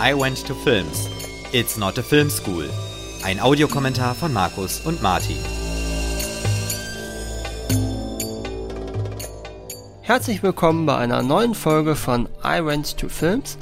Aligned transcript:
I 0.00 0.12
Went 0.12 0.44
to 0.48 0.54
Films. 0.54 1.08
It's 1.52 1.76
not 1.76 1.96
a 1.98 2.02
film 2.02 2.28
school. 2.28 2.68
Ein 3.22 3.38
Audiokommentar 3.38 4.16
von 4.16 4.32
Markus 4.32 4.80
und 4.80 5.00
Martin. 5.02 5.36
Herzlich 10.02 10.42
willkommen 10.42 10.84
bei 10.84 10.96
einer 10.96 11.22
neuen 11.22 11.54
Folge 11.54 11.94
von 11.94 12.28
I 12.44 12.64
Went 12.64 12.98
to 12.98 13.08
Films. 13.08 13.56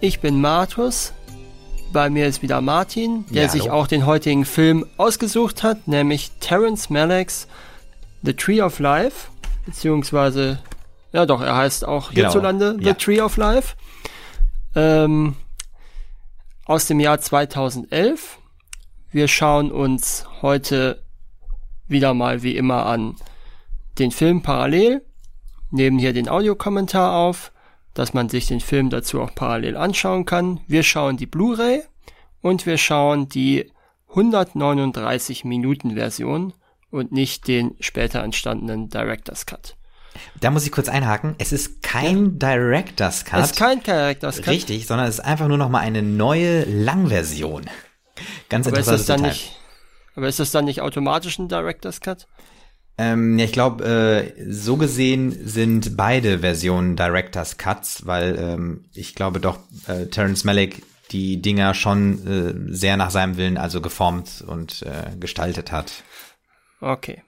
Ich 0.00 0.20
bin 0.20 0.40
Martus. 0.40 1.12
Bei 1.92 2.08
mir 2.08 2.26
ist 2.26 2.40
wieder 2.40 2.62
Martin, 2.62 3.26
der 3.28 3.42
Ja, 3.42 3.48
sich 3.50 3.68
auch 3.70 3.86
den 3.86 4.06
heutigen 4.06 4.46
Film 4.46 4.86
ausgesucht 4.96 5.62
hat, 5.62 5.86
nämlich 5.86 6.30
Terence 6.40 6.88
Malick's 6.88 7.46
The 8.22 8.32
Tree 8.32 8.62
of 8.62 8.78
Life, 8.78 9.28
beziehungsweise, 9.66 10.60
ja 11.12 11.26
doch, 11.26 11.42
er 11.42 11.56
heißt 11.56 11.86
auch 11.86 12.08
Genau, 12.08 12.28
hierzulande 12.28 12.76
The 12.80 12.86
ja. 12.86 12.94
Tree 12.94 13.20
of 13.20 13.36
Life, 13.36 13.74
ähm, 14.74 15.36
aus 16.72 16.86
dem 16.86 17.00
Jahr 17.00 17.20
2011. 17.20 18.38
Wir 19.10 19.28
schauen 19.28 19.70
uns 19.70 20.24
heute 20.40 21.02
wieder 21.86 22.14
mal 22.14 22.42
wie 22.42 22.56
immer 22.56 22.86
an 22.86 23.16
den 23.98 24.10
Film 24.10 24.40
parallel, 24.40 25.04
nehmen 25.70 25.98
hier 25.98 26.14
den 26.14 26.30
Audiokommentar 26.30 27.14
auf, 27.14 27.52
dass 27.92 28.14
man 28.14 28.30
sich 28.30 28.46
den 28.46 28.60
Film 28.60 28.88
dazu 28.88 29.20
auch 29.20 29.34
parallel 29.34 29.76
anschauen 29.76 30.24
kann. 30.24 30.60
Wir 30.66 30.82
schauen 30.82 31.18
die 31.18 31.26
Blu-ray 31.26 31.82
und 32.40 32.64
wir 32.64 32.78
schauen 32.78 33.28
die 33.28 33.70
139 34.08 35.44
Minuten 35.44 35.90
Version 35.96 36.54
und 36.90 37.12
nicht 37.12 37.48
den 37.48 37.74
später 37.80 38.22
entstandenen 38.22 38.88
Director's 38.88 39.44
Cut. 39.44 39.76
Da 40.40 40.50
muss 40.50 40.64
ich 40.64 40.72
kurz 40.72 40.88
einhaken. 40.88 41.34
Es 41.38 41.52
ist 41.52 41.82
kein 41.82 42.38
Director's 42.38 43.24
Cut. 43.24 43.40
Es 43.40 43.50
ist 43.52 43.56
kein 43.56 43.82
Director's 43.82 44.36
Cut. 44.36 44.48
Richtig, 44.48 44.86
sondern 44.86 45.06
es 45.06 45.16
ist 45.16 45.24
einfach 45.24 45.48
nur 45.48 45.58
noch 45.58 45.68
mal 45.68 45.80
eine 45.80 46.02
neue 46.02 46.64
Langversion. 46.64 47.64
Ganz 48.48 48.66
aber 48.66 48.78
ist 48.78 48.88
interessantes 48.88 49.06
das 49.06 49.06
dann 49.06 49.16
Detail. 49.22 49.30
nicht, 49.30 49.56
aber 50.16 50.28
ist 50.28 50.40
das 50.40 50.50
dann 50.50 50.64
nicht 50.64 50.80
automatisch 50.80 51.38
ein 51.38 51.48
Director's 51.48 52.00
Cut? 52.00 52.26
Ähm, 52.98 53.38
ja, 53.38 53.46
ich 53.46 53.52
glaube, 53.52 53.84
äh, 53.84 54.52
so 54.52 54.76
gesehen 54.76 55.34
sind 55.48 55.96
beide 55.96 56.40
Versionen 56.40 56.94
Director's 56.94 57.56
Cuts, 57.56 58.06
weil 58.06 58.38
ähm, 58.38 58.84
ich 58.94 59.14
glaube 59.14 59.40
doch, 59.40 59.58
äh, 59.86 60.06
Terrence 60.06 60.44
Malick 60.44 60.82
die 61.10 61.40
Dinger 61.40 61.74
schon 61.74 62.26
äh, 62.68 62.74
sehr 62.74 62.96
nach 62.96 63.10
seinem 63.10 63.36
Willen 63.36 63.56
also 63.58 63.80
geformt 63.80 64.44
und 64.46 64.82
äh, 64.82 65.16
gestaltet 65.18 65.72
hat. 65.72 66.04
Okay. 66.80 67.22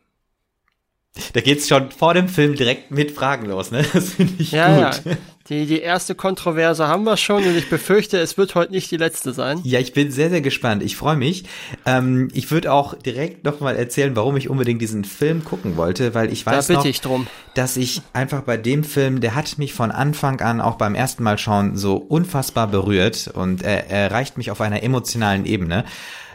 Da 1.33 1.41
geht's 1.41 1.69
schon 1.69 1.91
vor 1.93 2.13
dem 2.15 2.29
Film 2.29 2.57
direkt 2.57 2.91
mit 2.91 3.13
Fragen 3.13 3.47
los, 3.47 3.71
ne? 3.71 3.85
Das 3.93 4.11
finde 4.11 4.35
ich 4.39 4.51
Ja, 4.53 4.91
gut. 4.91 5.03
ja. 5.05 5.13
Die, 5.51 5.67
die 5.67 5.81
erste 5.81 6.15
Kontroverse 6.15 6.89
haben 6.89 7.05
wir 7.05 7.19
schon 7.19 7.45
und 7.45 7.55
ich 7.55 7.69
befürchte, 7.69 8.19
es 8.19 8.39
wird 8.39 8.55
heute 8.55 8.73
nicht 8.73 8.91
die 8.91 8.97
letzte 8.97 9.35
sein. 9.35 9.61
Ja, 9.63 9.79
ich 9.79 9.93
bin 9.93 10.11
sehr, 10.11 10.31
sehr 10.31 10.41
gespannt. 10.41 10.83
Ich 10.83 10.97
freue 10.97 11.17
mich. 11.17 11.45
Ähm, 11.85 12.29
ich 12.33 12.51
würde 12.51 12.73
auch 12.73 12.95
direkt 12.95 13.45
nochmal 13.45 13.77
erzählen, 13.77 14.17
warum 14.17 14.39
ich 14.39 14.49
unbedingt 14.49 14.81
diesen 14.81 15.05
Film 15.05 15.45
gucken 15.45 15.77
wollte, 15.77 16.15
weil 16.15 16.33
ich 16.33 16.45
Da 16.45 16.53
weiß 16.53 16.69
bitte 16.69 16.79
noch, 16.79 16.87
ich 16.87 17.03
drum. 17.03 17.27
dass 17.53 17.77
ich 17.77 18.01
einfach 18.15 18.41
bei 18.41 18.57
dem 18.57 18.85
Film, 18.85 19.21
der 19.21 19.35
hat 19.35 19.59
mich 19.59 19.75
von 19.75 19.91
Anfang 19.93 20.41
an 20.41 20.63
auch 20.63 20.77
beim 20.77 20.95
ersten 20.95 21.23
Mal 21.23 21.37
schauen 21.37 21.77
so 21.77 21.97
unfassbar 21.97 22.67
berührt 22.69 23.29
und 23.35 23.63
er 23.63 23.91
erreicht 23.91 24.39
mich 24.39 24.51
auf 24.51 24.63
einer 24.63 24.83
emotionalen 24.83 25.45
Ebene, 25.45 25.85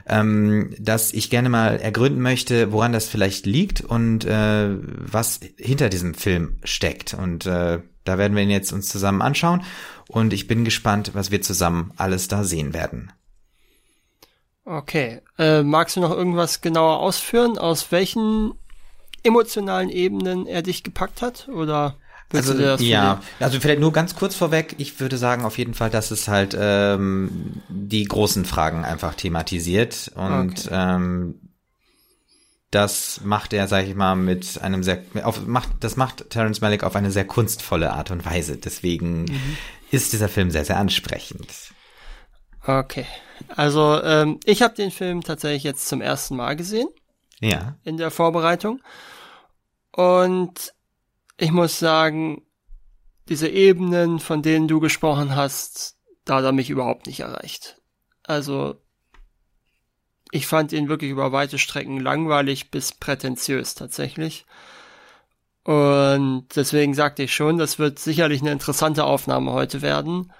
ähm, 0.10 0.76
dass 0.80 1.14
ich 1.14 1.30
gerne 1.30 1.50
mal 1.50 1.78
ergründen 1.78 2.22
möchte, 2.22 2.72
woran 2.72 2.92
das 2.92 3.08
vielleicht 3.08 3.46
liegt 3.46 3.82
und 3.82 4.26
äh, 4.26 4.70
was 4.72 5.40
hinter 5.58 5.90
diesem 5.90 6.14
Film 6.14 6.60
steckt. 6.64 7.14
Und 7.14 7.46
äh, 7.46 7.80
da 8.04 8.18
werden 8.18 8.36
wir 8.36 8.44
ihn 8.44 8.50
jetzt 8.50 8.74
uns 8.74 8.90
zusammen 8.90 9.22
anschauen 9.22 9.64
und 10.08 10.34
ich 10.34 10.48
bin 10.48 10.66
gespannt, 10.66 11.12
was 11.14 11.32
wir 11.32 11.42
zusammen 11.42 11.92
alles 11.96 12.28
da 12.28 12.44
sehen 12.44 12.74
werden. 12.74 13.12
Okay. 14.66 15.22
Äh, 15.38 15.64
magst 15.64 15.96
du 15.96 16.00
noch 16.02 16.12
irgendwas 16.12 16.62
genauer 16.62 17.00
ausführen, 17.00 17.58
aus 17.58 17.92
welchen 17.92 18.54
emotionalen 19.24 19.90
Ebenen 19.90 20.46
er 20.46 20.62
dich 20.62 20.84
gepackt 20.84 21.22
hat? 21.22 21.50
Oder 21.50 21.98
Also, 22.38 22.54
du 22.54 22.60
dir 22.60 22.66
das 22.68 22.82
ja, 22.82 23.22
also 23.40 23.60
vielleicht 23.60 23.80
nur 23.80 23.92
ganz 23.92 24.16
kurz 24.16 24.36
vorweg. 24.36 24.76
Ich 24.78 25.00
würde 25.00 25.18
sagen 25.18 25.46
auf 25.46 25.58
jeden 25.58 25.74
Fall, 25.74 25.90
dass 25.90 26.12
es 26.12 26.28
halt 26.28 26.56
ähm, 26.60 27.64
die 27.70 28.04
großen 28.04 28.46
Fragen 28.46 28.86
einfach 28.86 29.16
thematisiert 29.16 30.12
und 30.16 30.60
Okay. 30.60 30.70
ähm, 30.72 31.36
das 32.72 33.22
macht 33.24 33.54
er, 33.54 33.68
sag 33.68 33.88
ich 33.88 33.96
mal, 33.96 34.16
mit 34.16 34.62
einem 34.62 34.84
sehr, 34.84 35.02
auf, 35.24 35.46
macht, 35.48 35.70
das 35.80 35.96
macht 35.96 36.30
Terrence 36.30 36.62
Malick 36.62 36.84
auf 36.84 36.96
eine 36.96 37.10
sehr 37.10 37.26
kunstvolle 37.26 37.92
Art 37.94 38.12
und 38.12 38.26
Weise. 38.26 38.58
Deswegen 38.58 39.24
Mhm. 39.24 39.58
ist 39.90 40.14
dieser 40.14 40.30
Film 40.30 40.52
sehr, 40.52 40.66
sehr 40.66 40.78
ansprechend. 40.78 41.48
Okay. 42.66 43.08
Also, 43.56 44.00
ähm, 44.04 44.40
ich 44.46 44.62
habe 44.62 44.76
den 44.76 44.92
Film 44.92 45.22
tatsächlich 45.24 45.64
jetzt 45.64 45.88
zum 45.88 46.02
ersten 46.02 46.36
Mal 46.36 46.56
gesehen 46.56 46.90
Ja. 47.40 47.76
in 47.84 47.98
der 47.98 48.12
Vorbereitung. 48.12 48.82
Und 49.92 50.74
ich 51.40 51.52
muss 51.52 51.80
sagen, 51.80 52.44
diese 53.30 53.48
Ebenen, 53.48 54.20
von 54.20 54.42
denen 54.42 54.68
du 54.68 54.80
gesprochen 54.80 55.36
hast, 55.36 55.98
da 56.26 56.36
hat 56.36 56.44
er 56.44 56.52
mich 56.52 56.70
überhaupt 56.70 57.08
nicht 57.08 57.22
erreicht. 57.22 57.78
Also, 58.24 58.76
ich 60.32 60.46
fand 60.46 60.74
ihn 60.74 60.90
wirklich 60.90 61.10
über 61.10 61.32
weite 61.32 61.58
Strecken 61.58 62.00
langweilig 62.00 62.72
bis 62.72 62.92
prätentiös 62.92 63.74
tatsächlich. 63.74 64.46
Und 65.64 66.48
deswegen 66.56 66.94
sagte 66.94 67.24
ich 67.24 67.34
schon, 67.34 67.58
das 67.58 67.80
wird 67.80 68.00
sicherlich 68.00 68.42
eine 68.42 68.52
interessante 68.52 69.06
Aufnahme 69.06 69.54
heute 69.54 69.82
werden. 69.82 70.34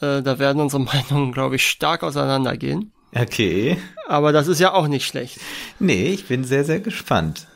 Äh, 0.00 0.22
da 0.22 0.38
werden 0.38 0.60
unsere 0.60 0.82
Meinungen, 0.84 1.32
glaube 1.32 1.56
ich, 1.56 1.66
stark 1.66 2.02
auseinandergehen. 2.02 2.92
Okay. 3.14 3.78
Aber 4.08 4.32
das 4.32 4.48
ist 4.48 4.60
ja 4.60 4.72
auch 4.72 4.88
nicht 4.88 5.06
schlecht. 5.06 5.38
Nee, 5.78 6.08
ich 6.08 6.26
bin 6.26 6.44
sehr, 6.44 6.64
sehr 6.64 6.80
gespannt. 6.80 7.46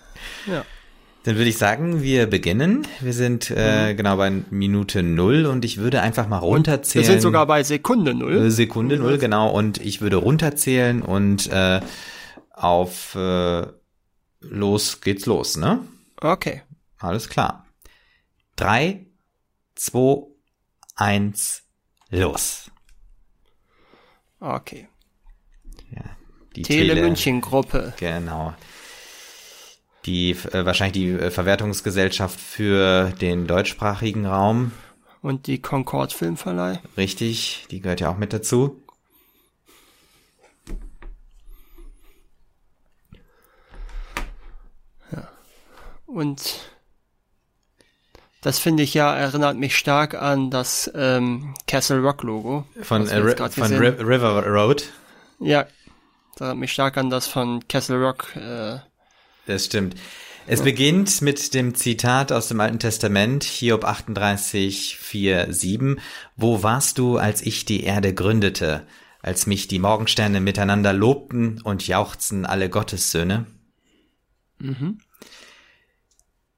Ja. 0.47 0.65
Dann 1.28 1.36
würde 1.36 1.50
ich 1.50 1.58
sagen, 1.58 2.02
wir 2.02 2.26
beginnen. 2.26 2.86
Wir 3.00 3.12
sind 3.12 3.50
äh, 3.50 3.92
genau 3.94 4.16
bei 4.16 4.30
Minute 4.30 5.02
null 5.02 5.44
und 5.44 5.62
ich 5.62 5.76
würde 5.76 6.00
einfach 6.00 6.26
mal 6.26 6.38
runterzählen. 6.38 7.04
Wir 7.04 7.12
sind 7.12 7.20
sogar 7.20 7.44
bei 7.46 7.62
Sekunde 7.64 8.14
null. 8.14 8.46
Äh, 8.46 8.50
Sekunde 8.50 8.96
null, 8.96 9.18
genau. 9.18 9.50
Und 9.50 9.76
ich 9.78 10.00
würde 10.00 10.16
runterzählen 10.16 11.02
und 11.02 11.46
äh, 11.52 11.80
auf 12.54 13.14
äh, 13.14 13.66
los 14.40 15.02
geht's 15.02 15.26
los, 15.26 15.58
ne? 15.58 15.80
Okay. 16.18 16.62
Alles 16.98 17.28
klar. 17.28 17.66
Drei, 18.56 19.04
zwei, 19.74 20.22
eins, 20.96 21.62
los. 22.08 22.70
Okay. 24.40 24.88
Die 26.56 26.62
Tele 26.62 26.94
Tele- 26.94 27.02
München 27.02 27.42
Gruppe. 27.42 27.92
Genau. 27.98 28.54
Die 30.08 30.30
äh, 30.30 30.64
wahrscheinlich 30.64 30.94
die 30.94 31.10
äh, 31.10 31.30
Verwertungsgesellschaft 31.30 32.41
für 32.41 33.10
den 33.20 33.46
deutschsprachigen 33.46 34.24
Raum, 34.24 34.72
Und 35.20 35.46
die 35.46 35.60
Concord 35.60 36.14
Filmverleih. 36.14 36.80
richtig? 36.96 37.66
Die 37.70 37.80
gehört 37.80 38.00
ja 38.00 38.08
auch 38.08 38.16
mit 38.16 38.32
dazu. 38.32 38.82
Und 46.06 46.60
das 48.40 48.58
finde 48.58 48.82
ich 48.82 48.94
ja, 48.94 49.14
erinnert 49.14 49.58
mich 49.58 49.76
stark 49.76 50.14
an 50.14 50.50
das 50.50 50.90
ähm, 50.94 51.52
Castle 51.66 52.00
Rock 52.00 52.22
Logo. 52.22 52.64
Von, 52.80 53.06
äh, 53.08 53.36
von 53.50 53.75
River 53.75 54.46
Road. 54.46 54.84
Ja. 55.38 55.66
Das 56.32 56.40
erinnert 56.40 56.60
mich 56.60 56.72
stark 56.72 56.96
an 56.96 57.10
das 57.10 57.26
von 57.26 57.69
Castle 57.69 58.02
Rock. 58.02 58.34
Äh, 58.36 58.78
Das 59.48 59.64
stimmt. 59.64 59.97
Es 60.47 60.62
beginnt 60.62 61.22
mit 61.22 61.54
dem 61.54 61.75
Zitat 61.75 62.32
aus 62.32 62.48
dem 62.48 62.60
Alten 62.60 62.78
Testament, 62.78 63.44
Hiob 63.44 63.84
38, 63.84 64.99
4, 64.99 65.50
7. 65.50 66.00
Wo 66.37 66.62
warst 66.62 66.99
du, 66.99 67.17
als 67.17 67.40
ich 67.40 67.64
die 67.64 67.82
Erde 67.84 68.12
gründete, 68.12 68.87
als 69.22 69.46
mich 69.46 69.67
die 69.67 69.78
Morgensterne 69.78 70.43
miteinander 70.43 70.93
lobten 70.93 71.62
und 71.62 71.87
jauchzten 71.87 72.44
alle 72.44 72.69
Gottessöhne? 72.69 73.46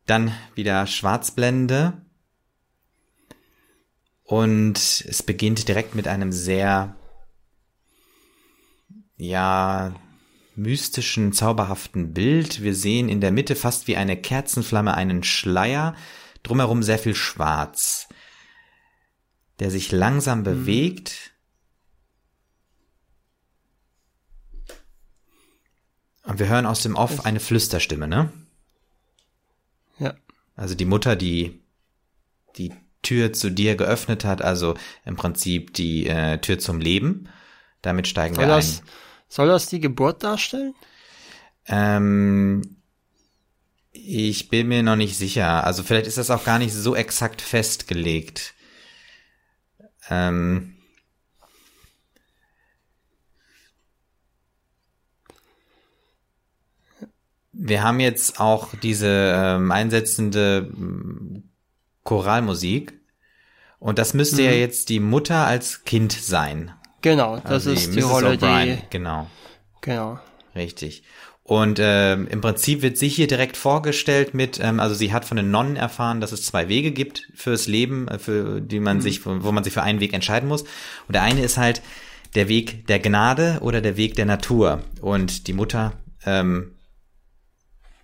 Dann 0.06 0.32
wieder 0.56 0.88
Schwarzblende. 0.88 1.92
Und 4.24 4.78
es 4.78 5.22
beginnt 5.22 5.68
direkt 5.68 5.94
mit 5.94 6.08
einem 6.08 6.32
sehr, 6.32 6.96
ja, 9.16 9.94
mystischen, 10.56 11.32
zauberhaften 11.32 12.12
Bild. 12.12 12.62
Wir 12.62 12.74
sehen 12.74 13.08
in 13.08 13.20
der 13.20 13.32
Mitte 13.32 13.56
fast 13.56 13.86
wie 13.86 13.96
eine 13.96 14.16
Kerzenflamme 14.16 14.94
einen 14.94 15.22
Schleier, 15.22 15.94
drumherum 16.42 16.82
sehr 16.82 16.98
viel 16.98 17.14
Schwarz, 17.14 18.08
der 19.58 19.70
sich 19.70 19.92
langsam 19.92 20.42
bewegt. 20.42 21.32
Und 26.24 26.38
wir 26.38 26.48
hören 26.48 26.66
aus 26.66 26.82
dem 26.82 26.94
Off 26.94 27.24
eine 27.24 27.40
Flüsterstimme, 27.40 28.06
ne? 28.06 28.32
ja. 30.00 30.14
Also 30.56 30.74
die 30.74 30.84
Mutter, 30.84 31.16
die, 31.16 31.60
die 32.56 32.72
Tür 33.02 33.32
zu 33.32 33.50
dir 33.50 33.76
geöffnet 33.76 34.24
hat, 34.24 34.42
also 34.42 34.74
im 35.04 35.16
Prinzip 35.16 35.72
die 35.74 36.06
äh, 36.06 36.38
Tür 36.38 36.58
zum 36.58 36.80
Leben. 36.80 37.28
Damit 37.82 38.08
steigen 38.08 38.36
wir 38.36 38.52
ein. 38.54 38.64
Soll 39.30 39.46
das 39.48 39.66
die 39.66 39.80
Geburt 39.80 40.24
darstellen? 40.24 40.74
Ähm, 41.66 42.76
ich 43.92 44.48
bin 44.48 44.68
mir 44.68 44.82
noch 44.82 44.96
nicht 44.96 45.16
sicher. 45.16 45.64
Also 45.64 45.84
vielleicht 45.84 46.08
ist 46.08 46.18
das 46.18 46.30
auch 46.30 46.44
gar 46.44 46.58
nicht 46.58 46.74
so 46.74 46.96
exakt 46.96 47.40
festgelegt. 47.40 48.54
Ähm, 50.08 50.76
wir 57.52 57.84
haben 57.84 58.00
jetzt 58.00 58.40
auch 58.40 58.74
diese 58.82 59.32
ähm, 59.36 59.70
einsetzende 59.70 60.72
ähm, 60.76 61.50
Choralmusik. 62.02 62.98
Und 63.78 63.98
das 64.00 64.12
müsste 64.12 64.42
Mhm. 64.42 64.48
ja 64.48 64.52
jetzt 64.52 64.88
die 64.88 65.00
Mutter 65.00 65.46
als 65.46 65.84
Kind 65.84 66.12
sein. 66.12 66.72
Genau, 67.02 67.36
das 67.36 67.44
Also 67.66 67.70
ist 67.72 67.94
die 67.94 68.00
Mrs. 68.00 68.10
Rolle, 68.10 68.36
die, 68.36 68.78
Genau, 68.90 69.28
genau. 69.80 70.18
richtig. 70.54 71.02
Und 71.42 71.80
ähm, 71.82 72.28
im 72.28 72.40
Prinzip 72.40 72.80
wird 72.82 72.96
sie 72.96 73.08
hier 73.08 73.26
direkt 73.26 73.56
vorgestellt 73.56 74.34
mit, 74.34 74.60
ähm, 74.62 74.78
also 74.78 74.94
sie 74.94 75.12
hat 75.12 75.24
von 75.24 75.36
den 75.36 75.50
Nonnen 75.50 75.74
erfahren, 75.74 76.20
dass 76.20 76.30
es 76.30 76.44
zwei 76.44 76.68
Wege 76.68 76.92
gibt 76.92 77.28
fürs 77.34 77.66
Leben, 77.66 78.06
äh, 78.06 78.20
für 78.20 78.60
die 78.60 78.78
man 78.78 79.00
sich, 79.00 79.26
wo 79.26 79.50
man 79.50 79.64
sich 79.64 79.72
für 79.72 79.82
einen 79.82 79.98
Weg 79.98 80.12
entscheiden 80.12 80.48
muss. 80.48 80.62
Und 80.62 81.14
der 81.14 81.22
eine 81.22 81.42
ist 81.42 81.56
halt 81.58 81.82
der 82.36 82.48
Weg 82.48 82.86
der 82.86 83.00
Gnade 83.00 83.58
oder 83.62 83.80
der 83.80 83.96
Weg 83.96 84.14
der 84.14 84.26
Natur. 84.26 84.82
Und 85.00 85.48
die 85.48 85.52
Mutter 85.52 85.94
ähm, 86.24 86.76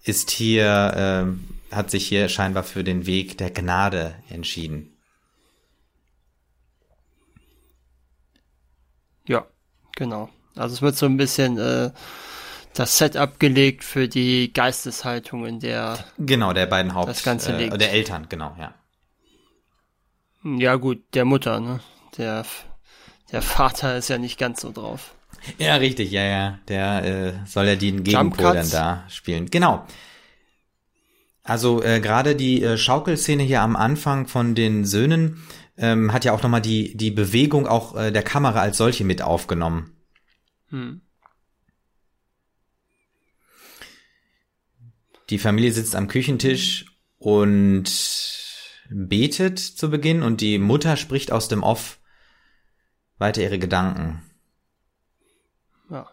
ist 0.02 0.32
hier, 0.32 0.92
ähm, 0.96 1.44
hat 1.70 1.90
sich 1.90 2.06
hier 2.08 2.28
scheinbar 2.28 2.64
für 2.64 2.82
den 2.82 3.06
Weg 3.06 3.38
der 3.38 3.50
Gnade 3.50 4.14
entschieden. 4.28 4.95
Ja, 9.26 9.46
genau. 9.94 10.28
Also 10.54 10.74
es 10.74 10.82
wird 10.82 10.96
so 10.96 11.06
ein 11.06 11.16
bisschen 11.16 11.58
äh, 11.58 11.90
das 12.74 12.98
Setup 12.98 13.38
gelegt 13.38 13.84
für 13.84 14.08
die 14.08 14.52
Geisteshaltung, 14.52 15.46
in 15.46 15.60
der, 15.60 15.98
Genau, 16.18 16.52
der 16.52 16.66
beiden 16.66 16.94
Haupt, 16.94 17.08
Das 17.08 17.22
Ganze 17.22 17.52
äh, 17.52 17.64
liegt. 17.64 17.80
der 17.80 17.92
Eltern, 17.92 18.26
genau, 18.28 18.54
ja. 18.58 18.74
ja 20.44 20.76
gut, 20.76 21.02
der 21.14 21.24
Mutter, 21.24 21.60
ne? 21.60 21.80
Der, 22.18 22.44
der 23.32 23.42
Vater 23.42 23.96
ist 23.96 24.08
ja 24.08 24.18
nicht 24.18 24.38
ganz 24.38 24.60
so 24.60 24.72
drauf. 24.72 25.14
Ja, 25.58 25.76
richtig, 25.76 26.10
ja, 26.10 26.24
ja. 26.24 26.58
Der 26.68 27.04
äh, 27.04 27.32
soll 27.46 27.66
ja 27.66 27.76
den 27.76 28.02
Gegenpol 28.02 28.54
dann 28.54 28.70
da 28.70 29.04
spielen. 29.08 29.46
Genau. 29.46 29.86
Also 31.42 31.82
äh, 31.82 32.00
gerade 32.00 32.34
die 32.34 32.62
äh, 32.62 32.76
Schaukelszene 32.76 33.42
hier 33.42 33.62
am 33.62 33.76
Anfang 33.76 34.26
von 34.26 34.54
den 34.54 34.84
Söhnen 34.84 35.42
ähm, 35.76 36.12
hat 36.12 36.24
ja 36.24 36.32
auch 36.32 36.42
nochmal 36.42 36.62
die, 36.62 36.96
die 36.96 37.10
Bewegung 37.10 37.66
auch 37.66 37.96
äh, 37.96 38.10
der 38.10 38.22
Kamera 38.22 38.60
als 38.60 38.76
solche 38.76 39.04
mit 39.04 39.22
aufgenommen. 39.22 39.92
Hm. 40.70 41.00
Die 45.30 45.38
Familie 45.38 45.72
sitzt 45.72 45.96
am 45.96 46.08
Küchentisch 46.08 46.86
und 47.18 47.84
betet 48.88 49.58
zu 49.58 49.90
Beginn 49.90 50.22
und 50.22 50.40
die 50.40 50.58
Mutter 50.58 50.96
spricht 50.96 51.32
aus 51.32 51.48
dem 51.48 51.62
Off 51.62 51.98
weiter 53.18 53.42
ihre 53.42 53.58
Gedanken. 53.58 54.22
Ja. 55.90 56.08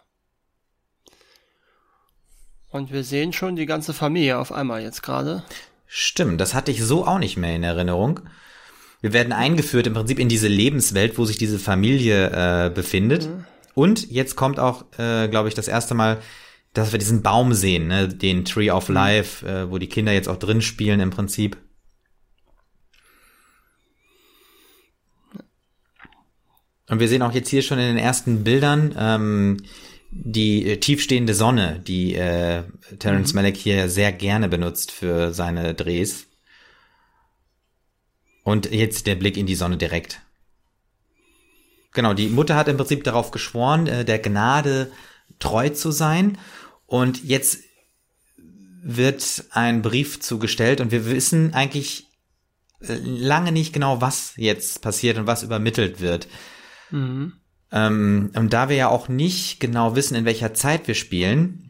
Und 2.70 2.92
wir 2.92 3.04
sehen 3.04 3.32
schon 3.32 3.54
die 3.54 3.66
ganze 3.66 3.94
Familie 3.94 4.38
auf 4.38 4.50
einmal 4.50 4.82
jetzt 4.82 5.02
gerade. 5.02 5.44
Stimmt, 5.86 6.40
das 6.40 6.54
hatte 6.54 6.72
ich 6.72 6.82
so 6.82 7.06
auch 7.06 7.18
nicht 7.18 7.36
mehr 7.36 7.54
in 7.54 7.62
Erinnerung. 7.62 8.20
Wir 9.04 9.12
werden 9.12 9.34
eingeführt 9.34 9.86
im 9.86 9.92
Prinzip 9.92 10.18
in 10.18 10.30
diese 10.30 10.48
Lebenswelt, 10.48 11.18
wo 11.18 11.26
sich 11.26 11.36
diese 11.36 11.58
Familie 11.58 12.30
äh, 12.30 12.70
befindet. 12.70 13.28
Und 13.74 14.10
jetzt 14.10 14.34
kommt 14.34 14.58
auch, 14.58 14.86
äh, 14.96 15.28
glaube 15.28 15.48
ich, 15.48 15.54
das 15.54 15.68
erste 15.68 15.92
Mal, 15.92 16.22
dass 16.72 16.92
wir 16.92 16.98
diesen 16.98 17.20
Baum 17.20 17.52
sehen, 17.52 17.88
ne? 17.88 18.08
den 18.08 18.46
Tree 18.46 18.70
of 18.70 18.88
Life, 18.88 19.46
äh, 19.46 19.70
wo 19.70 19.76
die 19.76 19.90
Kinder 19.90 20.10
jetzt 20.14 20.26
auch 20.26 20.38
drin 20.38 20.62
spielen 20.62 21.00
im 21.00 21.10
Prinzip. 21.10 21.58
Und 26.88 26.98
wir 26.98 27.08
sehen 27.08 27.20
auch 27.20 27.32
jetzt 27.32 27.50
hier 27.50 27.60
schon 27.60 27.78
in 27.78 27.88
den 27.88 27.98
ersten 27.98 28.42
Bildern 28.42 28.94
ähm, 28.98 29.58
die 30.12 30.64
äh, 30.64 30.76
tiefstehende 30.78 31.34
Sonne, 31.34 31.78
die 31.86 32.14
äh, 32.14 32.62
Terence 33.00 33.34
Malick 33.34 33.58
hier 33.58 33.90
sehr 33.90 34.12
gerne 34.12 34.48
benutzt 34.48 34.92
für 34.92 35.34
seine 35.34 35.74
Drehs. 35.74 36.26
Und 38.44 38.70
jetzt 38.70 39.06
der 39.06 39.16
Blick 39.16 39.36
in 39.36 39.46
die 39.46 39.56
Sonne 39.56 39.76
direkt. 39.76 40.20
Genau, 41.92 42.14
die 42.14 42.28
Mutter 42.28 42.56
hat 42.56 42.68
im 42.68 42.76
Prinzip 42.76 43.02
darauf 43.04 43.30
geschworen, 43.30 43.86
äh, 43.86 44.04
der 44.04 44.18
Gnade 44.18 44.92
treu 45.38 45.70
zu 45.70 45.90
sein. 45.90 46.38
Und 46.86 47.24
jetzt 47.24 47.58
wird 48.82 49.44
ein 49.50 49.82
Brief 49.82 50.20
zugestellt 50.20 50.80
und 50.80 50.92
wir 50.92 51.06
wissen 51.06 51.54
eigentlich 51.54 52.06
äh, 52.80 52.94
lange 53.02 53.50
nicht 53.50 53.72
genau, 53.72 54.00
was 54.00 54.34
jetzt 54.36 54.82
passiert 54.82 55.16
und 55.16 55.26
was 55.26 55.42
übermittelt 55.42 56.00
wird. 56.00 56.28
Mhm. 56.90 57.32
Ähm, 57.72 58.30
und 58.34 58.52
da 58.52 58.68
wir 58.68 58.76
ja 58.76 58.88
auch 58.88 59.08
nicht 59.08 59.58
genau 59.58 59.96
wissen, 59.96 60.14
in 60.14 60.26
welcher 60.26 60.52
Zeit 60.52 60.86
wir 60.86 60.94
spielen, 60.94 61.64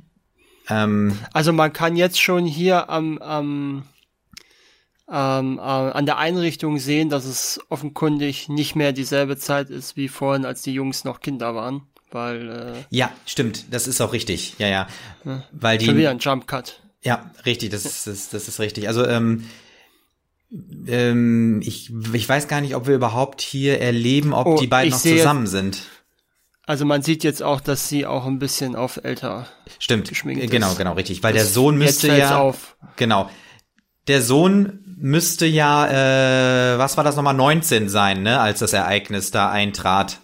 ähm, 0.69 1.19
Also 1.33 1.53
man 1.53 1.73
kann 1.73 1.97
jetzt 1.97 2.21
schon 2.21 2.47
hier 2.47 2.89
am, 2.89 3.19
am 3.19 3.85
ähm, 5.11 5.59
äh, 5.59 5.63
an 5.63 6.07
der 6.07 6.19
Einrichtung 6.19 6.79
sehen, 6.79 7.09
dass 7.11 7.25
es 7.25 7.61
offenkundig 7.69 8.49
nicht 8.49 8.75
mehr 8.77 8.93
dieselbe 8.93 9.37
Zeit 9.37 9.71
ist 9.71 9.97
wie 9.97 10.09
vorhin, 10.09 10.45
als 10.45 10.63
die 10.63 10.73
Jungs 10.75 11.05
noch 11.05 11.21
Kinder 11.21 11.55
waren. 11.55 11.83
Weil 12.11 12.51
äh, 12.51 12.85
ja, 12.97 13.11
stimmt, 13.27 13.67
das 13.73 13.87
ist 13.87 14.01
auch 14.01 14.13
richtig, 14.13 14.55
ja, 14.59 14.69
ja, 14.69 14.87
weil 15.53 15.81
schon 15.81 15.97
wieder 15.97 16.11
die, 16.11 16.17
ein 16.17 16.19
Jump 16.21 16.47
Cut. 16.47 16.81
ja, 17.03 17.31
richtig, 17.45 17.71
das 17.71 17.85
ist, 17.85 18.07
das, 18.07 18.29
das 18.31 18.47
ist 18.49 18.61
richtig. 18.61 18.87
Also 18.87 19.05
ähm, 19.05 19.45
ähm, 20.87 21.61
ich, 21.65 21.93
ich 22.13 22.29
weiß 22.29 22.47
gar 22.49 22.61
nicht, 22.61 22.75
ob 22.77 22.87
wir 22.87 22.95
überhaupt 22.95 23.41
hier 23.41 23.81
erleben, 23.81 24.33
ob 24.33 24.47
Oh, 24.47 24.57
die 24.61 24.67
beiden 24.69 24.93
noch 24.93 25.01
zusammen 25.01 25.47
sind. 25.47 25.83
Also 26.67 26.85
man 26.87 27.03
sieht 27.03 27.25
jetzt 27.25 27.43
auch, 27.43 27.61
dass 27.61 27.89
sie 27.89 28.07
auch 28.07 28.25
ein 28.27 28.39
bisschen 28.39 28.75
auf 28.77 29.01
älter. 29.03 29.47
Stimmt, 29.79 30.09
geschminkt 30.09 30.51
genau, 30.51 30.71
ist. 30.71 30.79
genau, 30.79 30.93
richtig, 30.95 31.23
weil 31.23 31.33
der 31.33 31.43
Das- 31.43 31.53
Sohn 31.53 31.81
jetzt 31.81 32.03
müsste 32.05 32.17
ja, 32.17 32.39
auf. 32.39 32.77
genau, 32.97 33.29
der 34.07 34.23
Sohn 34.23 34.84
müsste 34.97 35.47
ja, 35.47 35.87
äh, 36.75 36.79
was 36.79 36.97
war 36.97 37.05
das 37.05 37.17
nochmal, 37.17 37.35
19 37.35 37.89
sein, 37.89 38.23
ne, 38.23 38.41
als 38.41 38.59
das 38.61 38.73
Ereignis 38.73 39.31
da 39.31 39.51
eintrat. 39.51 40.21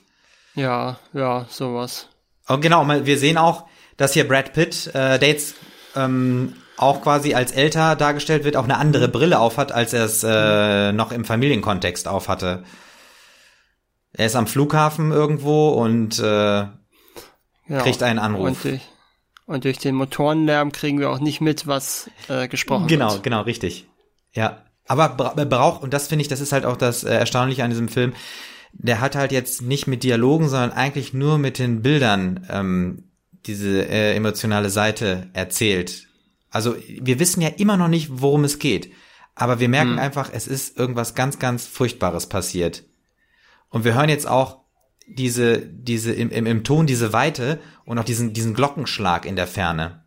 Ja, 0.55 0.99
ja, 1.13 1.47
sowas. 1.49 2.09
Und 2.49 2.61
genau, 2.61 2.85
mal- 2.85 3.07
wir 3.07 3.19
sehen 3.19 3.39
auch, 3.39 3.67
dass 3.97 4.13
hier 4.15 4.27
Brad 4.27 4.53
Pitt, 4.53 4.89
äh, 4.95 5.19
der 5.19 5.29
jetzt 5.29 5.55
ähm, 5.97 6.55
auch 6.77 7.03
quasi 7.03 7.35
als 7.35 7.53
älter 7.53 7.95
dargestellt 7.97 8.45
wird, 8.45 8.57
auch 8.57 8.65
eine 8.65 8.79
andere 8.79 9.09
Brille 9.09 9.39
aufhat, 9.39 9.71
als 9.73 9.93
er 9.93 10.05
es 10.05 10.25
äh, 10.25 10.93
noch 10.93 11.13
im 11.13 11.25
Familienkontext 11.25 12.09
aufhatte. 12.09 12.65
Er 14.13 14.27
ist 14.27 14.35
am 14.37 14.47
Flughafen 14.47 15.13
irgendwo 15.13 15.69
und 15.71 16.19
äh, 16.19 16.23
Ja. 16.25 16.71
kriegt 17.83 18.03
einen 18.03 18.19
Anruf. 18.19 18.47
Und 18.49 18.65
durch, 18.65 18.81
und 19.47 19.65
durch 19.65 19.79
den 19.79 19.95
Motorenlärm 19.95 20.73
kriegen 20.73 20.99
wir 20.99 21.11
auch 21.11 21.21
nicht 21.21 21.41
mit, 21.41 21.67
was 21.67 22.11
äh, 22.29 22.49
gesprochen 22.49 22.87
Genau, 22.89 23.13
wird. 23.13 23.23
genau, 23.23 23.43
richtig. 23.43 23.87
Ja. 24.33 24.63
Aber 24.91 25.11
bra 25.11 25.35
er 25.37 25.47
braucht, 25.47 25.85
und 25.85 25.95
das 25.95 26.09
finde 26.09 26.23
ich, 26.23 26.29
das 26.29 26.41
ist 26.41 26.51
halt 26.51 26.65
auch 26.65 26.77
das 26.77 27.05
äh, 27.05 27.15
Erstaunliche 27.15 27.63
an 27.63 27.71
diesem 27.71 27.89
Film, 27.89 28.13
der 28.73 29.01
hat 29.01 29.15
halt 29.15 29.31
jetzt 29.31 29.63
nicht 29.63 29.87
mit 29.87 30.03
Dialogen, 30.03 30.49
sondern 30.49 30.73
eigentlich 30.73 31.15
nur 31.15 31.39
mit 31.39 31.61
den 31.61 31.81
Bildern 31.81 32.45
ähm, 32.51 33.05
diese 33.47 33.89
äh, 33.89 34.17
emotionale 34.17 34.69
Seite 34.69 35.29
erzählt. 35.33 36.09
Also 36.51 36.75
wir 36.89 37.21
wissen 37.21 37.41
ja 37.41 37.51
immer 37.51 37.77
noch 37.77 37.87
nicht, 37.87 38.09
worum 38.11 38.43
es 38.43 38.59
geht. 38.59 38.91
Aber 39.37 39.61
wir 39.61 39.69
merken 39.69 40.01
einfach, 40.01 40.29
es 40.33 40.49
ist 40.49 40.77
irgendwas 40.77 41.15
ganz, 41.15 41.39
ganz 41.39 41.67
Furchtbares 41.67 42.29
passiert. 42.29 42.83
Und 43.69 43.85
wir 43.85 43.95
hören 43.95 44.09
jetzt 44.09 44.27
auch 44.27 44.65
diese, 45.07 45.61
diese, 45.61 46.13
im, 46.13 46.31
im, 46.31 46.47
im 46.47 46.65
Ton 46.65 46.89
diese 46.89 47.13
Weite 47.13 47.61
und 47.85 47.97
auch 47.97 48.05
diesen, 48.05 48.33
diesen 48.33 48.55
Glockenschlag 48.55 49.25
in 49.25 49.37
der 49.37 49.47
Ferne. 49.47 50.05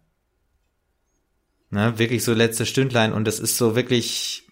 Ne, 1.70 1.98
wirklich 1.98 2.25
so 2.25 2.34
letzte 2.34 2.66
Stündlein 2.66 3.13
und 3.13 3.30
es 3.30 3.40
ist 3.40 3.58
so 3.58 3.78
wirklich 3.78 4.43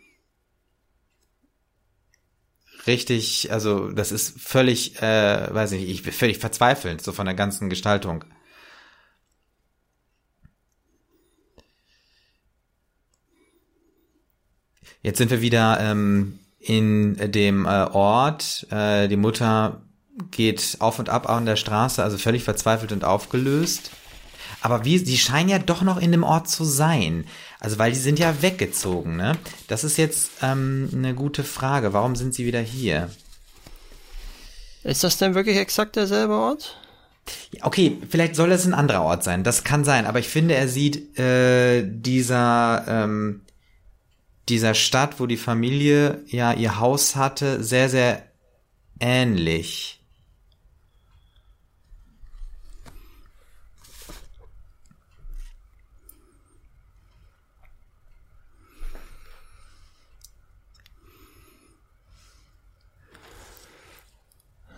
richtig, 2.87 3.51
also 3.51 3.89
das 3.91 4.11
ist 4.11 4.39
völlig, 4.39 5.01
äh, 5.01 5.53
weiß 5.53 5.71
nicht, 5.71 5.89
ich 5.89 6.03
bin 6.03 6.13
völlig 6.13 6.37
verzweifelnd, 6.37 7.01
so 7.01 7.11
von 7.11 7.25
der 7.25 7.35
ganzen 7.35 7.69
Gestaltung. 7.69 8.25
Jetzt 15.03 15.17
sind 15.17 15.31
wir 15.31 15.41
wieder 15.41 15.79
ähm, 15.79 16.39
in 16.59 17.15
dem 17.31 17.65
äh, 17.65 17.85
Ort. 17.91 18.67
Äh, 18.69 19.07
die 19.07 19.17
Mutter 19.17 19.81
geht 20.29 20.77
auf 20.79 20.99
und 20.99 21.09
ab 21.09 21.27
an 21.27 21.45
der 21.45 21.55
Straße, 21.55 22.03
also 22.03 22.17
völlig 22.17 22.43
verzweifelt 22.43 22.91
und 22.91 23.03
aufgelöst. 23.03 23.91
Aber 24.61 24.85
wie, 24.85 25.01
die 25.01 25.17
scheinen 25.17 25.49
ja 25.49 25.57
doch 25.57 25.81
noch 25.81 25.97
in 25.97 26.11
dem 26.11 26.23
Ort 26.23 26.47
zu 26.47 26.63
sein. 26.63 27.25
Also 27.61 27.77
weil 27.77 27.91
die 27.91 27.99
sind 27.99 28.17
ja 28.17 28.41
weggezogen, 28.41 29.15
ne? 29.15 29.37
Das 29.67 29.83
ist 29.83 29.97
jetzt 29.97 30.31
ähm, 30.41 30.89
eine 30.93 31.13
gute 31.13 31.43
Frage. 31.43 31.93
Warum 31.93 32.15
sind 32.15 32.33
sie 32.33 32.47
wieder 32.47 32.59
hier? 32.59 33.11
Ist 34.83 35.03
das 35.03 35.17
denn 35.17 35.35
wirklich 35.35 35.57
exakt 35.57 35.95
derselbe 35.95 36.33
Ort? 36.33 36.81
Okay, 37.61 38.01
vielleicht 38.09 38.35
soll 38.35 38.51
es 38.51 38.65
ein 38.65 38.73
anderer 38.73 39.03
Ort 39.03 39.23
sein. 39.23 39.43
Das 39.43 39.63
kann 39.63 39.83
sein. 39.83 40.07
Aber 40.07 40.17
ich 40.17 40.27
finde, 40.27 40.55
er 40.55 40.67
sieht 40.67 41.19
äh, 41.19 41.83
dieser 41.85 42.83
ähm, 42.87 43.41
dieser 44.49 44.73
Stadt, 44.73 45.19
wo 45.19 45.27
die 45.27 45.37
Familie 45.37 46.23
ja 46.25 46.53
ihr 46.53 46.79
Haus 46.79 47.15
hatte, 47.15 47.63
sehr 47.63 47.89
sehr 47.89 48.23
ähnlich. 48.99 50.00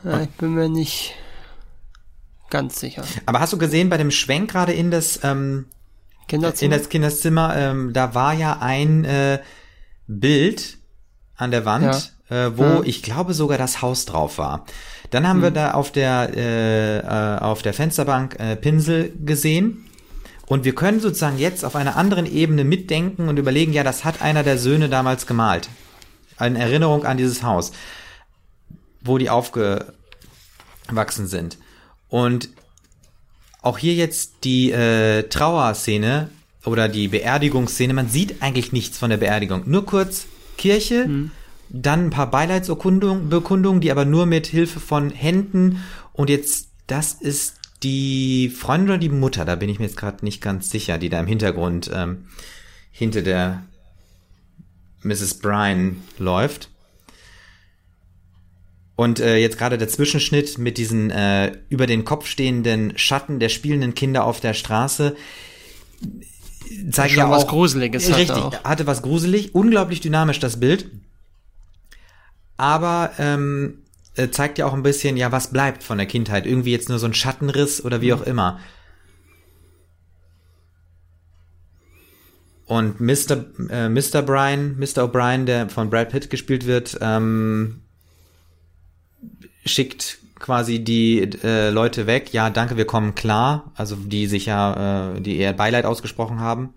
Ja, 0.03 0.21
ich 0.21 0.29
bin 0.31 0.53
mir 0.53 0.69
nicht 0.69 1.13
ganz 2.49 2.79
sicher. 2.79 3.03
Aber 3.25 3.39
hast 3.39 3.53
du 3.53 3.57
gesehen 3.57 3.89
bei 3.89 3.97
dem 3.97 4.11
Schwenk 4.11 4.51
gerade 4.51 4.73
in 4.73 4.91
das 4.91 5.19
ähm, 5.23 5.65
Kinderzimmer? 6.27 6.73
in 6.73 6.79
das 6.79 6.89
Kinderzimmer, 6.89 7.55
ähm, 7.55 7.93
da 7.93 8.13
war 8.13 8.33
ja 8.33 8.57
ein 8.59 9.05
äh, 9.05 9.39
Bild 10.07 10.77
an 11.35 11.51
der 11.51 11.65
Wand, 11.65 12.13
äh, 12.29 12.51
wo 12.55 12.63
Ja. 12.63 12.81
ich 12.83 13.01
glaube 13.03 13.33
sogar 13.33 13.57
das 13.57 13.81
Haus 13.81 14.05
drauf 14.05 14.37
war. 14.37 14.65
Dann 15.09 15.27
haben 15.27 15.41
wir 15.41 15.49
Mhm. 15.51 15.55
da 15.55 15.71
auf 15.73 15.91
der 15.91 16.31
äh, 16.35 16.97
äh, 16.99 17.37
auf 17.39 17.61
der 17.61 17.73
Fensterbank 17.73 18.39
äh, 18.39 18.55
Pinsel 18.55 19.13
gesehen. 19.23 19.85
Und 20.45 20.65
wir 20.65 20.75
können 20.75 20.99
sozusagen 20.99 21.37
jetzt 21.39 21.63
auf 21.63 21.75
einer 21.75 21.95
anderen 21.95 22.25
Ebene 22.25 22.63
mitdenken 22.65 23.29
und 23.29 23.37
überlegen, 23.37 23.71
ja, 23.73 23.83
das 23.83 24.03
hat 24.03 24.21
einer 24.21 24.43
der 24.43 24.57
Söhne 24.57 24.89
damals 24.89 25.25
gemalt. 25.25 25.69
Eine 26.37 26.59
Erinnerung 26.59 27.05
an 27.05 27.17
dieses 27.17 27.43
Haus, 27.43 27.71
wo 29.03 29.17
die 29.17 29.29
aufgewachsen 29.29 29.93
sind. 31.27 31.57
Und 32.07 32.49
auch 33.61 33.77
hier 33.77 33.93
jetzt 33.93 34.43
die 34.43 34.71
äh, 34.71 35.23
Trauerszene 35.23 36.29
oder 36.65 36.87
die 36.89 37.07
Beerdigungsszene, 37.07 37.93
man 37.93 38.09
sieht 38.09 38.41
eigentlich 38.41 38.71
nichts 38.71 38.97
von 38.97 39.09
der 39.09 39.17
Beerdigung. 39.17 39.63
Nur 39.65 39.85
kurz 39.85 40.25
Kirche, 40.57 41.05
dann 41.69 42.05
ein 42.05 42.09
paar 42.09 42.29
Beileidsurkundungen, 42.29 43.29
Bekundungen, 43.29 43.81
die 43.81 43.91
aber 43.91 44.05
nur 44.05 44.25
mit 44.25 44.47
Hilfe 44.47 44.79
von 44.79 45.09
Händen 45.09 45.83
und 46.13 46.29
jetzt, 46.29 46.69
das 46.87 47.13
ist 47.13 47.55
die 47.81 48.49
Freundin 48.49 48.89
oder 48.89 48.97
die 48.97 49.09
Mutter, 49.09 49.43
da 49.45 49.55
bin 49.55 49.69
ich 49.69 49.79
mir 49.79 49.85
jetzt 49.85 49.97
gerade 49.97 50.23
nicht 50.23 50.41
ganz 50.41 50.69
sicher, 50.69 50.97
die 50.97 51.09
da 51.09 51.19
im 51.19 51.27
Hintergrund 51.27 51.89
ähm, 51.93 52.27
hinter 52.91 53.21
der 53.21 53.63
Mrs. 55.01 55.39
Bryan 55.39 55.97
läuft. 56.17 56.69
Und 58.95 59.19
äh, 59.19 59.37
jetzt 59.37 59.57
gerade 59.57 59.77
der 59.77 59.87
Zwischenschnitt 59.87 60.57
mit 60.59 60.77
diesen 60.77 61.09
äh, 61.09 61.57
über 61.69 61.87
den 61.87 62.05
Kopf 62.05 62.27
stehenden 62.27 62.97
Schatten 62.97 63.39
der 63.39 63.49
spielenden 63.49 63.95
Kinder 63.95 64.23
auf 64.23 64.39
der 64.39 64.53
Straße 64.53 65.15
zeigt 66.91 67.11
Schon 67.11 67.19
ja 67.19 67.29
was 67.29 67.43
auch 67.43 67.47
Gruseliges 67.49 68.09
hatte 68.09 68.17
richtig 68.17 68.43
auch. 68.43 68.63
hatte 68.63 68.87
was 68.87 69.01
gruselig, 69.01 69.55
unglaublich 69.55 70.01
dynamisch 70.01 70.39
das 70.39 70.59
Bild, 70.59 70.89
aber 72.57 73.11
ähm, 73.17 73.79
äh, 74.15 74.29
zeigt 74.29 74.57
ja 74.57 74.65
auch 74.65 74.73
ein 74.73 74.83
bisschen, 74.83 75.17
ja 75.17 75.31
was 75.31 75.51
bleibt 75.51 75.83
von 75.83 75.97
der 75.97 76.07
Kindheit, 76.07 76.45
irgendwie 76.45 76.71
jetzt 76.71 76.89
nur 76.89 76.99
so 76.99 77.05
ein 77.05 77.13
Schattenriss 77.13 77.83
oder 77.83 78.01
wie 78.01 78.13
auch 78.13 78.21
immer. 78.21 78.59
Und 82.65 83.01
Mr. 83.01 83.45
Äh, 83.69 83.89
Mr. 83.89 84.21
Brian, 84.21 84.77
Mr. 84.79 85.03
O'Brien, 85.03 85.45
der 85.45 85.69
von 85.69 85.89
Brad 85.89 86.09
Pitt 86.09 86.29
gespielt 86.29 86.65
wird, 86.65 86.97
ähm, 87.01 87.81
schickt 89.65 90.19
quasi 90.39 90.83
die 90.83 91.21
äh, 91.43 91.69
Leute 91.69 92.05
weg. 92.05 92.33
Ja, 92.33 92.49
danke, 92.49 92.77
wir 92.77 92.85
kommen 92.85 93.15
klar. 93.15 93.71
Also 93.75 93.95
die 93.95 94.27
sich 94.27 94.45
ja, 94.45 95.13
äh, 95.15 95.21
die 95.21 95.37
eher 95.37 95.53
Beileid 95.53 95.85
ausgesprochen 95.85 96.39
haben. 96.39 96.73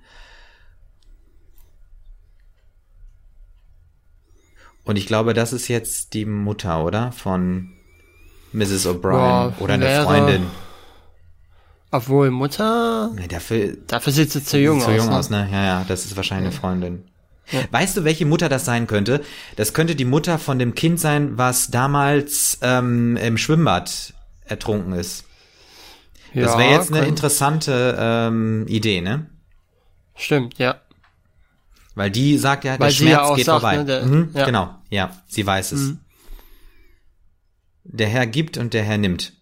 Und 4.84 4.96
ich 4.96 5.06
glaube, 5.06 5.34
das 5.34 5.52
ist 5.52 5.66
jetzt 5.66 6.14
die 6.14 6.24
Mutter, 6.24 6.84
oder? 6.84 7.10
Von 7.10 7.72
Mrs. 8.52 8.86
O'Brien 8.86 9.00
Boah, 9.00 9.54
oder 9.58 9.74
eine 9.74 10.04
Freundin. 10.04 10.46
Obwohl 11.90 12.30
Mutter, 12.30 13.10
Nee, 13.14 13.26
dafür 13.26 13.76
dafür 13.86 14.12
sieht 14.12 14.30
sie 14.30 14.44
zu 14.44 14.58
jung 14.58 14.80
zu 14.80 14.88
aus. 14.88 14.96
jung 14.96 15.06
ne? 15.06 15.16
aus, 15.16 15.30
ne? 15.30 15.48
Ja, 15.50 15.64
ja, 15.64 15.84
das 15.88 16.04
ist 16.04 16.16
wahrscheinlich 16.16 16.52
eine 16.52 16.60
Freundin. 16.60 17.04
Ja. 17.52 17.60
Weißt 17.70 17.96
du, 17.96 18.04
welche 18.04 18.26
Mutter 18.26 18.48
das 18.48 18.64
sein 18.64 18.86
könnte? 18.86 19.22
Das 19.56 19.72
könnte 19.72 19.94
die 19.94 20.04
Mutter 20.04 20.38
von 20.38 20.58
dem 20.58 20.74
Kind 20.74 20.98
sein, 20.98 21.38
was 21.38 21.70
damals 21.70 22.58
ähm, 22.62 23.16
im 23.16 23.38
Schwimmbad 23.38 24.14
ertrunken 24.44 24.92
ist. 24.94 25.24
Das 26.34 26.52
Ja, 26.52 26.58
wäre 26.58 26.72
jetzt 26.72 26.92
eine 26.92 27.06
interessante 27.06 27.96
ähm, 27.98 28.66
Idee, 28.68 29.00
ne? 29.00 29.26
Stimmt, 30.16 30.58
ja. 30.58 30.80
Weil 31.94 32.10
die 32.10 32.36
sagt 32.36 32.64
ja, 32.64 32.72
der 32.72 32.80
Weil 32.86 32.92
Schmerz 32.92 33.10
ja 33.12 33.22
auch 33.22 33.36
geht 33.36 33.46
sagt, 33.46 33.60
vorbei. 33.60 33.76
ne, 33.76 33.84
der- 33.84 34.04
mhm, 34.04 34.30
ja. 34.34 34.44
Genau, 34.44 34.74
ja, 34.90 35.10
sie 35.28 35.46
weiß 35.46 35.72
es. 35.72 35.80
Mhm. 35.80 36.00
Der 37.84 38.08
Herr 38.08 38.26
gibt 38.26 38.58
und 38.58 38.74
der 38.74 38.82
Herr 38.82 38.98
nimmt. 38.98 39.32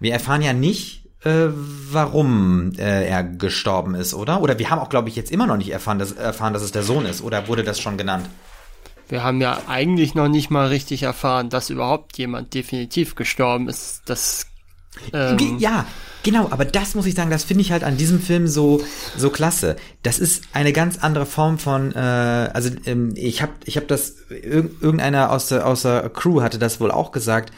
Wir 0.00 0.12
erfahren 0.12 0.42
ja 0.42 0.52
nicht, 0.52 1.04
äh, 1.24 1.48
warum 1.90 2.72
äh, 2.78 3.06
er 3.08 3.24
gestorben 3.24 3.94
ist, 3.94 4.14
oder? 4.14 4.40
Oder 4.40 4.58
wir 4.58 4.70
haben 4.70 4.78
auch, 4.78 4.88
glaube 4.88 5.08
ich, 5.08 5.16
jetzt 5.16 5.32
immer 5.32 5.46
noch 5.46 5.56
nicht 5.56 5.70
erfahren 5.70 5.98
dass, 5.98 6.12
erfahren, 6.12 6.52
dass 6.52 6.62
es 6.62 6.72
der 6.72 6.82
Sohn 6.82 7.06
ist. 7.06 7.22
Oder 7.22 7.48
wurde 7.48 7.64
das 7.64 7.80
schon 7.80 7.96
genannt? 7.96 8.28
Wir 9.08 9.24
haben 9.24 9.40
ja 9.40 9.62
eigentlich 9.66 10.14
noch 10.14 10.28
nicht 10.28 10.50
mal 10.50 10.68
richtig 10.68 11.02
erfahren, 11.02 11.48
dass 11.48 11.70
überhaupt 11.70 12.18
jemand 12.18 12.54
definitiv 12.54 13.14
gestorben 13.14 13.68
ist. 13.68 14.02
Das 14.04 14.46
ähm, 15.12 15.58
Ja, 15.58 15.86
genau, 16.22 16.48
aber 16.50 16.64
das 16.64 16.94
muss 16.94 17.06
ich 17.06 17.14
sagen, 17.14 17.30
das 17.30 17.44
finde 17.44 17.62
ich 17.62 17.72
halt 17.72 17.84
an 17.84 17.96
diesem 17.96 18.20
Film 18.20 18.46
so 18.46 18.82
so 19.16 19.30
klasse. 19.30 19.76
Das 20.02 20.18
ist 20.18 20.44
eine 20.52 20.72
ganz 20.72 20.98
andere 20.98 21.26
Form 21.26 21.58
von, 21.58 21.92
äh, 21.94 21.98
also 21.98 22.70
ähm, 22.84 23.14
ich 23.16 23.42
habe 23.42 23.52
ich 23.64 23.76
habe 23.76 23.86
das 23.86 24.14
irg 24.30 24.70
irgendeiner 24.80 25.30
aus 25.30 25.48
der 25.48 25.66
aus 25.66 25.82
der 25.82 26.10
Crew 26.10 26.42
hatte 26.42 26.58
das 26.58 26.80
wohl 26.80 26.90
auch 26.90 27.12
gesagt, 27.12 27.52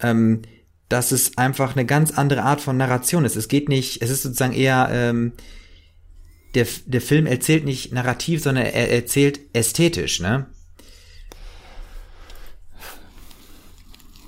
ähm, 0.00 0.42
dass 0.88 1.12
es 1.12 1.38
einfach 1.38 1.74
eine 1.74 1.86
ganz 1.86 2.12
andere 2.12 2.42
Art 2.42 2.60
von 2.60 2.76
Narration 2.76 3.24
ist. 3.24 3.36
Es 3.36 3.48
geht 3.48 3.68
nicht, 3.68 4.02
es 4.02 4.10
ist 4.10 4.22
sozusagen 4.22 4.52
eher 4.52 4.88
ähm, 4.92 5.32
der 6.54 6.66
der 6.86 7.00
Film 7.00 7.26
erzählt 7.26 7.64
nicht 7.64 7.92
narrativ, 7.92 8.42
sondern 8.42 8.66
er 8.66 8.90
erzählt 8.90 9.40
ästhetisch, 9.52 10.20
ne? 10.20 10.46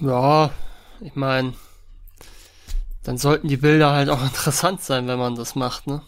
ja, 0.01 0.51
ich 1.01 1.15
meine, 1.15 1.55
dann 3.03 3.19
sollten 3.19 3.49
die 3.49 3.57
Bilder 3.57 3.93
halt 3.93 4.09
auch 4.09 4.23
interessant 4.25 4.83
sein, 4.83 5.09
wenn 5.09 5.19
man 5.19 5.37
das 5.37 5.55
macht, 5.55 5.87
ne? 5.87 6.03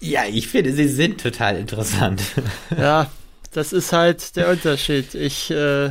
Ja, 0.00 0.24
ich 0.26 0.46
finde, 0.46 0.72
sie 0.72 0.86
sind 0.86 1.20
total 1.20 1.56
interessant. 1.56 2.22
Ja, 2.76 3.10
das 3.50 3.72
ist 3.72 3.92
halt 3.92 4.36
der 4.36 4.48
Unterschied. 4.48 5.16
Ich, 5.16 5.50
äh, 5.50 5.90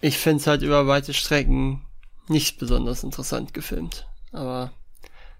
ich 0.00 0.18
finde 0.18 0.40
es 0.40 0.46
halt 0.46 0.62
über 0.62 0.86
weite 0.86 1.14
Strecken 1.14 1.82
nicht 2.28 2.58
besonders 2.58 3.02
interessant 3.02 3.54
gefilmt. 3.54 4.06
Aber 4.32 4.72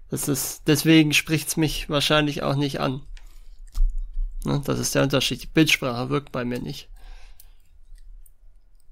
das 0.09 0.27
ist, 0.27 0.63
deswegen 0.67 1.13
spricht's 1.13 1.57
mich 1.57 1.89
wahrscheinlich 1.89 2.43
auch 2.43 2.55
nicht 2.55 2.79
an. 2.79 3.01
Ne, 4.43 4.61
das 4.65 4.79
ist 4.79 4.95
der 4.95 5.03
Unterschied. 5.03 5.43
Die 5.43 5.47
Bildsprache 5.47 6.09
wirkt 6.09 6.31
bei 6.31 6.45
mir 6.45 6.59
nicht. 6.59 6.89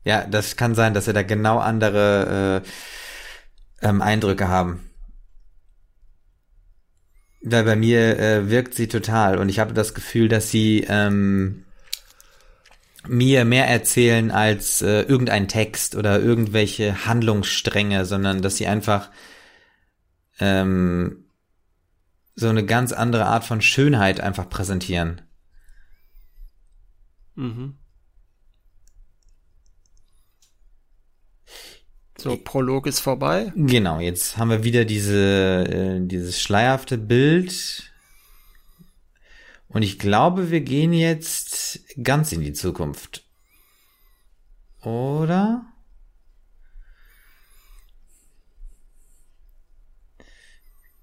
Ja, 0.03 0.25
das 0.25 0.55
kann 0.55 0.75
sein, 0.75 0.93
dass 0.93 1.07
wir 1.07 1.13
da 1.13 1.23
genau 1.23 1.59
andere 1.59 2.63
äh, 3.81 3.87
ähm, 3.87 4.01
Eindrücke 4.01 4.47
haben. 4.47 4.89
Weil 7.41 7.63
bei 7.63 7.75
mir 7.75 8.17
äh, 8.19 8.49
wirkt 8.49 8.73
sie 8.73 8.87
total 8.87 9.37
und 9.37 9.49
ich 9.49 9.59
habe 9.59 9.73
das 9.73 9.93
Gefühl, 9.93 10.27
dass 10.27 10.49
sie 10.49 10.85
ähm, 10.87 11.65
mir 13.07 13.45
mehr 13.45 13.67
erzählen 13.67 14.31
als 14.31 14.81
äh, 14.81 15.01
irgendein 15.01 15.47
Text 15.47 15.95
oder 15.95 16.19
irgendwelche 16.19 17.05
Handlungsstränge, 17.05 18.05
sondern 18.05 18.41
dass 18.41 18.57
sie 18.57 18.67
einfach 18.67 19.09
ähm, 20.39 21.25
so 22.35 22.49
eine 22.49 22.65
ganz 22.65 22.91
andere 22.91 23.25
Art 23.25 23.43
von 23.43 23.61
Schönheit 23.61 24.19
einfach 24.19 24.49
präsentieren. 24.49 25.21
Mhm. 27.35 27.77
So, 32.17 32.35
Prolog 32.35 32.87
ist 32.87 32.99
vorbei. 32.99 33.51
Genau, 33.55 33.99
jetzt 33.99 34.37
haben 34.37 34.49
wir 34.49 34.63
wieder 34.63 34.85
diese, 34.85 35.65
äh, 35.65 35.99
dieses 36.07 36.41
schleierhafte 36.41 36.97
Bild. 36.97 37.91
Und 39.77 39.83
ich 39.83 39.99
glaube, 39.99 40.49
wir 40.49 40.61
gehen 40.61 40.91
jetzt 40.91 41.81
ganz 42.01 42.31
in 42.31 42.41
die 42.41 42.53
Zukunft. 42.53 43.23
Oder? 44.81 45.67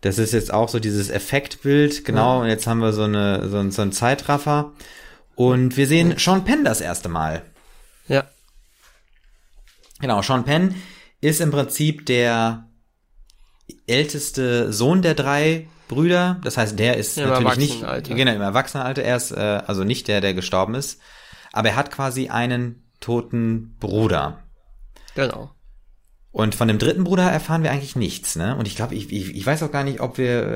Das 0.01 0.19
ist 0.19 0.33
jetzt 0.33 0.53
auch 0.53 0.69
so 0.69 0.81
dieses 0.81 1.09
Effektbild, 1.09 2.05
genau. 2.05 2.41
Und 2.41 2.49
jetzt 2.49 2.67
haben 2.67 2.81
wir 2.81 2.93
so 2.93 3.05
eine 3.05 3.49
so, 3.49 3.71
so 3.71 3.83
einen 3.83 3.93
Zeitraffer. 3.93 4.73
Und 5.37 5.77
wir 5.77 5.87
sehen 5.87 6.19
Sean 6.19 6.45
Penn 6.45 6.65
das 6.65 6.81
erste 6.81 7.09
Mal. 7.09 7.43
Ja. 8.09 8.29
Genau, 10.01 10.21
Sean 10.21 10.45
Penn 10.45 10.75
ist 11.21 11.41
im 11.41 11.53
Prinzip 11.53 12.07
der 12.07 12.69
älteste 13.87 14.73
Sohn 14.73 15.01
der 15.01 15.15
drei 15.15 15.69
Brüder. 15.95 16.41
Das 16.43 16.57
heißt, 16.57 16.79
der 16.79 16.97
ist 16.97 17.17
Im 17.19 17.29
natürlich 17.29 17.59
nicht 17.59 17.81
genau 18.09 18.33
im 18.33 18.41
Erwachsenenalter. 18.43 19.03
Er 19.03 19.17
ist 19.17 19.31
äh, 19.31 19.63
also 19.67 19.85
nicht 19.85 20.09
der, 20.09 20.21
der 20.21 20.35
gestorben 20.35 20.75
ist, 20.75 21.01
aber 21.53 21.71
er 21.71 21.77
hat 21.77 21.91
quasi 21.91 22.29
einen 22.29 22.83
toten 23.01 23.77
Bruder. 23.81 24.43
Genau. 25.15 25.51
Und 26.33 26.57
von 26.57 26.67
dem 26.67 26.79
dritten 26.79 27.05
Bruder 27.05 27.31
erfahren 27.31 27.63
wir 27.63 27.71
eigentlich 27.71 27.95
nichts, 27.95 28.35
ne? 28.35 28.57
Und 28.57 28.67
ich 28.67 28.75
glaube, 28.75 28.97
ich, 28.97 29.13
ich, 29.13 29.37
ich 29.37 29.47
weiß 29.47 29.63
auch 29.63 29.71
gar 29.71 29.85
nicht, 29.85 30.01
ob 30.01 30.19
wir 30.19 30.47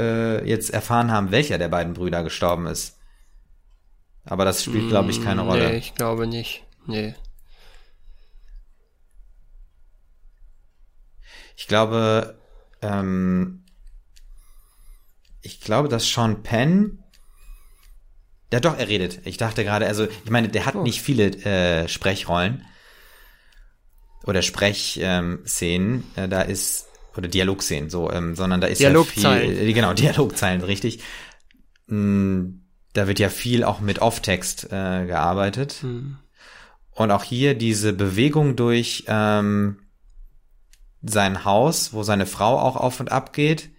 äh, 0.43 0.49
jetzt 0.49 0.71
erfahren 0.71 1.13
haben, 1.13 1.31
welcher 1.31 1.57
der 1.57 1.69
beiden 1.69 1.95
Brüder 1.95 2.25
gestorben 2.25 2.67
ist. 2.67 2.99
Aber 4.25 4.45
das 4.45 4.65
spielt, 4.65 4.89
glaube 4.89 5.11
ich, 5.11 5.23
keine 5.23 5.45
Mm, 5.45 5.49
Rolle. 5.49 5.69
Nee, 5.71 5.77
ich 5.77 5.95
glaube 5.95 6.27
nicht. 6.27 6.65
Nee. 6.87 7.15
Ich 11.57 11.69
glaube, 11.69 12.39
ähm, 12.83 13.65
ich 15.43 15.61
glaube, 15.61 15.89
dass 15.89 16.09
Sean 16.11 16.43
Penn, 16.43 17.03
ja 18.53 18.61
doch, 18.61 18.79
er 18.79 18.89
redet. 18.89 19.21
Ich 19.25 19.37
dachte 19.37 19.65
gerade, 19.65 19.87
also 19.87 20.07
ich 20.25 20.31
meine, 20.31 20.49
der 20.49 20.67
hat 20.67 20.75
Oh. 20.75 20.83
nicht 20.83 21.03
viele 21.03 21.27
äh, 21.45 21.89
Sprechrollen 21.89 22.65
oder 24.25 24.43
Sprechszenen. 24.43 25.45
Ähm, 25.57 26.05
äh, 26.17 26.29
da 26.29 26.43
ist 26.43 26.87
oder 27.17 27.29
Dialogszenen, 27.29 27.91
so, 27.91 28.11
ähm, 28.13 28.35
sondern 28.37 28.61
da 28.61 28.69
ist 28.69 28.81
ja 28.81 29.03
viel, 29.03 29.25
äh, 29.27 29.73
genau 29.73 29.93
Dialogzeilen, 29.95 30.63
richtig. 30.63 31.01
Mm, 31.87 32.61
Da 32.95 33.07
wird 33.07 33.19
ja 33.19 33.29
viel 33.29 33.65
auch 33.65 33.81
mit 33.81 34.01
Off-Text 34.01 34.65
äh, 34.73 35.07
gearbeitet. 35.07 35.79
Hm. 35.83 36.19
Und 36.93 37.11
auch 37.11 37.23
hier 37.23 37.55
diese 37.55 37.93
Bewegung 37.93 38.57
durch 38.57 39.05
ähm, 39.09 39.79
sein 41.03 41.45
Haus, 41.45 41.93
wo 41.93 42.03
seine 42.03 42.27
Frau 42.27 42.59
auch 42.59 42.77
auf 42.77 42.99
und 43.01 43.13
ab 43.13 43.33
geht, 43.33 43.71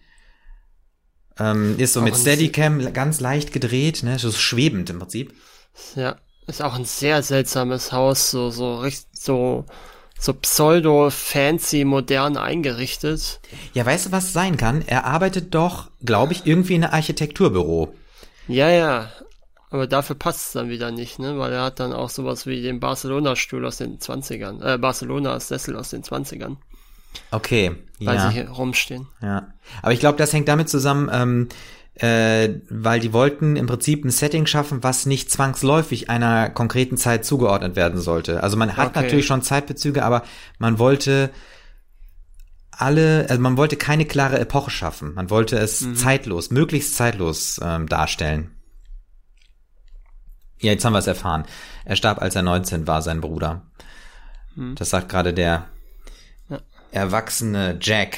ähm, 1.39 1.77
ist 1.77 1.93
so 1.93 2.01
Auch 2.01 2.05
mit 2.05 2.15
Steadicam 2.15 2.93
ganz 2.93 3.19
leicht 3.19 3.53
gedreht, 3.53 4.03
ne, 4.03 4.19
so 4.19 4.31
schwebend 4.31 4.89
im 4.89 4.99
Prinzip. 4.99 5.33
Ja, 5.95 6.17
ist 6.47 6.61
auch 6.61 6.75
ein 6.75 6.85
sehr 6.85 7.21
seltsames 7.23 7.91
Haus, 7.91 8.31
so, 8.31 8.49
so, 8.49 8.79
richtig, 8.79 9.07
so, 9.13 9.65
so 10.19 10.33
pseudo-fancy, 10.33 11.85
modern 11.85 12.37
eingerichtet. 12.37 13.39
Ja, 13.73 13.85
weißt 13.85 14.07
du, 14.07 14.11
was 14.11 14.33
sein 14.33 14.57
kann? 14.57 14.83
Er 14.85 15.05
arbeitet 15.05 15.55
doch, 15.55 15.89
glaube 16.03 16.33
ich, 16.33 16.45
irgendwie 16.45 16.75
in 16.75 16.83
einem 16.83 16.93
Architekturbüro. 16.93 17.93
Ja, 18.47 18.69
ja. 18.69 19.11
Aber 19.69 19.85
dafür 19.85 20.15
passt 20.15 20.47
es 20.47 20.51
dann 20.53 20.69
wieder 20.69 20.89
nicht, 20.91 21.19
ne? 21.19 21.37
Weil 21.37 21.53
er 21.53 21.63
hat 21.63 21.79
dann 21.79 21.93
auch 21.93 22.09
sowas 22.09 22.47
wie 22.47 22.61
den 22.61 22.79
Barcelona-Stuhl 22.79 23.65
aus 23.65 23.77
den 23.77 23.99
20ern, 23.99 24.63
äh, 24.63 24.77
Barcelona-Sessel 24.79 25.75
aus 25.75 25.91
den 25.91 26.03
20ern, 26.03 26.57
Okay, 27.31 27.75
weil 27.99 28.15
ja. 28.15 28.27
sie 28.27 28.33
hier 28.33 28.49
rumstehen. 28.49 29.07
Ja, 29.21 29.47
aber 29.81 29.93
ich 29.93 29.99
glaube, 29.99 30.17
das 30.17 30.33
hängt 30.33 30.47
damit 30.47 30.69
zusammen, 30.69 31.09
ähm, 31.11 31.49
äh, 31.95 32.49
weil 32.69 32.99
die 32.99 33.13
wollten 33.13 33.55
im 33.55 33.67
Prinzip 33.67 34.05
ein 34.05 34.09
Setting 34.09 34.45
schaffen, 34.45 34.83
was 34.83 35.05
nicht 35.05 35.29
zwangsläufig 35.31 36.09
einer 36.09 36.49
konkreten 36.49 36.97
Zeit 36.97 37.25
zugeordnet 37.25 37.75
werden 37.75 37.99
sollte. 37.99 38.41
Also 38.41 38.57
man 38.57 38.77
hat 38.77 38.89
Okay. 38.89 39.01
natürlich 39.03 39.25
schon 39.25 39.41
Zeitbezüge, 39.41 40.03
aber 40.03 40.23
man 40.59 40.79
wollte 40.79 41.29
alle, 42.71 43.25
also 43.29 43.41
man 43.41 43.57
wollte 43.57 43.75
keine 43.75 44.05
klare 44.05 44.39
Epoche 44.39 44.71
schaffen. 44.71 45.13
Man 45.13 45.29
wollte 45.29 45.57
es 45.57 45.85
zeitlos, 45.95 46.49
möglichst 46.49 46.95
zeitlos 46.95 47.59
ähm, 47.61 47.87
darstellen. 47.87 48.51
Ja, 50.61 50.71
jetzt 50.71 50.85
haben 50.85 50.93
wir 50.93 50.99
es 50.99 51.07
erfahren. 51.07 51.43
Er 51.83 51.95
starb, 51.97 52.21
als 52.21 52.35
er 52.35 52.43
19 52.43 52.87
war, 52.87 53.01
sein 53.01 53.21
Bruder. 53.21 53.63
Das 54.75 54.89
sagt 54.89 55.09
gerade 55.09 55.33
der. 55.33 55.67
Erwachsene 56.91 57.77
Jack. 57.81 58.17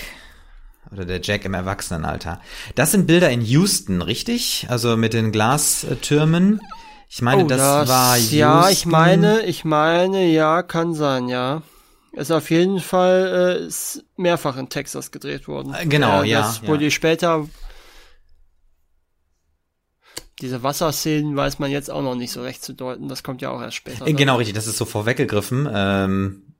Oder 0.91 1.05
der 1.05 1.21
Jack 1.21 1.45
im 1.45 1.53
Erwachsenenalter. 1.53 2.41
Das 2.75 2.91
sind 2.91 3.07
Bilder 3.07 3.29
in 3.29 3.41
Houston, 3.41 4.01
richtig? 4.01 4.67
Also 4.69 4.97
mit 4.97 5.13
den 5.13 5.31
Glastürmen. 5.31 6.59
Ich 7.07 7.21
meine, 7.21 7.45
das, 7.47 7.87
war 7.87 8.17
Houston. 8.17 8.35
Oh, 8.35 8.37
Ja, 8.37 8.69
ich 8.69 8.85
meine, 8.85 9.41
ich 9.43 9.63
meine, 9.63 10.25
ja, 10.27 10.63
kann 10.63 10.93
sein, 10.93 11.29
ja. 11.29 11.61
Ist 12.13 12.31
auf 12.31 12.49
jeden 12.49 12.81
Fall 12.81 13.59
äh, 13.61 13.67
ist 13.67 14.03
mehrfach 14.17 14.57
in 14.57 14.67
Texas 14.67 15.11
gedreht 15.11 15.47
worden. 15.47 15.73
Äh, 15.73 15.85
genau, 15.85 16.23
ja, 16.23 16.41
Das, 16.41 16.67
wo 16.67 16.73
ja. 16.73 16.77
die 16.77 16.91
später 16.91 17.47
diese 20.41 20.63
Wasserszenen 20.63 21.35
weiß 21.35 21.59
man 21.59 21.71
jetzt 21.71 21.89
auch 21.89 22.01
noch 22.01 22.15
nicht 22.15 22.31
so 22.31 22.41
recht 22.41 22.63
zu 22.63 22.73
deuten. 22.73 23.07
Das 23.07 23.23
kommt 23.23 23.41
ja 23.41 23.49
auch 23.49 23.61
erst 23.61 23.77
später. 23.77 24.03
Äh, 24.03 24.09
dann. 24.09 24.17
Genau, 24.17 24.37
richtig. 24.37 24.55
Das 24.55 24.67
ist 24.67 24.77
so 24.77 24.85
vorweggegriffen. 24.85 25.69
Ähm, 25.71 26.50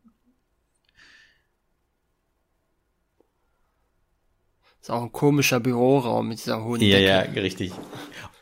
Ist 4.81 4.89
auch 4.89 5.03
ein 5.03 5.11
komischer 5.11 5.59
Büroraum 5.59 6.27
mit 6.27 6.39
dieser 6.39 6.63
hohen 6.63 6.81
ja, 6.81 6.97
Decke. 6.97 7.35
ja, 7.35 7.41
richtig. 7.41 7.71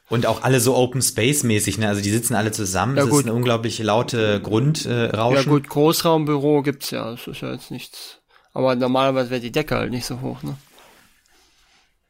Und 0.09 0.25
auch 0.25 0.41
alle 0.41 0.59
so 0.61 0.75
Open 0.75 1.01
Space 1.01 1.43
mäßig, 1.43 1.77
ne? 1.77 1.89
Also 1.89 2.01
die 2.01 2.09
sitzen 2.09 2.33
alle 2.33 2.51
zusammen. 2.51 2.95
Ja, 2.95 3.03
das 3.03 3.11
gut. 3.11 3.19
ist 3.19 3.25
eine 3.27 3.35
unglaublich 3.35 3.77
laute 3.79 4.41
Grundrauschen. 4.41 4.89
Äh. 4.89 5.35
Ja 5.35 5.43
gut, 5.43 5.67
Großraumbüro 5.67 6.63
gibt's 6.63 6.91
ja. 6.91 7.11
Das 7.11 7.27
ist 7.27 7.41
ja 7.41 7.51
jetzt 7.51 7.71
nichts. 7.71 8.19
Aber 8.53 8.75
normalerweise 8.75 9.29
wäre 9.29 9.41
die 9.41 9.51
Decke 9.51 9.75
halt 9.75 9.91
nicht 9.91 10.05
so 10.05 10.21
hoch, 10.21 10.41
ne? 10.41 10.57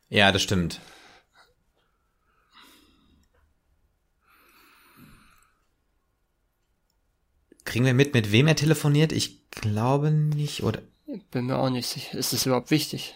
ja, 0.10 0.32
das 0.32 0.42
stimmt. 0.42 0.80
Kriegen 7.66 7.86
wir 7.86 7.94
mit, 7.94 8.14
mit 8.14 8.32
wem 8.32 8.48
er 8.48 8.56
telefoniert? 8.56 9.12
Ich 9.12 9.50
glaube 9.52 10.10
nicht, 10.12 10.64
oder? 10.64 10.82
Bin 11.32 11.46
mir 11.48 11.58
auch 11.58 11.70
nicht 11.70 11.88
sicher. 11.88 12.18
Ist 12.18 12.34
das 12.34 12.46
überhaupt 12.46 12.72
wichtig? 12.72 13.16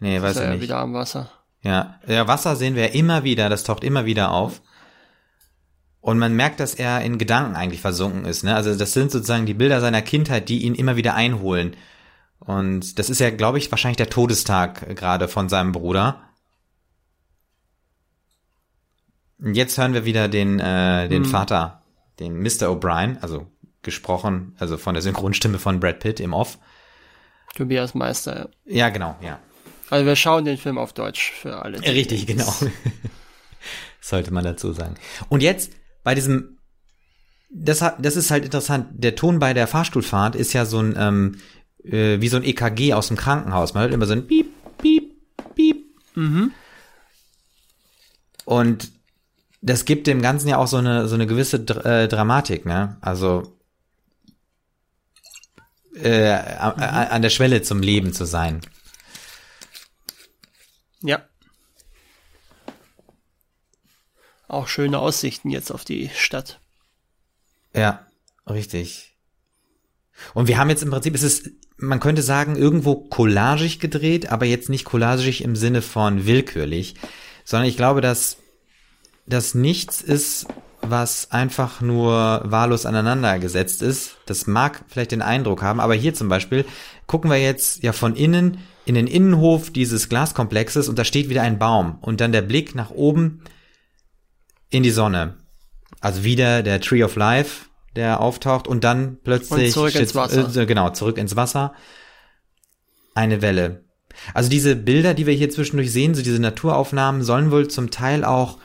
Nee, 0.00 0.20
weiß 0.22 0.32
ist 0.32 0.36
er 0.36 0.42
ich 0.42 0.48
ja 0.48 0.54
nicht. 0.54 0.62
wieder 0.62 0.78
am 0.78 0.94
Wasser. 0.94 1.30
Ja, 1.62 1.98
ja, 2.06 2.28
Wasser 2.28 2.56
sehen 2.56 2.76
wir 2.76 2.94
immer 2.94 3.24
wieder, 3.24 3.48
das 3.48 3.64
taucht 3.64 3.84
immer 3.84 4.04
wieder 4.04 4.30
auf. 4.30 4.62
Und 6.00 6.18
man 6.18 6.34
merkt, 6.34 6.60
dass 6.60 6.74
er 6.74 7.02
in 7.02 7.18
Gedanken 7.18 7.56
eigentlich 7.56 7.80
versunken 7.80 8.24
ist. 8.24 8.44
Ne? 8.44 8.54
Also 8.54 8.74
das 8.76 8.92
sind 8.92 9.10
sozusagen 9.10 9.46
die 9.46 9.54
Bilder 9.54 9.80
seiner 9.80 10.00
Kindheit, 10.00 10.48
die 10.48 10.62
ihn 10.64 10.74
immer 10.74 10.96
wieder 10.96 11.14
einholen. 11.14 11.76
Und 12.38 12.98
das 12.98 13.10
ist 13.10 13.18
ja, 13.18 13.30
glaube 13.30 13.58
ich, 13.58 13.70
wahrscheinlich 13.70 13.96
der 13.96 14.08
Todestag 14.08 14.96
gerade 14.96 15.26
von 15.26 15.48
seinem 15.48 15.72
Bruder. 15.72 16.22
Und 19.40 19.54
jetzt 19.54 19.76
hören 19.76 19.92
wir 19.92 20.04
wieder 20.04 20.28
den, 20.28 20.60
äh, 20.60 21.08
den 21.08 21.24
Vater, 21.24 21.82
den 22.20 22.40
Mr. 22.40 22.68
O'Brien, 22.68 23.20
also 23.20 23.46
gesprochen, 23.82 24.54
also 24.58 24.76
von 24.76 24.94
der 24.94 25.02
Synchronstimme 25.02 25.58
von 25.58 25.80
Brad 25.80 26.00
Pitt 26.00 26.20
im 26.20 26.32
Off. 26.32 26.58
Tobias 27.54 27.94
Meister, 27.94 28.50
ja. 28.64 28.76
Ja, 28.76 28.88
genau, 28.90 29.16
ja. 29.20 29.38
Also 29.90 30.04
wir 30.06 30.16
schauen 30.16 30.44
den 30.44 30.58
Film 30.58 30.78
auf 30.78 30.92
Deutsch 30.92 31.32
für 31.32 31.62
alle. 31.62 31.80
Richtig, 31.80 32.26
genau. 32.26 32.52
Sollte 34.00 34.32
man 34.32 34.44
dazu 34.44 34.72
sagen. 34.72 34.94
Und 35.28 35.42
jetzt 35.42 35.72
bei 36.04 36.14
diesem, 36.14 36.58
das, 37.50 37.82
hat, 37.82 37.96
das 38.04 38.16
ist 38.16 38.30
halt 38.30 38.44
interessant. 38.44 38.86
Der 38.92 39.14
Ton 39.14 39.38
bei 39.38 39.54
der 39.54 39.66
Fahrstuhlfahrt 39.66 40.34
ist 40.36 40.52
ja 40.52 40.64
so 40.66 40.80
ein, 40.80 40.94
ähm, 40.98 41.38
äh, 41.84 42.20
wie 42.20 42.28
so 42.28 42.36
ein 42.36 42.44
EKG 42.44 42.94
aus 42.94 43.08
dem 43.08 43.16
Krankenhaus. 43.16 43.74
Man 43.74 43.82
hört 43.82 43.92
immer 43.92 44.06
so 44.06 44.12
ein 44.12 44.26
Piep, 44.26 44.48
Piep, 44.78 45.12
Piep. 45.54 45.84
Und 48.44 48.90
das 49.60 49.84
gibt 49.84 50.06
dem 50.06 50.22
Ganzen 50.22 50.48
ja 50.48 50.56
auch 50.58 50.68
so 50.68 50.76
eine, 50.78 51.08
so 51.08 51.14
eine 51.14 51.26
gewisse 51.26 51.60
Dr 51.60 51.84
äh, 51.84 52.08
Dramatik, 52.08 52.64
ne? 52.64 52.96
Also, 53.00 53.56
äh, 55.94 56.30
a- 56.30 56.70
an 57.10 57.22
der 57.22 57.30
Schwelle 57.30 57.62
zum 57.62 57.80
Leben 57.82 58.12
zu 58.12 58.24
sein. 58.24 58.60
Ja. 61.02 61.22
Auch 64.48 64.68
schöne 64.68 64.98
Aussichten 64.98 65.50
jetzt 65.50 65.70
auf 65.70 65.84
die 65.84 66.10
Stadt. 66.14 66.60
Ja, 67.74 68.06
richtig. 68.48 69.14
Und 70.34 70.48
wir 70.48 70.58
haben 70.58 70.70
jetzt 70.70 70.82
im 70.82 70.90
Prinzip, 70.90 71.14
es 71.14 71.22
ist, 71.22 71.50
man 71.76 72.00
könnte 72.00 72.22
sagen, 72.22 72.56
irgendwo 72.56 72.96
collagig 72.96 73.78
gedreht, 73.78 74.30
aber 74.32 74.46
jetzt 74.46 74.68
nicht 74.68 74.84
collagig 74.84 75.44
im 75.44 75.54
Sinne 75.54 75.82
von 75.82 76.26
willkürlich, 76.26 76.94
sondern 77.44 77.68
ich 77.68 77.76
glaube, 77.76 78.00
dass 78.00 78.38
das 79.26 79.54
nichts 79.54 80.00
ist, 80.00 80.46
was 80.80 81.30
einfach 81.30 81.80
nur 81.80 82.42
wahllos 82.44 82.86
aneinander 82.86 83.38
gesetzt 83.38 83.82
ist. 83.82 84.16
Das 84.26 84.46
mag 84.46 84.84
vielleicht 84.88 85.12
den 85.12 85.22
Eindruck 85.22 85.62
haben, 85.62 85.80
aber 85.80 85.94
hier 85.94 86.14
zum 86.14 86.28
Beispiel 86.28 86.64
gucken 87.06 87.30
wir 87.30 87.38
jetzt 87.38 87.82
ja 87.82 87.92
von 87.92 88.16
innen 88.16 88.58
in 88.88 88.94
den 88.94 89.06
Innenhof 89.06 89.70
dieses 89.70 90.08
Glaskomplexes 90.08 90.88
und 90.88 90.98
da 90.98 91.04
steht 91.04 91.28
wieder 91.28 91.42
ein 91.42 91.58
Baum 91.58 91.98
und 92.00 92.22
dann 92.22 92.32
der 92.32 92.40
Blick 92.40 92.74
nach 92.74 92.90
oben 92.90 93.42
in 94.70 94.82
die 94.82 94.90
Sonne. 94.90 95.36
Also 96.00 96.24
wieder 96.24 96.62
der 96.62 96.80
Tree 96.80 97.04
of 97.04 97.14
Life, 97.14 97.66
der 97.96 98.20
auftaucht 98.20 98.66
und 98.66 98.84
dann 98.84 99.18
plötzlich 99.22 99.66
Und 99.66 99.72
zurück 99.72 99.94
ins 99.94 100.14
Wasser. 100.14 100.56
Äh, 100.56 100.64
genau, 100.64 100.88
zurück 100.88 101.18
ins 101.18 101.36
Wasser. 101.36 101.74
Eine 103.14 103.42
Welle. 103.42 103.84
Also 104.32 104.48
diese 104.48 104.74
Bilder, 104.74 105.12
die 105.12 105.26
wir 105.26 105.34
hier 105.34 105.50
zwischendurch 105.50 105.92
sehen, 105.92 106.14
so 106.14 106.22
diese 106.22 106.40
Naturaufnahmen, 106.40 107.22
sollen 107.22 107.50
wohl 107.50 107.68
zum 107.68 107.90
Teil 107.90 108.24
auch 108.24 108.56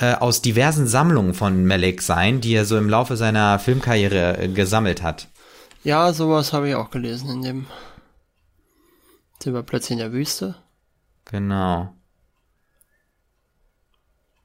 äh, 0.00 0.12
aus 0.12 0.42
diversen 0.42 0.86
Sammlungen 0.86 1.32
von 1.32 1.64
Malek 1.64 2.02
sein, 2.02 2.42
die 2.42 2.52
er 2.54 2.66
so 2.66 2.76
im 2.76 2.90
Laufe 2.90 3.16
seiner 3.16 3.58
Filmkarriere 3.58 4.36
äh, 4.36 4.48
gesammelt 4.48 5.02
hat. 5.02 5.28
Ja, 5.82 6.12
sowas 6.12 6.52
habe 6.52 6.68
ich 6.68 6.74
auch 6.74 6.90
gelesen 6.90 7.30
in 7.30 7.42
dem. 7.42 7.66
Sind 9.42 9.54
wir 9.54 9.62
plötzlich 9.64 9.92
in 9.92 9.98
der 9.98 10.12
Wüste? 10.12 10.54
Genau. 11.24 11.92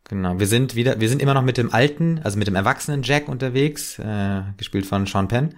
Genau. 0.06 0.40
Wir 0.40 0.48
sind 0.48 0.74
wieder, 0.74 1.00
wir 1.00 1.08
sind 1.08 1.22
immer 1.22 1.36
noch 1.36 1.44
mit 1.44 1.58
dem 1.58 1.72
alten, 1.72 2.20
also 2.24 2.40
mit 2.40 2.48
dem 2.48 2.56
erwachsenen 2.56 3.04
Jack 3.04 3.28
unterwegs, 3.28 4.00
äh, 4.00 4.42
gespielt 4.58 4.88
von 4.88 5.06
Sean 5.06 5.28
Penn. 5.28 5.54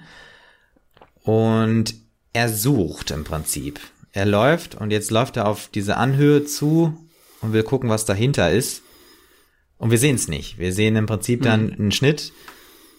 Und 1.23 1.95
er 2.34 2.49
sucht 2.49 3.12
im 3.12 3.23
Prinzip. 3.23 3.80
Er 4.12 4.25
läuft 4.25 4.75
und 4.75 4.91
jetzt 4.91 5.10
läuft 5.10 5.38
er 5.38 5.47
auf 5.47 5.69
diese 5.69 5.95
Anhöhe 5.95 6.43
zu 6.43 6.97
und 7.39 7.54
will 7.54 7.63
gucken, 7.63 7.89
was 7.89 8.04
dahinter 8.04 8.52
ist. 8.52 8.82
Und 9.78 9.91
wir 9.91 9.99
sehen 9.99 10.15
es 10.15 10.28
nicht. 10.28 10.58
Wir 10.58 10.73
sehen 10.73 10.97
im 10.97 11.06
Prinzip 11.06 11.43
dann 11.43 11.71
einen 11.71 11.93
Schnitt. 11.93 12.34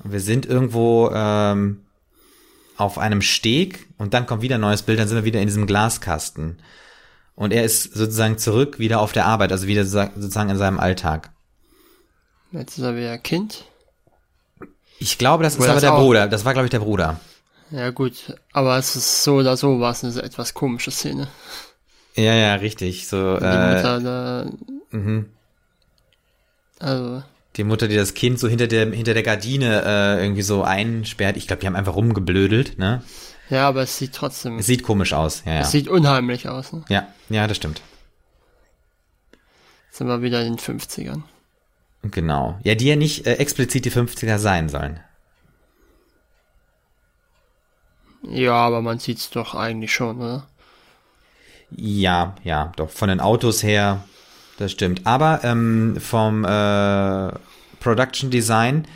Und 0.02 0.12
wir 0.12 0.20
sind 0.20 0.46
irgendwo 0.46 1.10
ähm, 1.12 1.82
auf 2.80 2.98
einem 2.98 3.22
Steg 3.22 3.88
und 3.98 4.14
dann 4.14 4.26
kommt 4.26 4.42
wieder 4.42 4.56
ein 4.56 4.60
neues 4.60 4.82
Bild, 4.82 4.98
dann 4.98 5.08
sind 5.08 5.16
wir 5.16 5.24
wieder 5.24 5.40
in 5.40 5.46
diesem 5.46 5.66
Glaskasten. 5.66 6.58
Und 7.34 7.52
er 7.52 7.64
ist 7.64 7.94
sozusagen 7.94 8.38
zurück 8.38 8.78
wieder 8.78 9.00
auf 9.00 9.12
der 9.12 9.26
Arbeit, 9.26 9.52
also 9.52 9.66
wieder 9.66 9.84
sozusagen 9.86 10.50
in 10.50 10.58
seinem 10.58 10.78
Alltag. 10.80 11.30
Jetzt 12.52 12.76
ist 12.78 12.84
er 12.84 12.96
wieder 12.96 13.16
Kind. 13.18 13.64
Ich 14.98 15.16
glaube, 15.16 15.44
das 15.44 15.54
ist 15.54 15.60
Oder 15.60 15.68
aber 15.70 15.74
das 15.76 15.82
der 15.82 15.94
auch- 15.94 16.00
Bruder. 16.00 16.28
Das 16.28 16.44
war, 16.44 16.52
glaube 16.52 16.66
ich, 16.66 16.70
der 16.70 16.80
Bruder. 16.80 17.20
Ja 17.70 17.90
gut, 17.90 18.36
aber 18.52 18.76
es 18.78 18.96
ist 18.96 19.22
so 19.22 19.36
oder 19.36 19.56
so 19.56 19.78
war 19.80 19.92
es 19.92 20.02
eine 20.04 20.20
etwas 20.22 20.54
komische 20.54 20.90
Szene. 20.90 21.28
Ja, 22.16 22.34
ja, 22.34 22.54
richtig. 22.56 23.06
So, 23.06 23.36
Die 23.38 23.44
äh, 23.44 23.74
Mutter 23.76 24.00
da, 24.00 24.50
mhm. 24.90 25.26
also, 26.80 27.22
die 27.56 27.64
Mutter, 27.64 27.88
die 27.88 27.96
das 27.96 28.14
Kind 28.14 28.38
so 28.38 28.48
hinter 28.48 28.66
der 28.66 28.90
hinter 28.92 29.14
der 29.14 29.22
Gardine 29.22 29.82
äh, 29.84 30.22
irgendwie 30.22 30.42
so 30.42 30.62
einsperrt. 30.62 31.36
Ich 31.36 31.46
glaube, 31.46 31.60
die 31.60 31.66
haben 31.66 31.76
einfach 31.76 31.96
rumgeblödelt. 31.96 32.78
Ne? 32.78 33.02
ja, 33.48 33.68
aber 33.68 33.82
es 33.82 33.98
sieht 33.98 34.14
trotzdem, 34.14 34.58
Es 34.58 34.66
sieht 34.66 34.82
komisch 34.82 35.12
aus. 35.12 35.42
Ja, 35.44 35.54
ja. 35.54 35.60
es 35.60 35.70
sieht 35.70 35.88
unheimlich 35.88 36.48
aus. 36.48 36.72
Ne? 36.72 36.84
ja, 36.88 37.08
ja, 37.28 37.46
das 37.46 37.56
stimmt. 37.56 37.82
Jetzt 39.88 39.98
sind 39.98 40.06
wir 40.06 40.22
wieder 40.22 40.42
in 40.42 40.56
den 40.56 40.58
50ern. 40.58 41.22
Genau. 42.02 42.58
Ja, 42.62 42.74
die 42.74 42.86
ja 42.86 42.96
nicht 42.96 43.26
äh, 43.26 43.34
explizit 43.34 43.84
die 43.84 43.90
50er 43.90 44.38
sein 44.38 44.68
sollen. 44.68 45.00
Ja, 48.22 48.54
aber 48.54 48.82
man 48.82 48.98
sieht's 48.98 49.30
doch 49.30 49.54
eigentlich 49.54 49.92
schon, 49.92 50.20
oder? 50.20 50.46
Ja, 51.70 52.34
ja, 52.44 52.72
doch 52.76 52.90
von 52.90 53.08
den 53.08 53.20
Autos 53.20 53.62
her, 53.62 54.04
das 54.60 54.72
stimmt. 54.72 55.06
Aber 55.06 55.40
ähm, 55.42 55.96
vom 55.98 56.44
äh, 56.44 57.32
Production 57.80 58.30
Design 58.30 58.86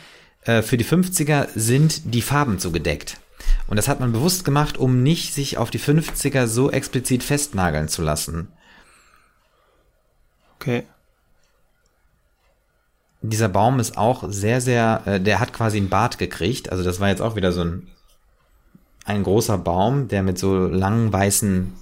äh, 0.42 0.62
für 0.62 0.76
die 0.76 0.84
50er 0.84 1.48
sind 1.54 2.14
die 2.14 2.22
Farben 2.22 2.58
zugedeckt. 2.58 3.18
Und 3.66 3.76
das 3.76 3.88
hat 3.88 4.00
man 4.00 4.12
bewusst 4.12 4.44
gemacht, 4.44 4.76
um 4.76 5.02
nicht 5.02 5.32
sich 5.32 5.56
auf 5.56 5.70
die 5.70 5.80
50er 5.80 6.46
so 6.46 6.70
explizit 6.70 7.22
festnageln 7.22 7.88
zu 7.88 8.02
lassen. 8.02 8.48
Okay. 10.60 10.84
Dieser 13.22 13.48
Baum 13.48 13.80
ist 13.80 13.96
auch 13.96 14.24
sehr, 14.28 14.60
sehr, 14.60 15.02
äh, 15.06 15.20
der 15.20 15.40
hat 15.40 15.54
quasi 15.54 15.78
einen 15.78 15.88
Bart 15.88 16.18
gekriegt. 16.18 16.70
Also 16.70 16.84
das 16.84 17.00
war 17.00 17.08
jetzt 17.08 17.22
auch 17.22 17.36
wieder 17.36 17.52
so 17.52 17.62
ein, 17.62 17.88
ein 19.06 19.22
großer 19.22 19.56
Baum, 19.56 20.08
der 20.08 20.22
mit 20.22 20.38
so 20.38 20.66
langen 20.66 21.10
weißen. 21.10 21.72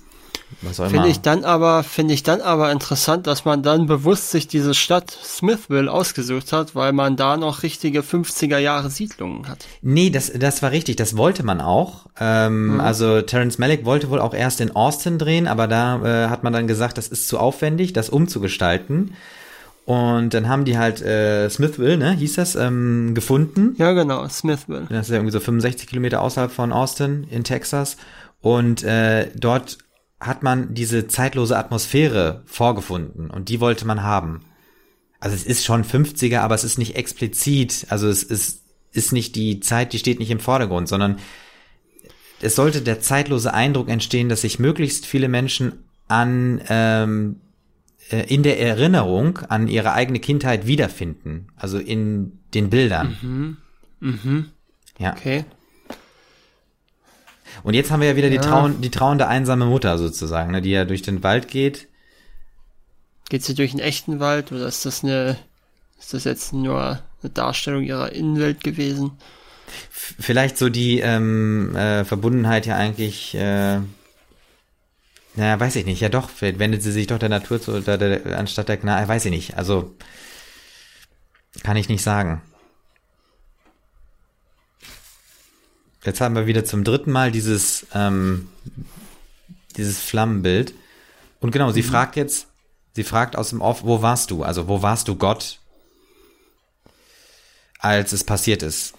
Finde 0.61 1.09
ich 1.09 1.21
dann 1.21 1.45
aber, 1.45 1.83
finde 1.83 2.15
ich 2.15 2.23
dann 2.23 2.41
aber 2.41 2.71
interessant, 2.73 3.27
dass 3.27 3.45
man 3.45 3.63
dann 3.63 3.87
bewusst 3.87 4.31
sich 4.31 4.49
diese 4.49 4.75
Stadt 4.75 5.11
Smithville 5.11 5.91
ausgesucht 5.91 6.53
hat, 6.53 6.75
weil 6.75 6.93
man 6.93 7.17
da 7.17 7.37
noch 7.37 7.63
richtige 7.63 8.01
50er 8.01 8.59
Jahre 8.59 8.91
Siedlungen 8.91 9.49
hat. 9.49 9.67
Nee, 9.83 10.11
das, 10.11 10.33
das 10.35 10.63
war 10.63 10.71
richtig, 10.71 10.97
das 10.97 11.17
wollte 11.17 11.43
man 11.43 11.61
auch. 11.61 12.07
Ähm, 12.21 12.81
Also 12.81 13.23
Terence 13.23 13.59
Malick 13.59 13.85
wollte 13.85 14.11
wohl 14.11 14.21
auch 14.21 14.35
erst 14.35 14.61
in 14.61 14.75
Austin 14.75 15.19
drehen, 15.19 15.47
aber 15.47 15.67
da 15.67 16.25
äh, 16.27 16.29
hat 16.29 16.45
man 16.45 16.53
dann 16.53 16.67
gesagt, 16.67 16.99
das 16.99 17.09
ist 17.09 17.29
zu 17.29 17.39
aufwendig, 17.39 17.93
das 17.93 18.09
umzugestalten. 18.11 19.15
Und 19.85 20.33
dann 20.33 20.49
haben 20.49 20.65
die 20.65 20.79
halt 20.79 21.03
äh, 21.03 21.51
Smithville, 21.51 21.97
ne, 21.97 22.13
hieß 22.13 22.35
das, 22.35 22.55
ähm, 22.55 23.15
gefunden. 23.15 23.75
Ja, 23.79 23.93
genau, 23.93 24.29
Smithville. 24.29 24.87
Das 24.89 25.07
ist 25.07 25.09
ja 25.09 25.17
irgendwie 25.17 25.33
so 25.33 25.41
65 25.41 25.89
Kilometer 25.89 26.21
außerhalb 26.23 26.53
von 26.53 26.73
Austin 26.73 27.27
in 27.31 27.43
Texas. 27.43 27.97
Und 28.41 28.85
äh, 28.85 29.29
dort 29.35 29.79
hat 30.27 30.43
man 30.43 30.75
diese 30.75 31.09
zeitlose 31.09 31.57
Atmosphäre 31.59 32.43
vorgefunden 32.47 33.31
und 33.31 33.49
die 33.49 33.61
wollte 33.61 33.87
man 33.87 34.03
haben. 34.03 34.41
Also 35.21 35.37
es 35.37 35.45
ist 35.45 35.65
schon 35.65 35.85
50er, 35.85 36.39
aber 36.39 36.55
es 36.55 36.65
ist 36.65 36.79
nicht 36.79 36.97
explizit. 36.97 37.87
Also 37.91 38.09
es 38.09 38.23
ist, 38.23 38.63
ist 38.93 39.13
nicht 39.13 39.37
die 39.37 39.61
Zeit, 39.61 39.93
die 39.93 39.99
steht 39.99 40.19
nicht 40.19 40.31
im 40.31 40.41
Vordergrund, 40.41 40.89
sondern 40.89 41.19
es 42.41 42.57
sollte 42.57 42.83
der 42.83 43.01
zeitlose 43.01 43.55
Eindruck 43.55 43.89
entstehen, 43.89 44.29
dass 44.29 44.41
sich 44.41 44.59
möglichst 44.59 45.07
viele 45.07 45.29
Menschen 45.29 45.85
an 46.09 46.61
ähm, 46.69 47.41
äh, 48.11 48.27
in 48.33 48.43
der 48.43 48.61
Erinnerung 48.61 49.39
an 49.49 49.69
ihre 49.69 49.93
eigene 49.93 50.19
Kindheit 50.19 50.67
wiederfinden. 50.67 51.49
Also 51.57 51.79
in 51.79 52.41
den 52.55 52.71
Bildern. 52.71 53.17
Ja. 54.99 55.13
Okay. 55.13 55.45
Und 57.63 57.75
jetzt 57.75 57.91
haben 57.91 58.01
wir 58.01 58.09
ja 58.09 58.17
wieder 58.17 58.31
die, 58.31 58.37
Ja. 58.37 58.43
trauen, 58.43 58.81
die 58.81 58.91
trauernde 58.91 59.29
einsame 59.29 59.67
Mutter 59.67 59.99
sozusagen, 59.99 60.53
ne, 60.53 60.63
die 60.63 60.71
ja 60.71 60.85
durch 60.85 61.03
den 61.03 61.23
Wald 61.23 61.49
geht. 61.49 61.89
Geht 63.29 63.45
sie 63.45 63.55
durch 63.55 63.71
einen 63.73 63.81
echten 63.81 64.21
Wald 64.21 64.53
oder 64.53 64.67
ist 64.67 64.85
das 64.85 65.03
eine, 65.05 65.39
ist 65.99 66.13
das 66.15 66.25
jetzt 66.25 66.53
nur 66.53 67.03
eine 67.23 67.31
Darstellung 67.33 67.83
ihrer 67.83 68.13
Innenwelt 68.13 68.63
gewesen? 68.63 69.13
Vielleicht 69.91 70.59
so 70.59 70.69
die 70.69 71.01
ähm, 71.01 71.75
äh, 71.77 72.05
Verbundenheit 72.05 72.67
ja 72.67 72.77
eigentlich, 72.77 73.35
äh, 73.35 73.79
naja, 75.35 75.59
weiß 75.59 75.77
ich 75.77 75.87
nicht, 75.87 76.01
ja 76.01 76.11
doch, 76.11 76.29
vielleicht 76.29 76.59
wendet 76.59 76.83
sie 76.83 76.93
sich 76.93 77.07
doch 77.07 77.19
der 77.19 77.31
Natur 77.31 77.61
zu, 77.61 77.81
der, 77.81 77.97
der, 77.97 78.39
anstatt 78.39 78.69
der 78.69 78.77
Gnade, 78.77 79.09
weiß 79.09 79.25
ich 79.25 79.31
nicht, 79.31 79.57
also 79.57 79.95
kann 81.63 81.77
ich 81.77 81.89
nicht 81.89 82.03
sagen. 82.03 82.43
Jetzt 86.05 86.21
haben 86.21 86.35
wir 86.35 86.47
wieder 86.47 86.65
zum 86.65 86.83
dritten 86.85 87.13
Mal 87.13 87.31
dieses, 87.31 87.87
ähm, 87.95 88.49
dieses 89.77 90.01
Flammenbild. 90.01 90.75
Und 91.41 91.53
genau, 91.53 91.71
sie 91.71 91.83
fragt 91.83 92.17
jetzt, 92.17 92.49
sie 92.95 93.05
fragt 93.05 93.37
aus 93.37 93.51
dem 93.51 93.61
Off, 93.61 93.85
wo 93.85 94.03
warst 94.03 94.31
du? 94.31 94.43
Also, 94.43 94.69
wo 94.69 94.83
warst 94.83 95.09
du 95.09 95.17
Gott, 95.17 95.61
als 97.79 98.13
es 98.13 98.25
passiert 98.25 98.63
ist? 98.63 98.95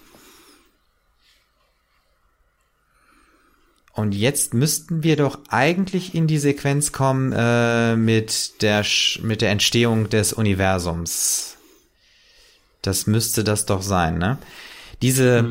Und 3.92 4.12
jetzt 4.12 4.54
müssten 4.54 5.04
wir 5.04 5.16
doch 5.16 5.38
eigentlich 5.48 6.14
in 6.14 6.26
die 6.26 6.38
Sequenz 6.38 6.90
kommen 6.90 7.32
äh, 7.32 7.94
mit 7.94 8.60
der 8.60 8.84
mit 9.22 9.40
der 9.40 9.50
Entstehung 9.50 10.08
des 10.10 10.32
Universums. 10.32 11.56
Das 12.82 13.06
müsste 13.06 13.44
das 13.44 13.66
doch 13.66 13.82
sein, 13.82 14.18
ne? 14.18 14.38
Diese 15.00 15.42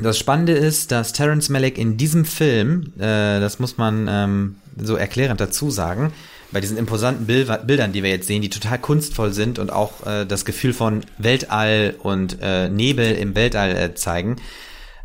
das 0.00 0.18
Spannende 0.18 0.52
ist, 0.52 0.92
dass 0.92 1.12
Terrence 1.12 1.48
Malick 1.48 1.78
in 1.78 1.96
diesem 1.96 2.24
Film, 2.24 2.92
äh, 2.98 3.40
das 3.40 3.58
muss 3.58 3.78
man 3.78 4.06
ähm, 4.08 4.56
so 4.76 4.96
erklärend 4.96 5.40
dazu 5.40 5.70
sagen, 5.70 6.12
bei 6.52 6.60
diesen 6.60 6.76
imposanten 6.76 7.26
Bil 7.26 7.44
Bildern, 7.66 7.92
die 7.92 8.02
wir 8.02 8.10
jetzt 8.10 8.26
sehen, 8.26 8.42
die 8.42 8.50
total 8.50 8.78
kunstvoll 8.78 9.32
sind 9.32 9.58
und 9.58 9.70
auch 9.70 10.06
äh, 10.06 10.24
das 10.26 10.44
Gefühl 10.44 10.72
von 10.72 11.04
Weltall 11.18 11.94
und 11.98 12.38
äh, 12.40 12.68
Nebel 12.68 13.14
im 13.14 13.34
Weltall 13.34 13.76
äh, 13.76 13.94
zeigen, 13.94 14.36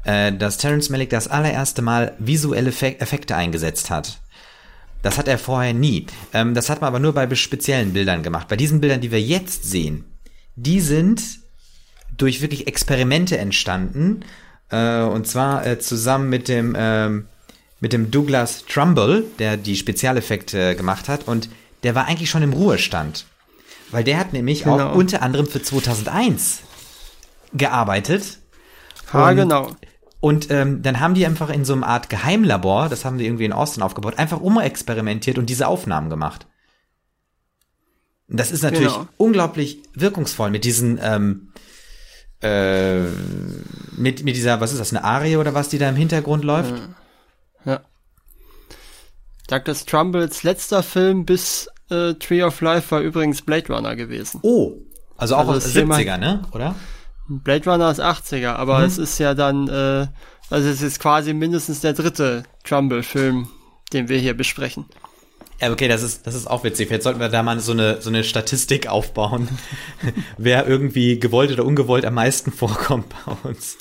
äh, 0.04 0.32
dass 0.32 0.58
Terrence 0.58 0.90
Malick 0.90 1.10
das 1.10 1.28
allererste 1.28 1.82
Mal 1.82 2.14
visuelle 2.20 2.72
Fe 2.72 3.00
Effekte 3.00 3.36
eingesetzt 3.36 3.90
hat. 3.90 4.20
Das 5.02 5.18
hat 5.18 5.28
er 5.28 5.38
vorher 5.38 5.74
nie. 5.74 6.06
Ähm, 6.34 6.54
das 6.54 6.70
hat 6.70 6.82
man 6.82 6.90
aber 6.90 7.00
nur 7.00 7.14
bei 7.14 7.34
speziellen 7.36 7.94
Bildern 7.94 8.24
gemacht. 8.24 8.48
Bei 8.48 8.56
diesen 8.56 8.82
Bildern, 8.82 9.02
die 9.02 9.12
wir 9.12 9.22
jetzt 9.22 9.64
sehen, 9.64 10.06
die 10.56 10.80
sind 10.80 11.22
durch 12.18 12.42
wirklich 12.42 12.68
Experimente 12.68 13.38
entstanden. 13.38 14.22
Äh, 14.72 15.02
und 15.02 15.28
zwar 15.28 15.66
äh, 15.66 15.80
zusammen 15.80 16.30
mit 16.30 16.48
dem, 16.48 16.76
ähm, 16.78 17.28
mit 17.80 17.94
dem 17.94 18.12
Douglas 18.12 18.66
Trumbull, 18.66 19.26
der 19.40 19.58
die 19.58 19.76
Spezialeffekte 19.76 20.76
gemacht 20.76 21.10
hat. 21.10 21.28
Und 21.28 21.50
der 21.84 21.96
war 21.96 22.06
eigentlich 22.06 22.30
schon 22.30 22.44
im 22.44 22.54
Ruhestand. 22.54 23.26
Weil 23.92 24.04
der 24.04 24.18
hat 24.18 24.34
nämlich 24.34 24.64
Genau. 24.64 24.92
auch 24.92 24.96
unter 24.96 25.22
anderem 25.22 25.48
für 25.48 25.62
2001 25.62 26.60
gearbeitet. 27.54 28.40
Ah, 29.12 29.30
Und- 29.30 29.36
genau. 29.36 29.72
Und 30.22 30.52
ähm, 30.52 30.84
dann 30.84 31.00
haben 31.00 31.16
die 31.16 31.26
einfach 31.26 31.50
in 31.50 31.66
so 31.66 31.74
einer 31.74 31.88
Art 31.88 32.08
Geheimlabor, 32.10 32.90
das 32.90 33.06
haben 33.06 33.18
die 33.18 33.26
irgendwie 33.26 33.46
in 33.46 33.54
Austin 33.54 33.82
aufgebaut, 33.82 34.20
einfach 34.20 34.40
umexperimentiert 34.40 35.40
und 35.40 35.50
diese 35.50 35.68
Aufnahmen 35.68 36.12
gemacht. 36.12 36.46
Das 38.28 38.52
ist 38.52 38.62
natürlich 38.62 38.94
genau. 38.94 39.08
unglaublich 39.18 39.80
wirkungsvoll 39.96 40.52
mit 40.52 40.64
diesen, 40.64 41.00
ähm, 41.02 41.52
äh, 42.42 43.02
mit, 43.98 44.24
mit 44.24 44.36
dieser, 44.36 44.60
was 44.62 44.72
ist 44.72 44.80
das, 44.80 44.94
eine 44.94 45.04
Arie 45.04 45.38
oder 45.38 45.54
was, 45.54 45.70
die 45.70 45.78
da 45.78 45.90
im 45.90 45.96
Hintergrund 45.96 46.44
läuft? 46.44 46.74
Ja. 47.66 47.74
ja. 47.74 47.82
Douglas 49.48 49.86
Trumbles 49.86 50.44
letzter 50.44 50.84
Film 50.84 51.26
bis 51.26 51.70
äh, 51.90 52.14
Tree 52.16 52.44
of 52.44 52.62
Life 52.62 52.92
war 52.92 53.02
übrigens 53.02 53.42
Blade 53.42 53.74
Runner 53.74 53.96
gewesen. 53.96 54.40
Oh, 54.44 54.74
also 55.18 55.36
auch 55.36 55.48
also 55.48 55.54
aus 55.54 55.76
70er, 55.76 56.18
ne? 56.18 56.42
Oder? 56.52 56.76
Blade 57.28 57.70
Runner 57.70 57.92
ist 57.92 58.02
80er, 58.02 58.54
aber 58.54 58.80
mhm. 58.80 58.86
es 58.86 58.98
ist 58.98 59.20
ja 59.20 59.34
dann, 59.34 59.68
äh, 59.68 60.08
also 60.50 60.68
es 60.68 60.82
ist 60.82 61.00
quasi 61.00 61.34
mindestens 61.34 61.82
der 61.82 61.94
dritte 61.94 62.44
Trumbull-Film, 62.64 63.48
den 63.94 64.10
wir 64.10 64.18
hier 64.18 64.36
besprechen. 64.36 64.86
Okay, 65.62 65.88
das 65.88 66.02
ist, 66.02 66.26
das 66.26 66.34
ist 66.34 66.47
auch 66.47 66.63
witzig. 66.63 66.88
Vielleicht 66.88 67.04
sollten 67.04 67.19
wir 67.19 67.30
da 67.30 67.43
mal 67.43 67.60
so 67.60 67.71
eine, 67.71 68.02
so 68.02 68.10
eine 68.10 68.24
Statistik 68.24 68.88
aufbauen, 68.88 69.47
wer 70.38 70.67
irgendwie 70.67 71.19
gewollt 71.19 71.52
oder 71.52 71.65
ungewollt 71.65 72.06
am 72.06 72.15
meisten 72.15 72.52
vorkommt 72.52 73.13
bei 73.26 73.50
uns. 73.50 73.78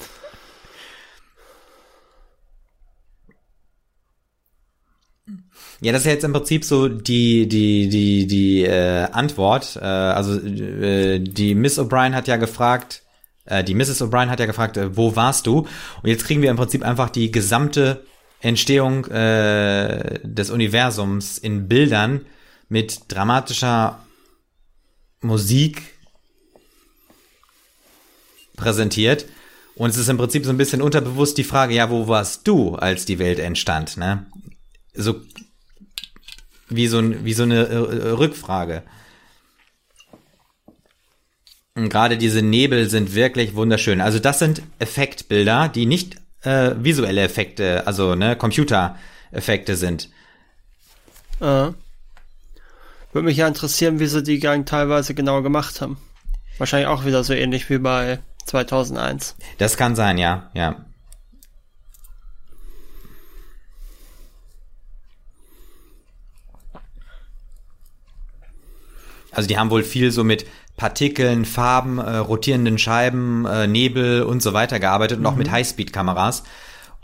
Ja, 5.82 5.92
das 5.92 6.02
ist 6.02 6.06
ja 6.06 6.12
jetzt 6.12 6.24
im 6.24 6.34
Prinzip 6.34 6.64
so 6.64 6.88
die 6.88 7.48
die 7.48 7.88
die 7.88 8.26
die 8.26 8.64
äh, 8.64 9.06
Antwort. 9.12 9.76
Äh, 9.76 9.84
also 9.84 10.38
äh, 10.38 11.18
die 11.20 11.54
Miss 11.54 11.78
O'Brien 11.78 12.12
hat 12.12 12.28
ja 12.28 12.36
gefragt, 12.36 13.02
äh, 13.46 13.64
die 13.64 13.74
Mrs. 13.74 14.02
O'Brien 14.02 14.28
hat 14.28 14.40
ja 14.40 14.46
gefragt, 14.46 14.76
äh, 14.76 14.96
wo 14.96 15.16
warst 15.16 15.46
du? 15.46 15.60
Und 16.02 16.08
jetzt 16.10 16.24
kriegen 16.26 16.42
wir 16.42 16.50
im 16.50 16.56
Prinzip 16.56 16.84
einfach 16.84 17.08
die 17.08 17.30
gesamte 17.30 18.04
Entstehung 18.40 19.07
äh, 19.07 20.20
des 20.22 20.50
Universums 20.50 21.38
in 21.38 21.68
Bildern 21.68 22.26
mit 22.68 23.00
dramatischer 23.09 24.05
Musik 25.20 25.83
präsentiert. 28.57 29.26
Und 29.74 29.90
es 29.90 29.96
ist 29.96 30.09
im 30.09 30.18
Prinzip 30.18 30.44
so 30.44 30.50
ein 30.50 30.59
bisschen 30.59 30.83
unterbewusst 30.83 31.38
die 31.38 31.44
Frage, 31.44 31.74
ja, 31.74 31.90
wo 31.90 32.09
warst 32.09 32.46
du, 32.46 32.74
als 32.74 33.05
die 33.05 33.18
Welt 33.18 33.38
entstand? 33.38 33.96
Ne? 33.96 34.26
So 34.94 35.20
wie 36.68 36.87
so, 36.87 36.98
ein, 36.98 37.24
wie 37.24 37.33
so 37.33 37.42
eine 37.42 37.66
äh, 37.66 38.11
Rückfrage. 38.11 38.83
Und 41.74 41.88
gerade 41.88 42.18
diese 42.18 42.42
Nebel 42.42 42.88
sind 42.88 43.14
wirklich 43.14 43.55
wunderschön. 43.55 44.00
Also 44.00 44.18
das 44.18 44.38
sind 44.38 44.62
Effektbilder, 44.79 45.68
die 45.68 45.87
nicht 45.87 46.16
äh, 46.42 46.72
visuelle 46.76 47.22
Effekte, 47.22 47.87
also 47.87 48.14
ne, 48.14 48.37
Computereffekte 48.37 49.76
sind. 49.76 50.09
Äh. 51.40 51.72
Würde 53.12 53.26
mich 53.26 53.38
ja 53.38 53.48
interessieren, 53.48 53.98
wie 53.98 54.07
sie 54.07 54.22
die 54.22 54.38
Gang 54.38 54.66
teilweise 54.66 55.14
genau 55.14 55.42
gemacht 55.42 55.81
haben. 55.81 55.98
Wahrscheinlich 56.59 56.88
auch 56.88 57.05
wieder 57.05 57.24
so 57.24 57.33
ähnlich 57.33 57.68
wie 57.68 57.79
bei 57.79 58.20
2001. 58.46 59.35
Das 59.59 59.76
kann 59.76 59.96
sein, 59.96 60.18
ja, 60.18 60.50
ja. 60.55 60.85
Also 69.33 69.48
die 69.48 69.59
haben 69.59 69.70
wohl 69.70 69.85
viel 69.85 70.11
so 70.11 70.24
mit 70.24 70.44
Partikeln, 70.80 71.44
Farben, 71.44 71.98
äh, 71.98 72.16
rotierenden 72.16 72.78
Scheiben, 72.78 73.44
äh, 73.44 73.66
Nebel 73.66 74.22
und 74.22 74.42
so 74.42 74.54
weiter 74.54 74.80
gearbeitet 74.80 75.18
und 75.18 75.24
mhm. 75.24 75.26
auch 75.26 75.36
mit 75.36 75.50
Highspeed-Kameras. 75.50 76.42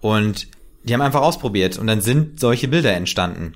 Und 0.00 0.48
die 0.84 0.94
haben 0.94 1.02
einfach 1.02 1.20
ausprobiert 1.20 1.76
und 1.76 1.86
dann 1.86 2.00
sind 2.00 2.40
solche 2.40 2.68
Bilder 2.68 2.94
entstanden. 2.94 3.52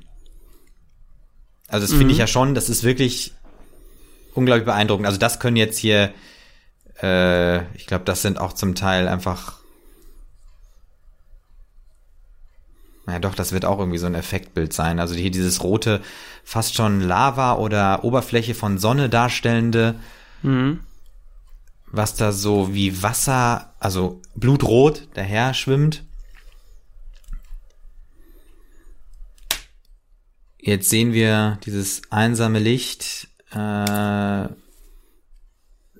Also 1.68 1.86
das 1.86 1.94
mhm. 1.94 2.00
finde 2.00 2.12
ich 2.12 2.18
ja 2.18 2.26
schon, 2.26 2.54
das 2.54 2.68
ist 2.68 2.84
wirklich 2.84 3.32
unglaublich 4.34 4.66
beeindruckend. 4.66 5.06
Also 5.06 5.18
das 5.18 5.40
können 5.40 5.56
jetzt 5.56 5.78
hier, 5.78 6.12
äh, 7.02 7.64
ich 7.74 7.86
glaube, 7.86 8.04
das 8.04 8.20
sind 8.20 8.38
auch 8.38 8.52
zum 8.52 8.74
Teil 8.74 9.08
einfach 9.08 9.59
Ja, 13.10 13.18
doch, 13.18 13.34
das 13.34 13.52
wird 13.52 13.64
auch 13.64 13.78
irgendwie 13.78 13.98
so 13.98 14.06
ein 14.06 14.14
Effektbild 14.14 14.72
sein. 14.72 15.00
Also 15.00 15.14
hier 15.14 15.30
dieses 15.30 15.62
rote, 15.62 16.00
fast 16.44 16.74
schon 16.74 17.00
Lava 17.00 17.54
oder 17.56 18.04
Oberfläche 18.04 18.54
von 18.54 18.78
Sonne 18.78 19.08
darstellende, 19.08 19.96
mhm. 20.42 20.80
was 21.86 22.14
da 22.14 22.32
so 22.32 22.74
wie 22.74 23.02
Wasser, 23.02 23.74
also 23.78 24.20
blutrot 24.34 25.08
daher 25.14 25.54
schwimmt. 25.54 26.04
Jetzt 30.58 30.90
sehen 30.90 31.12
wir 31.12 31.58
dieses 31.64 32.02
einsame 32.10 32.58
Licht 32.58 33.28
äh, 33.50 33.56
da 33.56 34.50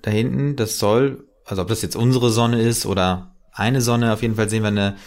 hinten. 0.03 0.55
Das 0.55 0.77
soll, 0.77 1.27
also 1.45 1.63
ob 1.63 1.67
das 1.67 1.81
jetzt 1.81 1.95
unsere 1.95 2.29
Sonne 2.29 2.61
ist 2.61 2.85
oder 2.85 3.35
eine 3.53 3.81
Sonne, 3.81 4.13
auf 4.13 4.21
jeden 4.21 4.35
Fall 4.35 4.49
sehen 4.49 4.63
wir 4.63 4.67
eine 4.69 4.97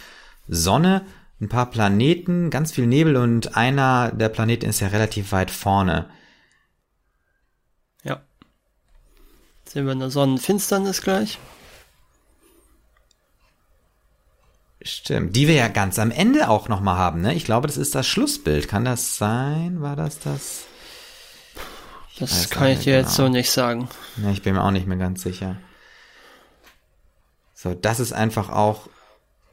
Sonne 0.47 1.05
ein 1.41 1.49
paar 1.49 1.69
Planeten, 1.69 2.49
ganz 2.49 2.71
viel 2.71 2.87
Nebel 2.87 3.17
und 3.17 3.57
einer 3.57 4.11
der 4.11 4.29
Planeten 4.29 4.67
ist 4.67 4.79
ja 4.79 4.87
relativ 4.87 5.31
weit 5.31 5.51
vorne. 5.51 6.09
Ja. 8.03 8.21
sehen 9.67 9.85
wir 9.85 9.91
eine 9.91 10.09
Sonnenfinsternis 10.09 11.01
gleich. 11.01 11.37
Stimmt, 14.81 15.35
die 15.35 15.47
wir 15.47 15.55
ja 15.55 15.67
ganz 15.67 15.97
am 15.97 16.11
Ende 16.11 16.47
auch 16.47 16.69
nochmal 16.69 16.95
haben, 16.95 17.21
ne? 17.21 17.33
Ich 17.33 17.43
glaube, 17.43 17.65
das 17.65 17.75
ist 17.75 17.95
das 17.95 18.07
Schlussbild. 18.07 18.67
Kann 18.67 18.85
das 18.85 19.17
sein? 19.17 19.81
War 19.81 19.95
das 19.95 20.19
das? 20.19 20.65
Ich 22.13 22.19
das 22.19 22.49
kann 22.51 22.67
ich 22.67 22.79
dir 22.79 22.97
genau. 22.97 23.07
jetzt 23.07 23.15
so 23.15 23.27
nicht 23.27 23.49
sagen. 23.49 23.89
Ja, 24.17 24.29
ich 24.29 24.43
bin 24.43 24.53
mir 24.53 24.63
auch 24.63 24.71
nicht 24.71 24.85
mehr 24.85 24.97
ganz 24.97 25.23
sicher. 25.23 25.57
So, 27.55 27.73
das 27.73 27.99
ist 27.99 28.13
einfach 28.13 28.49
auch 28.49 28.87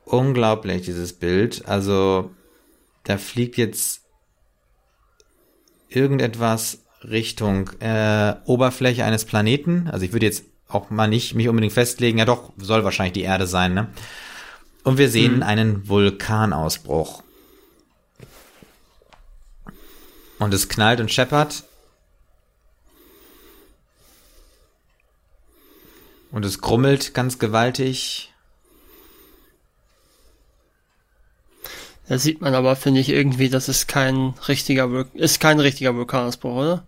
unglaublich, 0.04 0.82
dieses 0.82 1.12
Bild. 1.12 1.66
Also, 1.66 2.30
da 3.04 3.18
fliegt 3.18 3.56
jetzt 3.56 4.02
irgendetwas 5.88 6.78
Richtung 7.02 7.70
äh, 7.80 8.36
Oberfläche 8.44 9.04
eines 9.04 9.24
Planeten. 9.24 9.88
Also 9.90 10.04
ich 10.04 10.12
würde 10.12 10.26
jetzt 10.26 10.44
auch 10.68 10.90
mal 10.90 11.08
nicht 11.08 11.34
mich 11.34 11.48
unbedingt 11.48 11.72
festlegen. 11.72 12.18
Ja 12.18 12.24
doch, 12.24 12.52
soll 12.56 12.84
wahrscheinlich 12.84 13.14
die 13.14 13.22
Erde 13.22 13.46
sein, 13.46 13.74
ne? 13.74 13.88
Und 14.84 14.98
wir 14.98 15.08
sehen 15.08 15.36
mhm. 15.36 15.42
einen 15.42 15.88
Vulkanausbruch. 15.88 17.22
Und 20.38 20.52
es 20.52 20.68
knallt 20.68 21.00
und 21.00 21.12
scheppert. 21.12 21.64
Und 26.32 26.44
es 26.44 26.60
grummelt 26.60 27.14
ganz 27.14 27.38
gewaltig. 27.38 28.31
Da 32.12 32.18
sieht 32.18 32.42
man 32.42 32.54
aber, 32.54 32.76
finde 32.76 33.00
ich, 33.00 33.08
irgendwie, 33.08 33.48
dass 33.48 33.68
es 33.68 33.86
kein 33.86 34.34
richtiger, 34.46 35.06
ist 35.14 35.40
kein 35.40 35.58
richtiger 35.60 35.96
Vulkanausbruch, 35.96 36.54
oder? 36.54 36.86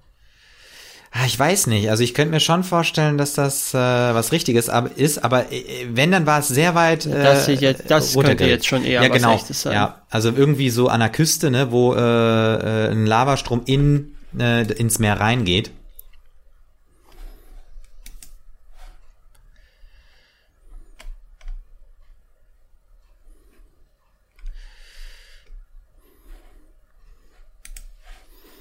Ah, 1.13 1.25
ich 1.27 1.39
weiß 1.39 1.67
nicht. 1.69 1.89
Also 1.89 2.03
ich 2.03 2.13
könnte 2.13 2.31
mir 2.31 2.41
schon 2.41 2.63
vorstellen, 2.63 3.17
dass 3.17 3.33
das 3.33 3.73
äh, 3.73 3.79
was 3.79 4.33
Richtiges 4.33 4.71
ist, 4.97 5.25
aber 5.25 5.51
äh, 5.51 5.87
wenn, 5.91 6.11
dann 6.11 6.27
war 6.27 6.41
es 6.41 6.49
sehr 6.49 6.75
weit. 6.75 7.07
Äh, 7.07 7.23
das 7.23 7.47
jetzt, 7.47 7.91
das 7.91 8.13
könnte 8.13 8.45
jetzt 8.45 8.67
schon 8.67 8.85
eher 8.85 9.03
ja, 9.03 9.09
genau. 9.09 9.29
was 9.29 9.41
Echtes 9.41 9.63
sein. 9.63 9.73
Ja, 9.73 10.03
also 10.11 10.31
irgendwie 10.31 10.69
so 10.69 10.89
an 10.89 11.01
der 11.01 11.09
Küste, 11.09 11.51
ne, 11.51 11.73
wo 11.73 11.95
äh, 11.95 11.99
äh, 11.99 12.91
ein 12.91 13.07
Lavastrom 13.07 13.63
in 13.65 14.17
äh, 14.39 14.71
ins 14.75 14.99
Meer 14.99 15.21
reingeht. 15.21 15.71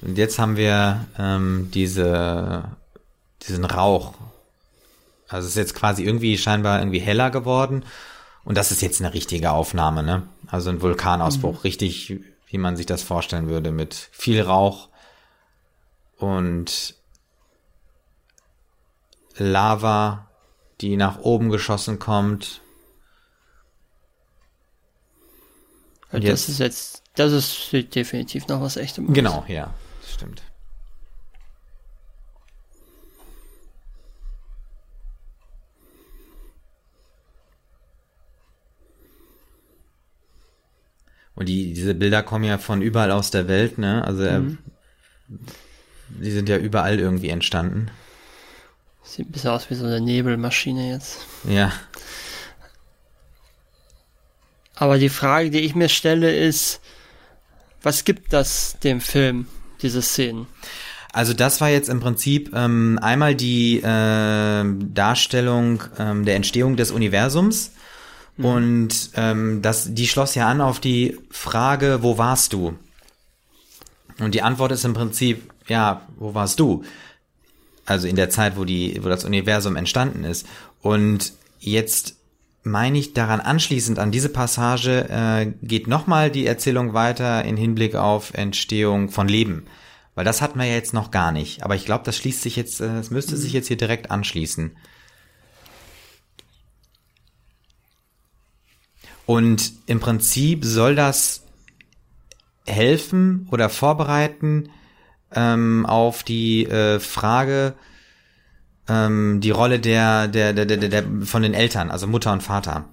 Und 0.04 0.18
jetzt 0.18 0.38
haben 0.38 0.58
wir 0.58 1.06
ähm, 1.18 1.70
diese, 1.74 2.66
diesen 3.48 3.64
Rauch. 3.64 4.14
Also 5.30 5.46
es 5.46 5.54
ist 5.54 5.58
jetzt 5.58 5.76
quasi 5.76 6.04
irgendwie 6.04 6.38
scheinbar 6.38 6.80
irgendwie 6.80 7.00
heller 7.00 7.32
geworden. 7.32 7.86
Und 8.44 8.58
das 8.58 8.72
ist 8.72 8.82
jetzt 8.82 9.00
eine 9.00 9.14
richtige 9.14 9.52
Aufnahme, 9.52 10.04
ne? 10.04 10.24
Also 10.48 10.70
ein 10.70 10.82
Vulkanausbruch, 10.82 11.54
mhm. 11.54 11.62
richtig, 11.62 12.20
wie 12.48 12.58
man 12.58 12.76
sich 12.76 12.86
das 12.86 13.02
vorstellen 13.02 13.48
würde, 13.48 13.72
mit 13.72 13.94
viel 14.12 14.42
Rauch 14.42 14.90
und 16.18 16.96
Lava, 19.38 20.28
die 20.82 20.98
nach 20.98 21.20
oben 21.20 21.50
geschossen 21.50 21.98
kommt. 21.98 22.60
Und 26.12 26.28
das 26.28 26.50
ist 26.50 26.60
jetzt, 26.60 27.04
das 27.16 27.32
ist 27.32 27.96
definitiv 27.96 28.48
noch 28.48 28.62
was 28.62 28.76
echtes. 28.76 29.04
Genau, 29.08 29.46
ja 29.48 29.74
stimmt. 30.24 30.42
Und 41.36 41.50
die, 41.50 41.74
diese 41.74 41.96
Bilder 41.96 42.22
kommen 42.22 42.44
ja 42.44 42.58
von 42.58 42.82
überall 42.82 43.12
aus 43.12 43.32
der 43.32 43.48
Welt, 43.48 43.78
ne? 43.78 44.06
Also 44.06 44.24
mhm. 44.24 44.60
Die 46.10 46.32
sind 46.32 46.48
ja 46.48 46.58
überall 46.58 47.00
irgendwie 47.00 47.30
entstanden. 47.30 47.90
Sieht 49.04 49.28
ein 49.28 49.32
bisschen 49.32 49.50
aus 49.50 49.70
wie 49.70 49.76
so 49.76 49.86
eine 49.86 50.00
Nebelmaschine 50.00 50.92
jetzt. 50.92 51.26
Ja. 51.44 51.74
Aber 54.76 55.00
die 55.00 55.10
Frage, 55.10 55.50
die 55.50 55.62
ich 55.62 55.74
mir 55.74 55.90
stelle, 55.90 56.36
ist, 56.36 56.82
was 57.82 58.06
gibt 58.06 58.32
das 58.32 58.78
dem 58.84 59.02
Film, 59.02 59.48
diese 59.84 60.02
Szenen? 60.02 60.48
Also 61.12 61.34
das 61.34 61.62
war 61.62 61.70
jetzt 61.70 61.90
im 61.90 62.00
Prinzip 62.00 62.52
ähm, 62.56 62.98
einmal 63.02 63.36
die 63.36 63.78
äh, 63.78 64.64
Darstellung 64.64 65.84
ähm, 66.00 66.26
der 66.26 66.36
Entstehung 66.36 66.76
des 66.76 66.90
Universums 66.90 67.72
mhm. 68.38 68.46
und 68.46 69.10
ähm, 69.16 69.62
das, 69.62 69.94
die 69.94 70.08
schloss 70.08 70.34
ja 70.34 70.48
an 70.48 70.60
auf 70.60 70.80
die 70.80 71.20
Frage, 71.30 72.00
wo 72.02 72.18
warst 72.18 72.54
du? 72.54 72.74
Und 74.20 74.34
die 74.34 74.42
Antwort 74.42 74.72
ist 74.72 74.86
im 74.86 74.94
Prinzip, 74.94 75.52
ja, 75.68 76.02
wo 76.18 76.34
warst 76.34 76.60
du? 76.60 76.84
Also 77.86 78.08
in 78.08 78.16
der 78.16 78.30
Zeit, 78.30 78.58
wo 78.58 78.66
die, 78.66 79.00
wo 79.04 79.10
das 79.10 79.26
Universum 79.26 79.76
entstanden 79.76 80.24
ist. 80.24 80.48
Und 80.82 81.34
jetzt 81.60 82.16
meine 82.64 82.98
ich 82.98 83.14
daran 83.14 83.42
anschließend 83.42 84.00
an 84.00 84.12
diese 84.12 84.30
Passage 84.30 85.10
äh, 85.10 85.52
geht 85.62 85.88
nochmal 85.88 86.32
die 86.32 86.48
Erzählung 86.48 86.94
weiter 86.94 87.44
in 87.44 87.58
Hinblick 87.58 87.96
auf 87.96 88.34
Entstehung 88.34 89.10
von 89.10 89.28
Leben. 89.28 89.66
Weil 90.16 90.26
das 90.26 90.42
hatten 90.42 90.60
wir 90.60 90.66
ja 90.66 90.76
jetzt 90.76 90.94
noch 90.94 91.12
gar 91.12 91.32
nicht. 91.32 91.64
Aber 91.64 91.76
ich 91.76 91.86
glaube, 91.86 92.06
das 92.06 92.18
schließt 92.18 92.42
sich 92.42 92.56
jetzt, 92.56 92.80
es 92.80 93.10
äh, 93.10 93.14
müsste 93.14 93.36
sich 93.36 93.52
jetzt 93.52 93.68
hier 93.68 93.78
direkt 93.78 94.12
anschließen. 94.12 94.76
Und 99.26 99.74
im 99.86 100.00
Prinzip 100.00 100.66
soll 100.66 100.96
das 100.96 101.44
helfen 102.66 103.48
oder 103.52 103.70
vorbereiten 103.70 104.70
ähm, 105.34 105.86
auf 105.86 106.24
die 106.24 106.66
äh, 106.66 107.00
Frage, 107.00 107.76
ähm, 108.88 109.40
die 109.42 109.52
Rolle 109.52 109.80
der, 109.80 110.28
der, 110.28 110.54
der, 110.54 110.66
der, 110.66 110.78
der, 110.78 111.04
von 111.24 111.42
den 111.42 111.54
Eltern, 111.54 111.92
also 111.92 112.08
Mutter 112.08 112.32
und 112.34 112.44
Vater. 112.44 112.86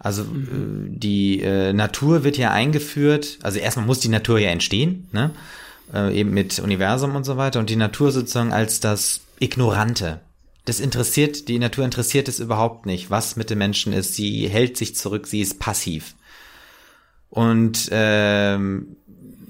Also 0.00 0.24
mhm. 0.24 0.94
äh, 0.94 0.98
die 0.98 1.40
äh, 1.42 1.72
Natur 1.72 2.24
wird 2.24 2.36
ja 2.36 2.50
eingeführt, 2.52 3.38
also 3.42 3.58
erstmal 3.58 3.86
muss 3.86 4.00
die 4.00 4.08
Natur 4.08 4.38
ja 4.38 4.50
entstehen, 4.50 5.08
ne? 5.12 5.30
Äh, 5.92 6.20
eben 6.20 6.30
mit 6.30 6.58
Universum 6.58 7.16
und 7.16 7.24
so 7.24 7.36
weiter 7.36 7.58
und 7.60 7.70
die 7.70 7.76
Natur 7.76 8.12
sozusagen 8.12 8.52
als 8.52 8.80
das 8.80 9.22
Ignorante. 9.40 10.20
Das 10.66 10.80
interessiert, 10.80 11.48
die 11.48 11.58
Natur 11.58 11.84
interessiert 11.84 12.28
es 12.28 12.40
überhaupt 12.40 12.84
nicht, 12.84 13.10
was 13.10 13.36
mit 13.36 13.48
den 13.48 13.56
Menschen 13.56 13.94
ist. 13.94 14.14
Sie 14.14 14.48
hält 14.48 14.76
sich 14.76 14.94
zurück, 14.94 15.26
sie 15.26 15.40
ist 15.40 15.58
passiv. 15.58 16.14
Und 17.30 17.88
ähm, 17.90 18.97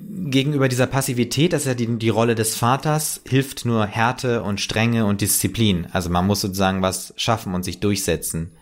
gegenüber 0.09 0.69
dieser 0.69 0.87
Passivität, 0.87 1.53
das 1.53 1.63
ist 1.63 1.69
ja 1.69 1.75
die, 1.75 1.99
die 1.99 2.09
Rolle 2.09 2.35
des 2.35 2.57
Vaters, 2.57 3.21
hilft 3.29 3.65
nur 3.65 3.87
Härte 3.87 4.43
und 4.43 4.61
Strenge 4.61 5.05
und 5.05 5.21
Disziplin. 5.21 5.87
Also 5.93 6.09
man 6.11 6.27
muss 6.27 6.41
sozusagen 6.41 6.83
was 6.83 7.13
schaffen 7.17 7.55
und 7.55 7.63
sich 7.63 7.81
durchsetzen. 7.81 8.53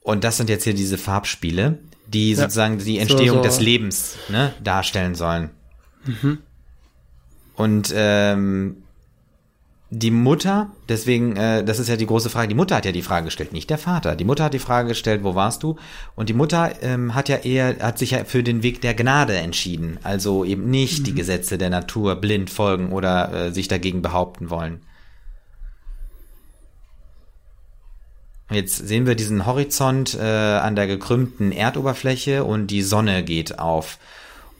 Und 0.00 0.24
das 0.24 0.36
sind 0.36 0.50
jetzt 0.50 0.64
hier 0.64 0.74
diese 0.74 0.98
Farbspiele, 0.98 1.78
die 2.06 2.32
ja. 2.32 2.36
sozusagen 2.36 2.78
die 2.78 2.98
Entstehung 2.98 3.38
so, 3.38 3.42
so. 3.42 3.48
des 3.48 3.60
Lebens 3.60 4.16
ne, 4.28 4.52
darstellen 4.62 5.14
sollen. 5.14 5.50
Mhm. 6.04 6.38
Und 7.54 7.92
ähm, 7.96 8.83
die 9.98 10.10
Mutter, 10.10 10.70
deswegen, 10.88 11.36
äh, 11.36 11.62
das 11.62 11.78
ist 11.78 11.88
ja 11.88 11.96
die 11.96 12.06
große 12.06 12.28
Frage, 12.28 12.48
die 12.48 12.54
Mutter 12.54 12.76
hat 12.76 12.84
ja 12.84 12.92
die 12.92 13.02
Frage 13.02 13.26
gestellt, 13.26 13.52
nicht 13.52 13.70
der 13.70 13.78
Vater. 13.78 14.16
Die 14.16 14.24
Mutter 14.24 14.44
hat 14.44 14.54
die 14.54 14.58
Frage 14.58 14.88
gestellt, 14.88 15.22
wo 15.22 15.34
warst 15.34 15.62
du? 15.62 15.76
Und 16.16 16.28
die 16.28 16.34
Mutter 16.34 16.72
ähm, 16.82 17.14
hat 17.14 17.28
ja 17.28 17.36
eher, 17.36 17.76
hat 17.78 17.98
sich 17.98 18.10
ja 18.10 18.24
für 18.24 18.42
den 18.42 18.62
Weg 18.62 18.80
der 18.80 18.94
Gnade 18.94 19.36
entschieden. 19.36 19.98
Also 20.02 20.44
eben 20.44 20.68
nicht 20.68 21.00
mhm. 21.00 21.04
die 21.04 21.14
Gesetze 21.14 21.58
der 21.58 21.70
Natur 21.70 22.16
blind 22.16 22.50
folgen 22.50 22.92
oder 22.92 23.32
äh, 23.32 23.52
sich 23.52 23.68
dagegen 23.68 24.02
behaupten 24.02 24.50
wollen. 24.50 24.80
Jetzt 28.50 28.76
sehen 28.76 29.06
wir 29.06 29.14
diesen 29.14 29.46
Horizont 29.46 30.14
äh, 30.14 30.22
an 30.22 30.76
der 30.76 30.86
gekrümmten 30.86 31.52
Erdoberfläche 31.52 32.44
und 32.44 32.66
die 32.66 32.82
Sonne 32.82 33.22
geht 33.22 33.58
auf. 33.58 33.98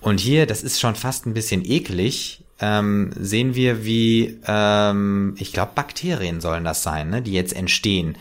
Und 0.01 0.21
hier, 0.21 0.47
das 0.47 0.63
ist 0.63 0.81
schon 0.81 0.95
fast 0.95 1.27
ein 1.27 1.35
bisschen 1.35 1.65
eklig, 1.65 2.44
ähm, 2.61 3.11
sehen 3.19 3.55
wir, 3.55 3.85
wie, 3.85 4.41
ähm, 4.47 5.35
ich 5.39 5.53
glaube, 5.53 5.73
Bakterien 5.75 6.41
sollen 6.41 6.65
das 6.65 6.83
sein, 6.83 7.11
ne, 7.11 7.23
die 7.23 7.33
jetzt 7.33 7.55
entstehen. 7.55 8.17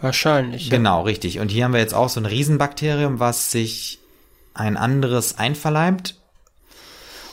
Wahrscheinlich. 0.00 0.70
Genau, 0.70 1.02
richtig. 1.02 1.40
Und 1.40 1.50
hier 1.50 1.64
haben 1.64 1.72
wir 1.72 1.80
jetzt 1.80 1.94
auch 1.94 2.08
so 2.08 2.20
ein 2.20 2.26
Riesenbakterium, 2.26 3.18
was 3.18 3.50
sich 3.50 3.98
ein 4.54 4.76
anderes 4.76 5.38
einverleibt. 5.38 6.16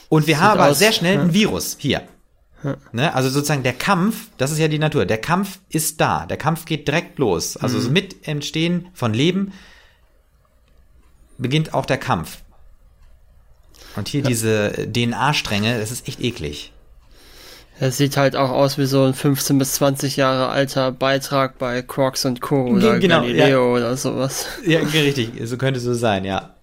Und 0.10 0.28
wir 0.28 0.36
Sieht 0.36 0.44
haben 0.44 0.60
aber 0.60 0.74
sehr 0.74 0.92
schnell 0.92 1.16
ja. 1.16 1.22
ein 1.22 1.34
Virus 1.34 1.76
hier. 1.80 2.04
Ja. 2.64 2.78
Ne? 2.92 3.14
Also 3.14 3.30
sozusagen 3.30 3.64
der 3.64 3.74
Kampf, 3.74 4.28
das 4.38 4.52
ist 4.52 4.60
ja 4.60 4.68
die 4.68 4.80
Natur, 4.80 5.06
der 5.06 5.18
Kampf 5.18 5.60
ist 5.70 6.00
da. 6.00 6.26
Der 6.26 6.38
Kampf 6.38 6.66
geht 6.66 6.88
direkt 6.88 7.20
los. 7.20 7.58
Also 7.58 7.80
mhm. 7.80 7.94
mit 7.94 8.28
Entstehen 8.28 8.88
von 8.94 9.14
Leben 9.14 9.54
beginnt 11.38 11.74
auch 11.74 11.86
der 11.86 11.98
Kampf. 11.98 12.38
Und 13.96 14.08
hier 14.08 14.22
ja. 14.22 14.28
diese 14.28 14.72
DNA-Stränge, 14.92 15.80
das 15.80 15.92
ist 15.92 16.08
echt 16.08 16.20
eklig. 16.22 16.72
Es 17.80 17.98
sieht 17.98 18.18
halt 18.18 18.36
auch 18.36 18.50
aus 18.50 18.78
wie 18.78 18.86
so 18.86 19.04
ein 19.04 19.14
15 19.14 19.58
bis 19.58 19.74
20 19.74 20.16
Jahre 20.16 20.50
alter 20.50 20.92
Beitrag 20.92 21.58
bei 21.58 21.82
Quarks 21.82 22.26
und 22.26 22.40
Co. 22.40 22.68
oder 22.68 23.00
genau, 23.00 23.22
Galileo 23.22 23.78
ja. 23.78 23.82
oder 23.82 23.98
sowas. 23.98 24.46
Ja, 24.66 24.80
richtig, 24.80 25.32
so 25.44 25.58
könnte 25.58 25.80
es 25.80 25.84
so 25.84 25.94
sein, 25.94 26.24
ja. 26.24 26.56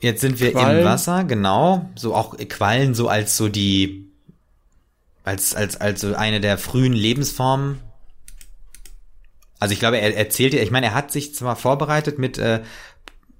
Jetzt 0.00 0.20
sind 0.20 0.40
wir 0.40 0.52
Quallen. 0.52 0.80
im 0.80 0.84
Wasser, 0.84 1.24
genau. 1.24 1.88
So 1.94 2.14
auch 2.14 2.36
Quallen 2.36 2.94
so 2.94 3.08
als 3.08 3.36
so 3.36 3.48
die, 3.48 4.10
als, 5.22 5.54
als, 5.54 5.80
als 5.80 6.00
so 6.00 6.14
eine 6.14 6.40
der 6.40 6.58
frühen 6.58 6.92
Lebensformen. 6.92 7.80
Also 9.60 9.74
ich 9.74 9.78
glaube, 9.78 9.98
er 9.98 10.16
erzählt, 10.16 10.54
ich 10.54 10.72
meine, 10.72 10.86
er 10.86 10.94
hat 10.94 11.12
sich 11.12 11.36
zwar 11.36 11.54
vorbereitet 11.54 12.18
mit 12.18 12.36
äh, 12.38 12.62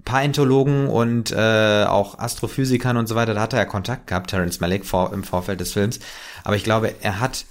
Paläontologen 0.05 0.87
und 0.87 1.31
äh, 1.31 1.85
auch 1.85 2.19
Astrophysikern 2.19 2.97
und 2.97 3.07
so 3.07 3.15
weiter, 3.15 3.33
da 3.33 3.41
hat 3.41 3.53
er 3.53 3.59
ja 3.59 3.65
Kontakt 3.65 4.07
gehabt, 4.07 4.29
Terence 4.29 4.59
Malick 4.59 4.85
vor, 4.85 5.13
im 5.13 5.23
Vorfeld 5.23 5.59
des 5.59 5.73
Films. 5.73 5.99
Aber 6.43 6.55
ich 6.55 6.63
glaube, 6.63 6.93
er 7.01 7.19
hat 7.19 7.45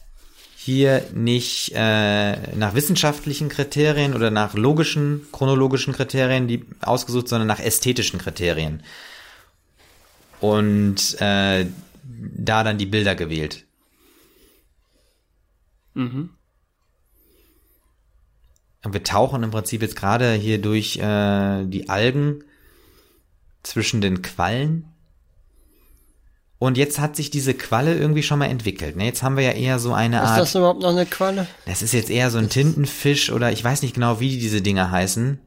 hier 0.57 1.05
nicht 1.13 1.73
äh, 1.75 2.55
nach 2.55 2.75
wissenschaftlichen 2.75 3.49
Kriterien 3.49 4.15
oder 4.15 4.31
nach 4.31 4.55
logischen, 4.55 5.27
chronologischen 5.33 5.93
Kriterien 5.93 6.47
die 6.47 6.65
ausgesucht, 6.81 7.29
sondern 7.29 7.49
nach 7.49 7.59
ästhetischen 7.59 8.21
Kriterien. 8.21 8.83
Und 10.41 11.21
äh, 11.21 11.67
da 12.05 12.63
dann 12.63 12.79
die 12.79 12.87
Bilder 12.87 13.15
gewählt. 13.15 13.65
Mhm. 15.95 16.31
Und 18.85 18.93
wir 18.93 19.03
tauchen 19.03 19.43
im 19.43 19.51
Prinzip 19.51 19.83
jetzt 19.83 19.97
gerade 19.97 20.33
hier 20.33 20.61
durch 20.61 20.97
äh, 20.99 21.65
die 21.67 21.89
Algen 21.89 22.45
zwischen 23.63 24.01
den 24.01 24.23
Quallen. 24.23 24.89
Und 26.59 26.79
jetzt 26.79 27.01
hat 27.01 27.17
sich 27.17 27.31
diese 27.31 27.55
Qualle 27.55 27.97
irgendwie 27.97 28.23
schon 28.23 28.39
mal 28.39 28.47
entwickelt. 28.47 28.97
Ne? 28.97 29.05
Jetzt 29.05 29.23
haben 29.23 29.37
wir 29.37 29.45
ja 29.45 29.51
eher 29.51 29.79
so 29.79 29.93
eine 29.93 30.23
Art. 30.23 30.39
Ist 30.39 30.55
das 30.55 30.55
überhaupt 30.55 30.81
noch 30.81 30.91
eine 30.91 31.07
Qualle? 31.07 31.47
Das 31.67 31.83
ist 31.83 31.93
jetzt 31.93 32.11
eher 32.11 32.31
so 32.31 32.39
ein 32.39 32.51
Tintenfisch 32.51 33.33
oder 33.33 33.51
ich 33.51 33.63
weiß 33.63 33.83
nicht 33.83 33.95
genau, 33.95 34.21
wie 34.21 34.39
diese 34.39 34.63
Dinger 34.63 34.91
heißen. 34.91 35.41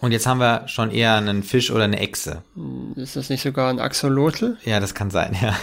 Und 0.00 0.12
jetzt 0.12 0.26
haben 0.26 0.38
wir 0.38 0.68
schon 0.68 0.90
eher 0.90 1.14
einen 1.14 1.42
Fisch 1.42 1.70
oder 1.70 1.84
eine 1.84 1.98
Echse. 1.98 2.42
Ist 2.94 3.16
das 3.16 3.30
nicht 3.30 3.42
sogar 3.42 3.70
ein 3.70 3.80
Axolotl? 3.80 4.58
Ja, 4.64 4.78
das 4.78 4.94
kann 4.94 5.10
sein, 5.10 5.36
ja. 5.42 5.56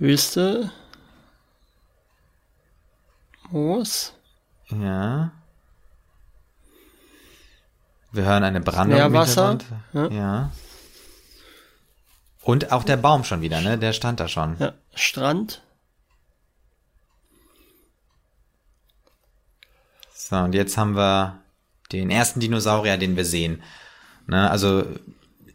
Wüste. 0.00 0.72
Moos. 3.50 4.14
Ja. 4.70 5.30
Wir 8.10 8.24
hören 8.24 8.42
eine 8.42 8.60
Brandung 8.60 8.98
Meerwasser. 8.98 9.58
Ja. 9.92 10.08
ja. 10.08 10.52
Und 12.42 12.72
auch 12.72 12.82
der 12.82 12.96
Baum 12.96 13.24
schon 13.24 13.42
wieder, 13.42 13.60
ne? 13.60 13.78
Der 13.78 13.92
stand 13.92 14.20
da 14.20 14.26
schon. 14.26 14.56
Ja. 14.58 14.72
Strand. 14.94 15.62
So, 20.14 20.36
und 20.36 20.54
jetzt 20.54 20.78
haben 20.78 20.96
wir 20.96 21.42
den 21.92 22.10
ersten 22.10 22.40
Dinosaurier, 22.40 22.96
den 22.96 23.16
wir 23.16 23.26
sehen. 23.26 23.62
Ne? 24.26 24.50
Also 24.50 24.86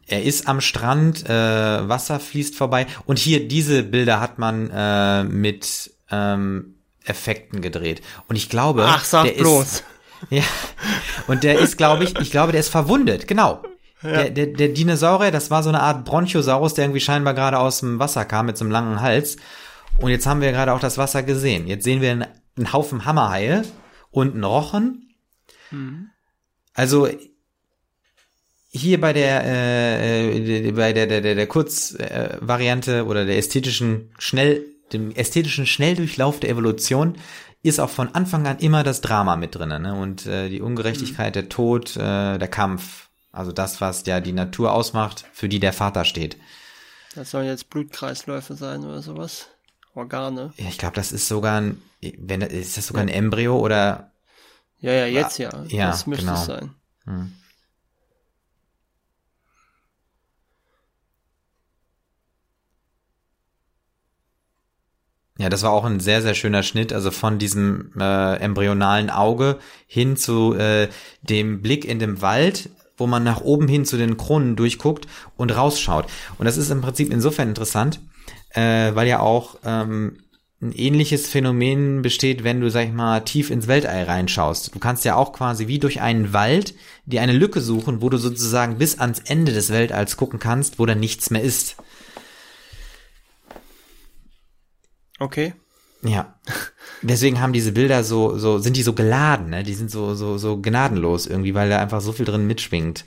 er 0.07 0.23
ist 0.23 0.47
am 0.47 0.61
Strand, 0.61 1.27
äh, 1.27 1.29
Wasser 1.89 2.19
fließt 2.19 2.55
vorbei. 2.55 2.87
Und 3.05 3.19
hier, 3.19 3.47
diese 3.47 3.83
Bilder 3.83 4.19
hat 4.19 4.37
man 4.37 4.69
äh, 4.69 5.23
mit 5.23 5.91
ähm, 6.11 6.75
Effekten 7.03 7.61
gedreht. 7.61 8.01
Und 8.27 8.35
ich 8.35 8.49
glaube, 8.49 8.85
Ach, 8.87 9.03
sag 9.03 9.25
der 9.25 9.33
bloß. 9.33 9.63
ist. 9.63 9.83
Ja. 10.29 10.43
Und 11.27 11.43
der 11.43 11.59
ist, 11.59 11.77
glaube 11.77 12.03
ich, 12.05 12.17
ich 12.19 12.31
glaube, 12.31 12.51
der 12.51 12.61
ist 12.61 12.69
verwundet. 12.69 13.27
Genau. 13.27 13.61
Ja. 14.01 14.23
Der, 14.23 14.29
der, 14.31 14.47
der 14.47 14.69
Dinosaurier, 14.69 15.29
das 15.29 15.51
war 15.51 15.61
so 15.61 15.69
eine 15.69 15.81
Art 15.81 16.05
Bronchosaurus, 16.05 16.73
der 16.73 16.85
irgendwie 16.85 17.01
scheinbar 17.01 17.33
gerade 17.33 17.59
aus 17.59 17.81
dem 17.81 17.99
Wasser 17.99 18.25
kam 18.25 18.47
mit 18.47 18.57
so 18.57 18.63
einem 18.63 18.71
langen 18.71 19.01
Hals. 19.01 19.35
Und 19.99 20.09
jetzt 20.09 20.25
haben 20.25 20.41
wir 20.41 20.51
gerade 20.51 20.73
auch 20.73 20.79
das 20.79 20.97
Wasser 20.97 21.21
gesehen. 21.21 21.67
Jetzt 21.67 21.83
sehen 21.83 22.01
wir 22.01 22.11
einen 22.11 22.25
ein 22.57 22.73
Haufen 22.73 23.05
Hammerhaie 23.05 23.63
und 24.11 24.35
ein 24.35 24.43
Rochen. 24.43 25.13
Mhm. 25.71 26.09
Also 26.73 27.07
hier 28.75 28.99
bei 28.99 29.13
der 29.13 29.43
äh, 29.45 30.37
äh, 30.37 30.71
bei 30.71 30.93
der 30.93 31.07
der 31.07 31.21
der, 31.21 31.35
der 31.35 31.47
Kurzvariante 31.47 32.97
äh, 32.97 33.01
oder 33.01 33.25
der 33.25 33.37
ästhetischen 33.37 34.09
schnell 34.19 34.65
dem 34.91 35.11
ästhetischen 35.11 35.65
Schnelldurchlauf 35.65 36.39
der 36.39 36.49
Evolution 36.49 37.15
ist 37.63 37.79
auch 37.79 37.89
von 37.89 38.13
Anfang 38.13 38.45
an 38.45 38.59
immer 38.59 38.83
das 38.83 39.01
Drama 39.01 39.35
mit 39.35 39.55
drinnen 39.55 39.81
ne? 39.81 39.95
und 39.95 40.27
äh, 40.27 40.49
die 40.49 40.61
Ungerechtigkeit, 40.61 41.31
mhm. 41.31 41.39
der 41.39 41.49
Tod, 41.49 41.97
äh, 41.97 42.37
der 42.37 42.47
Kampf, 42.47 43.09
also 43.31 43.51
das, 43.51 43.81
was 43.81 44.05
ja 44.05 44.19
die 44.19 44.33
Natur 44.33 44.71
ausmacht, 44.71 45.25
für 45.33 45.49
die 45.49 45.59
der 45.59 45.73
Vater 45.73 46.05
steht. 46.05 46.37
Das 47.15 47.31
sollen 47.31 47.47
jetzt 47.47 47.71
Blutkreisläufe 47.71 48.53
sein 48.53 48.83
oder 48.83 49.01
sowas, 49.01 49.47
Organe. 49.95 50.53
Ja, 50.57 50.67
ich 50.67 50.77
glaube, 50.77 50.95
das 50.95 51.11
ist 51.11 51.27
sogar 51.27 51.59
ein, 51.59 51.81
wenn 52.19 52.41
ist 52.41 52.77
das 52.77 52.85
sogar 52.87 53.01
ein 53.01 53.09
Embryo 53.09 53.57
oder? 53.57 54.11
Ja, 54.79 54.91
ja, 54.91 55.05
jetzt 55.07 55.39
ja. 55.39 55.49
Ja, 55.67 55.87
das 55.87 56.05
müsste 56.05 56.25
genau. 56.25 56.39
es 56.39 56.45
sein. 56.45 56.75
Hm. 57.05 57.33
Ja, 65.37 65.49
das 65.49 65.63
war 65.63 65.71
auch 65.71 65.83
ein 65.83 65.99
sehr, 65.99 66.21
sehr 66.21 66.33
schöner 66.33 66.63
Schnitt, 66.63 66.93
also 66.93 67.11
von 67.11 67.39
diesem 67.39 67.91
äh, 67.99 68.37
embryonalen 68.37 69.09
Auge 69.09 69.59
hin 69.85 70.15
zu 70.15 70.53
äh, 70.53 70.87
dem 71.23 71.61
Blick 71.61 71.83
in 71.83 71.99
dem 71.99 72.21
Wald, 72.21 72.69
wo 72.97 73.05
man 73.05 73.23
nach 73.23 73.41
oben 73.41 73.67
hin 73.67 73.83
zu 73.83 73.97
den 73.97 74.15
Kronen 74.15 74.55
durchguckt 74.55 75.07
und 75.35 75.55
rausschaut. 75.55 76.05
Und 76.37 76.45
das 76.45 76.55
ist 76.55 76.69
im 76.69 76.81
Prinzip 76.81 77.11
insofern 77.11 77.49
interessant, 77.49 77.99
äh, 78.51 78.95
weil 78.95 79.07
ja 79.09 79.19
auch 79.19 79.57
ähm, 79.65 80.19
ein 80.61 80.71
ähnliches 80.71 81.27
Phänomen 81.27 82.01
besteht, 82.01 82.45
wenn 82.45 82.61
du, 82.61 82.69
sag 82.69 82.85
ich 82.85 82.93
mal, 82.93 83.19
tief 83.19 83.49
ins 83.49 83.67
Weltall 83.67 84.03
reinschaust. 84.03 84.73
Du 84.73 84.79
kannst 84.79 85.03
ja 85.03 85.15
auch 85.15 85.33
quasi 85.33 85.67
wie 85.67 85.79
durch 85.79 85.99
einen 85.99 86.31
Wald 86.31 86.75
dir 87.05 87.21
eine 87.21 87.33
Lücke 87.33 87.59
suchen, 87.59 88.01
wo 88.01 88.09
du 88.09 88.17
sozusagen 88.17 88.77
bis 88.77 88.99
ans 88.99 89.19
Ende 89.19 89.51
des 89.51 89.69
Weltalls 89.69 90.15
gucken 90.15 90.39
kannst, 90.39 90.79
wo 90.79 90.85
dann 90.85 91.01
nichts 91.01 91.29
mehr 91.29 91.43
ist. 91.43 91.75
Okay. 95.19 95.53
Ja. 96.03 96.35
Deswegen 97.01 97.39
haben 97.39 97.53
diese 97.53 97.71
Bilder 97.71 98.03
so, 98.03 98.37
so, 98.37 98.59
sind 98.59 98.77
die 98.77 98.83
so 98.83 98.93
geladen, 98.93 99.49
ne? 99.49 99.63
Die 99.63 99.73
sind 99.73 99.89
so, 99.89 100.15
so, 100.15 100.37
so 100.37 100.61
gnadenlos 100.61 101.27
irgendwie, 101.27 101.53
weil 101.53 101.69
da 101.69 101.79
einfach 101.79 102.01
so 102.01 102.11
viel 102.11 102.25
drin 102.25 102.47
mitschwingt. 102.47 103.05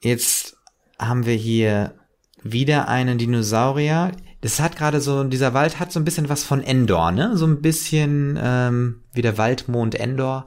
Jetzt 0.00 0.56
haben 0.98 1.26
wir 1.26 1.34
hier 1.34 1.94
wieder 2.42 2.88
einen 2.88 3.18
Dinosaurier. 3.18 4.12
Das 4.40 4.60
hat 4.60 4.76
gerade 4.76 5.00
so, 5.00 5.24
dieser 5.24 5.54
Wald 5.54 5.80
hat 5.80 5.92
so 5.92 5.98
ein 5.98 6.04
bisschen 6.04 6.28
was 6.28 6.44
von 6.44 6.62
Endor, 6.62 7.10
ne? 7.10 7.36
So 7.36 7.46
ein 7.46 7.60
bisschen 7.60 8.38
ähm, 8.40 9.02
wie 9.12 9.22
der 9.22 9.38
Waldmond 9.38 9.96
Endor. 9.96 10.46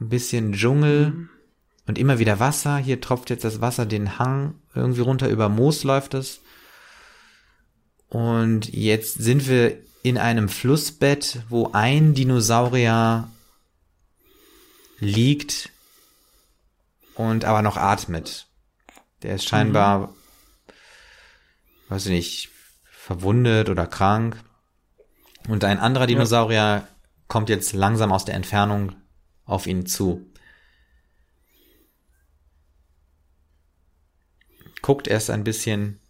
Ein 0.00 0.08
bisschen 0.08 0.52
Dschungel. 0.52 1.10
Mhm. 1.10 1.30
Und 1.88 1.98
immer 1.98 2.18
wieder 2.18 2.38
Wasser. 2.38 2.76
Hier 2.76 3.00
tropft 3.00 3.30
jetzt 3.30 3.44
das 3.44 3.62
Wasser 3.62 3.86
den 3.86 4.18
Hang 4.18 4.54
irgendwie 4.74 5.00
runter. 5.00 5.28
Über 5.28 5.48
Moos 5.48 5.84
läuft 5.84 6.12
es. 6.12 6.42
Und 8.08 8.72
jetzt 8.72 9.14
sind 9.14 9.48
wir 9.48 9.78
in 10.02 10.18
einem 10.18 10.50
Flussbett, 10.50 11.40
wo 11.48 11.70
ein 11.72 12.12
Dinosaurier 12.12 13.30
liegt 14.98 15.70
und 17.14 17.46
aber 17.46 17.62
noch 17.62 17.78
atmet. 17.78 18.46
Der 19.22 19.34
ist 19.34 19.48
scheinbar, 19.48 19.98
mhm. 19.98 20.08
weiß 21.88 22.06
ich 22.06 22.12
nicht, 22.12 22.48
verwundet 22.84 23.70
oder 23.70 23.86
krank. 23.86 24.36
Und 25.48 25.64
ein 25.64 25.78
anderer 25.78 26.06
Dinosaurier 26.06 26.56
ja. 26.56 26.88
kommt 27.28 27.48
jetzt 27.48 27.72
langsam 27.72 28.12
aus 28.12 28.26
der 28.26 28.34
Entfernung 28.34 28.94
auf 29.46 29.66
ihn 29.66 29.86
zu. 29.86 30.27
Guckt 34.82 35.08
erst 35.08 35.30
ein 35.30 35.44
bisschen. 35.44 36.00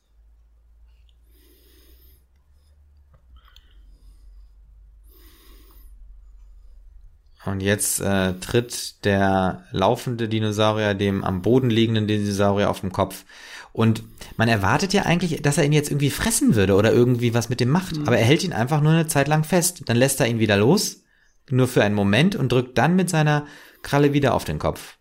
Und 7.45 7.61
jetzt 7.61 8.01
äh, 8.01 8.35
tritt 8.35 9.05
der 9.05 9.65
laufende 9.71 10.29
Dinosaurier 10.29 10.95
dem 10.95 11.25
am 11.25 11.41
Boden 11.41 11.71
liegenden 11.71 12.07
Dinosaurier 12.07 12.69
auf 12.69 12.81
den 12.81 12.93
Kopf. 12.93 13.25
Und 13.73 14.03
man 14.37 14.49
erwartet 14.49 14.93
ja 14.93 15.03
eigentlich, 15.03 15.41
dass 15.43 15.57
er 15.57 15.65
ihn 15.65 15.73
jetzt 15.73 15.91
irgendwie 15.91 16.11
fressen 16.11 16.57
würde 16.57 16.75
oder 16.75 16.93
irgendwie 16.93 17.35
was 17.35 17.49
mit 17.49 17.61
dem 17.61 17.71
macht. 17.71 17.97
Mhm. 17.97 18.07
Aber 18.07 18.19
er 18.19 18.25
hält 18.25 18.45
ihn 18.45 18.53
einfach 18.53 18.81
nur 18.81 18.93
eine 18.93 19.07
Zeit 19.07 19.29
lang 19.29 19.45
fest. 19.45 19.83
Dann 19.87 19.97
lässt 19.97 20.21
er 20.21 20.27
ihn 20.27 20.41
wieder 20.41 20.57
los, 20.57 21.05
nur 21.49 21.69
für 21.69 21.85
einen 21.85 21.95
Moment 21.95 22.37
und 22.37 22.53
drückt 22.53 22.77
dann 22.77 22.97
mit 22.97 23.09
seiner 23.09 23.47
Kralle 23.83 24.13
wieder 24.13 24.35
auf 24.35 24.45
den 24.45 24.59
Kopf. 24.59 24.98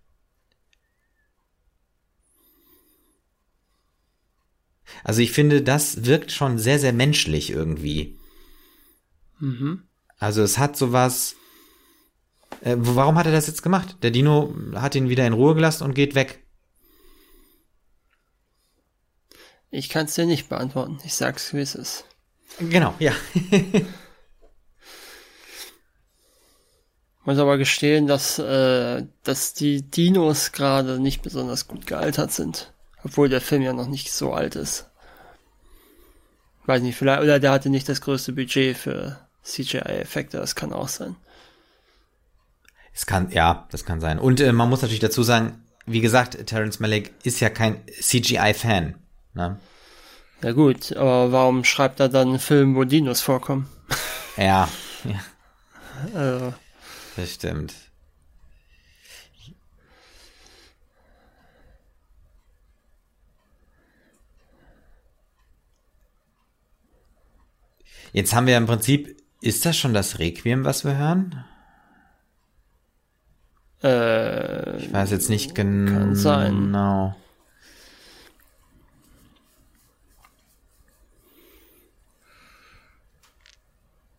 Also 5.03 5.21
ich 5.21 5.31
finde, 5.31 5.61
das 5.61 6.05
wirkt 6.05 6.31
schon 6.31 6.57
sehr, 6.57 6.79
sehr 6.79 6.93
menschlich 6.93 7.49
irgendwie. 7.49 8.17
Mhm. 9.39 9.83
Also 10.19 10.41
es 10.41 10.57
hat 10.57 10.77
sowas. 10.77 11.35
Äh, 12.61 12.75
warum 12.77 13.17
hat 13.17 13.25
er 13.25 13.31
das 13.31 13.47
jetzt 13.47 13.63
gemacht? 13.63 13.97
Der 14.01 14.11
Dino 14.11 14.55
hat 14.75 14.95
ihn 14.95 15.09
wieder 15.09 15.27
in 15.27 15.33
Ruhe 15.33 15.55
gelassen 15.55 15.83
und 15.83 15.93
geht 15.93 16.15
weg. 16.15 16.43
Ich 19.69 19.89
kann 19.89 20.05
es 20.05 20.15
dir 20.15 20.25
nicht 20.25 20.49
beantworten. 20.49 20.97
Ich 21.03 21.13
sag's, 21.13 21.53
wie 21.53 21.59
es 21.59 21.75
ist. 21.75 22.05
Genau, 22.59 22.95
ja. 22.99 23.13
muss 27.27 27.37
aber 27.39 27.57
gestehen, 27.57 28.07
dass, 28.07 28.39
äh, 28.39 29.05
dass 29.23 29.53
die 29.53 29.81
Dinos 29.81 30.53
gerade 30.53 30.97
nicht 30.97 31.21
besonders 31.21 31.67
gut 31.67 31.85
gealtert 31.85 32.31
sind. 32.31 32.73
Obwohl 33.07 33.29
der 33.29 33.39
Film 33.39 33.61
ja 33.61 33.71
noch 33.71 33.87
nicht 33.87 34.11
so 34.11 34.33
alt 34.33 34.57
ist. 34.57 34.89
Weiß 36.65 36.81
nicht, 36.81 36.97
vielleicht, 36.97 37.21
oder 37.21 37.39
der 37.39 37.51
hatte 37.51 37.69
nicht 37.69 37.87
das 37.87 38.01
größte 38.01 38.33
Budget 38.33 38.75
für 38.75 39.17
CGI-Effekte, 39.43 40.37
das 40.37 40.55
kann 40.55 40.73
auch 40.73 40.89
sein. 40.89 41.15
Es 42.93 43.05
kann, 43.05 43.31
ja, 43.31 43.65
das 43.71 43.85
kann 43.85 44.01
sein. 44.01 44.19
Und 44.19 44.41
äh, 44.41 44.51
man 44.51 44.67
muss 44.67 44.81
natürlich 44.81 44.99
dazu 44.99 45.23
sagen, 45.23 45.63
wie 45.85 46.01
gesagt, 46.01 46.45
Terence 46.47 46.81
Malick 46.81 47.13
ist 47.23 47.39
ja 47.39 47.49
kein 47.49 47.79
CGI-Fan. 48.01 48.95
Ne? 49.33 49.57
Ja 50.43 50.51
gut, 50.51 50.91
aber 50.91 51.31
warum 51.31 51.63
schreibt 51.63 52.01
er 52.01 52.09
dann 52.09 52.27
einen 52.27 52.39
Film, 52.39 52.75
wo 52.75 52.83
Dinos 52.83 53.21
vorkommen? 53.21 53.69
Ja, 54.35 54.67
ja. 55.05 55.19
Also. 56.13 56.53
Das 57.15 57.33
stimmt. 57.33 57.73
Jetzt 68.17 68.33
haben 68.33 68.47
wir 68.47 68.57
im 68.57 68.65
Prinzip, 68.65 69.15
ist 69.41 69.63
das 69.63 69.77
schon 69.77 69.93
das 69.93 70.17
Requiem, 70.17 70.65
was 70.65 70.83
wir 70.83 70.97
hören? 70.97 71.45
Äh, 73.83 74.77
ich 74.77 74.91
weiß 74.91 75.11
jetzt 75.11 75.29
nicht 75.29 75.53
genau. 75.53 75.91
Kann 75.91 76.15
sein. 76.15 76.51
Genau. 76.55 77.15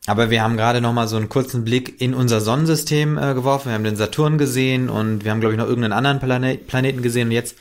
Aber 0.07 0.31
wir 0.31 0.45
haben 0.45 0.57
gerade 0.57 0.81
noch 0.81 0.93
mal 0.93 1.09
so 1.09 1.17
einen 1.17 1.29
kurzen 1.29 1.65
Blick 1.65 2.01
in 2.01 2.15
unser 2.15 2.41
Sonnensystem 2.41 3.19
äh, 3.19 3.35
geworfen. 3.35 3.71
Wir 3.71 3.75
haben 3.75 3.83
den 3.83 3.97
Saturn 3.97 4.39
gesehen 4.39 4.91
und 4.91 5.25
wir 5.25 5.33
haben, 5.33 5.41
glaube 5.41 5.55
ich, 5.55 5.59
noch 5.59 5.67
irgendeinen 5.67 5.93
anderen 5.93 6.21
Planet, 6.21 6.69
Planeten 6.69 7.03
gesehen. 7.03 7.27
Und 7.27 7.33
jetzt 7.33 7.57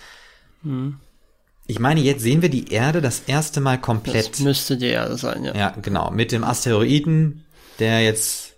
hm. 0.61 0.99
Ich 1.69 1.79
meine, 1.79 1.99
jetzt 1.99 2.21
sehen 2.21 2.41
wir 2.41 2.49
die 2.49 2.71
Erde 2.71 3.01
das 3.01 3.23
erste 3.27 3.59
Mal 3.59 3.77
komplett. 3.77 4.31
Das 4.31 4.39
müsste 4.39 4.77
die 4.77 4.87
Erde 4.87 5.17
sein, 5.17 5.43
ja. 5.43 5.53
Ja, 5.53 5.75
genau. 5.81 6.11
Mit 6.11 6.31
dem 6.31 6.45
Asteroiden, 6.45 7.45
der 7.79 8.01
jetzt 8.01 8.55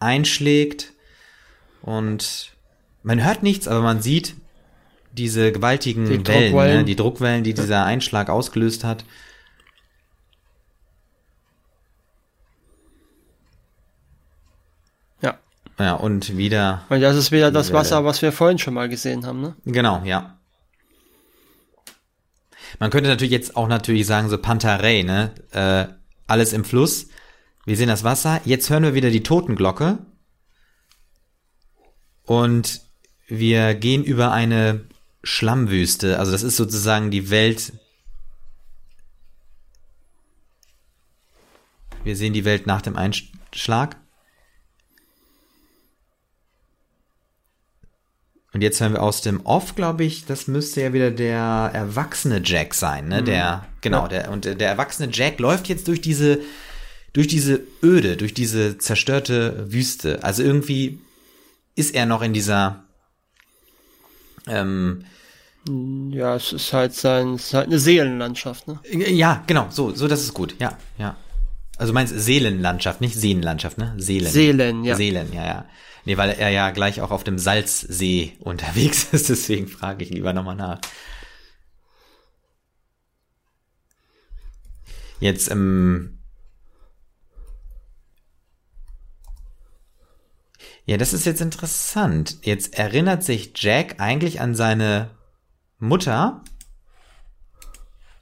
einschlägt 0.00 0.92
und 1.80 2.52
man 3.04 3.24
hört 3.24 3.44
nichts, 3.44 3.68
aber 3.68 3.82
man 3.82 4.02
sieht 4.02 4.34
diese 5.12 5.52
gewaltigen 5.52 6.06
die 6.06 6.10
Wellen, 6.10 6.24
Druckwellen. 6.24 6.78
Ne? 6.78 6.84
die 6.84 6.96
Druckwellen, 6.96 7.44
die 7.44 7.54
dieser 7.54 7.84
Einschlag 7.84 8.28
ausgelöst 8.30 8.82
hat. 8.82 9.04
Ja. 15.22 15.38
Ja, 15.78 15.94
und 15.94 16.36
wieder. 16.36 16.82
Und 16.88 17.00
das 17.00 17.14
ist 17.16 17.30
wieder 17.30 17.52
das 17.52 17.72
Wasser, 17.72 18.04
was 18.04 18.22
wir 18.22 18.32
vorhin 18.32 18.58
schon 18.58 18.74
mal 18.74 18.88
gesehen 18.88 19.24
haben, 19.24 19.40
ne? 19.40 19.54
Genau, 19.64 20.02
ja. 20.04 20.36
Man 22.78 22.90
könnte 22.90 23.08
natürlich 23.08 23.32
jetzt 23.32 23.56
auch 23.56 23.68
natürlich 23.68 24.06
sagen, 24.06 24.28
so 24.28 24.38
Pantarei, 24.38 25.02
ne? 25.02 25.34
Äh, 25.52 25.92
alles 26.26 26.52
im 26.52 26.64
Fluss. 26.64 27.08
Wir 27.64 27.76
sehen 27.76 27.88
das 27.88 28.04
Wasser. 28.04 28.40
Jetzt 28.44 28.70
hören 28.70 28.82
wir 28.82 28.94
wieder 28.94 29.10
die 29.10 29.22
Totenglocke. 29.22 29.98
Und 32.24 32.82
wir 33.26 33.74
gehen 33.74 34.04
über 34.04 34.32
eine 34.32 34.86
Schlammwüste. 35.22 36.18
Also 36.18 36.32
das 36.32 36.42
ist 36.42 36.56
sozusagen 36.56 37.10
die 37.10 37.30
Welt. 37.30 37.72
Wir 42.02 42.16
sehen 42.16 42.32
die 42.32 42.44
Welt 42.44 42.66
nach 42.66 42.82
dem 42.82 42.96
Einschlag. 42.96 43.96
Und 48.54 48.62
jetzt 48.62 48.80
hören 48.80 48.92
wir 48.92 49.02
aus 49.02 49.20
dem 49.20 49.44
Off, 49.44 49.74
glaube 49.74 50.04
ich, 50.04 50.26
das 50.26 50.46
müsste 50.46 50.80
ja 50.80 50.92
wieder 50.92 51.10
der 51.10 51.70
erwachsene 51.74 52.40
Jack 52.44 52.72
sein, 52.74 53.08
ne? 53.08 53.22
Der, 53.22 53.66
genau, 53.80 54.06
der, 54.06 54.30
und 54.30 54.44
der 54.44 54.68
erwachsene 54.68 55.08
Jack 55.12 55.40
läuft 55.40 55.68
jetzt 55.68 55.88
durch 55.88 56.00
diese, 56.00 56.38
durch 57.12 57.26
diese 57.26 57.60
Öde, 57.82 58.16
durch 58.16 58.32
diese 58.32 58.78
zerstörte 58.78 59.72
Wüste. 59.72 60.22
Also 60.22 60.44
irgendwie 60.44 61.00
ist 61.74 61.96
er 61.96 62.06
noch 62.06 62.22
in 62.22 62.32
dieser, 62.32 62.84
ähm, 64.46 65.04
Ja, 66.10 66.36
es 66.36 66.52
ist 66.52 66.72
halt 66.72 66.94
sein, 66.94 67.34
es 67.34 67.46
ist 67.46 67.54
halt 67.54 67.66
eine 67.66 67.80
Seelenlandschaft, 67.80 68.68
ne? 68.68 68.78
ja, 68.92 69.42
genau, 69.48 69.66
so, 69.70 69.92
so, 69.92 70.06
das 70.06 70.22
ist 70.22 70.32
gut, 70.32 70.54
ja, 70.60 70.78
ja. 70.96 71.16
Also 71.76 71.92
meinst 71.92 72.14
Seelenlandschaft, 72.16 73.00
nicht 73.00 73.16
Seenlandschaft, 73.16 73.78
ne? 73.78 73.94
Seelen. 73.96 74.30
Seelen, 74.30 74.84
ja. 74.84 74.94
Seelen, 74.94 75.32
ja, 75.32 75.44
ja. 75.44 75.66
Nee, 76.04 76.16
weil 76.18 76.30
er 76.30 76.50
ja 76.50 76.70
gleich 76.70 77.00
auch 77.00 77.10
auf 77.10 77.24
dem 77.24 77.38
Salzsee 77.38 78.36
unterwegs 78.40 79.04
ist, 79.12 79.30
deswegen 79.30 79.68
frage 79.68 80.04
ich 80.04 80.10
lieber 80.10 80.32
nochmal 80.32 80.56
nach. 80.56 80.80
Jetzt, 85.20 85.48
ähm, 85.50 86.18
ja, 90.84 90.96
das 90.98 91.14
ist 91.14 91.24
jetzt 91.24 91.40
interessant. 91.40 92.38
Jetzt 92.42 92.78
erinnert 92.78 93.22
sich 93.22 93.52
Jack 93.56 94.00
eigentlich 94.00 94.40
an 94.40 94.54
seine 94.54 95.12
Mutter. 95.78 96.44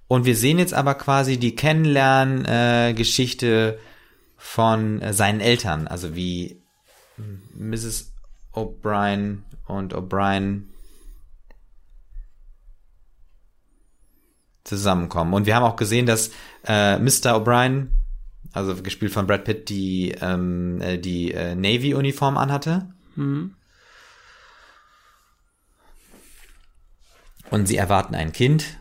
Und 0.06 0.26
wir 0.26 0.36
sehen 0.36 0.60
jetzt 0.60 0.74
aber 0.74 0.94
quasi 0.94 1.38
die 1.38 1.56
Kennenlern-Geschichte 1.56 3.80
von 4.36 5.00
äh, 5.00 5.12
seinen 5.12 5.40
Eltern, 5.40 5.88
also 5.88 6.14
wie 6.14 6.61
Mrs. 7.54 8.12
O'Brien 8.52 9.42
und 9.66 9.94
O'Brien 9.94 10.64
zusammenkommen. 14.64 15.34
Und 15.34 15.46
wir 15.46 15.56
haben 15.56 15.64
auch 15.64 15.76
gesehen, 15.76 16.06
dass 16.06 16.30
äh, 16.66 16.98
Mr. 16.98 17.36
O'Brien, 17.36 17.88
also 18.52 18.74
gespielt 18.76 19.12
von 19.12 19.26
Brad 19.26 19.44
Pitt, 19.44 19.68
die, 19.68 20.14
ähm, 20.20 20.80
äh, 20.80 20.98
die 20.98 21.32
äh, 21.32 21.54
Navy-Uniform 21.54 22.36
anhatte. 22.36 22.88
Und 27.50 27.66
sie 27.66 27.76
erwarten 27.76 28.14
ein 28.14 28.32
Kind. 28.32 28.78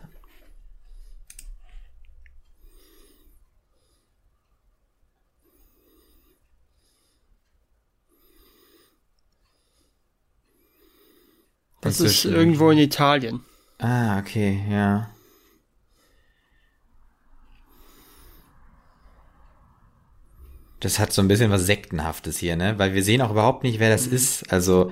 Das 11.82 12.00
ist 12.00 12.24
irgendwo 12.24 12.70
in 12.70 12.78
Italien. 12.78 13.40
Ah, 13.78 14.18
okay, 14.18 14.64
ja. 14.70 15.10
Das 20.80 20.98
hat 20.98 21.12
so 21.12 21.22
ein 21.22 21.28
bisschen 21.28 21.50
was 21.50 21.64
Sektenhaftes 21.66 22.38
hier, 22.38 22.56
ne? 22.56 22.74
Weil 22.78 22.92
wir 22.94 23.04
sehen 23.04 23.22
auch 23.22 23.30
überhaupt 23.30 23.62
nicht, 23.62 23.78
wer 23.78 23.90
das 23.90 24.06
ist. 24.06 24.52
Also, 24.52 24.90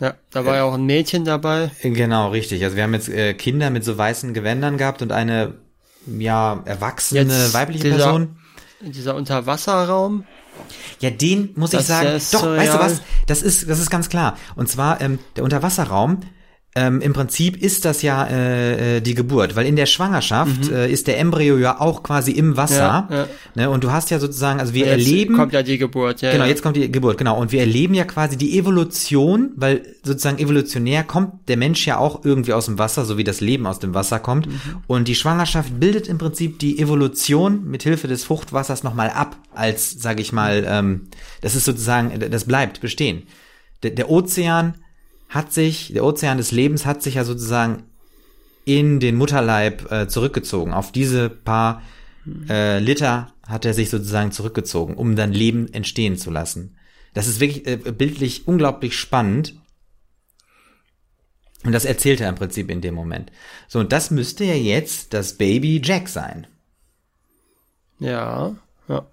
Ja, 0.00 0.14
da 0.30 0.44
war 0.44 0.56
ja 0.56 0.64
auch 0.64 0.74
ein 0.74 0.84
Mädchen 0.86 1.24
dabei. 1.24 1.70
genau, 1.82 2.30
richtig. 2.30 2.64
Also 2.64 2.76
wir 2.76 2.82
haben 2.82 2.94
jetzt 2.94 3.08
äh, 3.08 3.34
Kinder 3.34 3.70
mit 3.70 3.84
so 3.84 3.96
weißen 3.96 4.34
Gewändern 4.34 4.78
gehabt 4.78 5.02
und 5.02 5.12
eine, 5.12 5.54
ja, 6.06 6.62
erwachsene 6.64 7.20
Jetzt 7.20 7.54
weibliche 7.54 7.84
dieser- 7.84 7.96
Person. 7.96 8.36
Dieser 8.80 9.14
Unterwasserraum. 9.14 10.24
Ja, 11.00 11.10
den 11.10 11.50
muss 11.56 11.72
ich 11.72 11.78
Das 11.78 11.86
sagen. 11.88 12.08
ist 12.08 12.32
Doch, 12.34 12.42
weißt 12.44 12.68
du 12.68 12.72
surreal. 12.72 12.90
was? 12.90 13.02
Das 13.26 13.42
ist, 13.42 13.68
das 13.68 13.78
ist 13.78 13.90
ganz 13.90 14.08
klar. 14.08 14.36
Und 14.56 14.68
zwar 14.68 15.00
ähm, 15.00 15.18
der 15.36 15.44
Unterwasserraum. 15.44 16.20
Ähm, 16.76 17.00
Im 17.00 17.12
Prinzip 17.12 17.60
ist 17.60 17.84
das 17.84 18.00
ja 18.02 18.24
äh, 18.26 18.98
äh, 18.98 19.00
die 19.00 19.16
Geburt, 19.16 19.56
weil 19.56 19.66
in 19.66 19.74
der 19.74 19.86
Schwangerschaft 19.86 20.70
äh, 20.70 20.88
ist 20.88 21.08
der 21.08 21.18
Embryo 21.18 21.58
ja 21.58 21.80
auch 21.80 22.04
quasi 22.04 22.30
im 22.30 22.56
Wasser. 22.56 23.06
Mhm. 23.08 23.12
Ja, 23.12 23.20
ja. 23.22 23.28
Ne? 23.56 23.70
Und 23.70 23.82
du 23.82 23.90
hast 23.90 24.10
ja 24.10 24.20
sozusagen, 24.20 24.60
also 24.60 24.72
wir 24.72 24.86
Jetzt 24.86 25.04
erleben. 25.04 25.34
kommt 25.34 25.52
ja 25.52 25.64
die 25.64 25.78
Geburt, 25.78 26.22
ja. 26.22 26.30
Genau, 26.30 26.44
jetzt 26.44 26.62
kommt 26.62 26.76
die 26.76 26.90
Geburt, 26.92 27.18
genau. 27.18 27.40
Und 27.40 27.50
wir 27.50 27.58
erleben 27.58 27.94
ja 27.94 28.04
quasi 28.04 28.36
die 28.36 28.56
Evolution, 28.56 29.50
weil 29.56 29.82
sozusagen 30.04 30.38
evolutionär 30.38 31.02
kommt 31.02 31.48
der 31.48 31.56
Mensch 31.56 31.84
ja 31.88 31.98
auch 31.98 32.24
irgendwie 32.24 32.52
aus 32.52 32.66
dem 32.66 32.78
Wasser, 32.78 33.04
so 33.04 33.18
wie 33.18 33.24
das 33.24 33.40
Leben 33.40 33.66
aus 33.66 33.80
dem 33.80 33.92
Wasser 33.92 34.20
kommt. 34.20 34.46
Mhm. 34.46 34.60
Und 34.86 35.08
die 35.08 35.16
Schwangerschaft 35.16 35.80
bildet 35.80 36.06
im 36.06 36.18
Prinzip 36.18 36.60
die 36.60 36.78
Evolution 36.78 37.64
mit 37.68 37.82
Hilfe 37.82 38.06
des 38.06 38.22
Fruchtwassers 38.22 38.84
nochmal 38.84 39.10
ab, 39.10 39.36
als, 39.52 40.00
sage 40.00 40.22
ich 40.22 40.32
mal, 40.32 40.64
ähm, 40.68 41.08
das 41.40 41.56
ist 41.56 41.64
sozusagen, 41.64 42.30
das 42.30 42.44
bleibt 42.44 42.80
bestehen. 42.80 43.24
Der, 43.82 43.90
der 43.90 44.08
Ozean 44.08 44.74
hat 45.30 45.52
sich, 45.52 45.92
der 45.92 46.04
Ozean 46.04 46.38
des 46.38 46.50
Lebens 46.50 46.84
hat 46.84 47.02
sich 47.02 47.14
ja 47.14 47.24
sozusagen 47.24 47.84
in 48.64 49.00
den 49.00 49.16
Mutterleib 49.16 49.90
äh, 49.90 50.08
zurückgezogen. 50.08 50.74
Auf 50.74 50.92
diese 50.92 51.30
paar 51.30 51.82
äh, 52.48 52.80
Liter 52.80 53.32
hat 53.46 53.64
er 53.64 53.72
sich 53.72 53.90
sozusagen 53.90 54.32
zurückgezogen, 54.32 54.94
um 54.94 55.16
dann 55.16 55.32
Leben 55.32 55.72
entstehen 55.72 56.18
zu 56.18 56.30
lassen. 56.30 56.76
Das 57.14 57.26
ist 57.26 57.40
wirklich 57.40 57.66
äh, 57.66 57.76
bildlich 57.76 58.46
unglaublich 58.46 58.98
spannend. 58.98 59.54
Und 61.64 61.72
das 61.72 61.84
erzählt 61.84 62.20
er 62.20 62.28
im 62.28 62.34
Prinzip 62.34 62.70
in 62.70 62.80
dem 62.80 62.94
Moment. 62.94 63.30
So, 63.68 63.78
und 63.78 63.92
das 63.92 64.10
müsste 64.10 64.44
ja 64.44 64.54
jetzt 64.54 65.14
das 65.14 65.36
Baby 65.36 65.80
Jack 65.84 66.08
sein. 66.08 66.46
Ja, 67.98 68.56
ja. 68.88 69.06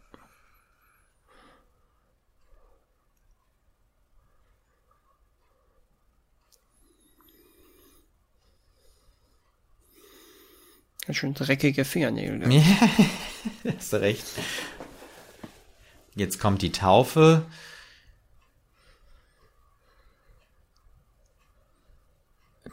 Ganz 11.07 11.17
schön 11.17 11.33
dreckige 11.33 11.85
Fingernägel. 11.85 12.39
gehabt. 12.39 12.69
Hast 13.77 13.93
du 13.93 14.01
recht. 14.01 14.25
Jetzt 16.15 16.39
kommt 16.39 16.61
die 16.61 16.73
Taufe. 16.73 17.45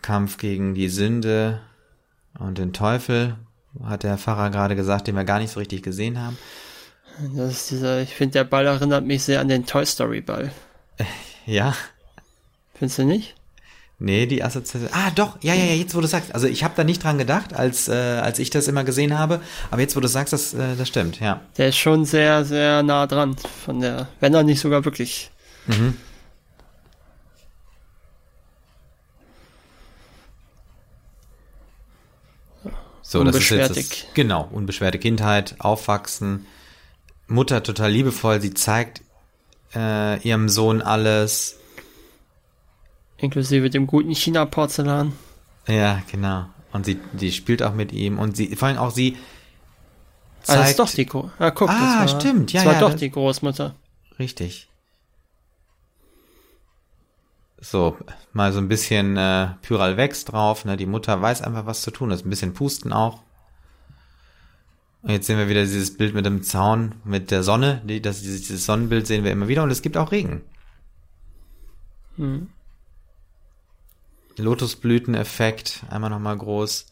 Kampf 0.03 0.37
gegen 0.37 0.75
die 0.75 0.89
Sünde 0.89 1.63
und 2.39 2.59
den 2.59 2.73
Teufel, 2.73 3.37
hat 3.83 4.03
der 4.03 4.19
Pfarrer 4.19 4.51
gerade 4.51 4.77
gesagt, 4.77 5.07
den 5.07 5.15
wir 5.15 5.25
gar 5.25 5.39
nicht 5.39 5.53
so 5.53 5.61
richtig 5.61 5.83
gesehen 5.83 6.21
haben. 6.21 6.37
Das 7.37 7.53
ist 7.53 7.71
dieser, 7.71 8.03
ich 8.03 8.15
finde, 8.15 8.33
der 8.33 8.45
Ball 8.45 8.67
erinnert 8.67 9.05
mich 9.07 9.23
sehr 9.23 9.41
an 9.41 9.49
den 9.49 9.65
Toy 9.65 9.87
Story 9.87 10.21
Ball. 10.21 10.53
Ja, 11.47 11.75
Findest 12.75 12.99
du 12.99 13.05
nicht? 13.05 13.35
Nee, 14.05 14.27
die 14.27 14.43
Assoziation. 14.43 14.91
Ah, 14.93 15.11
doch, 15.15 15.39
ja, 15.43 15.55
ja, 15.55 15.65
ja, 15.65 15.75
jetzt 15.75 15.95
wo 15.95 16.01
du 16.01 16.07
sagst. 16.07 16.35
Also 16.35 16.47
ich 16.47 16.63
habe 16.63 16.75
da 16.77 16.85
nicht 16.85 17.03
dran 17.03 17.19
gedacht, 17.19 17.55
als, 17.55 17.89
äh, 17.89 17.93
als 17.93 18.39
ich 18.39 18.51
das 18.51 18.69
immer 18.69 18.85
gesehen 18.85 19.19
habe. 19.19 19.41
Aber 19.71 19.81
jetzt 19.81 19.97
wo 19.97 20.01
du 20.01 20.09
sagst, 20.09 20.33
das, 20.33 20.55
äh, 20.55 20.77
das 20.77 20.89
stimmt, 20.89 21.21
ja. 21.21 21.41
Der 21.57 21.69
ist 21.69 21.79
schon 21.79 22.05
sehr, 22.05 22.45
sehr 22.45 22.83
nah 22.83 23.07
dran 23.07 23.37
von 23.65 23.81
der, 23.81 24.09
wenn 24.21 24.35
er 24.35 24.43
nicht 24.43 24.61
sogar 24.61 24.85
wirklich. 24.85 25.31
Mhm. 25.67 25.97
So, 33.03 33.23
das 33.23 33.37
ist 33.37 33.51
jetzt 33.51 33.77
das, 33.77 34.07
genau, 34.15 34.49
unbeschwerte 34.51 34.99
Kindheit, 34.99 35.57
aufwachsen, 35.59 36.47
Mutter 37.29 37.63
total 37.63 37.93
liebevoll, 37.93 38.41
sie 38.41 38.55
zeigt 38.55 39.03
äh, 39.75 40.19
ihrem 40.27 40.49
Sohn 40.49 40.83
alles. 40.83 41.59
Inklusive 43.19 43.71
dem 43.71 43.87
guten 43.87 44.15
China-Porzellan. 44.15 45.13
Ja, 45.67 46.03
genau. 46.11 46.47
Und 46.73 46.85
sie, 46.85 46.99
die 47.13 47.33
spielt 47.33 47.63
auch 47.63 47.73
mit 47.75 47.93
ihm 47.93 48.19
und 48.19 48.37
sie, 48.37 48.55
vor 48.57 48.69
allem 48.69 48.79
auch 48.79 48.91
sie 48.91 49.17
Ah, 50.47 50.47
das 50.47 50.57
zeigt, 50.57 50.71
ist 50.71 50.79
doch 50.79 50.91
die 50.91 51.07
Gro 51.07 51.31
Ah, 51.39 51.51
guck, 51.51 51.71
Ah, 51.71 52.03
das 52.05 52.13
war, 52.13 52.21
stimmt, 52.21 52.53
ja, 52.53 52.61
Das 52.61 52.67
war 52.67 52.75
ja, 52.75 52.81
doch 52.81 52.91
das- 52.91 53.01
die 53.01 53.11
Großmutter. 53.11 53.75
Richtig. 54.19 54.69
So, 57.61 57.97
mal 58.33 58.53
so 58.53 58.59
ein 58.59 58.69
bisschen 58.69 59.17
äh, 59.17 59.49
Pyral 59.63 59.97
Vex 59.97 60.25
drauf, 60.27 60.65
ne? 60.67 60.77
Die 60.77 60.85
Mutter 60.87 61.21
weiß 61.23 61.41
einfach, 61.43 61.65
was 61.65 61.81
zu 61.83 61.91
tun 61.91 62.11
ist. 62.11 62.27
Ein 62.27 62.31
bisschen 62.31 62.53
pusten 62.53 62.93
auch. 62.93 63.23
Und 65.03 65.11
jetzt 65.11 65.27
sehen 65.27 65.39
wir 65.39 65.49
wieder 65.49 65.63
dieses 65.63 65.97
Bild 65.97 66.15
mit 66.15 66.27
dem 66.27 66.43
Zaun, 66.43 66.97
mit 67.05 67.31
der 67.31 67.43
Sonne. 67.43 67.81
Die, 67.85 68.03
das, 68.03 68.21
dieses, 68.21 68.43
dieses 68.43 68.67
Sonnenbild 68.67 69.07
sehen 69.07 69.25
wir 69.25 69.33
immer 69.33 69.49
wieder 69.49 69.63
und 69.63 69.71
es 69.71 69.81
gibt 69.83 69.97
auch 69.97 70.13
Regen. 70.13 70.43
Hm. 72.17 72.49
Lotusblüteneffekt, 74.37 75.85
einmal 75.91 76.11
nochmal 76.11 76.37
groß. 76.37 76.87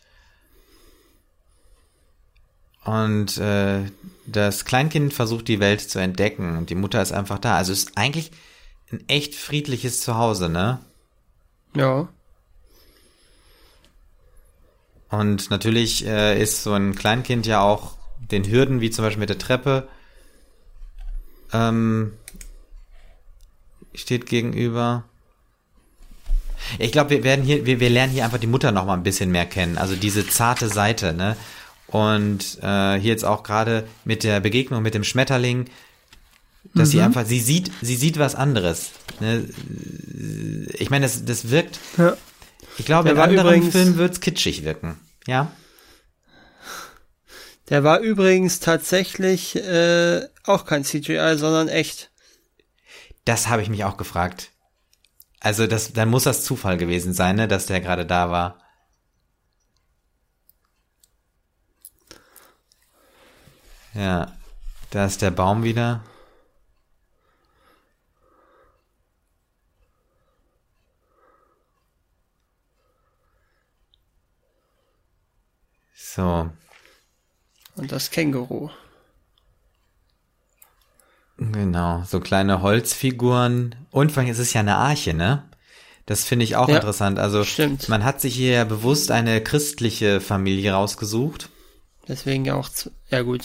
Und 2.84 3.38
äh, 3.38 3.84
das 4.26 4.64
Kleinkind 4.64 5.14
versucht 5.14 5.49
die 5.49 5.61
Welt 5.61 5.80
zu 5.80 5.99
entdecken 5.99 6.57
und 6.57 6.70
die 6.70 6.74
Mutter 6.74 7.01
ist 7.01 7.12
einfach 7.12 7.38
da. 7.38 7.57
Also 7.57 7.72
es 7.72 7.84
ist 7.84 7.99
eigentlich 7.99 8.32
ein 8.90 9.05
echt 9.09 9.34
friedliches 9.34 10.01
Zuhause, 10.01 10.49
ne? 10.49 10.80
Ja. 11.74 12.09
Und 15.11 15.51
natürlich 15.51 16.07
äh, 16.07 16.40
ist 16.40 16.62
so 16.62 16.72
ein 16.72 16.95
Kleinkind 16.95 17.47
ja 17.47 17.61
auch 17.61 17.97
den 18.18 18.51
Hürden, 18.51 18.80
wie 18.80 18.90
zum 18.90 19.05
Beispiel 19.05 19.20
mit 19.20 19.28
der 19.28 19.38
Treppe, 19.38 19.88
ähm, 21.53 22.14
steht 23.95 24.26
gegenüber. 24.26 25.05
Ich 26.79 26.93
glaube, 26.93 27.11
wir 27.11 27.25
werden 27.25 27.45
hier, 27.45 27.66
wir, 27.66 27.81
wir 27.81 27.91
lernen 27.91 28.12
hier 28.12 28.25
einfach 28.25 28.39
die 28.39 28.47
Mutter 28.47 28.73
noch 28.73 28.87
mal 28.87 28.95
ein 28.95 29.03
bisschen 29.03 29.31
mehr 29.31 29.47
kennen. 29.47 29.79
Also 29.79 29.97
diese 29.97 30.27
zarte 30.27 30.68
Seite, 30.68 31.12
ne? 31.12 31.37
Und 31.87 32.59
äh, 32.62 32.95
hier 32.99 33.11
jetzt 33.12 33.25
auch 33.25 33.43
gerade 33.43 33.87
mit 34.05 34.25
der 34.25 34.41
Begegnung 34.41 34.83
mit 34.83 34.95
dem 34.95 35.05
Schmetterling, 35.05 35.66
dass 36.75 36.91
sie 36.91 36.99
Mhm. 36.99 37.05
einfach, 37.05 37.27
sie 37.27 37.41
sieht, 37.41 37.70
sie 37.83 37.97
sieht 37.97 38.18
was 38.18 38.35
anderes. 38.35 38.93
Ne? 39.20 39.47
Ich 40.79 40.89
meine, 40.91 41.05
das, 41.05 41.25
das 41.25 41.51
wirkt. 41.51 41.79
Ja. 41.99 42.16
Ich 42.79 42.87
glaube, 42.87 43.05
Der 43.05 43.12
in 43.14 43.20
anderen 43.20 43.47
übrigens- 43.49 43.73
Filmen 43.73 43.97
wird's 43.99 44.20
kitschig 44.20 44.64
wirken. 44.64 44.99
Ja. 45.27 45.53
Der 47.68 47.85
war 47.85 48.01
übrigens 48.01 48.61
tatsächlich 48.61 49.57
äh, 49.57 50.23
auch 50.45 50.64
kein 50.64 50.85
CGI, 50.85 51.35
sondern 51.37 51.68
echt. 51.68 52.11
Das 53.25 53.49
habe 53.49 53.62
ich 53.62 53.68
mich 53.68 53.85
auch 53.85 53.97
gefragt. 53.97 54.51
Also 55.43 55.66
das, 55.66 55.93
dann 55.93 56.09
muss 56.09 56.22
das 56.24 56.45
Zufall 56.45 56.76
gewesen 56.76 57.12
sein, 57.14 57.34
ne, 57.36 57.49
dass 57.49 57.66
der 57.66 57.80
gerade 57.80 58.07
da 58.07 58.30
war. 58.30 58.59
Ja, 63.95 64.36
da 64.90 65.05
ist 65.07 65.20
der 65.22 65.30
Baum 65.32 65.64
wieder. 65.64 66.03
So, 75.95 76.51
Und 77.76 77.90
das 77.90 78.11
Känguru. 78.11 78.70
Genau, 81.53 82.05
so 82.07 82.20
kleine 82.20 82.62
Holzfiguren. 82.62 83.74
Und 83.90 84.12
vor 84.12 84.22
allem, 84.22 84.30
es 84.30 84.38
ist 84.38 84.53
ja 84.53 84.61
eine 84.61 84.76
Arche, 84.76 85.14
ne? 85.14 85.45
Das 86.07 86.24
finde 86.24 86.45
ich 86.45 86.57
auch 86.57 86.68
Ja, 86.68 86.76
interessant. 86.76 87.18
Also 87.18 87.45
stimmt. 87.45 87.88
man 87.88 88.05
hat 88.05 88.20
sich 88.20 88.34
hier 88.34 88.53
ja 88.53 88.64
bewusst 88.64 89.11
eine 89.11 89.40
christliche 89.40 90.20
Familie 90.20 90.72
rausgesucht. 90.72 91.49
Deswegen 92.09 92.45
ja 92.45 92.55
auch, 92.55 92.68
zu, 92.68 92.90
ja 93.11 93.22
gut, 93.22 93.43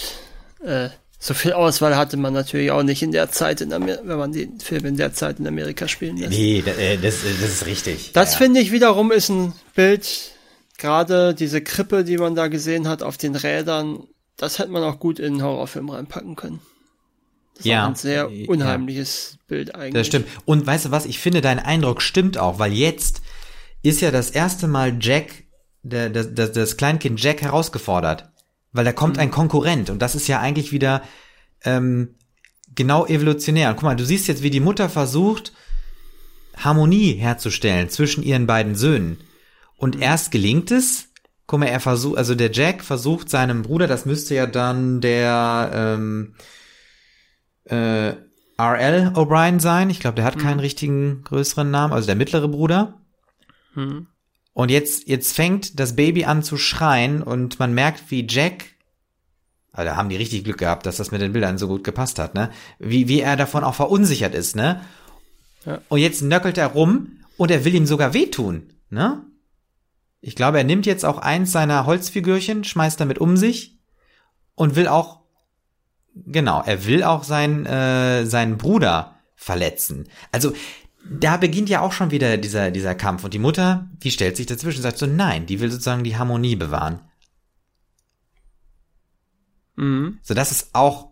äh, 0.63 0.89
so 1.19 1.33
viel 1.33 1.53
Auswahl 1.53 1.95
hatte 1.95 2.17
man 2.17 2.33
natürlich 2.33 2.71
auch 2.71 2.83
nicht 2.83 3.01
in 3.01 3.11
der 3.11 3.31
Zeit, 3.31 3.61
in 3.61 3.73
Amer 3.73 3.99
wenn 4.03 4.17
man 4.17 4.31
den 4.31 4.59
Film 4.59 4.85
in 4.85 4.97
der 4.97 5.13
Zeit 5.13 5.39
in 5.39 5.47
Amerika 5.47 5.87
spielen 5.87 6.17
lässt. 6.17 6.31
Nee, 6.31 6.59
äh, 6.59 6.97
das, 6.97 7.23
äh, 7.23 7.33
das 7.41 7.49
ist 7.49 7.65
richtig. 7.65 8.11
Das 8.13 8.33
ja. 8.33 8.37
finde 8.37 8.59
ich 8.59 8.71
wiederum 8.71 9.11
ist 9.11 9.29
ein 9.29 9.53
Bild, 9.75 10.31
gerade 10.77 11.33
diese 11.33 11.61
Krippe, 11.61 12.03
die 12.03 12.17
man 12.17 12.35
da 12.35 12.47
gesehen 12.47 12.87
hat 12.87 13.03
auf 13.03 13.17
den 13.17 13.35
Rädern, 13.35 14.03
das 14.35 14.59
hätte 14.59 14.71
man 14.71 14.83
auch 14.83 14.99
gut 14.99 15.19
in 15.19 15.33
einen 15.33 15.43
Horrorfilm 15.43 15.89
reinpacken 15.89 16.35
können. 16.35 16.59
Das 17.57 17.65
Ja. 17.65 17.85
auch 17.85 17.89
ein 17.89 17.95
sehr 17.95 18.29
Ja. 18.29 18.47
unheimliches 18.47 19.37
Bild 19.47 19.75
eigentlich. 19.75 19.93
Das 19.93 20.07
stimmt. 20.07 20.27
Und 20.45 20.65
weißt 20.65 20.85
du 20.85 20.91
was, 20.91 21.05
ich 21.05 21.19
finde, 21.19 21.41
dein 21.41 21.59
Eindruck 21.59 22.01
stimmt 22.01 22.37
auch, 22.37 22.59
weil 22.59 22.73
jetzt 22.73 23.21
ist 23.83 24.01
ja 24.01 24.11
das 24.11 24.29
erste 24.31 24.67
Mal 24.67 24.97
Jack, 24.99 25.43
der, 25.83 26.09
das, 26.09 26.33
das, 26.33 26.51
das 26.51 26.77
Kleinkind 26.77 27.21
Jack 27.21 27.41
herausgefordert. 27.41 28.29
Weil 28.73 28.85
da 28.85 28.91
kommt 28.91 29.17
ein 29.17 29.31
Konkurrent 29.31 29.89
und 29.89 30.01
das 30.01 30.13
ist 30.15 30.27
ja 30.27 30.39
eigentlich 30.39 30.71
wieder 30.71 31.01
ähm, 31.63 32.15
genau 32.75 33.05
evolutionär. 33.07 33.69
Und 33.69 33.75
guck 33.77 33.83
mal, 33.83 33.95
du 33.95 34.05
siehst 34.05 34.27
jetzt, 34.27 34.43
wie 34.43 34.49
die 34.51 34.59
Mutter 34.59 34.89
versucht, 34.89 35.53
Harmonie 36.57 37.13
herzustellen 37.13 37.89
zwischen 37.89 38.23
ihren 38.23 38.47
beiden 38.47 38.75
Söhnen. 38.75 39.17
Und 39.77 40.01
erst 40.01 40.31
gelingt 40.31 40.71
es, 40.71 41.09
guck 41.45 41.59
mal, 41.59 41.67
er 41.67 41.79
versucht, 41.79 42.17
also 42.17 42.35
der 42.35 42.51
Jack 42.51 42.83
versucht 42.83 43.29
seinem 43.29 43.61
Bruder, 43.61 43.87
das 43.87 44.05
müsste 44.05 44.35
ja 44.35 44.47
dann 44.47 45.01
der 45.01 45.71
ähm, 45.73 46.35
äh, 47.69 48.15
R.L. 48.57 49.13
O'Brien 49.13 49.59
sein. 49.59 49.89
Ich 49.89 49.99
glaube, 49.99 50.15
der 50.15 50.25
hat 50.25 50.39
keinen 50.39 50.59
richtigen 50.59 51.23
größeren 51.23 51.69
Namen, 51.69 51.93
also 51.93 52.07
der 52.07 52.15
mittlere 52.15 52.47
Bruder. 52.47 53.01
Hm. 53.73 54.07
Und 54.53 54.71
jetzt, 54.71 55.07
jetzt 55.07 55.35
fängt 55.35 55.79
das 55.79 55.95
Baby 55.95 56.25
an 56.25 56.41
zu 56.41 56.57
schreien 56.57 57.21
und 57.21 57.59
man 57.59 57.73
merkt, 57.73 58.09
wie 58.09 58.25
Jack, 58.27 58.65
also 59.71 59.91
da 59.91 59.95
haben 59.95 60.09
die 60.09 60.15
richtig 60.15 60.43
Glück 60.43 60.57
gehabt, 60.57 60.87
dass 60.87 60.97
das 60.97 61.11
mit 61.11 61.21
den 61.21 61.33
Bildern 61.33 61.59
so 61.59 61.67
gut 61.67 61.83
gepasst 61.83 62.17
hat, 62.17 62.33
ne? 62.33 62.49
Wie, 62.79 63.07
wie 63.07 63.21
er 63.21 63.35
davon 63.35 63.63
auch 63.63 63.75
verunsichert 63.75 64.33
ist, 64.33 64.55
ne? 64.55 64.81
Ja. 65.63 65.79
Und 65.89 65.99
jetzt 65.99 66.23
nöckelt 66.23 66.57
er 66.57 66.67
rum 66.67 67.19
und 67.37 67.51
er 67.51 67.63
will 67.65 67.75
ihm 67.75 67.85
sogar 67.85 68.15
wehtun, 68.15 68.73
ne? 68.89 69.23
Ich 70.21 70.35
glaube, 70.35 70.57
er 70.57 70.63
nimmt 70.63 70.87
jetzt 70.87 71.05
auch 71.05 71.19
eins 71.19 71.51
seiner 71.51 71.85
Holzfigürchen, 71.85 72.63
schmeißt 72.63 72.99
damit 72.99 73.19
um 73.19 73.37
sich 73.37 73.77
und 74.55 74.75
will 74.75 74.87
auch, 74.87 75.16
genau, 76.25 76.63
er 76.65 76.85
will 76.85 77.03
auch 77.03 77.23
seinen, 77.23 77.65
äh, 77.65 78.25
seinen 78.25 78.57
Bruder 78.57 79.15
verletzen. 79.35 80.07
Also, 80.31 80.53
da 81.09 81.37
beginnt 81.37 81.69
ja 81.69 81.81
auch 81.81 81.93
schon 81.93 82.11
wieder 82.11 82.37
dieser, 82.37 82.71
dieser 82.71 82.95
Kampf. 82.95 83.23
Und 83.23 83.33
die 83.33 83.39
Mutter, 83.39 83.89
die 84.03 84.11
stellt 84.11 84.35
sich 84.35 84.45
dazwischen 84.45 84.79
und 84.79 84.83
sagt 84.83 84.97
so, 84.97 85.05
nein, 85.05 85.45
die 85.45 85.59
will 85.59 85.71
sozusagen 85.71 86.03
die 86.03 86.17
Harmonie 86.17 86.55
bewahren. 86.55 87.01
Mhm. 89.75 90.19
So, 90.23 90.33
das 90.33 90.51
ist 90.51 90.69
auch 90.73 91.11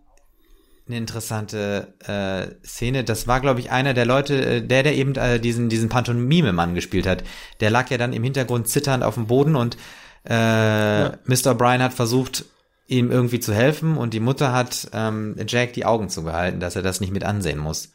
eine 0.86 0.98
interessante 0.98 1.94
äh, 2.06 2.66
Szene. 2.66 3.04
Das 3.04 3.26
war, 3.26 3.40
glaube 3.40 3.60
ich, 3.60 3.70
einer 3.70 3.94
der 3.94 4.06
Leute, 4.06 4.44
äh, 4.44 4.62
der, 4.62 4.82
der 4.82 4.94
eben 4.94 5.14
äh, 5.14 5.40
diesen, 5.40 5.68
diesen 5.68 5.88
Pantomime-Mann 5.88 6.74
gespielt 6.74 7.06
hat. 7.06 7.24
Der 7.60 7.70
lag 7.70 7.90
ja 7.90 7.98
dann 7.98 8.12
im 8.12 8.22
Hintergrund 8.22 8.68
zitternd 8.68 9.02
auf 9.02 9.14
dem 9.14 9.26
Boden 9.26 9.56
und 9.56 9.76
äh, 10.24 11.08
Mr. 11.08 11.52
O'Brien 11.52 11.82
hat 11.82 11.94
versucht, 11.94 12.44
ihm 12.86 13.10
irgendwie 13.10 13.40
zu 13.40 13.52
helfen 13.52 13.96
und 13.96 14.14
die 14.14 14.20
Mutter 14.20 14.52
hat 14.52 14.88
ähm, 14.92 15.36
Jack 15.46 15.72
die 15.72 15.84
Augen 15.84 16.08
zugehalten, 16.08 16.60
dass 16.60 16.76
er 16.76 16.82
das 16.82 17.00
nicht 17.00 17.12
mit 17.12 17.24
ansehen 17.24 17.58
muss. 17.58 17.92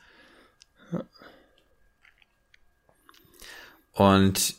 Und 3.93 4.55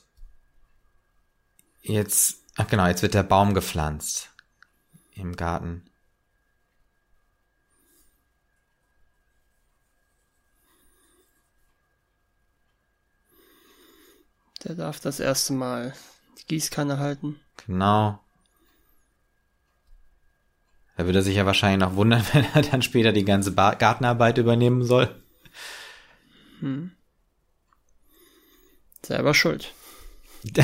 jetzt, 1.83 2.43
ach 2.57 2.68
genau, 2.68 2.87
jetzt 2.87 3.03
wird 3.03 3.14
der 3.14 3.22
Baum 3.22 3.55
gepflanzt 3.55 4.30
im 5.14 5.37
Garten. 5.37 5.85
Der 14.64 14.76
darf 14.76 15.01
das 15.01 15.18
erste 15.18 15.53
Mal 15.55 15.93
die 16.39 16.47
Gießkanne 16.47 16.99
halten. 16.99 17.41
Genau. 17.66 18.22
Da 20.97 21.05
würde 21.07 21.20
er 21.20 21.22
sich 21.22 21.36
ja 21.36 21.47
wahrscheinlich 21.47 21.80
noch 21.80 21.97
wundern, 21.97 22.24
wenn 22.32 22.45
er 22.55 22.62
dann 22.62 22.82
später 22.82 23.12
die 23.12 23.24
ganze 23.24 23.53
ba 23.53 23.74
Gartenarbeit 23.74 24.38
übernehmen 24.38 24.84
soll. 24.84 25.09
Selber 29.05 29.34
schuld. 29.34 29.72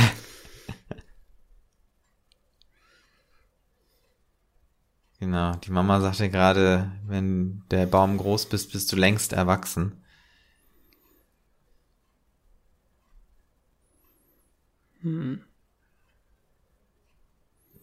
Genau, 5.21 5.55
die 5.57 5.73
Mama 5.73 6.01
sagte 6.01 6.31
gerade, 6.31 6.93
wenn 7.07 7.63
der 7.71 7.87
Baum 7.87 8.19
groß 8.19 8.49
bist, 8.49 8.73
bist 8.73 8.93
du 8.93 8.97
längst 8.97 9.33
erwachsen. 9.33 10.05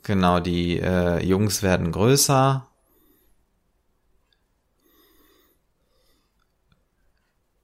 Genau, 0.05 0.39
die 0.39 0.79
äh, 0.79 1.25
Jungs 1.25 1.63
werden 1.63 1.91
größer. 1.91 2.67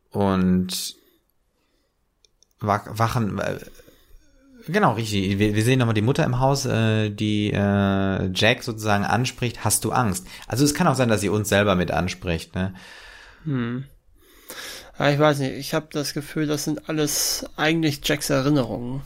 Und 0.10 0.96
wach, 2.60 2.88
wachen, 2.88 3.38
äh, 3.38 3.60
genau, 4.66 4.94
richtig. 4.94 5.38
Wir, 5.38 5.54
wir 5.54 5.64
sehen 5.64 5.78
nochmal 5.78 5.94
die 5.94 6.02
Mutter 6.02 6.26
im 6.26 6.40
Haus, 6.40 6.66
äh, 6.66 7.12
die 7.12 7.52
äh, 7.54 8.32
Jack 8.34 8.64
sozusagen 8.64 9.06
anspricht, 9.06 9.64
hast 9.64 9.86
du 9.86 9.92
Angst? 9.92 10.26
Also 10.48 10.66
es 10.66 10.74
kann 10.74 10.88
auch 10.88 10.96
sein, 10.96 11.10
dass 11.10 11.22
sie 11.22 11.30
uns 11.30 11.48
selber 11.48 11.76
mit 11.76 11.92
anspricht, 11.92 12.56
ne? 12.56 12.74
Ja, 14.98 15.12
ich 15.12 15.20
weiß 15.20 15.40
nicht, 15.40 15.54
ich 15.54 15.76
habe 15.76 15.90
das 15.92 16.16
Gefühl, 16.16 16.48
das 16.48 16.64
sind 16.64 16.90
alles 16.90 17.46
eigentlich 17.56 18.02
Jacks 18.04 18.32
Erinnerungen. 18.32 19.04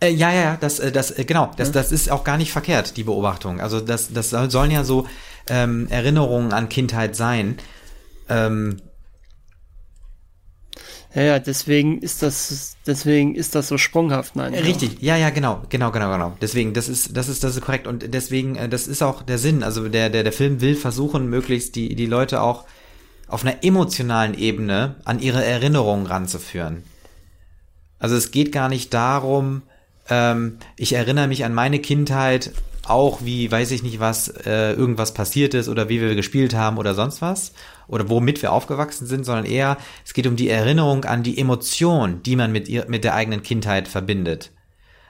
Äh, 0.00 0.10
ja, 0.10 0.32
ja, 0.32 0.40
ja, 0.42 0.56
das, 0.56 0.78
äh, 0.78 0.92
das, 0.92 1.10
äh, 1.10 1.24
genau, 1.24 1.50
das, 1.56 1.72
das 1.72 1.92
ist 1.92 2.10
auch 2.10 2.24
gar 2.24 2.36
nicht 2.36 2.52
verkehrt, 2.52 2.96
die 2.96 3.04
Beobachtung. 3.04 3.60
Also 3.60 3.80
das, 3.80 4.12
das 4.12 4.30
soll- 4.30 4.50
sollen 4.50 4.70
ja 4.70 4.84
so 4.84 5.06
ähm, 5.48 5.86
Erinnerungen 5.90 6.52
an 6.52 6.68
Kindheit 6.68 7.16
sein. 7.16 7.58
Ähm, 8.28 8.80
Ja, 11.14 11.22
ja, 11.22 11.38
deswegen 11.38 11.98
ist 12.02 12.22
das, 12.22 12.76
deswegen 12.86 13.34
ist 13.34 13.54
das 13.54 13.68
so 13.68 13.78
sprunghaft, 13.78 14.36
ich. 14.36 14.64
Richtig, 14.64 15.00
ja, 15.00 15.16
ja, 15.16 15.30
genau, 15.30 15.62
genau, 15.68 15.90
genau, 15.90 16.12
genau. 16.12 16.36
Deswegen, 16.40 16.74
das 16.74 16.88
ist, 16.88 17.16
das 17.16 17.28
ist, 17.28 17.42
das 17.42 17.56
ist 17.56 17.62
korrekt 17.62 17.86
und 17.86 18.12
deswegen, 18.12 18.56
äh, 18.56 18.68
das 18.68 18.86
ist 18.86 19.02
auch 19.02 19.22
der 19.22 19.38
Sinn. 19.38 19.62
Also 19.62 19.88
der, 19.88 20.10
der, 20.10 20.22
der 20.22 20.32
Film 20.32 20.60
will 20.60 20.76
versuchen, 20.76 21.28
möglichst 21.28 21.76
die, 21.76 21.94
die 21.96 22.06
Leute 22.06 22.42
auch 22.42 22.66
auf 23.26 23.44
einer 23.44 23.64
emotionalen 23.64 24.34
Ebene 24.34 24.96
an 25.04 25.18
ihre 25.18 25.44
Erinnerungen 25.44 26.06
ranzuführen. 26.06 26.84
Also 27.98 28.14
es 28.14 28.30
geht 28.30 28.52
gar 28.52 28.68
nicht 28.68 28.94
darum, 28.94 29.62
ähm, 30.10 30.58
ich 30.76 30.94
erinnere 30.94 31.28
mich 31.28 31.44
an 31.44 31.54
meine 31.54 31.78
Kindheit 31.78 32.52
auch, 32.86 33.20
wie, 33.22 33.50
weiß 33.50 33.70
ich 33.70 33.82
nicht 33.82 34.00
was, 34.00 34.28
äh, 34.28 34.72
irgendwas 34.72 35.12
passiert 35.12 35.54
ist 35.54 35.68
oder 35.68 35.88
wie 35.88 36.00
wir 36.00 36.14
gespielt 36.14 36.54
haben 36.54 36.78
oder 36.78 36.94
sonst 36.94 37.20
was 37.20 37.52
oder 37.86 38.08
womit 38.08 38.40
wir 38.42 38.52
aufgewachsen 38.52 39.06
sind, 39.06 39.24
sondern 39.24 39.44
eher, 39.44 39.76
es 40.04 40.14
geht 40.14 40.26
um 40.26 40.36
die 40.36 40.48
Erinnerung 40.48 41.04
an 41.04 41.22
die 41.22 41.38
Emotion, 41.38 42.22
die 42.22 42.36
man 42.36 42.52
mit 42.52 42.68
ihr, 42.68 42.86
mit 42.88 43.04
der 43.04 43.14
eigenen 43.14 43.42
Kindheit 43.42 43.88
verbindet. 43.88 44.52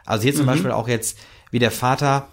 Also 0.05 0.24
hier 0.24 0.34
zum 0.34 0.42
mhm. 0.42 0.51
Beispiel 0.51 0.70
auch 0.72 0.88
jetzt, 0.88 1.18
wie 1.51 1.59
der 1.59 1.70
Vater 1.70 2.28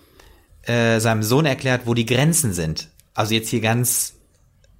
äh, 0.63 0.99
seinem 0.99 1.23
Sohn 1.23 1.45
erklärt, 1.45 1.81
wo 1.85 1.93
die 1.93 2.05
Grenzen 2.05 2.53
sind. 2.53 2.89
Also 3.13 3.33
jetzt 3.33 3.49
hier 3.49 3.61
ganz 3.61 4.13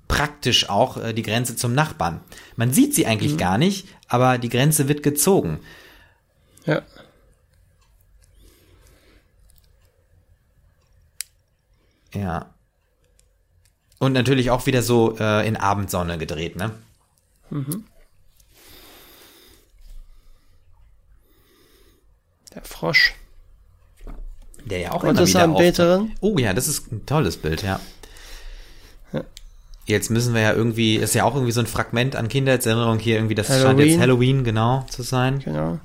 praktisch 0.08 0.70
auch 0.70 0.98
äh, 0.98 1.14
die 1.14 1.24
Grenze 1.24 1.56
zum 1.56 1.74
Nachbarn. 1.74 2.22
Man 2.56 2.74
sieht 2.74 2.96
sie 2.96 3.06
eigentlich 3.06 3.34
mhm. 3.34 3.38
gar 3.38 3.58
nicht, 3.58 3.88
aber 4.08 4.38
die 4.38 4.50
Grenze 4.50 4.88
wird 4.88 5.04
gezogen. 5.04 5.60
Ja. 6.66 6.82
Ja. 12.16 12.48
Und 14.00 14.14
natürlich 14.14 14.52
auch 14.52 14.66
wieder 14.66 14.82
so 14.82 15.18
äh, 15.20 15.48
in 15.48 15.56
Abendsonne 15.56 16.18
gedreht, 16.18 16.56
ne? 16.56 16.72
Mhm. 17.50 17.86
Der 22.54 22.64
Frosch. 22.64 23.14
Der 24.66 24.80
ja 24.80 24.92
auch 24.92 25.04
Und 25.04 25.18
immer 25.18 25.28
wieder 25.28 25.48
Beterin? 25.48 26.12
Oh 26.22 26.38
ja, 26.38 26.54
das 26.54 26.68
ist 26.68 26.92
ein 26.92 27.06
tolles 27.06 27.38
Bild, 27.38 27.62
ja. 27.62 27.80
ja. 29.14 29.24
Jetzt 29.86 30.10
müssen 30.10 30.34
wir 30.34 30.42
ja 30.42 30.54
irgendwie, 30.54 30.96
ist 30.96 31.14
ja 31.14 31.24
auch 31.24 31.36
irgendwie 31.36 31.52
so 31.52 31.60
ein 31.60 31.68
Fragment 31.68 32.16
an 32.16 32.28
Kindheitserinnerung 32.28 32.98
hier 32.98 33.18
irgendwie, 33.18 33.36
das 33.36 33.50
Halloween. 33.50 33.78
scheint 33.78 33.90
jetzt 33.92 34.00
Halloween 34.00 34.44
genau 34.44 34.86
zu 34.90 35.04
sein. 35.04 35.40
Genau. 35.40 35.80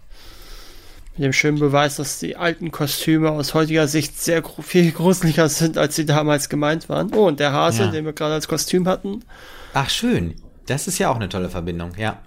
Mit 1.20 1.26
dem 1.26 1.32
schönen 1.34 1.58
Beweis, 1.58 1.96
dass 1.96 2.18
die 2.18 2.36
alten 2.36 2.70
Kostüme 2.70 3.30
aus 3.30 3.52
heutiger 3.52 3.86
Sicht 3.86 4.18
sehr 4.18 4.42
viel 4.42 4.90
gruseliger 4.96 5.50
sind, 5.50 5.76
als 5.76 5.94
sie 5.94 6.06
damals 6.06 6.48
gemeint 6.48 6.88
waren. 6.88 7.14
Oh, 7.14 7.28
und 7.28 7.40
der 7.40 7.52
Hase, 7.52 7.82
ja. 7.82 7.90
den 7.90 8.06
wir 8.06 8.14
gerade 8.14 8.32
als 8.32 8.48
Kostüm 8.48 8.88
hatten. 8.88 9.22
Ach, 9.74 9.90
schön. 9.90 10.34
Das 10.64 10.88
ist 10.88 10.98
ja 10.98 11.10
auch 11.10 11.16
eine 11.16 11.28
tolle 11.28 11.50
Verbindung, 11.50 11.92
ja. 11.98 12.22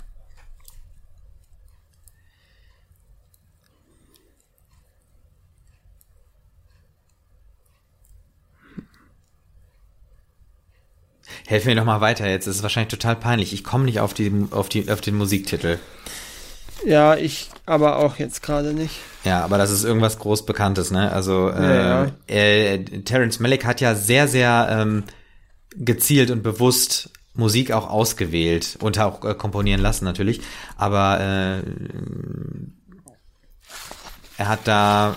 Helfen 11.47 11.69
mir 11.69 11.75
noch 11.77 11.85
mal 11.85 11.99
weiter 11.99 12.29
jetzt. 12.29 12.45
Es 12.45 12.57
ist 12.57 12.61
wahrscheinlich 12.61 12.91
total 12.91 13.15
peinlich. 13.15 13.53
Ich 13.53 13.63
komme 13.63 13.85
nicht 13.85 14.01
auf, 14.01 14.13
die, 14.13 14.31
auf, 14.51 14.69
die, 14.69 14.91
auf 14.91 15.01
den 15.01 15.15
Musiktitel. 15.15 15.79
Ja, 16.85 17.15
ich 17.15 17.49
aber 17.65 17.97
auch 17.97 18.17
jetzt 18.17 18.41
gerade 18.41 18.73
nicht. 18.73 18.95
Ja, 19.23 19.43
aber 19.43 19.57
das 19.57 19.71
ist 19.71 19.83
irgendwas 19.83 20.19
groß 20.19 20.45
Bekanntes, 20.45 20.91
ne? 20.91 21.11
Also 21.11 21.49
äh, 21.49 21.77
ja, 21.77 22.05
ja. 22.05 22.11
Äh, 22.27 22.83
Terence 23.03 23.39
Malick 23.39 23.65
hat 23.65 23.81
ja 23.81 23.95
sehr, 23.95 24.27
sehr 24.27 24.67
ähm, 24.69 25.03
gezielt 25.75 26.29
und 26.31 26.43
bewusst 26.43 27.09
Musik 27.35 27.71
auch 27.71 27.89
ausgewählt 27.89 28.77
und 28.79 28.99
auch 28.99 29.23
äh, 29.23 29.33
komponieren 29.33 29.81
lassen 29.81 30.05
natürlich. 30.05 30.41
Aber 30.77 31.19
äh, 31.19 31.63
er 34.37 34.47
hat 34.47 34.67
da 34.67 35.15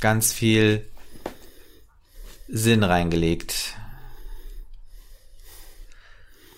ganz 0.00 0.32
viel 0.32 0.86
Sinn 2.48 2.82
reingelegt. 2.82 3.74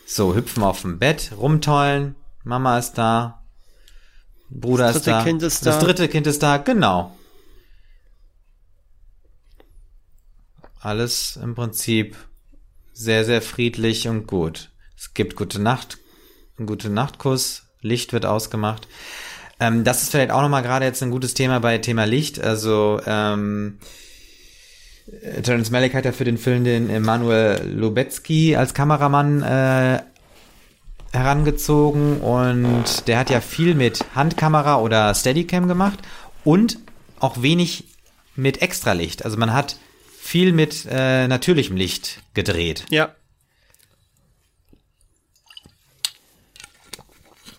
So, 0.06 0.34
hüpfen 0.34 0.62
auf 0.62 0.82
dem 0.82 0.98
Bett, 0.98 1.32
rumtollen, 1.36 2.14
Mama 2.44 2.78
ist 2.78 2.94
da, 2.94 3.45
Bruder 4.48 4.90
ist 4.90 5.06
da, 5.06 5.24
kind 5.24 5.42
ist 5.42 5.66
da, 5.66 5.70
das 5.70 5.80
dritte 5.80 6.08
Kind 6.08 6.26
ist 6.26 6.42
da, 6.42 6.56
genau. 6.58 7.16
Alles 10.80 11.36
im 11.42 11.54
Prinzip 11.54 12.16
sehr, 12.92 13.24
sehr 13.24 13.42
friedlich 13.42 14.08
und 14.08 14.26
gut. 14.26 14.70
Es 14.96 15.14
gibt 15.14 15.36
gute 15.36 15.60
Nacht, 15.60 15.98
einen 16.56 16.66
gute 16.66 16.88
Nachtkuss, 16.88 17.64
Licht 17.80 18.12
wird 18.12 18.24
ausgemacht. 18.24 18.88
Ähm, 19.58 19.84
das 19.84 20.02
ist 20.02 20.10
vielleicht 20.10 20.30
auch 20.30 20.42
nochmal 20.42 20.62
gerade 20.62 20.84
jetzt 20.84 21.02
ein 21.02 21.10
gutes 21.10 21.34
Thema 21.34 21.60
bei 21.60 21.78
Thema 21.78 22.04
Licht. 22.04 22.40
Also 22.40 23.00
ähm, 23.06 23.78
äh, 25.22 25.42
Terence 25.42 25.70
Malick 25.70 25.94
hat 25.94 26.04
ja 26.04 26.12
für 26.12 26.24
den 26.24 26.38
Film 26.38 26.64
den 26.64 26.90
Emanuel 26.90 27.66
Lubetzky 27.66 28.56
als 28.56 28.74
Kameramann 28.74 29.42
äh, 29.42 30.02
herangezogen 31.16 32.20
und 32.20 33.08
der 33.08 33.18
hat 33.18 33.30
ja 33.30 33.40
viel 33.40 33.74
mit 33.74 34.04
Handkamera 34.14 34.78
oder 34.80 35.14
Steadicam 35.14 35.68
gemacht 35.68 35.98
und 36.44 36.78
auch 37.18 37.42
wenig 37.42 37.84
mit 38.34 38.62
Extralicht. 38.62 39.24
Also 39.24 39.36
man 39.36 39.52
hat 39.52 39.76
viel 40.18 40.52
mit 40.52 40.86
äh, 40.90 41.28
natürlichem 41.28 41.76
Licht 41.76 42.20
gedreht. 42.34 42.84
Ja. 42.90 43.14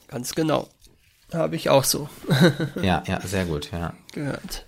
Ganz 0.07 0.35
genau. 0.35 0.69
Habe 1.33 1.55
ich 1.55 1.69
auch 1.69 1.83
so. 1.83 2.09
ja, 2.81 3.03
ja, 3.07 3.19
sehr 3.21 3.45
gut, 3.45 3.71
ja. 3.71 3.93
Gehört. 4.13 4.65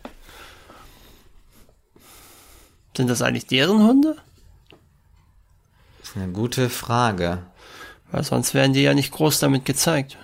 Sind 2.96 3.10
das 3.10 3.22
eigentlich 3.22 3.48
deren 3.48 3.82
Hunde? 3.82 4.18
Das 6.00 6.10
ist 6.10 6.18
eine 6.18 6.34
gute 6.34 6.70
Frage. 6.70 7.44
Weil 8.12 8.24
sonst 8.24 8.54
werden 8.54 8.74
die 8.74 8.82
ja 8.82 8.94
nicht 8.94 9.12
groß 9.12 9.40
damit 9.40 9.66
gezeigt. 9.66 10.18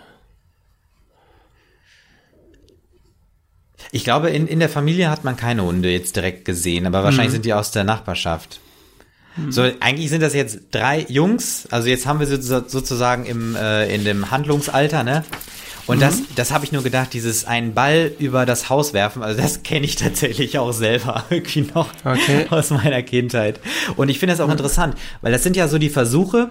Ich 3.92 4.04
glaube, 4.04 4.30
in, 4.30 4.48
in 4.48 4.60
der 4.60 4.70
Familie 4.70 5.10
hat 5.10 5.24
man 5.24 5.38
keine 5.38 5.64
Hunde 5.64 5.90
jetzt 5.90 6.16
direkt 6.16 6.46
gesehen, 6.46 6.86
aber 6.86 7.04
wahrscheinlich 7.04 7.30
mhm. 7.30 7.36
sind 7.36 7.46
die 7.46 7.54
aus 7.54 7.72
der 7.72 7.84
Nachbarschaft. 7.84 8.60
Mhm. 9.38 9.52
So, 9.52 9.70
eigentlich 9.80 10.10
sind 10.10 10.22
das 10.22 10.34
jetzt 10.34 10.60
drei 10.72 11.06
Jungs, 11.08 11.68
also 11.72 11.88
jetzt 11.88 12.06
haben 12.06 12.20
wir 12.20 12.28
sie 12.28 12.42
sozusagen 12.42 13.26
im, 13.26 13.56
äh, 13.56 13.94
in 13.94 14.04
dem 14.04 14.32
Handlungsalter, 14.32 15.04
ne? 15.04 15.24
Und 15.88 15.98
mhm. 15.98 16.02
das, 16.02 16.22
das 16.36 16.52
habe 16.52 16.66
ich 16.66 16.72
nur 16.72 16.82
gedacht, 16.82 17.14
dieses 17.14 17.46
einen 17.46 17.74
Ball 17.74 18.12
über 18.18 18.46
das 18.46 18.70
Haus 18.70 18.94
werfen, 18.94 19.22
also 19.22 19.40
das 19.40 19.64
kenne 19.64 19.86
ich 19.86 19.96
tatsächlich 19.98 20.58
auch 20.58 20.72
selber 20.72 21.26
irgendwie 21.30 21.62
noch 21.74 21.90
okay. 22.04 22.48
aus 22.50 22.72
meiner 22.72 23.04
Kindheit. 23.04 23.60
Und 23.96 24.10
ich 24.10 24.20
finde 24.20 24.34
das 24.34 24.42
auch 24.42 24.48
mhm. 24.48 24.54
interessant, 24.54 24.98
weil 25.22 25.32
das 25.32 25.44
sind 25.44 25.56
ja 25.56 25.68
so 25.68 25.78
die 25.78 25.90
Versuche, 25.90 26.50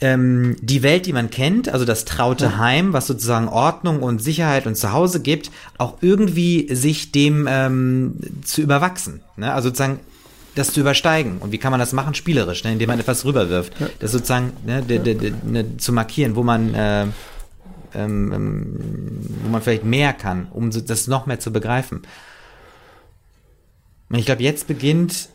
ähm, 0.00 0.56
die 0.60 0.82
Welt, 0.82 1.06
die 1.06 1.12
man 1.12 1.30
kennt, 1.30 1.68
also 1.68 1.84
das 1.84 2.04
traute 2.04 2.46
ja. 2.46 2.58
Heim, 2.58 2.92
was 2.92 3.06
sozusagen 3.06 3.48
Ordnung 3.48 4.02
und 4.02 4.22
Sicherheit 4.22 4.66
und 4.66 4.76
Zuhause 4.76 5.20
gibt, 5.20 5.50
auch 5.78 5.98
irgendwie 6.00 6.74
sich 6.74 7.12
dem 7.12 7.46
ähm, 7.48 8.16
zu 8.44 8.60
überwachsen. 8.60 9.20
Ne? 9.36 9.52
Also 9.52 9.68
sozusagen 9.68 10.00
das 10.54 10.72
zu 10.72 10.80
übersteigen. 10.80 11.38
Und 11.38 11.52
wie 11.52 11.58
kann 11.58 11.70
man 11.70 11.80
das 11.80 11.92
machen? 11.92 12.14
Spielerisch, 12.14 12.64
ne? 12.64 12.72
indem 12.72 12.88
man 12.88 12.98
etwas 12.98 13.24
rüberwirft. 13.24 13.74
Das 13.98 14.12
sozusagen 14.12 14.52
ne, 14.64 14.82
de, 14.82 14.98
de, 14.98 15.14
de, 15.14 15.32
ne, 15.44 15.76
zu 15.76 15.92
markieren, 15.92 16.34
wo 16.34 16.42
man 16.42 16.74
äh, 16.74 17.06
ähm, 17.94 18.32
ähm, 18.32 19.20
wo 19.42 19.48
man 19.48 19.62
vielleicht 19.62 19.84
mehr 19.84 20.12
kann, 20.12 20.48
um 20.50 20.70
das 20.70 21.06
noch 21.06 21.26
mehr 21.26 21.40
zu 21.40 21.52
begreifen. 21.52 22.02
Und 24.08 24.18
ich 24.18 24.26
glaube, 24.26 24.42
jetzt 24.42 24.66
beginnt. 24.66 25.28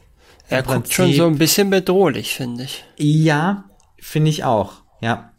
Er 0.48 0.64
guckt 0.64 0.84
Prinzip, 0.84 0.94
schon 0.94 1.14
so 1.14 1.28
ein 1.28 1.38
bisschen 1.38 1.70
bedrohlich, 1.70 2.36
finde 2.36 2.64
ich. 2.64 2.84
Ja, 2.98 3.64
finde 4.02 4.30
ich 4.30 4.44
auch, 4.44 4.82
ja. 5.00 5.32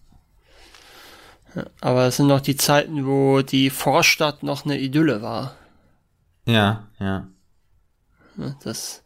Aber 1.81 2.07
es 2.07 2.17
sind 2.17 2.29
noch 2.29 2.41
die 2.41 2.57
Zeiten, 2.57 3.07
wo 3.07 3.43
die 3.43 3.69
Vorstadt 3.69 4.43
noch 4.43 4.65
eine 4.65 4.79
Idylle 4.79 5.21
war. 5.21 5.55
Ja, 6.47 6.89
ja. 6.99 7.29
Das 8.65 9.03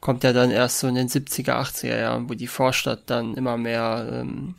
kommt 0.00 0.24
ja 0.24 0.32
dann 0.32 0.50
erst 0.50 0.78
so 0.78 0.88
in 0.88 0.94
den 0.94 1.08
70er, 1.08 1.52
80er 1.52 1.98
Jahren, 1.98 2.30
wo 2.30 2.34
die 2.34 2.46
Vorstadt 2.46 3.10
dann 3.10 3.34
immer 3.34 3.58
mehr 3.58 4.08
ähm, 4.10 4.54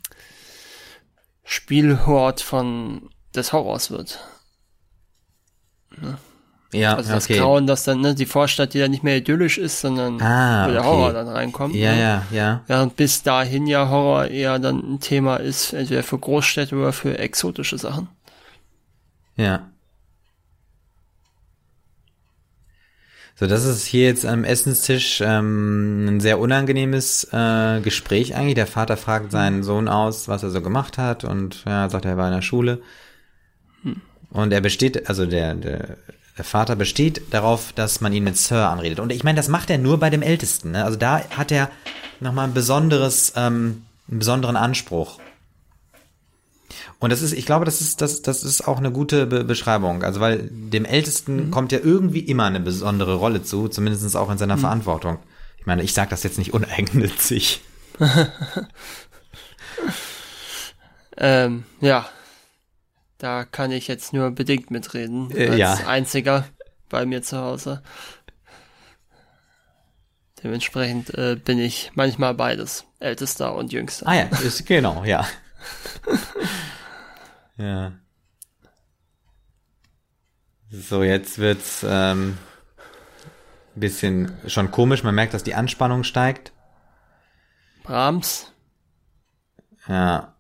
Spielhort 1.44 2.42
von 2.42 3.10
des 3.34 3.54
Horrors 3.54 3.90
wird. 3.90 4.20
Ne? 6.00 6.18
Ja, 6.74 6.96
also 6.96 7.14
das 7.14 7.26
okay. 7.26 7.38
Grauen, 7.38 7.66
dass 7.66 7.86
dann 7.86 8.02
ne, 8.02 8.14
die 8.14 8.26
Vorstadt, 8.26 8.74
die 8.74 8.80
dann 8.80 8.92
nicht 8.92 9.04
mehr 9.04 9.18
idyllisch 9.18 9.58
ist, 9.58 9.80
sondern 9.80 10.22
ah, 10.22 10.68
wo 10.68 10.72
der 10.72 10.82
okay. 10.82 10.90
Horror 10.90 11.14
dann 11.14 11.28
reinkommt. 11.30 11.76
Ja, 11.76 11.94
ne? 11.94 12.02
ja, 12.02 12.24
ja. 12.32 12.62
Während 12.68 12.96
bis 12.98 13.24
dahin 13.24 13.68
ja 13.68 13.90
Horror 13.90 14.28
eher 14.28 14.60
dann 14.60 14.96
ein 14.96 15.00
Thema 15.00 15.38
ist, 15.38 15.72
entweder 15.72 16.04
für 16.04 16.18
Großstädte 16.18 16.76
oder 16.76 16.92
für 16.92 17.18
exotische 17.18 17.78
Sachen. 17.78 18.10
Ja. 19.38 19.70
So, 23.40 23.46
das 23.46 23.66
ist 23.66 23.86
hier 23.86 24.06
jetzt 24.06 24.26
am 24.26 24.44
Essenstisch 24.44 25.22
ähm, 25.24 26.08
ein 26.08 26.20
sehr 26.20 26.40
unangenehmes 26.40 27.32
äh, 27.32 27.82
Gespräch 27.82 28.36
eigentlich. 28.36 28.56
Der 28.56 28.66
Vater 28.66 28.98
fragt 28.98 29.32
seinen 29.32 29.62
Sohn 29.62 29.88
aus, 29.88 30.28
was 30.28 30.42
er 30.42 30.50
so 30.50 30.62
gemacht 30.62 30.98
hat 30.98 31.24
und 31.24 31.64
ja, 31.66 31.88
sagt, 31.88 32.06
er 32.06 32.18
war 32.18 32.28
in 32.28 32.34
der 32.34 32.42
Schule. 32.42 32.82
Hm. 33.84 34.02
Und 34.32 34.52
er 34.52 34.62
besteht, 34.62 35.08
also 35.08 35.28
der, 35.28 35.54
der, 35.54 35.78
der 35.78 35.98
Vater 36.46 36.76
besteht 36.76 37.34
darauf, 37.34 37.74
dass 37.74 38.02
man 38.02 38.14
ihn 38.14 38.24
mit 38.24 38.38
Sir 38.38 38.70
anredet. 38.70 39.00
Und 39.00 39.12
ich 39.12 39.24
meine, 39.24 39.38
das 39.38 39.48
macht 39.48 39.70
er 39.70 39.78
nur 39.78 40.00
bei 40.00 40.10
dem 40.10 40.22
Ältesten. 40.22 40.72
Ne? 40.72 40.84
Also 40.84 40.98
da 40.98 41.22
hat 41.30 41.52
er 41.52 41.70
nochmal 42.20 42.48
ein 42.48 42.54
besonderes, 42.54 43.34
ähm, 43.36 43.84
einen 44.10 44.20
besonderen 44.20 44.56
Anspruch. 44.56 45.20
Und 47.00 47.12
das 47.12 47.22
ist, 47.22 47.34
ich 47.34 47.46
glaube, 47.46 47.66
das 47.66 47.82
ist, 47.82 48.02
das, 48.02 48.22
das 48.22 48.44
ist 48.44 48.68
auch 48.68 48.78
eine 48.78 48.92
gute 48.92 49.28
Be 49.28 49.44
Beschreibung. 49.44 50.04
Also, 50.04 50.20
weil 50.20 50.50
dem 50.52 50.86
Ältesten 50.86 51.48
mhm. 51.48 51.52
kommt 51.52 51.72
ja 51.72 51.80
irgendwie 51.84 52.20
immer 52.22 52.46
eine 52.46 52.60
besondere 52.60 53.16
Rolle 53.16 53.44
zu, 53.44 53.68
zumindest 53.68 54.16
auch 54.16 54.32
in 54.32 54.38
seiner 54.38 54.56
mhm. 54.58 54.62
Verantwortung. 54.62 55.20
Ich 55.60 55.66
meine, 55.66 55.84
ich 55.84 55.94
sage 55.94 56.10
das 56.10 56.24
jetzt 56.24 56.38
nicht 56.38 56.54
uneigennützig. 56.54 57.62
ähm, 61.18 61.64
ja. 61.82 62.08
Da 63.18 63.46
kann 63.46 63.72
ich 63.72 63.88
jetzt 63.88 64.14
nur 64.14 64.32
bedingt 64.32 64.72
mitreden. 64.72 65.32
Äh, 65.36 65.50
als 65.50 65.58
ja. 65.58 65.74
einziger 65.88 66.48
bei 66.90 67.06
mir 67.06 67.22
zu 67.22 67.38
Hause. 67.38 67.82
Dementsprechend 70.44 71.14
äh, 71.16 71.36
bin 71.36 71.58
ich 71.58 71.92
manchmal 71.96 72.36
beides, 72.36 72.86
ältester 73.00 73.56
und 73.56 73.74
jüngster. 73.74 74.08
Ah 74.08 74.16
ja, 74.16 74.24
ist, 74.44 74.66
genau, 74.68 75.04
ja. 75.04 75.28
ja. 77.58 77.94
So, 80.70 81.02
jetzt 81.02 81.40
wird's 81.40 81.84
ähm, 81.88 82.38
bisschen 83.74 84.38
schon 84.48 84.70
komisch. 84.70 85.04
Man 85.04 85.16
merkt, 85.16 85.34
dass 85.34 85.44
die 85.44 85.56
Anspannung 85.56 86.04
steigt. 86.04 86.52
Brahms. 87.84 88.52
Ja. 89.88 90.37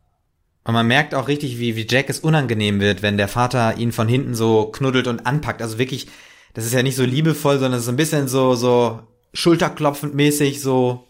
Und 0.68 0.74
man 0.74 0.86
merkt 0.86 1.16
auch 1.16 1.30
richtig, 1.30 1.60
wie, 1.60 1.78
wie 1.78 1.88
Jack 1.90 2.10
es 2.10 2.20
unangenehm 2.20 2.82
wird, 2.82 3.02
wenn 3.02 3.16
der 3.16 3.30
Vater 3.30 3.78
ihn 3.78 3.94
von 3.94 4.10
hinten 4.10 4.36
so 4.36 4.66
knuddelt 4.66 5.08
und 5.08 5.26
anpackt. 5.26 5.62
Also 5.62 5.78
wirklich, 5.78 6.08
das 6.54 6.66
ist 6.66 6.74
ja 6.74 6.84
nicht 6.84 6.98
so 6.98 7.06
liebevoll, 7.06 7.58
sondern 7.58 7.80
so 7.80 7.90
ein 7.90 7.96
bisschen 7.96 8.28
so, 8.28 8.54
so 8.54 9.02
schulterklopfend 9.34 10.14
mäßig, 10.14 10.60
so. 10.60 11.08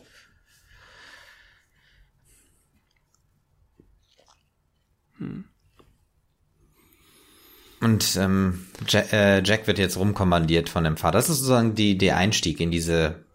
Hm. 5.17 5.45
Und 7.81 8.15
ähm, 8.15 8.67
Jack, 8.87 9.11
äh, 9.11 9.41
Jack 9.43 9.65
wird 9.65 9.79
jetzt 9.79 9.97
rumkommandiert 9.97 10.69
von 10.69 10.83
dem 10.83 10.97
Vater. 10.97 11.17
Das 11.17 11.29
ist 11.29 11.37
sozusagen 11.39 11.73
die, 11.73 11.97
der 11.97 12.17
Einstieg 12.17 12.59
in 12.59 12.69
diese, 12.69 13.25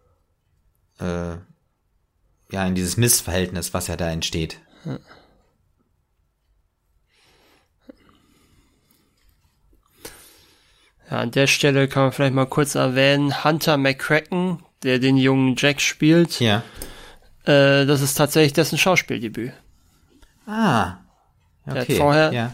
äh, 1.00 1.34
ja, 2.52 2.64
in 2.64 2.76
dieses 2.76 2.96
Missverhältnis, 2.96 3.74
was 3.74 3.88
ja 3.88 3.96
da 3.96 4.08
entsteht. 4.08 4.60
Hm. 4.84 5.00
Ja, 11.12 11.18
an 11.18 11.30
der 11.30 11.46
Stelle 11.46 11.88
kann 11.88 12.04
man 12.04 12.12
vielleicht 12.12 12.32
mal 12.32 12.46
kurz 12.46 12.74
erwähnen, 12.74 13.44
Hunter 13.44 13.76
McCracken, 13.76 14.60
der 14.82 14.98
den 14.98 15.18
jungen 15.18 15.56
Jack 15.58 15.82
spielt. 15.82 16.40
Ja. 16.40 16.62
Äh, 17.44 17.84
das 17.84 18.00
ist 18.00 18.14
tatsächlich 18.14 18.54
dessen 18.54 18.78
Schauspieldebüt. 18.78 19.52
Ah. 20.46 20.94
Okay. 21.66 21.74
Der 21.74 21.80
hat 21.82 21.92
vorher. 21.92 22.32
Ja. 22.32 22.52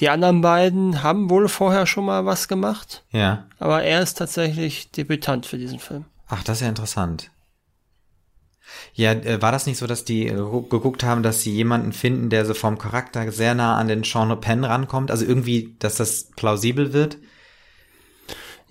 Die 0.00 0.10
anderen 0.10 0.42
beiden 0.42 1.02
haben 1.02 1.30
wohl 1.30 1.48
vorher 1.48 1.86
schon 1.86 2.04
mal 2.04 2.26
was 2.26 2.46
gemacht. 2.46 3.02
Ja. 3.10 3.46
Aber 3.58 3.82
er 3.82 4.02
ist 4.02 4.18
tatsächlich 4.18 4.90
Debütant 4.90 5.46
für 5.46 5.56
diesen 5.56 5.78
Film. 5.78 6.04
Ach, 6.28 6.44
das 6.44 6.58
ist 6.58 6.62
ja 6.62 6.68
interessant. 6.68 7.30
Ja, 8.94 9.12
äh, 9.12 9.42
war 9.42 9.52
das 9.52 9.66
nicht 9.66 9.78
so, 9.78 9.86
dass 9.86 10.04
die 10.04 10.26
äh, 10.26 10.34
geguckt 10.34 11.02
haben, 11.02 11.22
dass 11.22 11.42
sie 11.42 11.52
jemanden 11.52 11.92
finden, 11.92 12.30
der 12.30 12.44
so 12.44 12.54
vom 12.54 12.78
Charakter 12.78 13.30
sehr 13.32 13.54
nah 13.54 13.76
an 13.76 13.88
den 13.88 14.04
Sean 14.04 14.40
Penn 14.40 14.64
rankommt? 14.64 15.10
Also 15.10 15.24
irgendwie, 15.24 15.76
dass 15.78 15.96
das 15.96 16.30
plausibel 16.36 16.92
wird? 16.92 17.18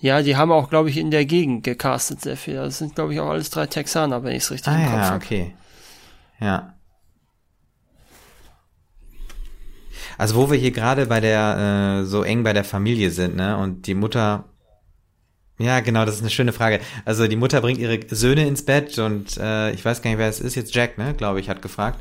Ja, 0.04 0.22
die 0.22 0.36
haben 0.36 0.52
auch, 0.52 0.70
glaube 0.70 0.90
ich, 0.90 0.98
in 0.98 1.12
der 1.12 1.26
Gegend 1.26 1.64
gecastet 1.64 2.22
sehr 2.22 2.36
viel. 2.36 2.56
Das 2.56 2.78
sind, 2.78 2.96
glaube 2.96 3.14
ich, 3.14 3.20
auch 3.20 3.30
alles 3.30 3.50
drei 3.50 3.68
Texaner, 3.68 4.24
wenn 4.24 4.36
ich 4.36 4.44
es 4.44 4.52
richtig 4.52 4.74
ah, 4.74 4.78
im 4.78 4.86
Kopf 4.86 4.96
ja, 4.96 5.16
okay. 5.16 5.56
Ja. 6.40 6.74
Also 10.18 10.36
wo 10.36 10.52
wir 10.52 10.58
hier 10.58 10.72
gerade 10.72 11.06
bei 11.06 11.20
der, 11.20 12.02
äh, 12.02 12.06
so 12.06 12.24
eng 12.24 12.44
bei 12.44 12.54
der 12.54 12.66
Familie 12.66 13.12
sind, 13.12 13.36
ne, 13.36 13.58
und 13.58 13.88
die 13.88 13.96
Mutter, 13.96 14.46
ja, 15.64 15.80
genau, 15.80 16.06
das 16.06 16.16
ist 16.16 16.22
eine 16.22 16.30
schöne 16.30 16.54
Frage. 16.54 16.80
Also 17.06 17.28
die 17.28 17.36
Mutter 17.36 17.62
bringt 17.62 17.80
ihre 17.80 18.00
Söhne 18.10 18.48
ins 18.48 18.64
Bett 18.66 19.00
und 19.00 19.38
äh, 19.38 19.72
ich 19.72 19.84
weiß 19.84 20.02
gar 20.02 20.12
nicht, 20.12 20.20
wer 20.20 20.30
es 20.30 20.40
ist, 20.40 20.56
jetzt 20.56 20.76
Jack, 20.76 20.98
ne, 20.98 21.14
glaube 21.14 21.40
ich, 21.40 21.50
hat 21.50 21.62
gefragt. 21.62 22.00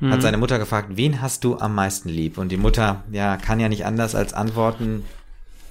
Mhm. 0.00 0.12
Hat 0.12 0.22
seine 0.22 0.38
Mutter 0.38 0.58
gefragt, 0.58 0.88
wen 0.92 1.20
hast 1.20 1.44
du 1.44 1.58
am 1.58 1.74
meisten 1.74 2.08
lieb? 2.08 2.38
Und 2.38 2.48
die 2.48 2.56
Mutter, 2.56 3.04
ja, 3.12 3.36
kann 3.36 3.60
ja 3.60 3.68
nicht 3.68 3.86
anders 3.86 4.14
als 4.14 4.32
antworten, 4.32 5.04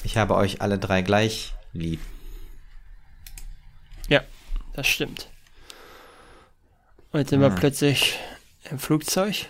ich 0.04 0.18
habe 0.18 0.36
euch 0.36 0.62
alle 0.62 0.80
drei 0.80 1.02
gleich 1.02 1.54
lieb. 1.74 1.99
Ja, 4.08 4.22
das 4.74 4.88
stimmt. 4.88 5.30
Und 7.12 7.28
sind 7.30 7.43
ah. 7.43 7.49
wir 7.49 7.56
plötzlich 7.56 8.18
im 8.70 8.80
Flugzeug. 8.80 9.47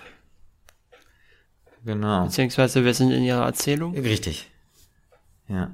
Genau. 1.85 2.25
Beziehungsweise 2.25 2.83
wir 2.85 2.93
sind 2.93 3.11
in 3.11 3.23
ihrer 3.23 3.45
Erzählung. 3.45 3.95
Richtig. 3.97 4.49
Ja. 5.47 5.71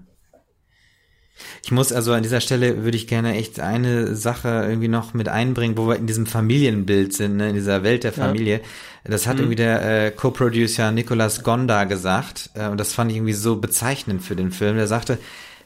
Ich 1.64 1.72
muss 1.72 1.92
also 1.92 2.14
an 2.14 2.24
dieser 2.24 2.42
Stelle 2.42 2.84
würde 2.84 2.98
ich 2.98 3.08
gerne 3.08 3.36
echt 3.36 3.60
eine 3.60 4.16
Sache 4.16 4.66
irgendwie 4.68 4.88
noch 4.88 5.14
mit 5.14 5.30
einbringen, 5.30 5.78
wo 5.78 5.88
wir 5.88 5.96
in 5.96 6.08
diesem 6.08 6.26
Familienbild 6.26 7.14
sind, 7.14 7.38
ne, 7.38 7.50
in 7.50 7.56
dieser 7.56 7.84
Welt 7.84 8.04
der 8.04 8.14
Familie. 8.14 8.62
Ja. 9.04 9.12
Das 9.12 9.28
hat 9.28 9.36
mhm. 9.36 9.42
irgendwie 9.42 9.56
der 9.56 10.06
äh, 10.06 10.12
Co-Producer 10.12 10.92
Nicolas 10.92 11.44
Gonda 11.44 11.86
gesagt 11.86 12.50
äh, 12.54 12.68
und 12.68 12.80
das 12.80 12.94
fand 12.94 13.12
ich 13.12 13.18
irgendwie 13.18 13.34
so 13.34 13.58
bezeichnend 13.58 14.22
für 14.22 14.36
den 14.36 14.52
Film. 14.52 14.76
Der 14.78 14.88
sagte, 14.88 15.18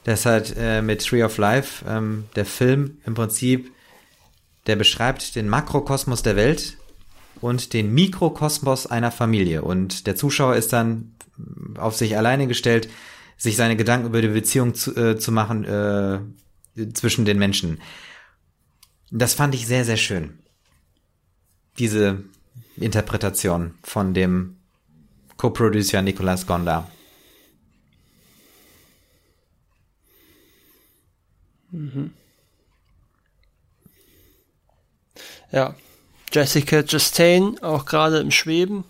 dass 0.03 0.25
halt 0.25 0.55
äh, 0.57 0.81
mit 0.81 1.05
Tree 1.05 1.23
of 1.23 1.37
Life 1.37 1.85
ähm, 1.87 2.25
der 2.35 2.45
Film 2.45 2.97
im 3.05 3.13
Prinzip, 3.13 3.71
der 4.67 4.75
beschreibt 4.75 5.35
den 5.35 5.49
Makrokosmos 5.49 6.23
der 6.23 6.35
Welt 6.35 6.77
und 7.39 7.73
den 7.73 7.93
Mikrokosmos 7.93 8.87
einer 8.87 9.11
Familie 9.11 9.63
und 9.63 10.07
der 10.07 10.15
Zuschauer 10.15 10.55
ist 10.55 10.73
dann 10.73 11.15
auf 11.77 11.95
sich 11.95 12.17
alleine 12.17 12.47
gestellt 12.47 12.89
sich 13.41 13.55
seine 13.55 13.75
Gedanken 13.75 14.05
über 14.05 14.21
die 14.21 14.27
Beziehung 14.27 14.75
zu, 14.75 14.95
äh, 14.95 15.17
zu 15.17 15.31
machen 15.31 15.65
äh, 15.65 16.19
zwischen 16.93 17.25
den 17.25 17.39
Menschen. 17.39 17.81
Das 19.09 19.33
fand 19.33 19.55
ich 19.55 19.65
sehr, 19.65 19.83
sehr 19.83 19.97
schön. 19.97 20.37
Diese 21.79 22.23
Interpretation 22.75 23.73
von 23.83 24.13
dem 24.13 24.57
Co-Producer 25.37 26.03
Nicolas 26.03 26.45
Gonda. 26.45 26.87
Mhm. 31.71 32.13
Ja, 35.51 35.75
Jessica 36.31 36.83
Chastain, 36.83 37.57
auch 37.63 37.85
gerade 37.85 38.19
im 38.19 38.29
Schweben. 38.29 38.83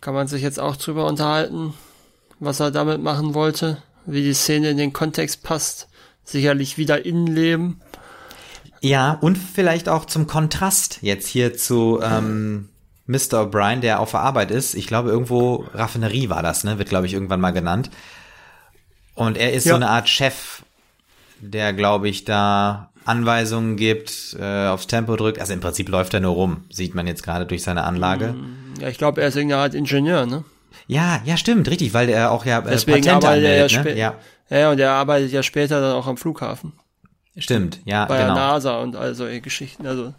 Kann 0.00 0.14
man 0.14 0.26
sich 0.26 0.42
jetzt 0.42 0.58
auch 0.58 0.74
drüber 0.74 1.06
unterhalten 1.06 1.72
was 2.40 2.60
er 2.60 2.70
damit 2.70 3.02
machen 3.02 3.34
wollte, 3.34 3.82
wie 4.04 4.22
die 4.22 4.34
Szene 4.34 4.70
in 4.70 4.76
den 4.76 4.92
Kontext 4.92 5.42
passt. 5.42 5.88
Sicherlich 6.24 6.76
wieder 6.76 7.04
Innenleben. 7.04 7.80
Ja, 8.80 9.12
und 9.20 9.36
vielleicht 9.36 9.88
auch 9.88 10.04
zum 10.04 10.26
Kontrast 10.26 10.98
jetzt 11.02 11.28
hier 11.28 11.56
zu 11.56 12.00
ähm, 12.02 12.68
Mr. 13.06 13.42
O'Brien, 13.42 13.80
der 13.80 14.00
auf 14.00 14.10
der 14.10 14.20
Arbeit 14.20 14.50
ist. 14.50 14.74
Ich 14.74 14.86
glaube, 14.86 15.10
irgendwo 15.10 15.66
Raffinerie 15.72 16.28
war 16.28 16.42
das, 16.42 16.64
ne? 16.64 16.78
Wird, 16.78 16.88
glaube 16.88 17.06
ich, 17.06 17.14
irgendwann 17.14 17.40
mal 17.40 17.52
genannt. 17.52 17.90
Und 19.14 19.38
er 19.38 19.52
ist 19.52 19.64
ja. 19.64 19.70
so 19.70 19.76
eine 19.76 19.88
Art 19.88 20.08
Chef, 20.08 20.62
der, 21.40 21.72
glaube 21.72 22.08
ich, 22.08 22.24
da 22.24 22.90
Anweisungen 23.04 23.76
gibt, 23.76 24.36
äh, 24.38 24.66
aufs 24.66 24.88
Tempo 24.88 25.16
drückt. 25.16 25.40
Also 25.40 25.52
im 25.52 25.60
Prinzip 25.60 25.88
läuft 25.88 26.12
er 26.12 26.20
nur 26.20 26.34
rum, 26.34 26.64
sieht 26.70 26.94
man 26.94 27.06
jetzt 27.06 27.22
gerade 27.22 27.46
durch 27.46 27.62
seine 27.62 27.84
Anlage. 27.84 28.34
Ja, 28.80 28.88
ich 28.88 28.98
glaube, 28.98 29.22
er 29.22 29.28
ist 29.28 29.36
irgendeine 29.36 29.62
Art 29.62 29.74
Ingenieur, 29.74 30.26
ne? 30.26 30.44
Ja, 30.86 31.20
ja, 31.24 31.36
stimmt, 31.36 31.68
richtig, 31.68 31.94
weil 31.94 32.08
er 32.08 32.30
auch 32.30 32.44
ja 32.44 32.60
äh, 32.60 32.70
Deswegen 32.70 33.02
Patente 33.02 33.28
anmeldet, 33.28 33.50
er 33.50 33.66
ja, 33.66 33.82
ne? 33.82 33.98
ja. 34.50 34.58
ja, 34.58 34.70
und 34.70 34.78
er 34.78 34.92
arbeitet 34.92 35.32
ja 35.32 35.42
später 35.42 35.80
dann 35.80 35.92
auch 35.92 36.06
am 36.06 36.16
Flughafen. 36.16 36.72
Stimmt, 37.36 37.80
ja, 37.84 38.06
Bei 38.06 38.18
genau. 38.18 38.34
der 38.34 38.42
NASA 38.42 38.78
und 38.78 38.96
all 38.96 39.14
solche 39.14 39.40
Geschichten, 39.40 39.86
also. 39.86 40.14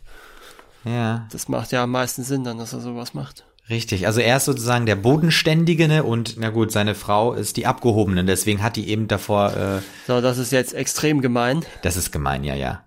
Ja. 0.83 1.27
Das 1.31 1.47
macht 1.47 1.71
ja 1.71 1.83
am 1.83 1.91
meisten 1.91 2.23
Sinn 2.23 2.43
dann, 2.43 2.57
dass 2.57 2.73
er 2.73 2.79
sowas 2.79 3.13
macht. 3.13 3.45
Richtig, 3.69 4.07
also 4.07 4.21
er 4.21 4.37
ist 4.37 4.45
sozusagen 4.45 4.85
der 4.85 4.95
Bodenständige 4.95 5.89
ne? 5.89 6.03
und 6.03 6.35
na 6.37 6.51
gut, 6.51 6.71
seine 6.71 6.95
Frau 6.95 7.33
ist 7.33 7.57
die 7.57 7.65
Abgehobene, 7.65 8.23
deswegen 8.23 8.63
hat 8.63 8.77
die 8.77 8.87
eben 8.87 9.09
davor. 9.09 9.53
Äh, 9.55 9.81
so, 10.05 10.21
das 10.21 10.37
ist 10.37 10.51
jetzt 10.51 10.73
extrem 10.73 11.21
gemein. 11.21 11.65
Das 11.81 11.97
ist 11.97 12.11
gemein, 12.11 12.45
ja, 12.45 12.55
ja. 12.55 12.85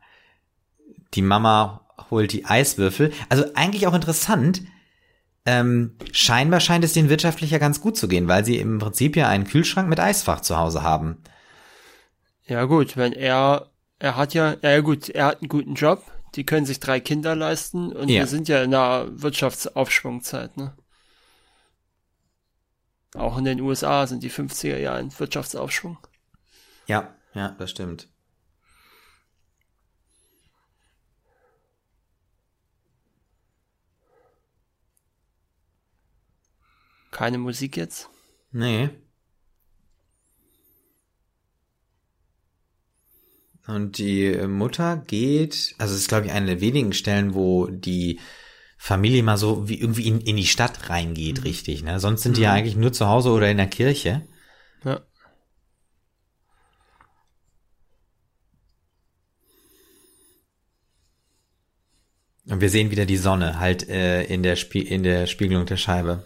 Die 1.13 1.23
Mama 1.23 1.83
holt 2.11 2.33
die 2.33 2.47
Eiswürfel. 2.47 3.13
Also 3.29 3.45
eigentlich 3.55 3.87
auch 3.87 3.95
interessant, 3.95 4.63
ähm, 5.47 5.97
scheinbar 6.13 6.61
scheint 6.61 6.85
es 6.85 6.93
denen 6.93 7.09
wirtschaftlich 7.09 7.51
ja 7.51 7.59
ganz 7.59 7.81
gut 7.81 7.97
zu 7.97 8.09
gehen, 8.09 8.29
weil 8.29 8.45
sie 8.45 8.59
im 8.59 8.79
Prinzip 8.79 9.17
ja 9.17 9.29
einen 9.29 9.45
Kühlschrank 9.45 9.89
mit 9.89 10.01
Eisfach 10.01 10.41
zu 10.41 10.59
Hause 10.59 10.83
haben. 10.83 11.23
Ja 12.47 12.65
gut, 12.65 12.97
wenn 12.97 13.13
er, 13.13 13.71
er 13.99 14.17
hat 14.17 14.35
ja, 14.35 14.57
ja 14.63 14.81
gut, 14.81 15.09
er 15.09 15.27
hat 15.27 15.41
einen 15.41 15.49
guten 15.49 15.75
Job, 15.75 16.05
die 16.35 16.45
können 16.45 16.67
sich 16.67 16.81
drei 16.81 17.01
Kinder 17.01 17.35
leisten 17.35 17.93
und 17.93 18.09
ja. 18.09 18.21
wir 18.21 18.27
sind 18.27 18.49
ja 18.49 18.63
in 18.63 18.75
einer 18.75 19.09
Wirtschaftsaufschwungzeit, 19.11 20.57
ne? 20.57 20.75
Auch 23.15 23.39
in 23.39 23.45
den 23.45 23.61
USA 23.61 24.07
sind 24.07 24.23
die 24.23 24.31
50er 24.31 24.77
Jahre 24.77 24.99
ein 24.99 25.19
Wirtschaftsaufschwung. 25.19 25.99
Ja, 26.87 27.15
ja, 27.35 27.57
das 27.59 27.71
stimmt. 27.71 28.09
Keine 37.11 37.39
Musik 37.39 37.77
jetzt. 37.77 38.09
Nee. 38.53 38.91
Und 43.67 43.99
die 43.99 44.33
Mutter 44.49 44.97
geht, 44.97 45.75
also 45.79 45.95
es 45.95 46.01
ist 46.01 46.09
glaube 46.09 46.27
ich 46.27 46.33
eine 46.33 46.47
der 46.47 46.61
wenigen 46.61 46.93
Stellen, 46.93 47.35
wo 47.35 47.67
die 47.69 48.19
Familie 48.79 49.23
mal 49.23 49.37
so 49.37 49.69
wie 49.69 49.79
irgendwie 49.79 50.09
in, 50.09 50.21
in 50.23 50.37
die 50.37 50.47
Stadt 50.47 50.89
reingeht, 50.89 51.45
richtig, 51.45 51.83
ne? 51.83 52.01
Sonst 52.01 52.23
sind 52.23 52.37
die 52.37 52.43
ja 52.43 52.53
eigentlich 52.53 52.77
nur 52.77 52.93
zu 52.93 53.07
Hause 53.07 53.31
oder 53.31 53.51
in 53.51 53.59
der 53.59 53.67
Kirche. 53.67 54.27
Ja. 54.85 55.01
Und 62.47 62.61
wir 62.61 62.71
sehen 62.71 62.91
wieder 62.91 63.07
die 63.07 63.19
Sonne 63.19 63.61
halt 63.61 63.89
äh, 63.89 64.25
in 64.25 64.43
der 64.43 64.57
Spie 64.57 64.81
in 64.81 65.03
der 65.03 65.27
Spiegelung 65.27 65.67
der 65.67 65.77
Scheibe. 65.77 66.25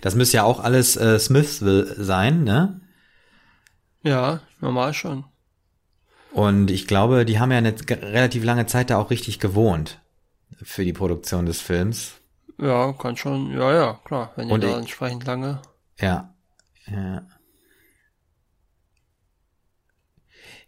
Das 0.00 0.14
müsste 0.14 0.38
ja 0.38 0.44
auch 0.44 0.60
alles 0.60 0.96
äh, 0.96 1.18
Smithsville 1.18 1.94
sein, 2.02 2.44
ne? 2.44 2.80
Ja, 4.02 4.40
normal 4.60 4.94
schon. 4.94 5.24
Und 6.32 6.70
ich 6.70 6.86
glaube, 6.86 7.24
die 7.24 7.38
haben 7.38 7.50
ja 7.50 7.58
eine 7.58 7.74
relativ 7.90 8.44
lange 8.44 8.66
Zeit 8.66 8.90
da 8.90 8.98
auch 8.98 9.10
richtig 9.10 9.38
gewohnt 9.40 10.00
für 10.62 10.84
die 10.84 10.92
Produktion 10.92 11.46
des 11.46 11.60
Films. 11.60 12.12
Ja, 12.60 12.92
kann 12.92 13.16
schon. 13.16 13.52
Ja, 13.52 13.72
ja, 13.72 14.00
klar. 14.04 14.32
Wenn 14.36 14.48
ihr 14.48 14.54
Und 14.54 14.62
da 14.62 14.68
ich- 14.70 14.76
entsprechend 14.76 15.24
lange. 15.24 15.60
Ja. 16.00 16.34
Ja, 16.86 17.22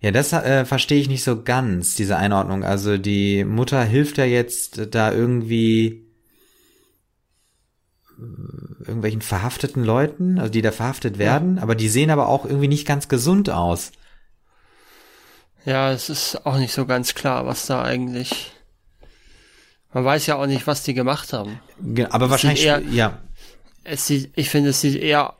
ja 0.00 0.10
das 0.10 0.32
äh, 0.32 0.64
verstehe 0.64 1.00
ich 1.00 1.08
nicht 1.08 1.24
so 1.24 1.42
ganz, 1.42 1.94
diese 1.94 2.16
Einordnung. 2.16 2.64
Also 2.64 2.96
die 2.98 3.44
Mutter 3.44 3.82
hilft 3.84 4.18
ja 4.18 4.24
jetzt 4.24 4.94
da 4.94 5.12
irgendwie 5.12 6.09
irgendwelchen 8.80 9.22
verhafteten 9.22 9.84
Leuten, 9.84 10.38
also 10.38 10.50
die 10.50 10.62
da 10.62 10.72
verhaftet 10.72 11.18
werden, 11.18 11.58
aber 11.58 11.74
die 11.74 11.88
sehen 11.88 12.10
aber 12.10 12.28
auch 12.28 12.44
irgendwie 12.44 12.68
nicht 12.68 12.86
ganz 12.86 13.08
gesund 13.08 13.50
aus. 13.50 13.92
Ja, 15.64 15.92
es 15.92 16.08
ist 16.08 16.46
auch 16.46 16.56
nicht 16.58 16.72
so 16.72 16.86
ganz 16.86 17.14
klar, 17.14 17.46
was 17.46 17.66
da 17.66 17.82
eigentlich. 17.82 18.52
Man 19.92 20.04
weiß 20.04 20.26
ja 20.26 20.36
auch 20.36 20.46
nicht, 20.46 20.66
was 20.66 20.82
die 20.84 20.94
gemacht 20.94 21.32
haben. 21.32 21.60
Aber 22.10 22.30
wahrscheinlich, 22.30 22.64
eher- 22.64 22.82
ja, 22.82 23.18
Es 23.84 24.06
sieht, 24.06 24.30
ich 24.36 24.48
finde, 24.50 24.70
es 24.70 24.80
sieht 24.80 24.96
eher, 25.00 25.34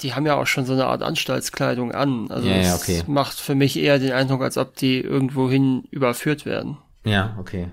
die 0.00 0.14
haben 0.14 0.26
ja 0.26 0.34
auch 0.34 0.46
schon 0.46 0.66
so 0.66 0.74
eine 0.74 0.86
Art 0.86 1.02
Anstaltskleidung 1.02 1.92
an. 1.92 2.30
Also 2.30 2.48
Ja, 2.48 2.56
ja, 2.56 2.74
es 2.74 2.82
okay. 2.82 3.02
macht 3.06 3.38
für 3.40 3.54
mich 3.54 3.76
eher 3.78 3.98
den 3.98 4.12
Eindruck, 4.12 4.42
als 4.42 4.58
ob 4.58 4.76
die 4.76 5.00
irgendwohin 5.00 5.84
überführt 5.90 6.44
werden. 6.46 6.76
ja, 7.04 7.36
okay. 7.40 7.68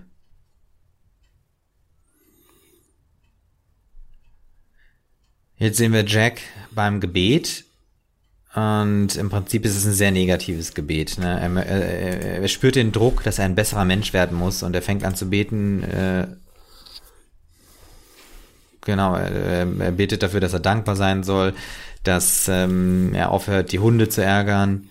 Jetzt 5.64 5.78
sehen 5.78 5.94
wir 5.94 6.04
Jack 6.06 6.42
beim 6.72 7.00
Gebet 7.00 7.64
und 8.54 9.16
im 9.16 9.30
Prinzip 9.30 9.64
ist 9.64 9.78
es 9.78 9.86
ein 9.86 9.94
sehr 9.94 10.12
negatives 10.12 10.74
Gebet. 10.74 11.18
Ne? 11.18 11.40
Er, 11.40 11.66
er, 11.66 12.42
er 12.42 12.48
spürt 12.50 12.76
den 12.76 12.92
Druck, 12.92 13.24
dass 13.24 13.40
er 13.40 13.46
ein 13.46 13.56
besserer 13.56 13.86
Mensch 13.86 14.12
werden 14.12 14.38
muss 14.38 14.62
und 14.62 14.76
er 14.76 14.82
fängt 14.82 15.06
an 15.06 15.16
zu 15.16 15.30
beten. 15.30 15.84
Äh, 15.84 16.28
genau, 18.82 19.16
er, 19.16 19.66
er 19.80 19.92
betet 19.92 20.22
dafür, 20.22 20.42
dass 20.42 20.52
er 20.52 20.60
dankbar 20.60 20.98
sein 20.98 21.24
soll, 21.24 21.54
dass 22.04 22.50
ähm, 22.50 23.14
er 23.14 23.32
aufhört, 23.32 23.72
die 23.72 23.80
Hunde 23.80 24.10
zu 24.10 24.22
ärgern 24.22 24.90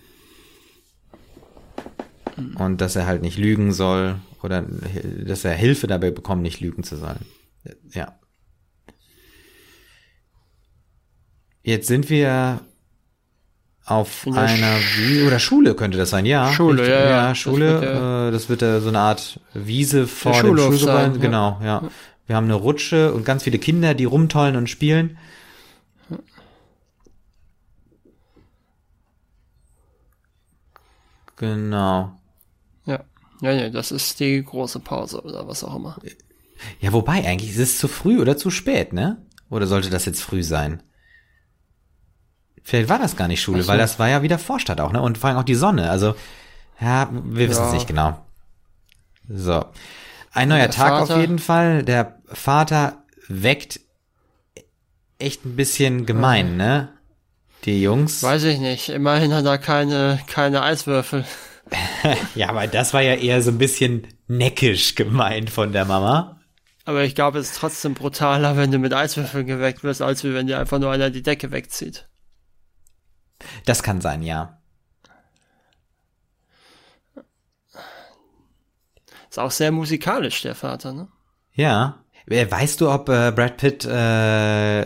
und 2.57 2.81
dass 2.81 2.95
er 2.95 3.05
halt 3.05 3.21
nicht 3.21 3.37
lügen 3.37 3.73
soll 3.73 4.15
oder 4.41 4.65
dass 5.23 5.45
er 5.45 5.53
Hilfe 5.53 5.85
dabei 5.85 6.09
bekommt, 6.09 6.41
nicht 6.41 6.61
lügen 6.61 6.83
zu 6.83 6.97
sollen. 6.97 7.23
Ja. 7.91 8.17
Jetzt 11.63 11.87
sind 11.87 12.09
wir 12.09 12.59
auf 13.85 14.23
der 14.25 14.35
einer 14.35 14.77
Wiese 14.97 15.27
oder 15.27 15.39
Schule 15.39 15.75
könnte 15.75 15.97
das 15.97 16.09
sein, 16.09 16.25
ja. 16.25 16.51
Schule, 16.53 16.87
ja, 16.89 16.99
ja. 16.99 17.09
ja. 17.09 17.29
Das 17.29 17.37
Schule, 17.37 17.65
wird 17.65 17.81
der- 17.83 18.27
äh, 18.27 18.31
das 18.31 18.49
wird 18.49 18.61
äh, 18.61 18.79
so 18.81 18.89
eine 18.89 18.99
Art 18.99 19.39
Wiese 19.53 20.07
vor 20.07 20.33
dem 20.33 20.39
Schulgebäude. 20.57 20.77
sein, 20.77 21.13
ja. 21.15 21.19
Genau, 21.19 21.59
ja. 21.63 21.83
Wir 22.27 22.35
haben 22.37 22.45
eine 22.45 22.53
Rutsche 22.55 23.13
und 23.13 23.25
ganz 23.25 23.43
viele 23.43 23.59
Kinder, 23.59 23.93
die 23.93 24.05
rumtollen 24.05 24.55
und 24.55 24.69
spielen. 24.69 25.17
Genau. 31.35 32.13
Ja. 32.85 33.03
Ja, 33.41 33.51
ja, 33.51 33.69
das 33.69 33.91
ist 33.91 34.19
die 34.19 34.43
große 34.43 34.79
Pause 34.79 35.21
oder 35.21 35.47
was 35.47 35.63
auch 35.63 35.75
immer. 35.75 35.97
Ja, 36.79 36.93
wobei, 36.93 37.25
eigentlich 37.27 37.51
ist 37.51 37.57
es 37.59 37.77
zu 37.77 37.87
früh 37.87 38.21
oder 38.21 38.37
zu 38.37 38.49
spät, 38.49 38.93
ne? 38.93 39.25
Oder 39.49 39.67
sollte 39.67 39.89
das 39.89 40.05
jetzt 40.05 40.21
früh 40.21 40.43
sein? 40.43 40.81
Vielleicht 42.63 42.89
war 42.89 42.99
das 42.99 43.15
gar 43.17 43.27
nicht 43.27 43.41
Schule, 43.41 43.61
so. 43.63 43.67
weil 43.67 43.77
das 43.77 43.99
war 43.99 44.07
ja 44.09 44.21
wieder 44.21 44.39
Vorstadt 44.39 44.79
auch, 44.81 44.91
ne? 44.91 45.01
Und 45.01 45.17
vor 45.17 45.29
allem 45.29 45.37
auch 45.39 45.43
die 45.43 45.55
Sonne. 45.55 45.89
Also, 45.89 46.15
ja, 46.79 47.09
wir 47.11 47.49
wissen 47.49 47.63
es 47.63 47.69
Ja. 47.69 47.73
nicht 47.75 47.87
genau. 47.87 48.25
So. 49.29 49.65
Ein 50.31 50.49
neuer 50.49 50.69
Tag 50.69 50.89
Vater- 50.99 51.13
auf 51.15 51.19
jeden 51.21 51.39
Fall. 51.39 51.83
Der 51.83 52.17
Vater 52.27 53.03
weckt 53.27 53.79
echt 55.19 55.45
ein 55.45 55.55
bisschen 55.55 56.05
gemein, 56.05 56.57
ne? 56.57 56.89
Die 57.65 57.81
Jungs. 57.81 58.21
Weiß 58.23 58.43
ich 58.43 58.59
nicht. 58.59 58.89
Immerhin 58.89 59.33
hat 59.33 59.45
er 59.45 59.57
keine, 59.57 60.19
keine 60.27 60.61
Eiswürfel. 60.63 61.25
Ja, 62.35 62.49
aber 62.49 62.67
das 62.67 62.93
war 62.93 63.01
ja 63.01 63.15
eher 63.15 63.41
so 63.41 63.49
ein 63.49 63.57
bisschen 63.57 64.05
neckisch 64.27 64.95
gemeint 64.95 65.49
von 65.49 65.71
der 65.71 65.85
Mama. 65.85 66.39
Aber 66.85 67.03
ich 67.03 67.15
glaube, 67.15 67.39
es 67.39 67.51
ist 67.51 67.57
trotzdem 67.57 67.93
brutaler, 67.93 68.57
wenn 68.57 68.69
du 68.71 68.77
mit 68.79 68.93
Eiswürfeln 68.93 69.47
geweckt 69.47 69.83
wirst, 69.83 70.01
als 70.01 70.23
wenn 70.25 70.45
dir 70.47 70.59
einfach 70.59 70.77
nur 70.79 70.91
einer 70.91 71.09
die 71.09 71.23
Decke 71.23 71.51
wegzieht. 71.51 72.07
Das 73.65 73.83
kann 73.83 74.01
sein, 74.01 74.23
ja. 74.23 74.57
Ist 79.29 79.39
auch 79.39 79.51
sehr 79.51 79.71
musikalisch, 79.71 80.41
der 80.43 80.55
Vater, 80.55 80.93
ne? 80.93 81.07
Ja. 81.53 81.99
Weißt 82.27 82.79
du, 82.81 82.89
ob 82.89 83.09
äh, 83.09 83.31
Brad 83.35 83.57
Pitt 83.57 83.83
äh, 83.85 84.85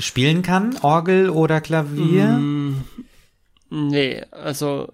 spielen 0.00 0.42
kann, 0.42 0.76
Orgel 0.82 1.30
oder 1.30 1.60
Klavier? 1.60 2.40
Nee, 3.70 4.22
also, 4.32 4.88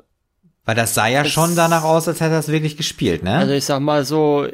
Weil 0.64 0.74
das 0.74 0.94
sah 0.94 1.06
ja 1.06 1.22
Das- 1.22 1.32
schon 1.32 1.56
danach 1.56 1.84
aus, 1.84 2.06
als 2.08 2.20
hätte 2.20 2.34
er 2.34 2.40
es 2.40 2.48
wirklich 2.48 2.76
gespielt, 2.76 3.22
ne? 3.22 3.36
also 3.38 3.52
ich 3.54 3.64
sag 3.64 3.80
mal 3.80 4.04
so, 4.04 4.46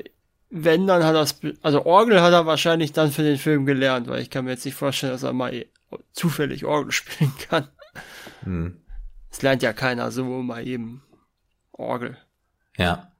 wenn, 0.50 0.86
dann 0.86 1.02
hat 1.04 1.14
er 1.14 1.54
also 1.62 1.84
Orgel 1.86 2.20
hat 2.22 2.32
er 2.32 2.46
wahrscheinlich 2.46 2.92
dann 2.92 3.10
für 3.10 3.22
den 3.22 3.38
Film 3.38 3.66
gelernt, 3.66 4.06
weil 4.08 4.20
ich 4.20 4.30
kann 4.30 4.44
mir 4.44 4.50
jetzt 4.52 4.64
nicht 4.64 4.74
vorstellen, 4.74 5.12
dass 5.12 5.22
er 5.22 5.32
mal 5.32 5.64
zufällig 6.12 6.64
Orgel 6.64 6.92
spielen 6.92 7.32
kann. 7.48 7.68
Hm. 8.44 8.76
Es 9.30 9.42
lernt 9.42 9.62
ja 9.62 9.72
keiner 9.72 10.10
so 10.10 10.24
mal 10.24 10.66
eben 10.66 11.02
Orgel. 11.72 12.18
Ja. 12.76 13.12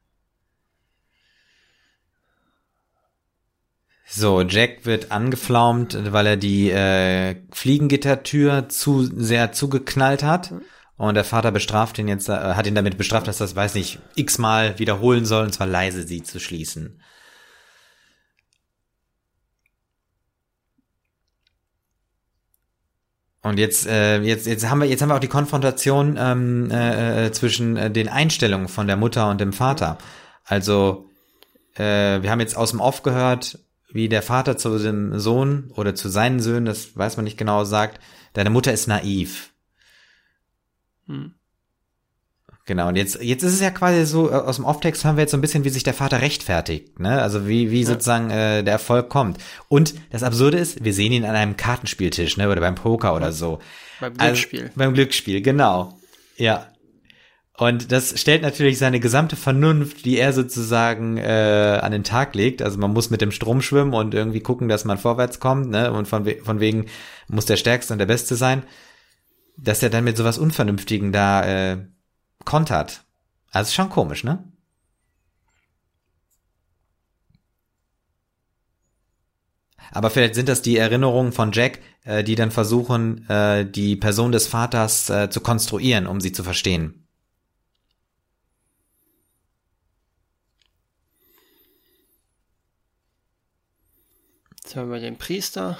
So, 4.07 4.43
Jack 4.43 4.87
wird 4.87 5.13
angeflaumt, 5.13 5.97
weil 6.13 6.27
er 6.27 6.37
die 6.37 6.71
äh, 6.71 7.37
Fliegengittertür 7.53 8.69
zu 8.69 9.05
sehr 9.05 9.53
zugeknallt 9.53 10.25
hat. 10.25 10.53
Und 10.97 11.15
der 11.15 11.25
Vater 11.25 11.53
bestraft 11.53 11.97
ihn 11.99 12.09
jetzt, 12.09 12.29
äh, 12.29 12.33
hat 12.33 12.67
ihn 12.67 12.75
damit 12.75 12.99
bestraft, 12.99 13.29
dass 13.29 13.41
er 13.41 13.45
das, 13.45 13.57
weiß 13.57 13.75
nicht, 13.75 14.01
x-mal 14.17 14.79
wiederholen 14.81 15.25
soll, 15.25 15.45
und 15.45 15.53
zwar 15.53 15.69
leise 15.69 16.07
sie 16.07 16.23
zu 16.25 16.41
schließen. 16.41 17.01
Und 23.43 23.59
jetzt, 23.59 23.87
äh, 23.87 24.21
jetzt, 24.21 24.47
jetzt 24.47 24.69
haben 24.69 24.81
wir, 24.81 24.87
jetzt 24.87 25.01
haben 25.01 25.09
wir 25.09 25.17
auch 25.17 25.21
die 25.21 25.29
Konfrontation 25.29 26.17
ähm, 26.19 26.71
äh, 26.71 27.27
äh, 27.27 27.33
zwischen 27.33 27.77
äh, 27.77 27.91
den 27.91 28.09
Einstellungen 28.09 28.69
von 28.69 28.87
der 28.87 28.97
Mutter 28.97 29.31
und 29.31 29.41
dem 29.41 29.53
Vater. 29.53 29.97
Also, 30.45 31.09
äh, 31.75 32.23
wir 32.23 32.31
haben 32.31 32.41
jetzt 32.41 32.57
aus 32.57 32.71
dem 32.71 32.81
Off 32.81 33.03
gehört, 33.03 33.59
wie 33.93 34.09
der 34.09 34.23
Vater 34.23 34.57
zu 34.57 34.79
dem 34.79 35.19
Sohn 35.19 35.73
oder 35.75 35.95
zu 35.95 36.09
seinen 36.09 36.41
Söhnen, 36.41 36.67
das 36.67 36.97
weiß 36.97 37.17
man 37.17 37.25
nicht 37.25 37.39
genau, 37.39 37.65
sagt, 37.65 38.01
deine 38.35 38.51
Mutter 38.51 38.73
ist 38.73 38.89
naiv. 38.89 39.53
Hm. 41.07 41.35
Genau, 42.71 42.87
und 42.87 42.95
jetzt, 42.95 43.21
jetzt 43.21 43.43
ist 43.43 43.55
es 43.55 43.61
ja 43.61 43.73
quasi 43.73 44.07
so, 44.07 44.31
äh, 44.31 44.35
aus 44.35 44.55
dem 44.55 44.65
Off-Text 44.65 45.03
hören 45.03 45.17
wir 45.17 45.23
jetzt 45.23 45.33
so 45.33 45.37
ein 45.37 45.41
bisschen, 45.41 45.65
wie 45.65 45.71
sich 45.71 45.83
der 45.83 45.93
Vater 45.93 46.21
rechtfertigt, 46.21 47.01
ne? 47.01 47.21
Also 47.21 47.49
wie, 47.49 47.73
wie 47.73 47.83
sozusagen 47.83 48.31
äh, 48.31 48.63
der 48.63 48.75
Erfolg 48.75 49.09
kommt. 49.09 49.39
Und 49.67 49.95
das 50.11 50.23
Absurde 50.23 50.59
ist, 50.59 50.85
wir 50.85 50.95
sehen 50.95 51.11
ihn 51.11 51.25
an 51.25 51.35
einem 51.35 51.57
Kartenspieltisch, 51.57 52.37
ne? 52.37 52.49
Oder 52.49 52.61
beim 52.61 52.77
Poker 52.77 53.17
oder 53.17 53.33
so. 53.33 53.59
Beim 53.99 54.13
Also, 54.19 54.35
Glücksspiel. 54.35 54.71
beim 54.77 54.95
Glücksspiel, 54.95 55.43
genau. 55.43 55.99
Ja. 56.37 56.69
Und 57.59 57.91
das 57.91 58.21
stellt 58.21 58.43
natürlich 58.43 58.79
seine 58.79 59.01
gesamte 59.01 59.35
Vernunft, 59.35 60.05
die 60.05 60.17
er 60.17 60.33
sozusagen 60.33 61.17
äh, 61.17 61.81
an 61.83 61.91
den 61.91 62.05
Tag 62.05 62.37
legt. 62.37 62.63
Also 62.63 62.79
man 62.79 62.93
muss 62.93 63.11
mit 63.11 63.21
dem 63.21 63.33
Strom 63.33 63.63
schwimmen 63.63 63.95
und 63.95 64.15
irgendwie 64.15 64.43
gucken, 64.43 64.69
dass 64.69 64.85
man 64.85 64.97
vorwärts 64.97 65.41
kommt, 65.41 65.71
ne? 65.71 65.93
Und 65.93 66.07
von, 66.07 66.25
we 66.25 66.37
von 66.45 66.61
wegen 66.61 66.87
muss 67.27 67.47
der 67.47 67.57
Stärkste 67.57 67.95
und 67.95 67.99
der 67.99 68.07
Beste 68.07 68.37
sein. 68.37 68.63
Dass 69.57 69.83
er 69.83 69.91
dann 69.91 70.05
mit 70.05 70.17
sowas 70.17 70.39
Unvernünftigen 70.39 71.11
da 71.11 71.73
äh, 71.73 71.79
kontert. 72.45 73.05
Also 73.51 73.69
ist 73.69 73.75
schon 73.75 73.91
komisch, 73.91 74.25
ne? 74.25 74.45
Aber 79.93 80.11
vielleicht 80.11 80.35
sind 80.35 80.49
das 80.49 80.63
die 80.63 80.77
Erinnerungen 80.77 81.33
von 81.33 81.53
Jack, 81.53 81.81
äh, 82.05 82.23
die 82.23 82.37
dann 82.37 82.51
versuchen, 82.51 83.29
äh, 83.29 83.69
die 83.69 83.97
Person 83.97 84.33
des 84.33 84.47
Vaters 84.47 85.11
äh, 85.11 85.31
zu 85.31 85.41
konstruieren, 85.41 86.07
um 86.07 86.21
sie 86.21 86.33
zu 86.33 86.45
verstehen. 86.45 87.07
Jetzt 94.63 94.77
haben 94.77 94.93
wir 94.93 95.01
den 95.01 95.19
Priester. 95.19 95.79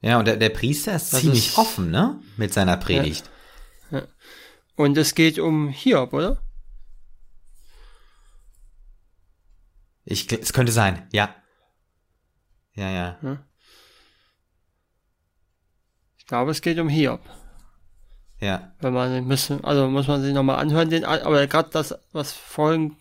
Ja, 0.00 0.18
und 0.18 0.26
der, 0.26 0.36
der 0.36 0.50
Priester 0.50 0.94
ist 0.94 1.12
Das 1.12 1.20
ziemlich 1.20 1.48
ist- 1.48 1.58
offen, 1.58 1.90
ne? 1.90 2.20
Mit 2.36 2.52
seiner 2.54 2.76
Predigt. 2.76 3.28
Und 4.76 4.96
es 4.96 5.14
geht 5.16 5.38
um 5.40 5.68
Hiob, 5.68 6.12
oder? 6.12 6.38
Ich, 10.04 10.30
es 10.32 10.52
könnte 10.52 10.72
sein, 10.72 11.06
ja. 11.12 11.34
Ja, 12.74 12.90
ja. 12.90 13.38
Ich 16.18 16.26
glaube, 16.26 16.52
es 16.52 16.62
geht 16.62 16.78
um 16.78 16.88
Hiob. 16.88 17.20
Ja. 18.40 18.72
Wenn 18.80 18.92
man 18.92 19.26
müssen, 19.26 19.64
also 19.64 19.88
muss 19.88 20.06
man 20.06 20.22
sich 20.22 20.32
nochmal 20.32 20.60
anhören, 20.60 20.90
den, 20.90 21.04
aber 21.04 21.44
gerade 21.48 21.70
das, 21.72 21.94
was 22.12 22.32
vorhin, 22.32 22.96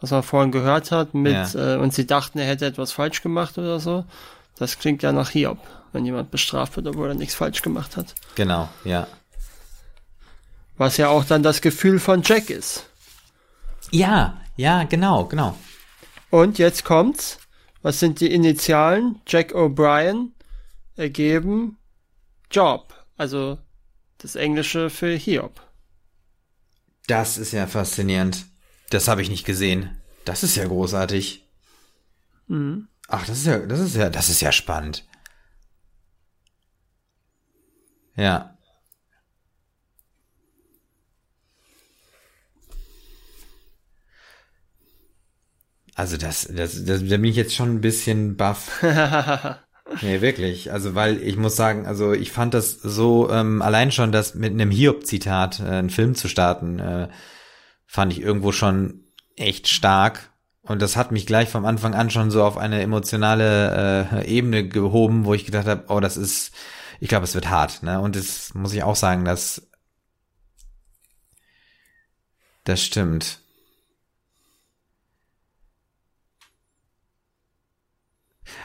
was 0.00 0.10
man 0.10 0.24
vorhin 0.24 0.50
gehört 0.50 0.90
hat, 0.90 1.14
mit, 1.14 1.54
äh, 1.54 1.76
und 1.76 1.94
sie 1.94 2.06
dachten, 2.06 2.38
er 2.40 2.46
hätte 2.46 2.66
etwas 2.66 2.90
falsch 2.90 3.22
gemacht 3.22 3.56
oder 3.58 3.78
so, 3.78 4.04
das 4.56 4.78
klingt 4.78 5.02
ja 5.02 5.12
nach 5.12 5.30
Hiob, 5.30 5.58
wenn 5.92 6.04
jemand 6.04 6.30
bestraft 6.30 6.76
wird, 6.76 6.86
obwohl 6.86 7.08
er 7.08 7.14
nichts 7.14 7.34
falsch 7.34 7.62
gemacht 7.62 7.96
hat. 7.96 8.14
Genau, 8.34 8.68
ja. 8.84 9.06
Was 10.76 10.96
ja 10.96 11.08
auch 11.08 11.24
dann 11.24 11.42
das 11.42 11.60
Gefühl 11.60 11.98
von 11.98 12.22
Jack 12.22 12.50
ist. 12.50 12.86
Ja, 13.90 14.40
ja, 14.56 14.84
genau, 14.84 15.26
genau. 15.26 15.56
Und 16.30 16.58
jetzt 16.58 16.84
kommt's. 16.84 17.38
Was 17.82 17.98
sind 17.98 18.20
die 18.20 18.32
Initialen? 18.32 19.20
Jack 19.26 19.52
O'Brien 19.54 20.30
ergeben 20.96 21.78
Job. 22.50 22.94
Also 23.16 23.58
das 24.18 24.36
Englische 24.36 24.88
für 24.88 25.14
Hiob. 25.14 25.60
Das 27.06 27.38
ist 27.38 27.52
ja 27.52 27.66
faszinierend. 27.66 28.46
Das 28.90 29.08
habe 29.08 29.22
ich 29.22 29.30
nicht 29.30 29.44
gesehen. 29.44 30.00
Das 30.24 30.42
ist 30.42 30.56
ja 30.56 30.64
großartig. 30.66 31.44
Mhm. 32.46 32.88
Ach, 33.08 33.24
das 33.26 33.38
ist 33.38 33.46
ja, 33.46 33.58
das 33.60 33.78
ist 33.80 33.94
ja, 33.96 34.10
das 34.10 34.28
ist 34.28 34.40
ja 34.40 34.50
spannend. 34.52 35.04
Ja. 38.16 38.56
Also 45.94 46.16
das, 46.16 46.48
das, 46.50 46.84
das, 46.84 47.00
da 47.06 47.16
bin 47.16 47.24
ich 47.24 47.36
jetzt 47.36 47.54
schon 47.54 47.74
ein 47.76 47.80
bisschen 47.80 48.36
baff. 48.36 48.82
Nee, 50.00 50.22
wirklich. 50.22 50.72
Also, 50.72 50.94
weil 50.94 51.20
ich 51.22 51.36
muss 51.36 51.54
sagen, 51.54 51.86
also 51.86 52.12
ich 52.14 52.32
fand 52.32 52.54
das 52.54 52.72
so, 52.80 53.30
ähm, 53.30 53.60
allein 53.60 53.92
schon 53.92 54.10
das 54.10 54.34
mit 54.34 54.52
einem 54.52 54.70
Hiob-Zitat, 54.70 55.60
äh, 55.60 55.64
einen 55.64 55.90
Film 55.90 56.14
zu 56.14 56.28
starten, 56.28 56.78
äh, 56.78 57.08
fand 57.86 58.10
ich 58.12 58.22
irgendwo 58.22 58.52
schon 58.52 59.04
echt 59.36 59.68
stark. 59.68 60.31
Und 60.62 60.80
das 60.80 60.96
hat 60.96 61.10
mich 61.10 61.26
gleich 61.26 61.48
vom 61.48 61.64
Anfang 61.64 61.94
an 61.94 62.10
schon 62.10 62.30
so 62.30 62.44
auf 62.44 62.56
eine 62.56 62.82
emotionale 62.82 64.08
äh, 64.12 64.28
Ebene 64.28 64.68
gehoben, 64.68 65.24
wo 65.24 65.34
ich 65.34 65.44
gedacht 65.44 65.66
habe, 65.66 65.84
oh, 65.88 66.00
das 66.00 66.16
ist, 66.16 66.52
ich 67.00 67.08
glaube, 67.08 67.24
es 67.24 67.34
wird 67.34 67.50
hart. 67.50 67.82
Ne? 67.82 68.00
Und 68.00 68.14
das 68.16 68.54
muss 68.54 68.72
ich 68.72 68.82
auch 68.84 68.96
sagen, 68.96 69.24
dass 69.24 69.62
das 72.64 72.82
stimmt. 72.82 73.40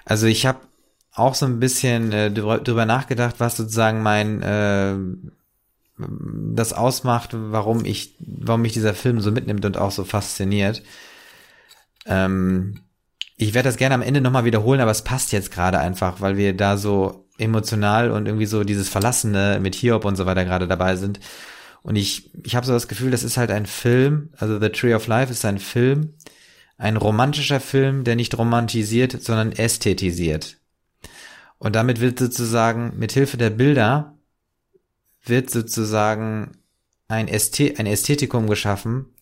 Also 0.06 0.28
ich 0.28 0.45
habe 0.45 0.60
auch 1.14 1.34
so 1.36 1.45
ein 1.45 1.60
bisschen 1.60 2.12
äh, 2.12 2.32
drüber 2.32 2.86
nachgedacht, 2.86 3.39
was 3.39 3.58
sozusagen 3.58 4.04
mein 4.04 4.41
äh, 4.43 4.95
das 5.98 6.74
ausmacht, 6.74 7.32
warum 7.34 7.84
ich, 7.86 8.16
warum 8.20 8.62
mich 8.62 8.74
dieser 8.74 8.93
Film 8.93 9.20
so 9.20 9.32
mitnimmt 9.32 9.66
und 9.66 9.78
auch 9.78 9.91
so 9.91 10.04
fasziniert. 10.04 10.84
Ähm, 12.08 12.82
ich 13.36 13.53
werde 13.53 13.70
das 13.70 13.78
gerne 13.78 13.95
am 13.95 14.01
Ende 14.01 14.22
nochmal 14.22 14.45
wiederholen, 14.45 14.82
aber 14.82 14.91
es 14.91 15.03
passt 15.03 15.32
jetzt 15.32 15.51
gerade 15.51 15.80
einfach, 15.80 16.22
weil 16.22 16.38
wir 16.38 16.55
da 16.55 16.78
so 16.78 17.28
emotional 17.38 18.12
und 18.12 18.26
irgendwie 18.26 18.47
so 18.47 18.64
dieses 18.64 18.89
Verlassene 18.89 19.60
mit 19.62 19.76
Hiob 19.76 20.05
und 20.05 20.16
so 20.16 20.26
weiter 20.26 20.43
gerade 20.43 20.68
dabei 20.68 20.95
sind. 20.95 21.20
Und 21.84 21.95
ich, 21.95 22.32
ich 22.43 22.55
habe 22.55 22.66
so 22.66 22.74
das 22.74 22.88
Gefühl, 22.88 23.12
das 23.12 23.24
ist 23.24 23.38
halt 23.38 23.51
ein 23.51 23.66
Film, 23.66 24.30
also 24.38 24.60
The 24.60 24.70
Tree 24.70 24.93
of 24.93 25.08
Life 25.08 25.32
ist 25.32 25.45
ein 25.45 25.60
Film, 25.60 26.16
ein 26.78 26.97
romantischer 26.97 27.60
Film, 27.60 28.03
der 28.03 28.16
nicht 28.16 28.38
romantisiert, 28.38 29.22
sondern 29.22 29.51
ästhetisiert. 29.51 30.58
Und 31.60 31.76
damit 31.76 31.99
wird 32.01 32.20
sozusagen 32.20 32.93
mit 32.97 33.12
Hilfe 33.12 33.38
der 33.38 33.49
Bilder 33.49 34.18
wird 35.24 35.49
sozusagen 35.49 36.58
ein, 37.08 37.28
Ästhe 37.28 37.74
ein 37.78 37.86
Ästhetikum 37.86 38.47
geschaffen, 38.47 39.14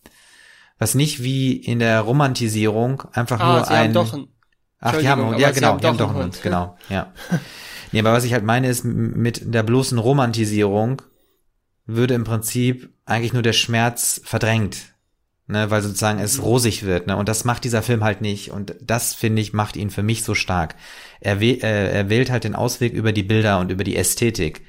was 0.78 0.94
nicht 0.94 1.22
wie 1.22 1.56
in 1.56 1.78
der 1.78 2.00
Romantisierung 2.00 3.02
einfach 3.12 3.40
Ah, 3.40 3.52
nur 3.52 3.64
sie 3.64 3.70
ein 3.72 3.84
haben 3.84 3.92
doch 3.94 4.12
ein, 4.14 4.28
Ach, 4.80 4.96
die 4.98 5.08
haben, 5.08 5.38
ja 5.38 5.50
genau, 5.50 5.78
die 5.78 5.86
haben 5.86 5.96
doch 5.96 6.10
einen 6.10 6.24
Hund, 6.24 6.42
genau, 6.42 6.76
ja. 6.90 7.12
nee, 7.92 8.00
aber 8.00 8.12
was 8.12 8.24
ich 8.24 8.32
halt 8.34 8.44
meine 8.44 8.68
ist, 8.68 8.84
mit 8.84 9.54
der 9.54 9.62
bloßen 9.62 9.98
Romantisierung 9.98 11.02
würde 11.86 12.14
im 12.14 12.24
Prinzip 12.24 12.90
eigentlich 13.06 13.32
nur 13.32 13.42
der 13.42 13.54
Schmerz 13.54 14.20
verdrängt, 14.24 14.94
ne, 15.46 15.70
weil 15.70 15.80
sozusagen 15.80 16.18
es 16.18 16.42
rosig 16.42 16.82
wird, 16.84 17.06
ne, 17.06 17.16
und 17.16 17.28
das 17.28 17.44
macht 17.44 17.64
dieser 17.64 17.82
Film 17.82 18.04
halt 18.04 18.20
nicht 18.20 18.50
und 18.50 18.74
das 18.82 19.14
finde 19.14 19.40
ich 19.40 19.54
macht 19.54 19.76
ihn 19.76 19.90
für 19.90 20.02
mich 20.02 20.24
so 20.24 20.34
stark. 20.34 20.74
Er, 21.20 21.40
äh, 21.40 21.56
er 21.62 22.10
wählt 22.10 22.30
halt 22.30 22.44
den 22.44 22.54
Ausweg 22.54 22.92
über 22.92 23.12
die 23.12 23.22
Bilder 23.22 23.60
und 23.60 23.70
über 23.70 23.84
die 23.84 23.96
Ästhetik. 23.96 24.62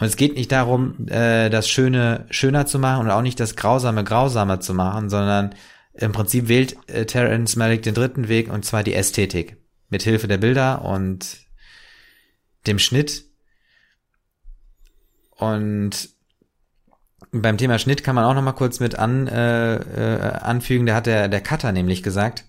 Und 0.00 0.06
es 0.06 0.16
geht 0.16 0.34
nicht 0.34 0.50
darum, 0.50 1.06
äh, 1.08 1.50
das 1.50 1.68
Schöne 1.68 2.26
schöner 2.30 2.64
zu 2.64 2.78
machen 2.78 3.04
und 3.04 3.10
auch 3.10 3.20
nicht 3.20 3.38
das 3.38 3.54
Grausame 3.54 4.02
grausamer 4.02 4.58
zu 4.58 4.72
machen, 4.72 5.10
sondern 5.10 5.54
im 5.92 6.12
Prinzip 6.12 6.48
wählt 6.48 6.76
äh, 6.88 7.04
Terence 7.04 7.56
Malick 7.56 7.82
den 7.82 7.94
dritten 7.94 8.28
Weg 8.28 8.50
und 8.50 8.64
zwar 8.64 8.82
die 8.82 8.94
Ästhetik. 8.94 9.58
Mit 9.90 10.02
Hilfe 10.02 10.26
der 10.26 10.38
Bilder 10.38 10.84
und 10.84 11.38
dem 12.66 12.78
Schnitt. 12.78 13.24
Und 15.36 16.08
beim 17.32 17.58
Thema 17.58 17.78
Schnitt 17.78 18.02
kann 18.02 18.14
man 18.14 18.24
auch 18.24 18.34
noch 18.34 18.42
mal 18.42 18.52
kurz 18.52 18.80
mit 18.80 18.94
an, 18.94 19.26
äh, 19.28 19.74
äh, 19.76 20.32
anfügen, 20.32 20.86
da 20.86 20.94
hat 20.94 21.06
der, 21.06 21.28
der 21.28 21.40
Cutter 21.42 21.72
nämlich 21.72 22.02
gesagt, 22.02 22.44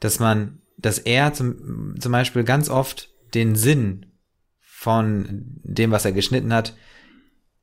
dass 0.00 0.18
man, 0.18 0.62
dass 0.78 0.98
er 0.98 1.34
zum, 1.34 1.94
zum 2.00 2.12
Beispiel 2.12 2.44
ganz 2.44 2.70
oft 2.70 3.10
den 3.34 3.54
Sinn 3.54 4.06
von 4.60 5.60
dem, 5.62 5.90
was 5.90 6.04
er 6.04 6.12
geschnitten 6.12 6.52
hat, 6.52 6.74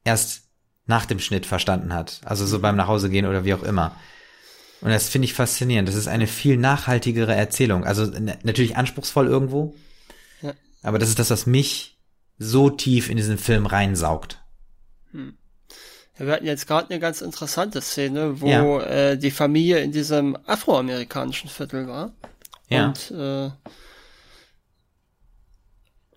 erst 0.03 0.43
nach 0.85 1.05
dem 1.05 1.19
Schnitt 1.19 1.45
verstanden 1.45 1.93
hat. 1.93 2.21
Also 2.25 2.45
so 2.45 2.59
beim 2.59 2.75
Nachhausegehen 2.75 3.25
oder 3.25 3.45
wie 3.45 3.53
auch 3.53 3.63
immer. 3.63 3.95
Und 4.81 4.89
das 4.89 5.07
finde 5.07 5.25
ich 5.25 5.33
faszinierend. 5.33 5.87
Das 5.87 5.95
ist 5.95 6.07
eine 6.07 6.27
viel 6.27 6.57
nachhaltigere 6.57 7.33
Erzählung. 7.33 7.85
Also 7.85 8.05
natürlich 8.43 8.75
anspruchsvoll 8.75 9.27
irgendwo. 9.27 9.75
Ja. 10.41 10.53
Aber 10.81 10.99
das 10.99 11.07
ist 11.09 11.19
das, 11.19 11.29
was 11.29 11.45
mich 11.45 11.97
so 12.37 12.69
tief 12.69 13.09
in 13.09 13.15
diesen 13.15 13.37
Film 13.37 13.65
reinsaugt. 13.65 14.39
Ja, 15.13 16.25
wir 16.25 16.33
hatten 16.33 16.45
jetzt 16.45 16.67
gerade 16.67 16.89
eine 16.89 16.99
ganz 16.99 17.21
interessante 17.21 17.81
Szene, 17.81 18.41
wo 18.41 18.47
Ja. 18.47 18.81
äh, 18.81 19.17
die 19.17 19.31
Familie 19.31 19.79
in 19.79 19.93
diesem 19.93 20.37
afroamerikanischen 20.45 21.49
Viertel 21.49 21.87
war. 21.87 22.11
Ja. 22.67 22.87
Und 22.87 23.11
äh, 23.11 23.51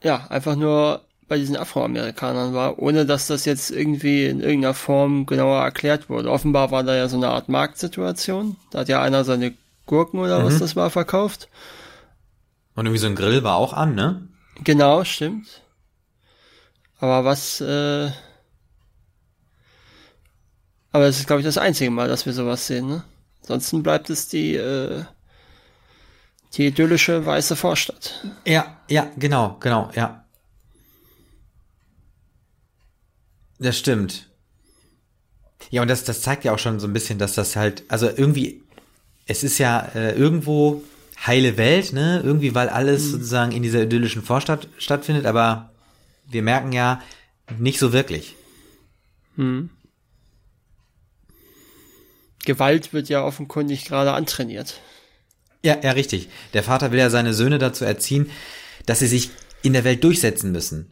ja, 0.03 0.27
einfach 0.29 0.57
nur 0.57 1.06
bei 1.29 1.39
diesen 1.39 1.57
Afroamerikanern 1.57 2.55
war, 2.55 2.79
ohne 2.79 3.05
dass 3.05 3.27
das 3.27 3.45
jetzt 3.45 3.71
irgendwie 3.71 4.27
in 4.27 4.41
irgendeiner 4.41 4.75
Form 4.75 5.27
genauer 5.27 5.61
erklärt 5.63 6.09
wurde. 6.09 6.31
Offenbar 6.31 6.71
war 6.71 6.85
da 6.85 6.95
ja 6.95 7.09
so 7.09 7.17
eine 7.17 7.29
Art 7.29 7.49
Marktsituation. 7.49 8.57
Da 8.71 8.81
hat 8.81 8.89
ja 8.89 9.03
einer 9.03 9.25
seine 9.25 9.55
Gurken 9.87 10.21
oder 10.21 10.41
Mhm. 10.41 10.45
was 10.45 10.59
das 10.59 10.77
war 10.77 10.91
verkauft. 10.91 11.49
Und 12.75 12.87
irgendwie 12.87 12.99
so 13.01 13.07
ein 13.09 13.17
Grill 13.17 13.43
war 13.43 13.57
auch 13.57 13.73
an, 13.73 13.95
ne? 13.95 14.29
Genau, 14.63 15.03
stimmt. 15.05 15.63
Aber 16.99 17.25
was, 17.25 17.61
äh, 17.61 18.11
aber 20.93 21.05
es 21.07 21.19
ist, 21.19 21.27
glaube 21.27 21.41
ich, 21.41 21.47
das 21.47 21.59
einzige 21.59 21.91
Mal, 21.91 22.09
dass 22.09 22.27
wir 22.27 22.33
sowas 22.33 22.67
sehen, 22.67 22.89
ne? 22.89 23.05
Ansonsten 23.43 23.83
bleibt 23.83 24.11
es 24.11 24.29
die, 24.29 24.55
äh, 24.57 25.05
die 26.55 26.67
idyllische 26.67 27.25
weiße 27.27 27.55
Vorstadt. 27.57 28.25
Ja, 28.45 28.77
ja, 28.89 29.07
genau, 29.17 29.57
genau, 29.61 29.91
ja. 29.95 30.25
Das 33.59 33.79
stimmt. 33.79 34.29
Ja, 35.71 35.83
und 35.83 35.89
das, 35.89 36.05
das 36.05 36.23
zeigt 36.23 36.45
ja 36.45 36.53
auch 36.53 36.59
schon 36.59 36.79
so 36.79 36.87
ein 36.87 36.93
bisschen, 36.93 37.19
dass 37.19 37.35
das 37.35 37.57
halt, 37.57 37.85
also 37.89 38.09
irgendwie, 38.09 38.63
es 39.27 39.43
ist 39.43 39.59
ja 39.59 39.81
äh, 39.95 40.13
irgendwo 40.13 40.83
heile 41.27 41.57
Welt, 41.57 41.93
ne? 41.93 42.21
Irgendwie, 42.25 42.55
weil 42.55 42.69
alles 42.69 43.11
sozusagen 43.11 43.53
in 43.53 43.63
dieser 43.63 43.83
idyllischen 43.83 44.23
Vorstadt 44.23 44.69
stattfindet, 44.79 45.27
aber 45.27 45.71
wir 46.29 46.43
merken 46.43 46.73
ja 46.73 47.01
nicht 47.59 47.79
so 47.79 47.93
wirklich. 47.93 48.37
Hm. 49.37 49.71
Gewalt 52.45 52.93
wird 52.93 53.09
ja 53.09 53.25
offenkundig 53.25 53.87
gerade 53.87 54.13
antrainiert. 54.13 54.81
Ja, 55.65 55.77
ja, 55.83 55.93
richtig. 55.93 56.29
Der 56.53 56.63
Vater 56.63 56.93
will 56.93 56.99
ja 56.99 57.11
seine 57.11 57.35
Söhne 57.35 57.59
dazu 57.59 57.85
erziehen, 57.85 58.31
dass 58.85 59.01
sie 59.01 59.09
sich 59.09 59.31
in 59.63 59.73
der 59.73 59.85
Welt 59.85 60.05
durchsetzen 60.05 60.53
müssen. 60.53 60.91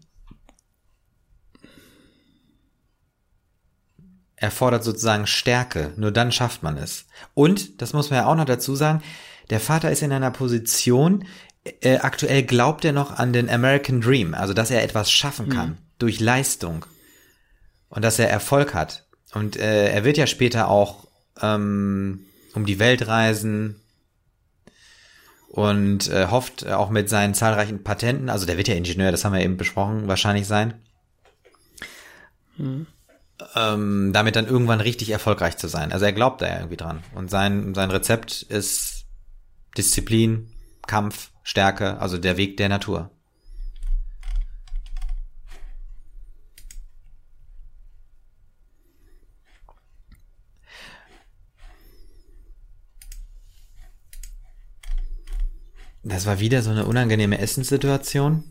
Er 4.44 4.50
fordert 4.50 4.84
sozusagen 4.84 5.26
Stärke, 5.26 5.94
nur 5.96 6.10
dann 6.12 6.30
schafft 6.30 6.62
man 6.62 6.76
es. 6.76 7.06
Und, 7.32 7.80
das 7.80 7.94
muss 7.94 8.10
man 8.10 8.18
ja 8.18 8.26
auch 8.26 8.34
noch 8.34 8.44
dazu 8.44 8.76
sagen, 8.76 9.02
der 9.48 9.58
Vater 9.58 9.90
ist 9.90 10.02
in 10.02 10.12
einer 10.12 10.30
Position, 10.30 11.24
äh, 11.80 11.96
aktuell 11.96 12.42
glaubt 12.42 12.84
er 12.84 12.92
noch 12.92 13.18
an 13.18 13.32
den 13.32 13.48
American 13.48 14.02
Dream, 14.02 14.34
also 14.34 14.52
dass 14.52 14.70
er 14.70 14.82
etwas 14.82 15.10
schaffen 15.10 15.48
kann 15.48 15.68
mhm. 15.70 15.78
durch 15.98 16.20
Leistung 16.20 16.84
und 17.88 18.04
dass 18.04 18.18
er 18.18 18.28
Erfolg 18.28 18.74
hat. 18.74 19.06
Und 19.32 19.56
äh, 19.56 19.88
er 19.88 20.04
wird 20.04 20.18
ja 20.18 20.26
später 20.26 20.68
auch 20.68 21.08
ähm, 21.40 22.26
um 22.52 22.66
die 22.66 22.78
Welt 22.78 23.06
reisen 23.08 23.80
und 25.48 26.10
äh, 26.10 26.26
hofft 26.26 26.66
auch 26.66 26.90
mit 26.90 27.08
seinen 27.08 27.32
zahlreichen 27.32 27.82
Patenten, 27.82 28.28
also 28.28 28.44
der 28.44 28.58
wird 28.58 28.68
ja 28.68 28.74
Ingenieur, 28.74 29.10
das 29.10 29.24
haben 29.24 29.32
wir 29.32 29.40
eben 29.40 29.56
besprochen, 29.56 30.06
wahrscheinlich 30.06 30.46
sein. 30.46 30.74
Mhm 32.58 32.88
ähm, 33.56 34.12
damit 34.12 34.36
dann 34.36 34.46
irgendwann 34.46 34.80
richtig 34.80 35.10
erfolgreich 35.10 35.56
zu 35.56 35.68
sein. 35.68 35.92
Also 35.92 36.04
er 36.04 36.12
glaubt 36.12 36.40
da 36.40 36.48
ja 36.48 36.56
irgendwie 36.56 36.76
dran. 36.76 37.02
Und 37.14 37.30
sein, 37.30 37.74
sein 37.74 37.90
Rezept 37.90 38.42
ist 38.42 39.06
Disziplin, 39.76 40.52
Kampf, 40.86 41.30
Stärke, 41.42 41.98
also 41.98 42.18
der 42.18 42.36
Weg 42.36 42.56
der 42.56 42.68
Natur. 42.68 43.10
Das 56.06 56.26
war 56.26 56.38
wieder 56.38 56.60
so 56.60 56.70
eine 56.70 56.84
unangenehme 56.84 57.38
Essenssituation, 57.38 58.44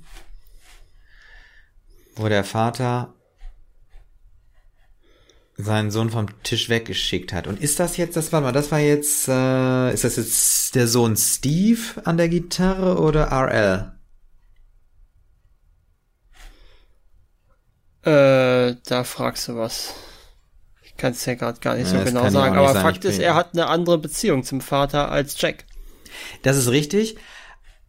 wo 2.16 2.28
der 2.28 2.44
Vater 2.44 3.14
seinen 5.56 5.92
Sohn 5.92 6.10
vom 6.10 6.28
Tisch 6.44 6.70
weggeschickt 6.70 7.32
hat. 7.32 7.48
Und 7.48 7.62
ist 7.62 7.80
das 7.80 7.98
jetzt, 7.98 8.18
das 8.18 8.32
war 8.32 8.42
mal, 8.42 8.52
das 8.52 8.72
war 8.72 8.80
jetzt, 8.80 9.28
äh, 9.28 9.94
ist 9.94 10.04
das 10.04 10.16
jetzt 10.16 10.76
der 10.76 10.88
Sohn 10.88 11.16
Steve 11.16 11.80
an 12.06 12.18
der 12.18 12.30
Gitarre 12.30 13.00
oder 13.00 13.32
RL? 13.32 13.94
Äh, 18.02 18.76
da 18.86 19.04
fragst 19.04 19.48
du 19.48 19.56
was. 19.56 19.94
Ich 20.82 20.98
kann 20.98 21.12
es 21.12 21.26
ja 21.26 21.36
gerade 21.36 21.60
gar 21.60 21.76
nicht 21.76 21.92
ja, 21.92 22.00
so 22.00 22.06
genau 22.06 22.30
sagen. 22.30 22.58
Aber 22.58 22.74
sagen. 22.74 22.82
Fakt 22.82 23.06
ist, 23.06 23.20
er 23.20 23.36
hat 23.36 23.54
eine 23.54 23.68
andere 23.68 23.98
Beziehung 23.98 24.44
zum 24.44 24.60
Vater 24.60 25.10
als 25.12 25.40
Jack. 25.40 25.66
Das 26.42 26.58
ist 26.58 26.70
richtig. 26.70 27.16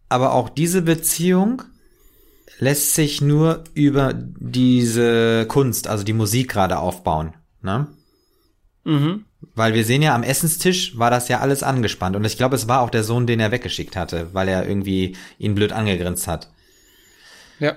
Aber 0.09 0.35
auch 0.35 0.49
diese 0.49 0.83
Beziehung 0.83 1.63
lässt 2.59 2.95
sich 2.95 3.21
nur 3.21 3.65
über 3.75 4.13
diese 4.15 5.47
Kunst, 5.47 5.89
also 5.89 6.05
die 6.05 6.13
Musik 6.13 6.51
gerade 6.51 6.79
aufbauen 6.79 7.35
ne? 7.65 7.89
Mhm. 8.85 9.25
Weil 9.55 9.75
wir 9.75 9.85
sehen 9.85 10.03
ja 10.03 10.15
am 10.15 10.23
Essenstisch 10.23 10.99
war 10.99 11.11
das 11.11 11.29
ja 11.29 11.41
alles 11.41 11.63
angespannt 11.63 12.17
und 12.17 12.25
ich 12.25 12.37
glaube, 12.37 12.57
es 12.57 12.69
war 12.69 12.81
auch 12.81 12.91
der 12.91 13.03
Sohn, 13.03 13.27
den 13.27 13.41
er 13.41 13.51
weggeschickt 13.51 13.97
hatte, 13.97 14.33
weil 14.33 14.49
er 14.49 14.69
irgendwie 14.69 15.17
ihn 15.39 15.55
blöd 15.55 15.73
angegrinst 15.73 16.27
hat. 16.27 16.51
Ja. 17.59 17.77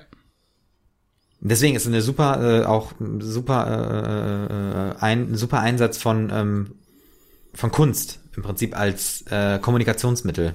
Deswegen 1.40 1.76
ist 1.76 1.82
es 1.82 1.88
eine 1.88 2.02
super, 2.02 2.62
äh, 2.62 2.64
auch 2.64 2.92
super, 3.20 3.66
äh, 3.70 4.98
äh, 4.98 5.02
ein 5.02 5.34
super 5.36 5.60
Einsatz 5.60 5.98
von 5.98 6.30
ähm, 6.32 6.74
von 7.54 7.70
Kunst 7.70 8.20
im 8.36 8.42
Prinzip 8.42 8.76
als 8.76 9.22
äh, 9.30 9.58
Kommunikationsmittel. 9.58 10.54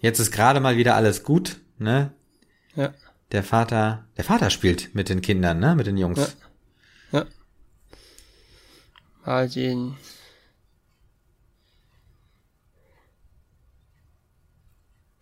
Jetzt 0.00 0.20
ist 0.20 0.30
gerade 0.30 0.60
mal 0.60 0.76
wieder 0.76 0.94
alles 0.94 1.22
gut, 1.22 1.56
ne? 1.78 2.12
Ja 2.76 2.92
der 3.32 3.42
Vater, 3.42 4.06
der 4.16 4.24
Vater 4.24 4.50
spielt 4.50 4.94
mit 4.94 5.08
den 5.08 5.20
Kindern, 5.20 5.58
ne, 5.58 5.74
mit 5.74 5.86
den 5.86 5.96
Jungs. 5.96 6.36
Ja. 7.12 7.20
ja. 7.20 7.26
Mal 9.24 9.48
sehen. 9.48 9.96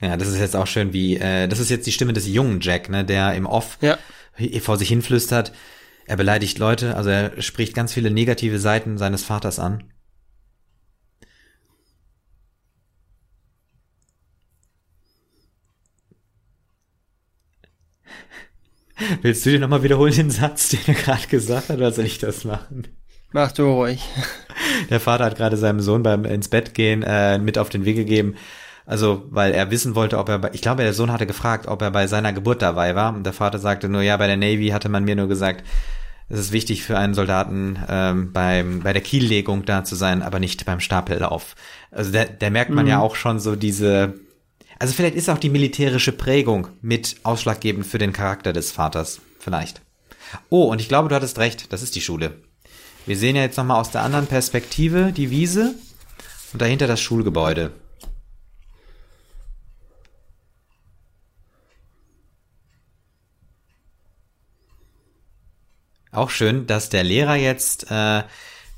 Ja, 0.00 0.18
das 0.18 0.28
ist 0.28 0.38
jetzt 0.38 0.56
auch 0.56 0.66
schön, 0.66 0.92
wie, 0.92 1.16
äh, 1.16 1.48
das 1.48 1.60
ist 1.60 1.70
jetzt 1.70 1.86
die 1.86 1.92
Stimme 1.92 2.12
des 2.12 2.26
jungen 2.26 2.60
Jack, 2.60 2.90
ne, 2.90 3.04
der 3.04 3.34
im 3.34 3.46
Off 3.46 3.78
ja. 3.80 3.98
vor 4.60 4.76
sich 4.76 4.88
hinflüstert. 4.88 5.52
Er 6.06 6.16
beleidigt 6.16 6.58
Leute, 6.58 6.96
also 6.96 7.08
er 7.08 7.40
spricht 7.40 7.74
ganz 7.74 7.94
viele 7.94 8.10
negative 8.10 8.58
Seiten 8.58 8.98
seines 8.98 9.24
Vaters 9.24 9.58
an. 9.58 9.93
Willst 19.22 19.44
du 19.44 19.50
dir 19.50 19.60
nochmal 19.60 19.82
wiederholen 19.82 20.14
den 20.14 20.30
Satz, 20.30 20.68
den 20.68 20.80
er 20.86 20.94
gerade 20.94 21.26
gesagt 21.26 21.68
hat, 21.68 21.76
oder 21.76 21.92
soll 21.92 22.04
ich 22.04 22.18
das 22.18 22.44
machen? 22.44 22.88
Mach 23.32 23.50
du 23.50 23.64
ruhig. 23.64 24.00
Der 24.90 25.00
Vater 25.00 25.24
hat 25.24 25.36
gerade 25.36 25.56
seinem 25.56 25.80
Sohn 25.80 26.02
beim 26.02 26.24
ins 26.24 26.48
Bett 26.48 26.74
gehen 26.74 27.02
äh, 27.02 27.38
mit 27.38 27.58
auf 27.58 27.68
den 27.68 27.84
Weg 27.84 27.96
gegeben. 27.96 28.36
Also, 28.86 29.24
weil 29.30 29.52
er 29.52 29.70
wissen 29.70 29.94
wollte, 29.94 30.18
ob 30.18 30.28
er 30.28 30.38
bei, 30.38 30.50
ich 30.52 30.62
glaube, 30.62 30.82
der 30.82 30.92
Sohn 30.92 31.10
hatte 31.10 31.26
gefragt, 31.26 31.66
ob 31.66 31.82
er 31.82 31.90
bei 31.90 32.06
seiner 32.06 32.32
Geburt 32.32 32.62
dabei 32.62 32.94
war. 32.94 33.14
Und 33.14 33.24
der 33.24 33.32
Vater 33.32 33.58
sagte 33.58 33.88
nur, 33.88 34.02
ja, 34.02 34.16
bei 34.16 34.26
der 34.26 34.36
Navy 34.36 34.68
hatte 34.68 34.88
man 34.88 35.04
mir 35.04 35.16
nur 35.16 35.26
gesagt, 35.26 35.64
es 36.28 36.38
ist 36.38 36.52
wichtig 36.52 36.84
für 36.84 36.96
einen 36.96 37.14
Soldaten, 37.14 37.78
ähm, 37.88 38.32
beim, 38.32 38.80
bei 38.80 38.92
der 38.92 39.02
Kiellegung 39.02 39.64
da 39.64 39.84
zu 39.84 39.94
sein, 39.94 40.22
aber 40.22 40.38
nicht 40.38 40.64
beim 40.64 40.80
Stapellauf. 40.80 41.54
Also 41.90 42.12
der, 42.12 42.26
der 42.26 42.50
merkt 42.50 42.70
man 42.70 42.84
mhm. 42.84 42.90
ja 42.90 43.00
auch 43.00 43.16
schon 43.16 43.40
so 43.40 43.56
diese, 43.56 44.14
also 44.78 44.94
vielleicht 44.94 45.14
ist 45.14 45.28
auch 45.28 45.38
die 45.38 45.50
militärische 45.50 46.12
Prägung 46.12 46.68
mit 46.82 47.16
ausschlaggebend 47.22 47.86
für 47.86 47.98
den 47.98 48.12
Charakter 48.12 48.52
des 48.52 48.72
Vaters. 48.72 49.20
Vielleicht. 49.38 49.82
Oh, 50.48 50.64
und 50.64 50.80
ich 50.80 50.88
glaube, 50.88 51.08
du 51.08 51.14
hattest 51.14 51.38
recht. 51.38 51.72
Das 51.72 51.82
ist 51.82 51.94
die 51.94 52.00
Schule. 52.00 52.40
Wir 53.06 53.16
sehen 53.16 53.36
ja 53.36 53.42
jetzt 53.42 53.58
nochmal 53.58 53.80
aus 53.80 53.90
der 53.90 54.02
anderen 54.02 54.26
Perspektive 54.26 55.12
die 55.12 55.30
Wiese 55.30 55.74
und 56.52 56.62
dahinter 56.62 56.86
das 56.86 57.00
Schulgebäude. 57.00 57.72
Auch 66.10 66.30
schön, 66.30 66.66
dass 66.66 66.90
der 66.90 67.02
Lehrer 67.02 67.34
jetzt 67.34 67.90
äh, 67.90 68.22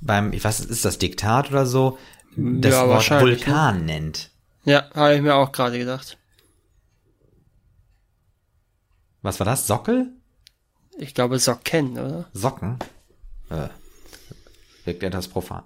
beim, 0.00 0.32
ich 0.32 0.42
weiß, 0.42 0.60
ist 0.60 0.84
das 0.84 0.98
Diktat 0.98 1.50
oder 1.50 1.66
so, 1.66 1.98
das 2.34 2.72
ja, 2.72 2.88
Wort 2.88 3.10
ne? 3.10 3.20
Vulkan 3.20 3.78
ne? 3.80 3.84
nennt. 3.84 4.30
Ja, 4.66 4.90
habe 4.94 5.14
ich 5.14 5.22
mir 5.22 5.36
auch 5.36 5.52
gerade 5.52 5.78
gedacht. 5.78 6.18
Was 9.22 9.38
war 9.38 9.44
das? 9.44 9.66
Sockel? 9.68 10.12
Ich 10.98 11.14
glaube 11.14 11.38
Socken, 11.38 11.92
oder? 11.92 12.28
Socken? 12.32 12.78
Äh, 13.48 13.68
wirkt 14.84 15.04
etwas 15.04 15.28
profan. 15.28 15.62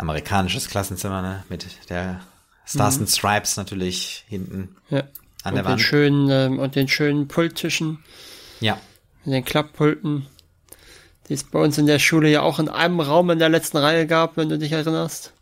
Amerikanisches 0.00 0.68
Klassenzimmer, 0.68 1.22
ne? 1.22 1.44
Mit 1.48 1.66
der 1.88 2.20
Stars 2.66 2.96
mhm. 2.96 3.02
and 3.02 3.10
Stripes 3.10 3.56
natürlich 3.56 4.24
hinten 4.28 4.76
ja. 4.90 5.02
an 5.42 5.54
der 5.54 5.64
und 5.64 5.70
Wand. 5.70 5.80
Den 5.80 5.84
schönen, 5.84 6.30
ähm, 6.30 6.58
und 6.58 6.76
den 6.76 6.88
schönen 6.88 7.28
Pulttischen. 7.28 7.98
Ja. 8.60 8.78
Mit 9.24 9.34
den 9.34 9.44
Klapppulten. 9.44 10.26
Die 11.28 11.34
es 11.34 11.44
bei 11.44 11.60
uns 11.60 11.78
in 11.78 11.86
der 11.86 11.98
Schule 11.98 12.28
ja 12.28 12.42
auch 12.42 12.58
in 12.58 12.68
einem 12.68 13.00
Raum 13.00 13.30
in 13.30 13.38
der 13.38 13.48
letzten 13.48 13.76
Reihe 13.76 14.06
gab, 14.06 14.36
wenn 14.36 14.48
du 14.48 14.58
dich 14.58 14.72
erinnerst. 14.72 15.32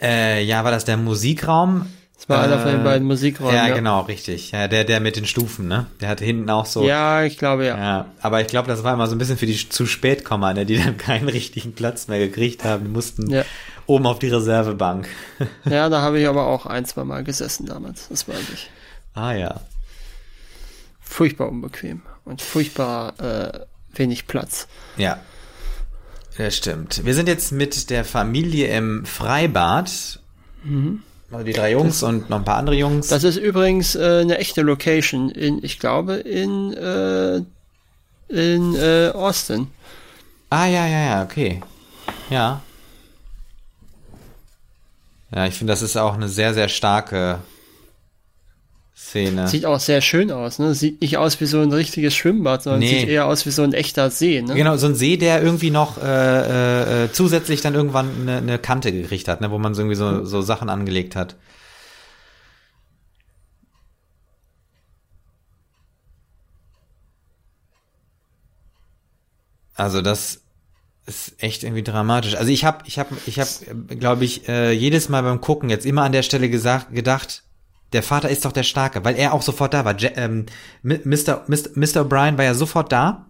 Äh, 0.00 0.44
ja, 0.44 0.64
war 0.64 0.70
das 0.70 0.84
der 0.84 0.96
Musikraum? 0.96 1.86
Das 2.18 2.28
war 2.28 2.42
äh, 2.42 2.46
einer 2.46 2.58
von 2.58 2.72
den 2.72 2.80
äh, 2.80 2.84
beiden 2.84 3.06
Musikräumen. 3.06 3.54
Ja, 3.54 3.68
ja, 3.68 3.74
genau, 3.74 4.00
richtig. 4.02 4.50
Ja, 4.50 4.68
der, 4.68 4.84
der 4.84 5.00
mit 5.00 5.16
den 5.16 5.24
Stufen, 5.24 5.68
ne? 5.68 5.86
Der 6.00 6.08
hatte 6.08 6.24
hinten 6.24 6.50
auch 6.50 6.66
so. 6.66 6.84
Ja, 6.84 7.22
ich 7.22 7.38
glaube 7.38 7.66
ja. 7.66 7.78
Ja, 7.78 8.06
aber 8.20 8.40
ich 8.40 8.48
glaube, 8.48 8.68
das 8.68 8.82
war 8.82 8.92
immer 8.92 9.06
so 9.06 9.14
ein 9.14 9.18
bisschen 9.18 9.38
für 9.38 9.46
die 9.46 9.68
zu 9.68 9.86
spät 9.86 10.24
kommen, 10.24 10.54
ne? 10.54 10.66
die 10.66 10.78
dann 10.78 10.96
keinen 10.98 11.28
richtigen 11.28 11.74
Platz 11.74 12.08
mehr 12.08 12.18
gekriegt 12.18 12.64
haben. 12.64 12.84
Die 12.84 12.90
mussten 12.90 13.30
ja. 13.30 13.44
Oben 13.88 14.06
auf 14.06 14.18
die 14.18 14.28
Reservebank. 14.28 15.08
ja, 15.64 15.88
da 15.88 16.00
habe 16.00 16.20
ich 16.20 16.28
aber 16.28 16.46
auch 16.46 16.66
ein, 16.66 16.84
zwei 16.84 17.04
Mal 17.04 17.24
gesessen 17.24 17.66
damals. 17.66 18.08
Das 18.08 18.28
weiß 18.28 18.50
ich. 18.54 18.70
Ah 19.14 19.32
ja. 19.32 19.60
Furchtbar 21.00 21.48
unbequem 21.48 22.02
und 22.24 22.42
furchtbar 22.42 23.18
äh, 23.18 23.66
wenig 23.92 24.26
Platz. 24.28 24.68
Ja. 24.96 25.18
Das 26.36 26.56
stimmt. 26.56 27.04
Wir 27.04 27.14
sind 27.14 27.26
jetzt 27.26 27.50
mit 27.50 27.90
der 27.90 28.04
Familie 28.04 28.68
im 28.68 29.04
Freibad. 29.04 30.20
Mhm. 30.62 31.02
Also 31.32 31.44
die 31.44 31.52
drei 31.52 31.72
Jungs 31.72 32.00
das, 32.00 32.08
und 32.08 32.30
noch 32.30 32.38
ein 32.38 32.44
paar 32.44 32.58
andere 32.58 32.76
Jungs. 32.76 33.08
Das 33.08 33.24
ist 33.24 33.36
übrigens 33.36 33.96
äh, 33.96 34.20
eine 34.20 34.38
echte 34.38 34.62
Location 34.62 35.30
in, 35.30 35.62
ich 35.64 35.78
glaube, 35.78 36.14
in 36.14 36.72
äh, 36.74 37.42
in 38.28 38.74
äh, 38.76 39.10
Austin. 39.14 39.68
Ah, 40.50 40.66
ja, 40.66 40.86
ja, 40.86 41.00
ja, 41.00 41.22
okay. 41.22 41.60
Ja. 42.30 42.62
Ja, 45.34 45.46
ich 45.46 45.54
finde, 45.54 45.72
das 45.72 45.82
ist 45.82 45.96
auch 45.96 46.14
eine 46.14 46.28
sehr, 46.28 46.54
sehr 46.54 46.68
starke 46.68 47.40
Szene. 48.96 49.46
Sieht 49.46 49.64
auch 49.64 49.78
sehr 49.78 50.00
schön 50.00 50.30
aus, 50.32 50.58
ne? 50.58 50.74
Sieht 50.74 51.00
nicht 51.00 51.18
aus 51.18 51.40
wie 51.40 51.46
so 51.46 51.60
ein 51.60 51.72
richtiges 51.72 52.14
Schwimmbad, 52.14 52.62
sondern 52.62 52.80
Nee. 52.80 53.00
sieht 53.00 53.08
eher 53.08 53.26
aus 53.26 53.46
wie 53.46 53.50
so 53.50 53.62
ein 53.62 53.72
echter 53.72 54.10
See, 54.10 54.42
ne? 54.42 54.54
Genau, 54.54 54.76
so 54.76 54.86
ein 54.86 54.94
See, 54.94 55.16
der 55.16 55.42
irgendwie 55.42 55.70
noch 55.70 56.02
äh, 56.02 57.04
äh, 57.04 57.12
zusätzlich 57.12 57.60
dann 57.60 57.74
irgendwann 57.74 58.10
eine, 58.22 58.36
eine 58.38 58.58
Kante 58.58 58.90
gekriegt 58.90 59.28
hat, 59.28 59.40
ne, 59.40 59.50
wo 59.50 59.58
man 59.58 59.74
so 59.74 59.82
irgendwie 59.82 59.96
so, 59.96 60.24
so 60.24 60.42
Sachen 60.42 60.68
angelegt 60.68 61.14
hat. 61.14 61.36
Also 69.74 70.02
das 70.02 70.42
ist 71.08 71.42
echt 71.42 71.64
irgendwie 71.64 71.82
dramatisch. 71.82 72.36
Also 72.36 72.50
ich 72.50 72.64
habe, 72.64 72.84
ich 72.86 72.98
habe, 72.98 73.16
ich 73.26 73.40
habe, 73.40 73.50
glaube 73.96 74.24
ich, 74.24 74.48
äh, 74.48 74.72
jedes 74.72 75.08
Mal 75.08 75.22
beim 75.22 75.40
Gucken 75.40 75.70
jetzt 75.70 75.86
immer 75.86 76.02
an 76.02 76.12
der 76.12 76.22
Stelle 76.22 76.48
gesagt, 76.48 76.94
gedacht, 76.94 77.42
der 77.92 78.02
Vater 78.02 78.28
ist 78.28 78.44
doch 78.44 78.52
der 78.52 78.64
Starke, 78.64 79.04
weil 79.04 79.16
er 79.16 79.32
auch 79.32 79.42
sofort 79.42 79.74
da 79.74 79.84
war. 79.84 79.96
Je 79.98 80.10
ähm, 80.16 80.46
Mr. 80.82 81.44
Mr. 81.48 81.70
Mr. 81.74 82.02
O'Brien 82.02 82.36
war 82.36 82.44
ja 82.44 82.54
sofort 82.54 82.92
da 82.92 83.26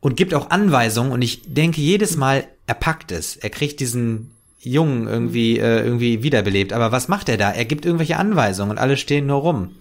und 0.00 0.16
gibt 0.16 0.34
auch 0.34 0.50
Anweisungen 0.50 1.12
und 1.12 1.22
ich 1.22 1.42
denke 1.46 1.80
jedes 1.80 2.16
Mal, 2.16 2.46
er 2.66 2.74
packt 2.74 3.12
es. 3.12 3.36
Er 3.36 3.50
kriegt 3.50 3.80
diesen 3.80 4.30
Jungen 4.60 5.06
irgendwie 5.06 5.58
äh, 5.58 5.84
irgendwie 5.84 6.22
wiederbelebt. 6.22 6.72
Aber 6.72 6.92
was 6.92 7.08
macht 7.08 7.28
er 7.28 7.36
da? 7.36 7.50
Er 7.50 7.64
gibt 7.64 7.84
irgendwelche 7.84 8.16
Anweisungen 8.16 8.72
und 8.72 8.78
alle 8.78 8.96
stehen 8.96 9.26
nur 9.26 9.40
rum. 9.40 9.74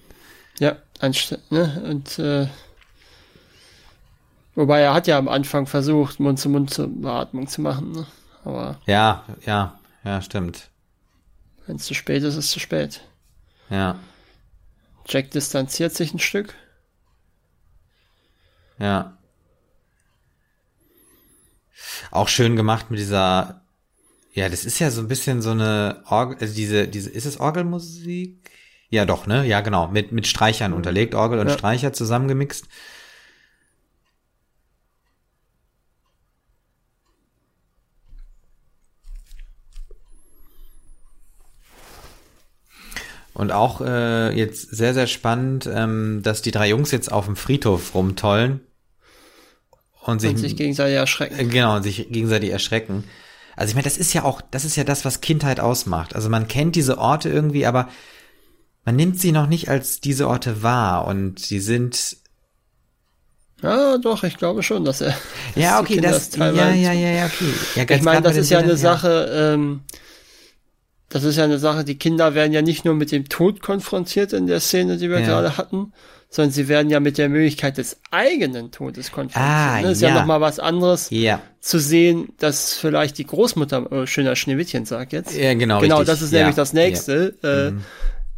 Ja, 0.60 0.78
ne? 1.50 1.84
Und 1.86 2.20
äh, 2.20 2.48
wobei 4.60 4.82
er 4.82 4.94
hat 4.94 5.08
ja 5.08 5.18
am 5.18 5.30
Anfang 5.30 5.66
versucht, 5.66 6.20
Mund-zu-Mund-Beatmung 6.20 7.48
zu 7.48 7.62
machen, 7.62 7.92
ne? 7.94 8.06
Aber 8.44 8.80
Ja, 8.86 9.24
ja, 9.46 9.80
ja, 10.04 10.22
stimmt. 10.22 10.70
wenn 11.66 11.78
es 11.78 11.86
zu 11.86 11.94
spät 11.94 12.24
ist, 12.24 12.36
ist 12.36 12.46
es 12.46 12.52
zu 12.52 12.60
spät. 12.60 13.02
Ja, 13.70 13.98
Jack 15.08 15.32
distanziert 15.32 15.94
sich 15.94 16.14
ein 16.14 16.20
Stück. 16.20 16.54
ja. 18.78 19.16
Auch 22.12 22.28
schön 22.28 22.56
gemacht 22.56 22.90
mit 22.92 23.00
dieser, 23.00 23.62
ja, 24.34 24.50
das 24.50 24.66
ist 24.66 24.80
ja 24.80 24.90
so 24.92 25.02
ein 25.02 25.08
bisschen 25.08 25.42
so 25.42 25.52
eine 25.52 26.04
Orgel, 26.08 26.38
also 26.40 26.54
diese, 26.54 26.88
diese, 26.88 27.10
ist 27.10 27.26
es 27.26 27.40
Orgelmusik? 27.40 28.52
Ja, 28.90 29.06
doch, 29.06 29.28
ne? 29.28 29.46
Ja, 29.46 29.62
genau, 29.62 29.88
mit, 29.88 30.12
mit 30.12 30.26
Streichern 30.28 30.74
unterlegt, 30.74 31.14
Orgel 31.16 31.40
und 31.40 31.48
Ja. 31.48 31.54
Streicher 31.54 31.94
zusammengemixt. 31.94 32.68
Und 43.40 43.54
auch 43.54 43.80
äh, 43.80 44.36
jetzt 44.38 44.70
sehr, 44.76 44.94
sehr 44.94 45.08
spannend, 45.08 45.70
ähm, 45.74 46.20
dass 46.24 46.42
die 46.42 46.52
drei 46.52 46.68
Jungs 46.68 46.92
jetzt 46.92 47.10
auf 47.10 47.26
dem 47.26 47.38
Friedhof 47.38 47.96
rumtollen 47.96 48.60
und 50.02 50.20
sich, 50.20 50.32
Und 50.32 50.38
sich 50.38 50.56
gegenseitig 50.58 50.98
erschrecken. 50.98 51.40
äh, 51.40 51.46
genau, 51.46 51.76
und 51.78 51.84
sich 51.84 52.10
gegenseitig 52.12 52.50
erschrecken. 52.50 53.06
Also 53.56 53.72
ich 53.72 53.76
meine, 53.76 53.86
das 53.86 53.98
ist 53.98 54.14
ja 54.14 54.24
auch, 54.24 54.42
das 54.42 54.66
ist 54.66 54.76
ja 54.76 54.84
das, 54.84 55.06
was 55.06 55.22
Kindheit 55.22 55.60
ausmacht. 55.62 56.16
Also 56.16 56.30
man 56.30 56.48
kennt 56.50 56.76
diese 56.76 56.98
Orte 56.98 57.30
irgendwie, 57.30 57.66
aber 57.66 57.88
man 58.86 58.96
nimmt 58.98 59.20
sie 59.20 59.32
noch 59.32 59.48
nicht 59.48 59.70
als 59.70 60.02
diese 60.02 60.28
Orte 60.28 60.62
wahr 60.64 61.06
und 61.08 61.40
sie 61.40 61.60
sind 61.60 62.18
Ja, 63.62 63.98
doch, 63.98 64.24
ich 64.24 64.38
glaube 64.38 64.64
schon, 64.64 64.86
dass 64.86 65.02
er. 65.02 65.14
ja 65.56 65.80
dass 65.80 65.88
die 65.88 65.94
okay, 65.94 66.02
das 66.02 66.36
ja 66.36 66.52
ja 66.74 66.94
ja 66.94 67.10
ja 67.12 67.26
okay. 67.26 67.54
Ja, 67.76 67.84
Ich 67.90 68.02
meine, 68.02 68.22
das 68.22 68.38
ist 68.38 68.50
ja 68.50 68.60
eine 68.60 68.78
Sache, 68.78 69.30
ähm, 69.34 69.82
das 71.10 71.24
ist 71.24 71.38
ja 71.38 71.44
eine 71.44 71.60
Sache, 71.60 71.84
die 71.84 71.98
Kinder 71.98 72.36
werden 72.36 72.54
ja 72.54 72.62
nicht 72.62 72.86
nur 72.86 72.94
mit 72.94 73.12
dem 73.12 73.28
Tod 73.30 73.62
konfrontiert 73.62 74.32
in 74.34 74.48
der 74.48 74.60
Szene, 74.60 74.98
die 74.98 75.10
wir 75.10 75.20
Ja. 75.20 75.26
gerade 75.26 75.58
hatten, 75.58 75.92
sondern 76.30 76.52
sie 76.52 76.68
werden 76.68 76.92
ja 76.92 77.00
mit 77.00 77.18
der 77.18 77.30
Möglichkeit 77.30 77.78
des 77.80 77.98
eigenen 78.12 78.72
Todes 78.72 79.12
konfrontiert. 79.12 79.44
Ah, 79.44 79.82
ne? 79.82 79.92
ist 79.92 80.02
ja, 80.02 80.10
ja. 80.10 80.16
noch 80.20 80.26
mal 80.28 80.40
was 80.42 80.60
anderes 80.60 81.10
Ja, 81.10 81.42
zu 81.60 81.80
sehen, 81.80 82.30
dass 82.38 82.76
vielleicht 82.76 83.18
die 83.18 83.26
Großmutter, 83.26 83.92
oh, 83.92 84.06
schöner 84.06 84.36
Schneewittchen 84.36 84.86
sagt 84.86 85.12
jetzt. 85.14 85.36
ja 85.36 85.54
genau. 85.56 85.80
Genau, 85.82 85.98
richtig. 85.98 86.14
das 86.14 86.22
ist 86.22 86.32
ja. 86.32 86.40
nämlich 86.40 86.56
das 86.56 86.74
nächste. 86.74 87.36
Äh, 87.44 87.72
Mhm. 87.72 87.82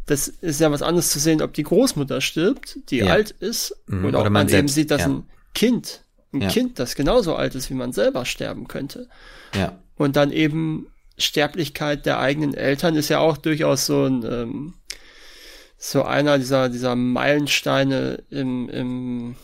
Das 0.08 0.28
ist 0.28 0.60
ja 0.60 0.70
was 0.72 0.82
anderes 0.82 1.10
zu 1.12 1.20
sehen, 1.20 1.42
ob 1.42 1.54
die 1.54 1.64
Großmutter 1.64 2.20
stirbt, 2.22 2.80
die 2.90 3.04
alt 3.04 3.32
ist, 3.32 3.76
Mhm, 3.88 4.06
oder 4.06 4.18
ob 4.18 4.22
oder 4.24 4.30
man, 4.32 4.48
man 4.48 4.56
eben 4.56 4.68
sieht, 4.68 4.92
dass 4.92 5.04
ein 5.04 5.24
Kind, 5.54 6.02
ein. 6.34 6.48
Kind, 6.50 6.80
das 6.80 6.96
genauso 6.96 7.36
alt 7.36 7.56
ist, 7.56 7.70
wie 7.70 7.76
man 7.76 7.94
selber 7.94 8.26
sterben 8.26 8.68
könnte. 8.68 9.08
Ja. 9.56 9.78
Und 9.96 10.16
dann 10.16 10.32
eben 10.32 10.88
Sterblichkeit 11.22 12.06
der 12.06 12.20
eigenen 12.20 12.54
Eltern 12.54 12.96
ist 12.96 13.10
ja 13.10 13.20
auch 13.20 13.38
durchaus 13.38 13.86
so 13.86 14.06
ein 14.06 14.24
ähm, 14.26 14.74
so 15.78 16.04
einer 16.04 16.38
dieser 16.38 16.70
dieser 16.70 16.96
Meilensteine 16.96 18.24
im, 18.30 18.70
im 18.70 19.36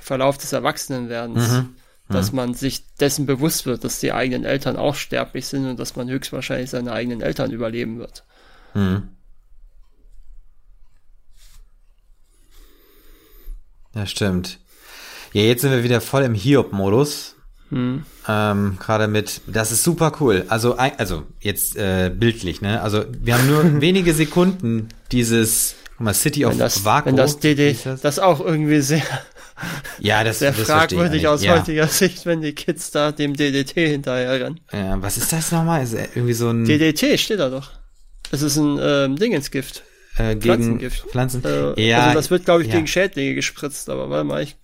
Verlauf 0.00 0.38
des 0.38 0.52
Erwachsenenwerdens, 0.52 1.50
Mhm. 1.50 1.76
dass 2.08 2.32
man 2.32 2.54
sich 2.54 2.84
dessen 2.96 3.26
bewusst 3.26 3.66
wird, 3.66 3.82
dass 3.82 3.98
die 3.98 4.12
eigenen 4.12 4.44
Eltern 4.44 4.76
auch 4.76 4.94
sterblich 4.94 5.46
sind 5.46 5.66
und 5.66 5.80
dass 5.80 5.96
man 5.96 6.08
höchstwahrscheinlich 6.08 6.70
seine 6.70 6.92
eigenen 6.92 7.20
Eltern 7.20 7.50
überleben 7.50 7.98
wird. 7.98 8.24
Mhm. 8.74 9.08
Ja, 13.94 14.06
stimmt. 14.06 14.60
Ja, 15.32 15.42
jetzt 15.42 15.62
sind 15.62 15.70
wir 15.72 15.82
wieder 15.82 16.00
voll 16.00 16.22
im 16.22 16.34
Hiob-Modus. 16.34 17.35
Hm. 17.70 18.04
Ähm, 18.28 18.78
Gerade 18.80 19.08
mit, 19.08 19.40
das 19.46 19.72
ist 19.72 19.82
super 19.82 20.12
cool. 20.20 20.44
Also, 20.48 20.76
also 20.76 21.24
jetzt 21.40 21.76
äh, 21.76 22.10
bildlich, 22.14 22.60
ne? 22.60 22.80
Also 22.80 23.04
wir 23.20 23.34
haben 23.34 23.46
nur 23.46 23.80
wenige 23.80 24.14
Sekunden 24.14 24.88
dieses, 25.12 25.74
guck 25.96 26.00
mal, 26.00 26.14
City 26.14 26.44
of 26.44 26.52
Wenn 26.52 26.58
das, 26.58 26.84
Vakuum. 26.84 27.12
wenn 27.12 27.16
das 27.16 27.38
DD, 27.38 27.76
das? 27.84 28.00
das 28.00 28.18
auch 28.18 28.40
irgendwie 28.40 28.80
sehr, 28.80 29.02
ja, 29.98 30.22
das, 30.24 30.40
sehr 30.40 30.52
das 30.52 30.66
fragwürdig 30.66 31.26
aus 31.28 31.42
ja. 31.42 31.56
heutiger 31.56 31.86
Sicht, 31.88 32.26
wenn 32.26 32.40
die 32.40 32.52
Kids 32.52 32.90
da 32.90 33.12
dem 33.12 33.34
DDT 33.34 33.72
hinterherrennen. 33.72 34.60
Ja, 34.72 35.00
was 35.02 35.16
ist 35.16 35.32
das 35.32 35.50
nochmal? 35.52 35.82
Ist 35.82 35.94
irgendwie 35.94 36.34
so 36.34 36.50
ein 36.50 36.64
DDT 36.64 37.18
steht 37.18 37.40
da 37.40 37.50
doch. 37.50 37.72
Es 38.30 38.42
ist 38.42 38.56
ein 38.56 38.78
ähm, 38.80 39.16
Dingensgift. 39.16 39.82
äh, 40.16 40.34
gegen 40.34 40.40
Pflanzengift. 40.40 41.10
Pflanzen. 41.10 41.44
Äh, 41.44 41.88
ja, 41.88 42.04
also 42.04 42.14
das 42.14 42.30
wird, 42.30 42.44
glaube 42.44 42.62
ich, 42.62 42.68
ja. 42.68 42.74
gegen 42.74 42.86
Schädlinge 42.86 43.34
gespritzt, 43.34 43.88
aber 43.88 44.10
warte 44.10 44.24
mal, 44.24 44.42
ich, 44.42 44.56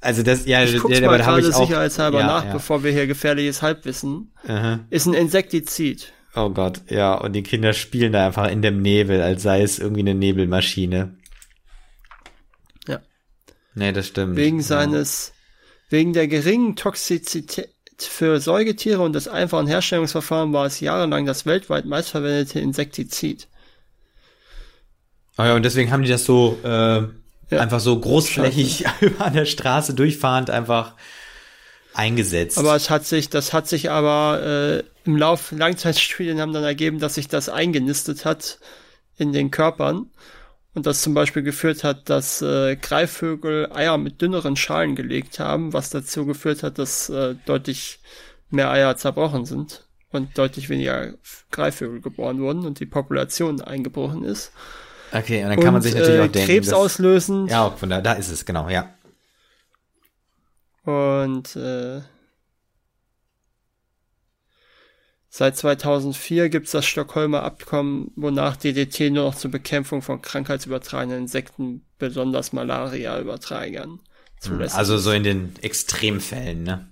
also 0.00 0.22
das, 0.22 0.46
ja, 0.46 0.64
ich 0.64 0.78
guck's 0.78 0.98
ja, 0.98 1.06
mal 1.06 1.18
gerade 1.18 1.52
sicherheitshalber 1.52 2.20
ja, 2.20 2.26
nach, 2.26 2.44
ja. 2.46 2.52
bevor 2.52 2.82
wir 2.82 2.90
hier 2.90 3.06
gefährliches 3.06 3.60
Halbwissen. 3.60 4.32
Aha. 4.46 4.80
Ist 4.88 5.06
ein 5.06 5.14
Insektizid. 5.14 6.12
Oh 6.34 6.48
Gott, 6.50 6.80
ja, 6.88 7.14
und 7.14 7.32
die 7.34 7.42
Kinder 7.42 7.72
spielen 7.72 8.12
da 8.12 8.26
einfach 8.26 8.48
in 8.48 8.62
dem 8.62 8.80
Nebel, 8.80 9.20
als 9.20 9.42
sei 9.42 9.62
es 9.62 9.78
irgendwie 9.78 10.00
eine 10.00 10.14
Nebelmaschine. 10.14 11.16
Ja. 12.88 13.00
Nee, 13.74 13.92
das 13.92 14.06
stimmt. 14.06 14.36
Wegen 14.36 14.62
seines, 14.62 15.32
wegen 15.90 16.12
der 16.12 16.28
geringen 16.28 16.76
Toxizität 16.76 17.74
für 17.98 18.40
Säugetiere 18.40 19.02
und 19.02 19.12
des 19.12 19.28
einfachen 19.28 19.66
Herstellungsverfahrens 19.66 20.54
war 20.54 20.66
es 20.66 20.80
jahrelang 20.80 21.26
das 21.26 21.44
weltweit 21.44 21.84
meistverwendete 21.84 22.60
Insektizid. 22.60 23.48
Oh 25.36 25.42
ja, 25.42 25.54
und 25.54 25.64
deswegen 25.64 25.90
haben 25.90 26.02
die 26.02 26.08
das 26.08 26.24
so 26.24 26.58
äh, 26.62 27.02
Ja. 27.50 27.60
einfach 27.60 27.80
so 27.80 27.98
großflächig 27.98 28.86
an 29.18 29.32
der 29.32 29.44
Straße 29.44 29.94
durchfahrend 29.94 30.50
einfach 30.50 30.94
eingesetzt. 31.94 32.58
Aber 32.58 32.76
es 32.76 32.90
hat 32.90 33.04
sich, 33.04 33.30
das 33.30 33.52
hat 33.52 33.68
sich 33.68 33.90
aber 33.90 34.42
äh, 34.42 34.82
im 35.04 35.16
Lauf 35.16 35.52
Langzeitstudien 35.52 36.40
haben 36.40 36.52
dann 36.52 36.64
ergeben, 36.64 36.98
dass 37.00 37.14
sich 37.14 37.28
das 37.28 37.48
eingenistet 37.48 38.24
hat 38.24 38.58
in 39.16 39.32
den 39.32 39.50
Körpern 39.50 40.10
und 40.74 40.86
das 40.86 41.02
zum 41.02 41.14
Beispiel 41.14 41.42
geführt 41.42 41.84
hat, 41.84 42.08
dass 42.08 42.42
äh, 42.42 42.76
Greifvögel 42.76 43.72
Eier 43.72 43.98
mit 43.98 44.20
dünneren 44.22 44.56
Schalen 44.56 44.94
gelegt 44.94 45.40
haben, 45.40 45.72
was 45.72 45.90
dazu 45.90 46.26
geführt 46.26 46.62
hat, 46.62 46.78
dass 46.78 47.08
äh, 47.08 47.34
deutlich 47.46 48.00
mehr 48.50 48.70
Eier 48.70 48.96
zerbrochen 48.96 49.44
sind 49.44 49.86
und 50.10 50.36
deutlich 50.38 50.68
weniger 50.68 51.14
Greifvögel 51.50 52.00
geboren 52.00 52.40
wurden 52.40 52.66
und 52.66 52.80
die 52.80 52.86
Population 52.86 53.60
eingebrochen 53.60 54.24
ist. 54.24 54.52
Okay, 55.12 55.42
und 55.42 55.50
dann 55.50 55.58
kann 55.58 55.72
man 55.72 55.76
und, 55.76 55.82
sich 55.82 55.94
natürlich 55.94 56.20
äh, 56.20 56.22
auch 56.22 56.32
denken, 56.32 56.46
Krebs 56.46 56.68
dass, 56.68 56.78
auslösend 56.78 57.50
ja, 57.50 57.70
von 57.70 57.90
da, 57.90 58.00
da 58.00 58.12
ist 58.12 58.30
es 58.30 58.44
genau, 58.44 58.68
ja. 58.68 58.94
Und 60.84 61.56
äh, 61.56 62.00
seit 65.28 65.56
2004 65.56 66.48
gibt 66.48 66.66
es 66.66 66.72
das 66.72 66.86
Stockholmer 66.86 67.42
Abkommen, 67.42 68.12
wonach 68.16 68.56
DDT 68.56 69.10
nur 69.10 69.24
noch 69.24 69.34
zur 69.34 69.50
Bekämpfung 69.50 70.02
von 70.02 70.22
krankheitsübertragenden 70.22 71.22
Insekten, 71.22 71.86
besonders 71.98 72.52
Malaria-Übertragern, 72.52 74.00
zulässig 74.38 74.78
Also 74.78 74.96
ist. 74.96 75.04
so 75.04 75.12
in 75.12 75.22
den 75.22 75.54
Extremfällen, 75.60 76.62
ne? 76.62 76.88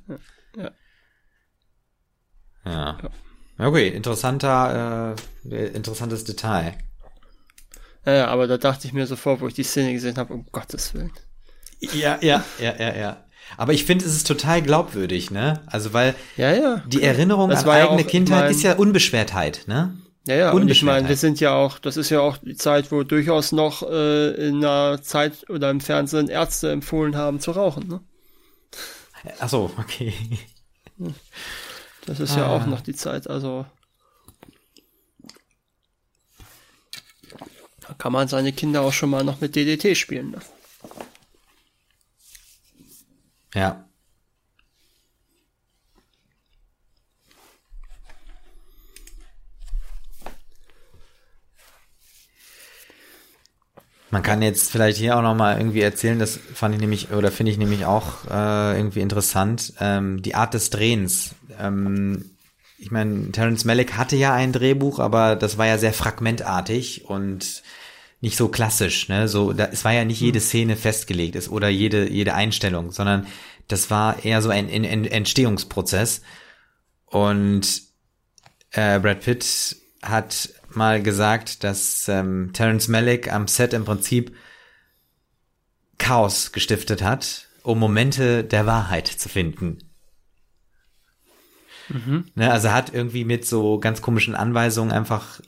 Ja. 0.57 0.71
Ja. 2.65 2.99
Ja, 2.99 2.99
Okay, 3.61 3.89
interessanter, 3.89 5.17
äh, 5.51 5.67
interessantes 5.69 6.23
Detail. 6.25 6.77
Ja, 8.07 8.13
ja, 8.15 8.27
aber 8.29 8.47
da 8.47 8.57
dachte 8.59 8.87
ich 8.87 8.93
mir 8.93 9.07
sofort, 9.07 9.41
wo 9.41 9.49
ich 9.49 9.55
die 9.55 9.63
Szene 9.65 9.93
gesehen 9.93 10.17
habe, 10.17 10.33
um 10.35 10.47
Gottes 10.53 10.95
Willen. 10.95 11.13
Ja, 11.81 12.19
ja, 12.21 12.45
ja, 12.59 12.75
ja, 12.79 12.97
ja. 12.97 13.25
Aber 13.57 13.73
ich 13.73 13.85
finde, 13.85 14.05
es 14.05 14.15
ist 14.15 14.27
total 14.27 14.63
glaubwürdig, 14.63 15.31
ne? 15.31 15.63
Also 15.67 15.93
weil 15.93 16.15
ja, 16.37 16.53
ja. 16.53 16.83
die 16.87 17.03
Erinnerung 17.03 17.49
Das 17.51 17.61
an 17.65 17.69
ja 17.69 17.73
eigene 17.89 18.03
auch 18.03 18.07
Kindheit 18.11 18.43
mein- 18.45 18.51
ist 18.51 18.63
ja 18.63 18.75
Unbeschwertheit, 18.77 19.63
ne? 19.67 19.97
Ja, 20.27 20.35
ja, 20.35 20.51
und 20.53 20.69
ich 20.71 20.83
meine, 20.83 21.09
wir 21.09 21.17
sind 21.17 21.41
ja 21.41 21.55
auch, 21.55 21.79
das 21.79 21.97
ist 21.97 22.11
ja 22.11 22.21
auch 22.21 22.37
die 22.37 22.55
Zeit, 22.57 22.93
wo 22.93 23.03
durchaus 23.03 23.51
noch 23.53 23.83
äh, 23.83 24.49
in 24.49 24.57
einer 24.63 25.01
Zeit 25.01 25.49
oder 25.49 25.71
im 25.71 25.81
Fernsehen 25.81 26.29
Ärzte 26.29 26.71
empfohlen 26.71 27.17
haben 27.17 27.41
zu 27.41 27.53
rauchen. 27.53 27.89
Ne? 27.89 28.01
Ach 29.39 29.49
so, 29.49 29.71
okay. 29.79 30.13
Das 32.05 32.21
ist 32.21 32.37
ja 32.37 32.47
Ah. 32.47 32.57
auch 32.57 32.67
noch 32.67 32.81
die 32.83 32.95
Zeit, 32.95 33.29
also 33.31 33.65
da 37.89 37.95
kann 37.95 38.13
man 38.13 38.29
seine 38.29 38.53
Kinder 38.53 38.83
auch 38.83 38.93
schon 38.93 39.11
mal 39.11 39.25
noch 39.25 39.41
mit 39.41 39.57
DDT 39.57 39.97
spielen 39.97 40.33
lassen. 40.33 40.53
Ja. 43.55 43.85
Man 54.11 54.23
kann 54.23 54.41
jetzt 54.41 54.71
vielleicht 54.71 54.99
hier 54.99 55.17
auch 55.17 55.23
noch 55.23 55.35
mal 55.35 55.59
irgendwie 55.59 55.81
erzählen, 55.81 56.19
das 56.19 56.39
fand 56.55 56.75
ich 56.75 56.81
nämlich 56.81 57.11
oder 57.11 57.31
finde 57.31 57.53
ich 57.53 57.59
nämlich 57.59 57.85
auch 57.85 58.25
äh, 58.31 58.77
irgendwie 58.77 59.01
interessant, 59.01 59.75
ähm, 59.81 60.23
die 60.23 60.35
Art 60.35 60.55
des 60.55 60.71
Drehens. 60.71 61.35
Ähm, 61.59 62.31
ich 62.79 62.93
meine, 62.93 63.33
Terrence 63.33 63.65
Malick 63.65 63.97
hatte 63.97 64.17
ja 64.17 64.33
ein 64.33 64.53
Drehbuch, 64.53 65.01
aber 65.01 65.35
das 65.35 65.59
war 65.59 65.67
ja 65.67 65.79
sehr 65.79 65.93
fragmentartig 65.93 67.05
und 67.07 67.63
nicht 68.21 68.37
so 68.37 68.49
klassisch, 68.49 69.09
ne? 69.09 69.29
So, 69.29 69.53
da, 69.53 69.67
es 69.67 69.85
war 69.85 69.93
ja 69.93 70.05
nicht 70.05 70.21
jede 70.21 70.41
Szene 70.41 70.77
festgelegt 70.77 71.37
ist 71.37 71.51
oder 71.51 71.69
jede 71.69 72.09
jede 72.09 72.35
Einstellung, 72.35 72.93
sondern 72.93 73.27
das 73.67 73.91
war 73.91 74.25
eher 74.25 74.43
so 74.43 74.49
ein, 74.49 74.71
ein, 74.71 74.85
ein 74.85 75.05
Entstehungsprozess. 75.05 76.23
Und 77.07 77.83
äh, 78.73 78.99
Brad 79.01 79.21
Pitt 79.21 79.77
hat 80.03 80.51
mal 80.71 81.03
gesagt, 81.03 81.65
dass 81.65 82.09
ähm, 82.09 82.51
Terrence 82.53 82.89
Malick 82.89 83.33
am 83.33 83.49
Set 83.49 83.73
im 83.73 83.85
Prinzip 83.85 84.35
Chaos 85.99 86.53
gestiftet 86.53 87.03
hat, 87.03 87.49
um 87.63 87.79
Momente 87.79 88.45
der 88.45 88.67
Wahrheit 88.67 89.09
zu 89.09 89.29
finden. 89.29 89.88
Ne, 92.35 92.53
also 92.53 92.69
er 92.69 92.75
hat 92.75 92.93
irgendwie 92.93 93.25
mit 93.25 93.47
so 93.47 93.79
ganz 93.79 94.03
komischen 94.03 94.35
Anweisungen 94.35 94.93
einfach 94.93 95.41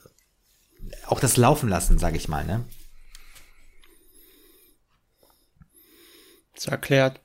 auch 1.06 1.20
das 1.20 1.36
laufen 1.36 1.68
lassen, 1.68 1.98
sag 1.98 2.14
ich 2.14 2.28
mal, 2.28 2.44
ne? 2.44 2.64
Das 6.54 6.66
erklärt 6.66 7.20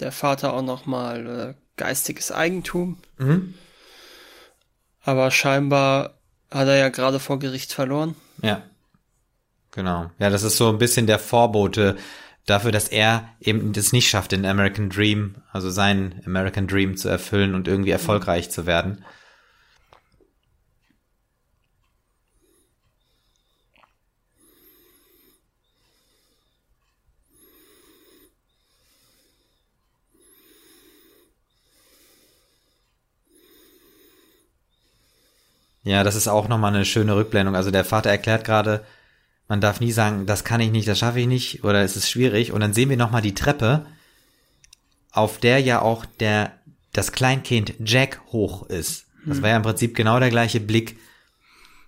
der 0.00 0.12
Vater 0.12 0.52
auch 0.52 0.62
nochmal 0.62 1.26
äh, 1.26 1.54
geistiges 1.76 2.32
Eigentum. 2.32 2.98
Mhm. 3.18 3.54
Aber 5.02 5.30
scheinbar 5.30 6.18
hat 6.50 6.68
er 6.68 6.76
ja 6.76 6.88
gerade 6.88 7.20
vor 7.20 7.38
Gericht 7.38 7.72
verloren. 7.72 8.16
Ja. 8.42 8.62
Genau. 9.72 10.10
Ja, 10.18 10.30
das 10.30 10.44
ist 10.44 10.56
so 10.56 10.68
ein 10.68 10.78
bisschen 10.78 11.06
der 11.06 11.18
Vorbote 11.18 11.96
dafür, 12.46 12.72
dass 12.72 12.88
er 12.88 13.28
eben 13.40 13.72
das 13.72 13.92
nicht 13.92 14.08
schafft, 14.08 14.32
den 14.32 14.44
American 14.46 14.90
Dream, 14.90 15.36
also 15.52 15.70
seinen 15.70 16.22
American 16.26 16.66
Dream 16.66 16.96
zu 16.96 17.08
erfüllen 17.08 17.54
und 17.54 17.68
irgendwie 17.68 17.90
erfolgreich 17.90 18.50
zu 18.50 18.66
werden. 18.66 19.04
Ja, 35.84 36.02
das 36.02 36.14
ist 36.16 36.28
auch 36.28 36.48
nochmal 36.48 36.74
eine 36.74 36.84
schöne 36.86 37.14
Rückblendung. 37.14 37.54
Also 37.54 37.70
der 37.70 37.84
Vater 37.84 38.08
erklärt 38.10 38.44
gerade, 38.44 38.84
man 39.48 39.60
darf 39.60 39.80
nie 39.80 39.92
sagen, 39.92 40.26
das 40.26 40.44
kann 40.44 40.60
ich 40.60 40.70
nicht, 40.70 40.88
das 40.88 40.98
schaffe 40.98 41.20
ich 41.20 41.26
nicht 41.26 41.64
oder 41.64 41.82
es 41.82 41.96
ist 41.96 42.08
schwierig. 42.10 42.52
Und 42.52 42.60
dann 42.60 42.72
sehen 42.72 42.88
wir 42.90 42.96
nochmal 42.96 43.22
die 43.22 43.34
Treppe, 43.34 43.86
auf 45.10 45.38
der 45.38 45.60
ja 45.60 45.82
auch 45.82 46.04
der, 46.04 46.52
das 46.92 47.12
Kleinkind 47.12 47.74
Jack 47.84 48.20
hoch 48.32 48.68
ist. 48.68 49.06
Das 49.26 49.40
war 49.40 49.48
ja 49.48 49.56
im 49.56 49.62
Prinzip 49.62 49.94
genau 49.94 50.18
der 50.20 50.30
gleiche 50.30 50.60
Blick. 50.60 50.98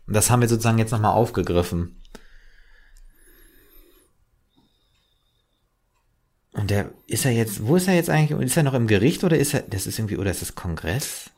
Und 0.06 0.14
das 0.14 0.30
haben 0.30 0.40
wir 0.40 0.48
sozusagen 0.48 0.78
jetzt 0.78 0.92
nochmal 0.92 1.12
aufgegriffen. 1.12 2.00
Und 6.52 6.70
der, 6.70 6.90
ist 7.06 7.26
er 7.26 7.32
jetzt, 7.32 7.66
wo 7.66 7.76
ist 7.76 7.88
er 7.88 7.94
jetzt 7.94 8.08
eigentlich? 8.08 8.40
Ist 8.40 8.56
er 8.56 8.62
noch 8.62 8.72
im 8.72 8.86
Gericht 8.86 9.24
oder 9.24 9.36
ist 9.36 9.52
er, 9.52 9.62
das 9.62 9.86
ist 9.86 9.98
irgendwie, 9.98 10.16
oder 10.16 10.30
ist 10.30 10.40
das 10.40 10.54
Kongress? 10.54 11.30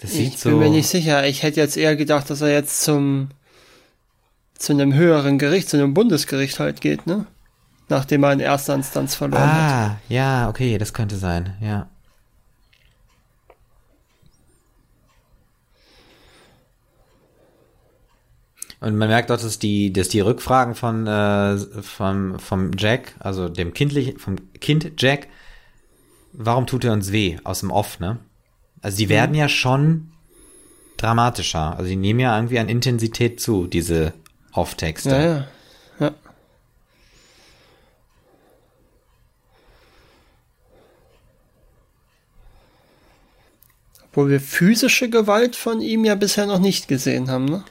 Das 0.00 0.12
sieht 0.12 0.34
Ich 0.34 0.40
so. 0.40 0.50
bin 0.50 0.58
mir 0.58 0.70
nicht 0.70 0.88
sicher. 0.88 1.26
Ich 1.26 1.42
hätte 1.42 1.60
jetzt 1.60 1.76
eher 1.76 1.94
gedacht, 1.94 2.30
dass 2.30 2.40
er 2.40 2.50
jetzt 2.50 2.82
zum 2.82 3.28
zu 4.60 4.74
einem 4.74 4.92
höheren 4.92 5.38
Gericht, 5.38 5.70
zu 5.70 5.78
einem 5.78 5.94
Bundesgericht 5.94 6.60
halt 6.60 6.82
geht, 6.82 7.06
ne? 7.06 7.26
Nachdem 7.88 8.22
er 8.22 8.34
in 8.34 8.40
erster 8.40 8.74
Instanz 8.74 9.14
verloren 9.14 9.42
hat. 9.42 9.72
Ah, 9.72 10.00
ja, 10.08 10.48
okay, 10.48 10.76
das 10.76 10.92
könnte 10.92 11.16
sein, 11.16 11.56
ja. 11.60 11.88
Und 18.80 18.96
man 18.96 19.08
merkt 19.08 19.30
auch, 19.32 19.40
dass 19.40 19.58
die, 19.58 19.92
dass 19.92 20.08
die 20.08 20.20
Rückfragen 20.20 20.74
von, 20.74 21.06
äh, 21.06 21.58
vom, 21.82 22.38
vom 22.38 22.70
Jack, 22.76 23.14
also 23.18 23.48
dem 23.48 23.72
kindlichen, 23.72 24.18
vom 24.18 24.36
Kind 24.60 24.92
Jack, 24.98 25.28
warum 26.32 26.66
tut 26.66 26.84
er 26.84 26.92
uns 26.92 27.12
weh? 27.12 27.38
Aus 27.44 27.60
dem 27.60 27.70
Off, 27.70 27.98
ne? 27.98 28.18
Also 28.82 28.98
die 28.98 29.08
werden 29.08 29.34
ja 29.34 29.48
schon 29.48 30.12
dramatischer. 30.98 31.76
Also 31.76 31.88
die 31.88 31.96
nehmen 31.96 32.20
ja 32.20 32.36
irgendwie 32.36 32.58
an 32.58 32.68
Intensität 32.68 33.40
zu, 33.40 33.66
diese 33.66 34.12
Off-Texte. 34.52 35.10
Ja, 35.10 35.24
ja. 35.24 35.46
ja. 36.00 36.14
Obwohl 44.06 44.30
wir 44.30 44.40
physische 44.40 45.08
Gewalt 45.08 45.54
von 45.54 45.80
ihm 45.80 46.04
ja 46.04 46.16
bisher 46.16 46.46
noch 46.46 46.58
nicht 46.58 46.88
gesehen 46.88 47.30
haben, 47.30 47.44
ne? 47.44 47.64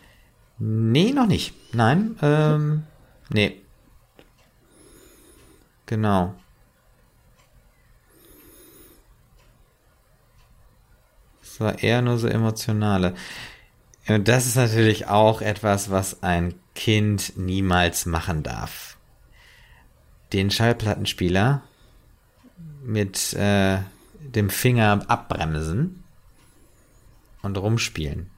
Nee, 0.57 1.11
noch 1.11 1.27
nicht. 1.27 1.53
Nein, 1.73 2.17
ähm, 2.21 2.83
nee. 3.29 3.61
Genau. 5.85 6.35
Es 11.41 11.59
war 11.59 11.81
eher 11.83 12.01
nur 12.01 12.17
so 12.17 12.27
emotionale. 12.27 13.15
Und 14.07 14.27
das 14.27 14.47
ist 14.47 14.55
natürlich 14.55 15.07
auch 15.07 15.41
etwas, 15.41 15.91
was 15.91 16.23
ein 16.23 16.53
Kind 16.79 17.33
niemals 17.35 18.05
machen 18.05 18.41
darf. 18.41 18.95
Den 20.31 20.49
Schallplattenspieler 20.49 21.61
mit 22.81 23.33
äh, 23.33 23.79
dem 24.21 24.49
Finger 24.49 25.03
abbremsen 25.09 26.05
und 27.41 27.57
rumspielen. 27.57 28.31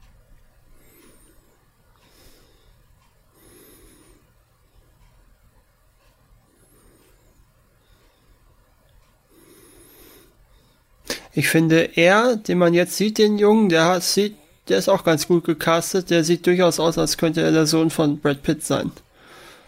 Ich 11.32 11.48
finde, 11.48 11.96
er, 11.96 12.34
den 12.34 12.58
man 12.58 12.74
jetzt 12.74 12.96
sieht, 12.96 13.18
den 13.18 13.38
Jungen, 13.38 13.68
der 13.68 14.00
sieht, 14.00 14.41
der 14.72 14.78
ist 14.78 14.88
auch 14.88 15.04
ganz 15.04 15.28
gut 15.28 15.44
gecastet. 15.44 16.10
Der 16.10 16.24
sieht 16.24 16.46
durchaus 16.46 16.80
aus, 16.80 16.98
als 16.98 17.16
könnte 17.18 17.42
er 17.42 17.52
der 17.52 17.66
Sohn 17.66 17.90
von 17.90 18.18
Brad 18.18 18.42
Pitt 18.42 18.64
sein. 18.64 18.90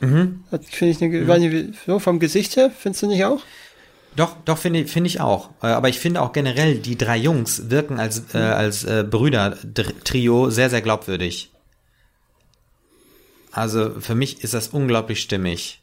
Mhm. 0.00 0.42
Das 0.50 0.60
finde 0.70 0.92
ich, 0.92 1.02
eine, 1.30 1.52
wie- 1.52 1.72
so 1.86 1.98
vom 1.98 2.18
Gesicht 2.18 2.56
her, 2.56 2.70
findest 2.76 3.02
du 3.02 3.06
nicht 3.06 3.24
auch? 3.24 3.40
Doch, 4.16 4.36
doch 4.44 4.58
finde 4.58 4.80
ich, 4.80 4.90
finde 4.90 5.08
ich 5.08 5.20
auch. 5.20 5.50
Äh, 5.62 5.66
Aber 5.68 5.88
ich 5.88 5.98
finde 5.98 6.22
auch 6.22 6.32
generell, 6.32 6.78
die 6.78 6.96
drei 6.96 7.16
Jungs 7.16 7.68
wirken 7.70 7.98
als, 8.00 8.34
äh, 8.34 8.38
als 8.38 8.84
äh, 8.84 9.04
Brüder-Trio 9.08 10.50
sehr, 10.50 10.70
sehr 10.70 10.82
glaubwürdig. 10.82 11.50
Also 13.52 13.90
für 14.00 14.14
mich 14.14 14.42
ist 14.42 14.54
das 14.54 14.68
unglaublich 14.68 15.20
stimmig. 15.20 15.80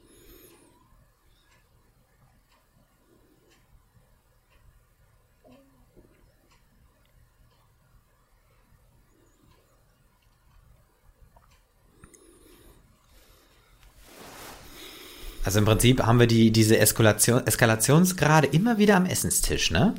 Also 15.44 15.60
im 15.60 15.66
Prinzip 15.66 16.04
haben 16.04 16.20
wir 16.20 16.28
die, 16.28 16.52
diese 16.52 16.78
Eskalation, 16.78 17.46
Eskalationsgrade 17.48 18.48
immer 18.48 18.78
wieder 18.78 18.96
am 18.96 19.06
Essenstisch, 19.06 19.72
ne? 19.72 19.96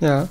Ja. 0.00 0.28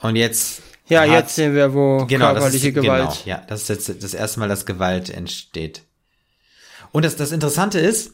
Und 0.00 0.16
jetzt. 0.16 0.62
Ja, 0.86 1.00
hat- 1.02 1.08
jetzt 1.08 1.34
sehen 1.36 1.54
wir, 1.54 1.72
wo 1.72 2.04
genau, 2.06 2.32
körperliche 2.32 2.68
ist, 2.68 2.74
Gewalt. 2.74 3.22
Genau, 3.24 3.36
ja, 3.38 3.42
das 3.48 3.62
ist 3.62 3.68
jetzt 3.88 4.02
das 4.02 4.12
erste 4.14 4.40
Mal, 4.40 4.48
dass 4.48 4.66
Gewalt 4.66 5.08
entsteht. 5.08 5.82
Und 6.92 7.04
das, 7.04 7.16
das 7.16 7.32
Interessante 7.32 7.78
ist, 7.78 8.12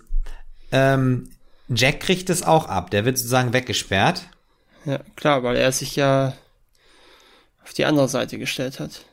Ähm, 0.73 1.31
Jack 1.69 1.99
kriegt 1.99 2.31
es 2.31 2.45
auch 2.45 2.67
ab. 2.67 2.91
Der 2.93 3.05
wird 3.05 3.19
sozusagen 3.19 3.53
weggesperrt. 3.53 4.23
Ja, 4.85 5.01
klar, 5.17 5.43
weil 5.43 5.57
er 5.57 5.73
sich 5.73 5.97
ja 5.97 6.33
auf 7.65 7.73
die 7.73 7.85
andere 7.87 8.09
Seite 8.09 8.39
gestellt 8.39 8.79
hat. 8.79 9.05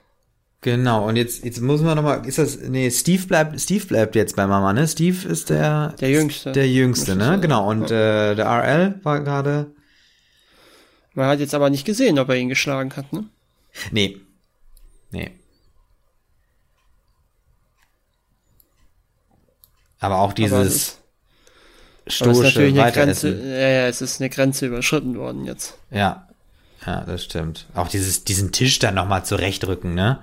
Genau, 0.61 1.07
und 1.07 1.15
jetzt, 1.17 1.45
jetzt 1.45 1.61
muss 1.61 1.81
man 1.81 1.95
nochmal, 1.95 2.25
ist 2.25 2.39
das, 2.39 2.57
nee, 2.57 2.89
Steve 2.89 3.27
bleibt, 3.27 3.59
Steve 3.61 3.85
bleibt 3.85 4.15
jetzt 4.15 4.35
bei 4.35 4.47
Mama, 4.47 4.73
ne? 4.73 4.87
Steve 4.87 5.27
ist 5.27 5.49
der, 5.51 5.93
Der 5.99 6.09
Jüngste. 6.09 6.51
der 6.51 6.67
Jüngste, 6.67 7.15
ne? 7.15 7.25
sein. 7.25 7.41
Genau, 7.41 7.69
und 7.69 7.91
äh, 7.91 8.33
der 8.35 8.45
RL 8.45 8.99
war 9.03 9.19
gerade, 9.21 9.71
Man 11.13 11.27
hat 11.27 11.39
jetzt 11.39 11.53
aber 11.53 11.69
nicht 11.69 11.85
gesehen, 11.85 12.17
ob 12.17 12.29
er 12.29 12.35
ihn 12.37 12.49
geschlagen 12.49 12.95
hat, 12.95 13.13
ne? 13.13 13.25
nee, 13.91 14.17
nee. 15.11 15.31
Aber 19.99 20.19
auch 20.19 20.33
dieses 20.33 20.53
aber 20.53 20.63
es 20.63 20.75
ist 22.05 22.15
stoische 22.15 22.43
natürlich 22.43 22.79
eine 22.79 22.91
Grenze, 22.91 23.27
Weiteressen. 23.31 23.49
ja, 23.51 23.67
ja, 23.69 23.87
es 23.87 24.01
ist 24.01 24.21
eine 24.21 24.29
Grenze 24.29 24.67
überschritten 24.67 25.17
worden 25.17 25.45
jetzt. 25.45 25.77
Ja, 25.91 26.27
ja, 26.85 27.01
das 27.01 27.23
stimmt. 27.25 27.65
Auch 27.73 27.87
dieses, 27.87 28.23
diesen 28.23 28.51
Tisch 28.51 28.79
dann 28.79 28.95
nochmal 28.95 29.25
zurechtrücken, 29.25 29.93
ne? 29.93 30.19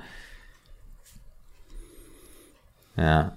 Ja. 2.97 3.37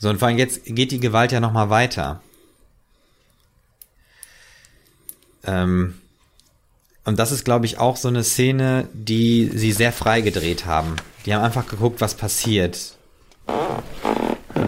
So, 0.00 0.08
und 0.08 0.18
vor 0.18 0.28
allem 0.28 0.38
jetzt 0.38 0.64
geht 0.64 0.92
die 0.92 1.00
Gewalt 1.00 1.32
ja 1.32 1.40
nochmal 1.40 1.68
weiter. 1.68 2.22
Ähm, 5.44 6.00
und 7.04 7.18
das 7.18 7.32
ist, 7.32 7.44
glaube 7.44 7.66
ich, 7.66 7.78
auch 7.78 7.96
so 7.96 8.08
eine 8.08 8.24
Szene, 8.24 8.88
die 8.92 9.50
sie 9.54 9.72
sehr 9.72 9.92
frei 9.92 10.20
gedreht 10.20 10.64
haben. 10.64 10.96
Die 11.26 11.34
haben 11.34 11.42
einfach 11.42 11.66
geguckt, 11.66 12.00
was 12.00 12.14
passiert. 12.14 12.96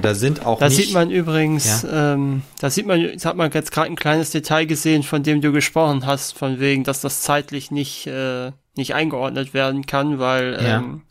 Und 0.03 0.07
da 0.07 0.15
sind 0.15 0.45
auch 0.45 0.59
Da 0.59 0.69
sieht 0.69 0.93
man 0.93 1.11
übrigens, 1.11 1.87
ähm, 1.91 2.43
da 2.61 2.71
sieht 2.71 2.87
man, 2.87 3.01
jetzt 3.01 3.25
hat 3.25 3.37
man 3.37 3.53
jetzt 3.53 3.71
gerade 3.71 3.87
ein 3.89 3.95
kleines 3.97 4.31
Detail 4.31 4.65
gesehen, 4.67 5.05
von 5.05 5.23
dem 5.23 5.41
du 5.41 5.53
gesprochen 5.53 6.07
hast, 6.07 6.37
von 6.37 6.59
wegen, 6.59 6.83
dass 6.83 7.01
das 7.01 7.21
zeitlich 7.23 7.71
nicht, 7.71 8.09
äh, 8.09 8.51
nicht 8.75 8.95
eingeordnet 8.95 9.55
werden 9.55 9.87
kann, 9.87 10.19
weil 10.19 10.55
Ja. 10.61 10.79
ähm, 10.79 11.03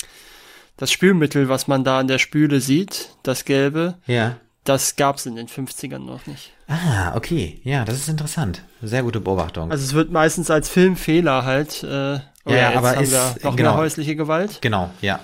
das 0.76 0.92
Spülmittel, 0.92 1.48
was 1.48 1.68
man 1.68 1.84
da 1.86 2.00
an 2.00 2.08
der 2.08 2.18
Spüle 2.18 2.60
sieht, 2.60 3.10
das 3.24 3.46
Gelbe, 3.46 3.96
Ja. 4.08 4.36
das 4.66 4.96
gab's 4.98 5.26
in 5.26 5.36
den 5.38 5.48
50ern 5.48 6.00
noch 6.06 6.26
nicht. 6.28 6.52
Ah, 6.68 7.16
okay. 7.16 7.62
Ja, 7.64 7.86
das 7.86 7.96
ist 7.98 8.10
interessant. 8.10 8.64
Sehr 8.82 9.04
gute 9.04 9.22
Beobachtung. 9.22 9.72
Also 9.72 9.84
es 9.86 9.94
wird 9.94 10.12
meistens 10.12 10.50
als 10.52 10.68
Filmfehler 10.70 11.46
halt, 11.46 11.84
äh, 11.84 11.88
oder 11.88 12.22
ja, 12.46 12.70
jetzt 12.70 12.78
aber 12.78 12.98
ist- 13.00 13.44
noch 13.44 13.56
genau. 13.56 13.72
mehr 13.72 13.78
häusliche 13.80 14.16
Gewalt, 14.16 14.58
genau, 14.62 14.90
ja. 15.02 15.20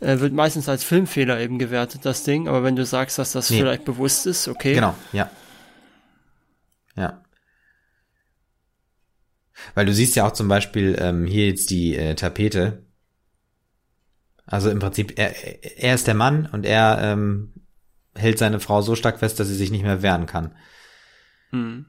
Äh, 0.00 0.18
wird 0.20 0.32
meistens 0.32 0.68
als 0.68 0.82
Filmfehler 0.82 1.38
eben 1.40 1.58
gewertet, 1.58 2.04
das 2.04 2.24
Ding, 2.24 2.48
aber 2.48 2.64
wenn 2.64 2.76
du 2.76 2.84
sagst, 2.84 3.18
dass 3.18 3.32
das 3.32 3.50
Nee. 3.50 3.58
vielleicht 3.58 3.84
bewusst 3.84 4.26
ist, 4.26 4.48
okay. 4.48 4.74
Genau, 4.74 4.94
ja. 5.12 5.30
Ja. 6.96 7.22
Weil 9.74 9.86
du 9.86 9.92
siehst 9.92 10.16
ja 10.16 10.26
auch 10.26 10.32
zum 10.32 10.48
Beispiel 10.48 10.96
ähm, 10.98 11.26
hier 11.26 11.46
jetzt 11.48 11.70
die 11.70 11.94
äh, 11.96 12.14
Tapete. 12.14 12.84
Also 14.46 14.70
im 14.70 14.78
Prinzip, 14.78 15.18
er, 15.18 15.78
er 15.78 15.94
ist 15.94 16.06
der 16.06 16.14
Mann 16.14 16.46
und 16.46 16.64
er 16.66 16.98
ähm, 17.00 17.52
hält 18.14 18.38
seine 18.38 18.58
Frau 18.58 18.82
so 18.82 18.96
stark 18.96 19.18
fest, 19.18 19.38
dass 19.38 19.48
sie 19.48 19.54
sich 19.54 19.70
nicht 19.70 19.82
mehr 19.84 20.02
wehren 20.02 20.26
kann. 20.26 20.56
Hm. 21.50 21.86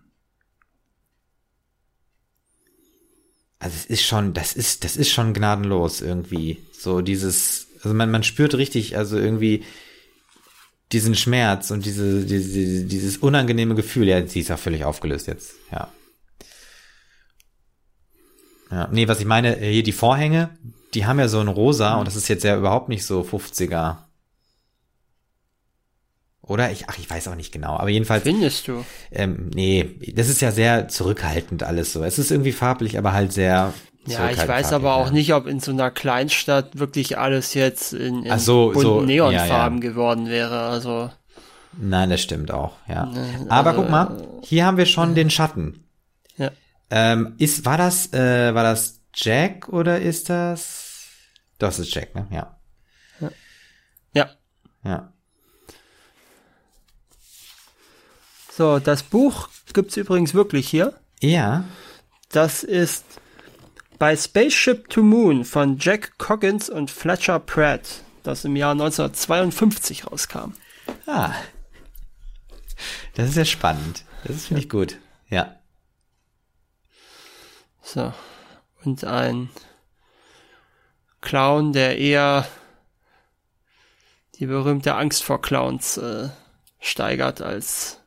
Also 3.59 3.75
es 3.75 3.85
ist 3.85 4.03
schon, 4.03 4.33
das 4.33 4.53
ist, 4.53 4.83
das 4.83 4.97
ist 4.97 5.11
schon 5.11 5.33
gnadenlos 5.33 6.01
irgendwie. 6.01 6.57
So 6.73 7.01
dieses, 7.01 7.67
also 7.83 7.95
man, 7.95 8.11
man 8.11 8.23
spürt 8.23 8.55
richtig, 8.55 8.97
also 8.97 9.17
irgendwie 9.17 9.63
diesen 10.91 11.15
Schmerz 11.15 11.71
und 11.71 11.85
diese, 11.85 12.25
diese, 12.25 12.85
dieses 12.85 13.17
unangenehme 13.17 13.75
Gefühl. 13.75 14.07
Ja, 14.07 14.25
sie 14.25 14.41
ist 14.41 14.49
ja 14.49 14.57
völlig 14.57 14.83
aufgelöst 14.83 15.27
jetzt, 15.27 15.53
ja. 15.71 15.91
Ja, 18.69 18.87
nee, 18.91 19.07
was 19.07 19.19
ich 19.19 19.25
meine, 19.25 19.55
hier 19.57 19.83
die 19.83 19.91
Vorhänge, 19.91 20.49
die 20.93 21.05
haben 21.05 21.19
ja 21.19 21.27
so 21.27 21.39
ein 21.39 21.47
rosa 21.47 21.95
und 21.95 22.07
das 22.07 22.15
ist 22.15 22.27
jetzt 22.29 22.43
ja 22.43 22.57
überhaupt 22.57 22.89
nicht 22.89 23.05
so 23.05 23.21
50er. 23.21 23.97
Oder? 26.41 26.71
Ich, 26.71 26.89
ach, 26.89 26.97
ich 26.97 27.09
weiß 27.09 27.27
auch 27.27 27.35
nicht 27.35 27.51
genau. 27.51 27.77
Aber 27.77 27.89
jedenfalls, 27.89 28.23
Findest 28.23 28.67
du? 28.67 28.83
ähm, 29.11 29.51
nee, 29.53 29.95
das 30.15 30.27
ist 30.27 30.41
ja 30.41 30.51
sehr 30.51 30.87
zurückhaltend 30.87 31.63
alles 31.63 31.93
so. 31.93 32.03
Es 32.03 32.19
ist 32.19 32.31
irgendwie 32.31 32.51
farblich, 32.51 32.97
aber 32.97 33.13
halt 33.13 33.31
sehr. 33.31 33.73
Ja, 34.07 34.31
ich 34.31 34.37
weiß 34.37 34.47
farblich, 34.47 34.73
aber 34.73 34.95
auch 34.95 35.07
ja. 35.07 35.11
nicht, 35.11 35.33
ob 35.33 35.45
in 35.45 35.59
so 35.59 35.71
einer 35.71 35.91
Kleinstadt 35.91 36.79
wirklich 36.79 37.17
alles 37.17 37.53
jetzt 37.53 37.93
in, 37.93 38.23
in 38.23 38.39
so, 38.39 38.71
bunten 38.71 38.81
so, 38.81 39.01
Neonfarben 39.01 39.81
ja, 39.81 39.89
geworden 39.89 40.27
wäre. 40.27 40.61
Also 40.61 41.11
Nein, 41.73 42.09
das 42.09 42.21
stimmt 42.21 42.51
auch, 42.51 42.77
ja. 42.87 43.05
Ne, 43.05 43.45
Aber 43.49 43.69
also, 43.69 43.81
guck 43.81 43.91
mal, 43.91 44.27
hier 44.43 44.65
haben 44.65 44.77
wir 44.77 44.85
schon 44.85 45.15
den 45.15 45.29
Schatten. 45.29 45.87
ja. 46.37 46.51
Ähm, 46.89 47.35
ist, 47.37 47.63
war 47.63 47.77
das, 47.77 48.11
äh, 48.11 48.53
war 48.53 48.63
das 48.63 48.99
Jack 49.13 49.69
oder 49.69 50.01
ist 50.01 50.29
das? 50.29 51.07
Das 51.57 51.79
ist 51.79 51.93
Jack, 51.93 52.15
ne? 52.15 52.27
Ja. 52.31 52.57
Ja. 54.13 54.29
Ja. 54.83 55.13
So, 58.51 58.79
das 58.79 59.03
Buch 59.03 59.47
gibt's 59.73 59.95
übrigens 59.95 60.33
wirklich 60.33 60.67
hier. 60.67 60.99
Ja. 61.21 61.63
Das 62.29 62.63
ist 62.63 63.20
bei 64.01 64.15
Spaceship 64.15 64.89
to 64.89 65.03
Moon 65.03 65.45
von 65.45 65.77
Jack 65.77 66.17
Coggins 66.17 66.71
und 66.71 66.89
Fletcher 66.89 67.37
Pratt, 67.37 68.01
das 68.23 68.45
im 68.45 68.55
Jahr 68.55 68.71
1952 68.71 70.07
rauskam. 70.07 70.53
Ah. 71.05 71.35
Das 73.13 73.29
ist 73.29 73.35
ja 73.35 73.45
spannend. 73.45 74.03
Das 74.23 74.47
finde 74.47 74.63
ich 74.63 74.69
gut. 74.69 74.97
Ja. 75.29 75.55
So. 77.83 78.11
Und 78.83 79.03
ein 79.03 79.51
Clown, 81.21 81.71
der 81.71 81.99
eher 81.99 82.47
die 84.39 84.47
berühmte 84.47 84.95
Angst 84.95 85.23
vor 85.23 85.43
Clowns 85.43 85.97
äh, 85.97 86.29
steigert 86.79 87.41
als 87.41 87.99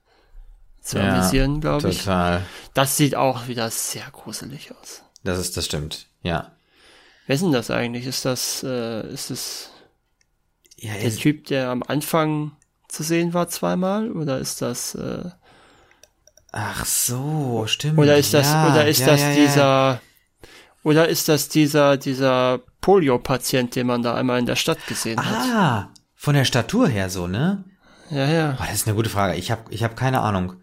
zu 0.81 0.99
Ja, 0.99 1.15
amüsieren, 1.15 1.61
glaube 1.61 1.89
ich. 1.91 1.99
Total. 1.99 2.45
Das 2.75 2.97
sieht 2.97 3.15
auch 3.15 3.47
wieder 3.47 3.71
sehr 3.71 4.11
gruselig 4.11 4.73
aus. 4.73 5.04
Das 5.25 5.39
ist, 5.39 5.57
das 5.57 5.65
stimmt. 5.65 6.07
Ja. 6.23 6.53
Wer 7.27 7.35
ist 7.35 7.43
denn 7.43 7.53
das 7.53 7.71
eigentlich? 7.71 8.07
Ist 8.07 8.25
das, 8.25 8.63
äh, 8.63 9.09
ist 9.09 9.31
es 9.31 9.71
Ja, 10.77 10.93
der 10.93 11.05
es, 11.05 11.17
Typ, 11.17 11.47
der 11.47 11.71
am 11.71 11.83
Anfang 11.83 12.53
zu 12.89 13.03
sehen 13.03 13.33
war 13.33 13.49
zweimal? 13.49 14.13
Oder 14.13 14.39
ist 14.39 14.61
das, 14.63 14.95
äh, 14.95 15.31
ach 16.53 16.85
so, 16.85 17.65
stimmt. 17.67 17.99
oder 17.99 18.17
ist 18.17 18.35
das, 18.35 18.47
ja, 18.47 18.71
oder 18.71 18.87
ist 18.87 19.01
ja, 19.01 19.07
das 19.07 19.35
dieser, 19.35 20.01
oder 20.83 21.09
ist 21.09 21.29
das 21.29 21.49
dieser, 21.49 21.97
dieser 21.97 22.61
Polio-Patient, 22.83 23.75
den 23.75 23.87
man 23.87 24.03
da 24.03 24.15
einmal 24.15 24.39
in 24.39 24.47
der 24.47 24.57
Stadt 24.57 24.87
gesehen 24.87 25.19
hat? 25.19 25.49
Ah, 25.51 25.91
von 26.15 26.35
der 26.35 26.45
Statur 26.45 26.89
her 26.89 27.09
so, 27.09 27.27
ne? 27.27 27.65
Ja, 28.11 28.27
ja. 28.27 28.51
Boah, 28.53 28.67
das 28.67 28.77
ist 28.77 28.87
eine 28.87 28.95
gute 28.95 29.09
Frage. 29.09 29.37
Ich 29.37 29.51
habe 29.51 29.63
ich 29.71 29.83
hab 29.83 29.97
keine 29.97 30.21
Ahnung. 30.21 30.57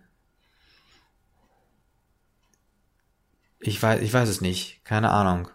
Ich 3.62 3.82
weiß, 3.82 4.02
ich 4.02 4.14
weiß 4.14 4.28
es 4.30 4.42
nicht. 4.42 4.84
Keine 4.84 5.12
Ahnung. 5.12 5.48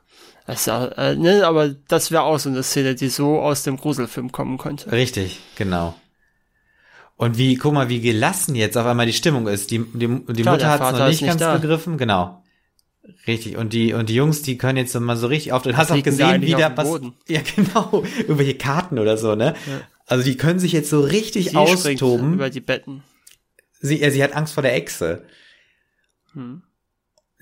Auch, 0.47 0.93
äh, 0.97 1.17
ne, 1.17 1.45
aber 1.47 1.71
das 1.89 2.11
wäre 2.13 2.23
auch 2.23 2.39
so 2.39 2.49
eine 2.49 2.63
Szene, 2.63 2.95
die 2.95 3.09
so 3.09 3.41
aus 3.41 3.65
dem 3.65 3.77
Gruselfilm 3.77 4.31
kommen 4.31 4.59
könnte. 4.59 4.93
Richtig, 4.93 5.41
genau. 5.57 5.95
Und 7.17 7.37
wie, 7.39 7.57
guck 7.57 7.73
mal, 7.73 7.89
wie 7.89 8.01
gelassen 8.01 8.55
jetzt 8.55 8.77
auf 8.77 8.87
einmal 8.87 9.07
die 9.07 9.13
Stimmung 9.13 9.49
ist. 9.49 9.71
Die, 9.71 9.79
die, 9.79 10.07
die 10.07 10.43
Klar, 10.43 10.55
Mutter 10.55 10.69
hat 10.69 10.81
es 10.83 10.99
noch 10.99 11.09
nicht 11.09 11.23
nicht 11.23 11.29
ganz 11.29 11.41
da. 11.41 11.57
begriffen, 11.57 11.99
genau. 11.99 12.43
Richtig. 13.27 13.57
Und 13.57 13.73
die, 13.73 13.95
und 13.95 14.09
die 14.09 14.15
Jungs, 14.15 14.43
die 14.43 14.59
können 14.59 14.77
jetzt 14.79 14.99
mal 14.99 15.17
so 15.17 15.27
richtig 15.27 15.53
auftreten. 15.53 15.77
Hast 15.77 15.91
auch 15.91 15.97
da 15.97 16.03
gesehen, 16.03 16.43
wie 16.43 16.55
auf 16.55 16.61
der 16.61 16.71
dem 16.71 16.77
was, 16.77 16.89
Boden. 16.89 17.15
ja 17.29 17.41
genau, 17.57 18.05
irgendwelche 18.19 18.55
Karten 18.57 18.99
oder 18.99 19.17
so, 19.17 19.35
ne? 19.35 19.55
Also 20.07 20.25
die 20.25 20.37
können 20.37 20.59
sich 20.59 20.73
jetzt 20.73 20.91
so 20.91 21.01
richtig 21.01 21.51
Sie 21.51 21.57
austoben. 21.57 22.35
über 22.35 22.51
die 22.51 22.61
Betten. 22.61 23.03
Sie, 23.81 24.01
ja, 24.01 24.11
sie 24.11 24.23
hat 24.23 24.35
Angst 24.35 24.55
vor 24.55 24.63
der 24.63 24.75
Echse. 24.75 25.25
Hm. 26.35 26.63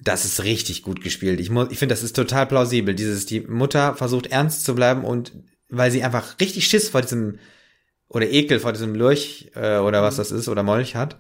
Das 0.05 0.25
ist 0.25 0.45
richtig 0.45 0.83
gut 0.83 1.03
gespielt. 1.03 1.41
Ich 1.41 1.51
muss, 1.51 1.71
ich 1.71 1.79
finde, 1.79 1.95
das 1.95 2.03
ist 2.03 2.15
total 2.15 2.47
plausibel. 2.47 2.95
Dieses, 2.95 3.27
die 3.27 3.41
Mutter 3.41 3.95
versucht 3.95 4.27
ernst 4.27 4.65
zu 4.65 4.75
bleiben 4.75 5.05
und 5.05 5.33
weil 5.69 5.91
sie 5.91 6.05
einfach 6.05 6.39
richtig 6.41 6.67
Schiss 6.67 6.91
vor 6.91 7.01
diesem 7.01 7.39
oder 8.09 8.31
Ekel 8.31 8.61
vor 8.61 8.73
diesem 8.73 8.95
Lurch 8.95 9.51
äh, 9.55 9.79
oder 9.79 10.03
was 10.03 10.17
das 10.17 10.31
ist 10.31 10.49
oder 10.49 10.63
Molch 10.63 10.95
hat. 10.95 11.17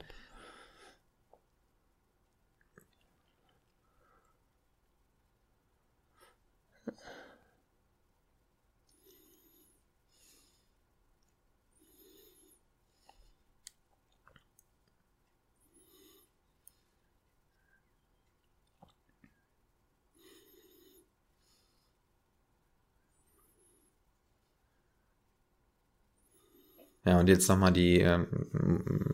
Ja, 27.05 27.18
und 27.20 27.28
jetzt 27.28 27.48
nochmal 27.48 27.72
die 27.72 28.01
ähm, 28.01 28.26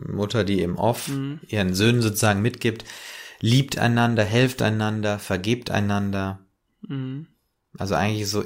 Mutter, 0.07 0.43
die 0.43 0.61
im 0.61 0.77
Off 0.77 1.09
ihren 1.47 1.73
Söhnen 1.73 2.01
sozusagen 2.01 2.41
mitgibt, 2.41 2.85
liebt 3.41 3.77
einander, 3.77 4.23
helft 4.23 4.61
einander, 4.61 5.19
vergebt 5.19 5.71
einander. 5.71 6.39
Mhm. 6.87 7.27
Also 7.77 7.95
eigentlich 7.95 8.29
so 8.29 8.45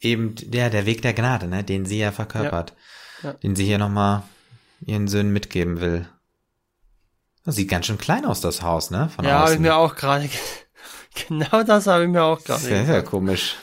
eben 0.00 0.34
der, 0.36 0.70
der 0.70 0.86
Weg 0.86 1.02
der 1.02 1.12
Gnade, 1.14 1.46
ne, 1.46 1.62
den 1.64 1.84
sie 1.84 1.98
ja 1.98 2.12
verkörpert. 2.12 2.74
Ja. 3.22 3.32
Den 3.34 3.54
sie 3.56 3.64
hier 3.64 3.78
nochmal 3.78 4.22
ihren 4.84 5.08
Söhnen 5.08 5.32
mitgeben 5.32 5.80
will. 5.80 6.06
Das 7.44 7.56
sieht 7.56 7.68
ganz 7.70 7.86
schön 7.86 7.98
klein 7.98 8.24
aus, 8.24 8.40
das 8.40 8.62
Haus, 8.62 8.90
ne? 8.90 9.08
Von 9.14 9.24
Ja, 9.24 9.38
habe 9.40 9.52
ich 9.54 9.58
mir 9.60 9.76
auch 9.76 9.94
gerade. 9.94 10.28
ge- 10.28 10.38
Genau 11.28 11.62
das 11.62 11.86
habe 11.86 12.04
ich 12.04 12.10
mir 12.10 12.22
auch 12.22 12.42
gerade. 12.44 12.60
Sehr, 12.60 12.84
sehr 12.84 13.02
komisch. 13.02 13.56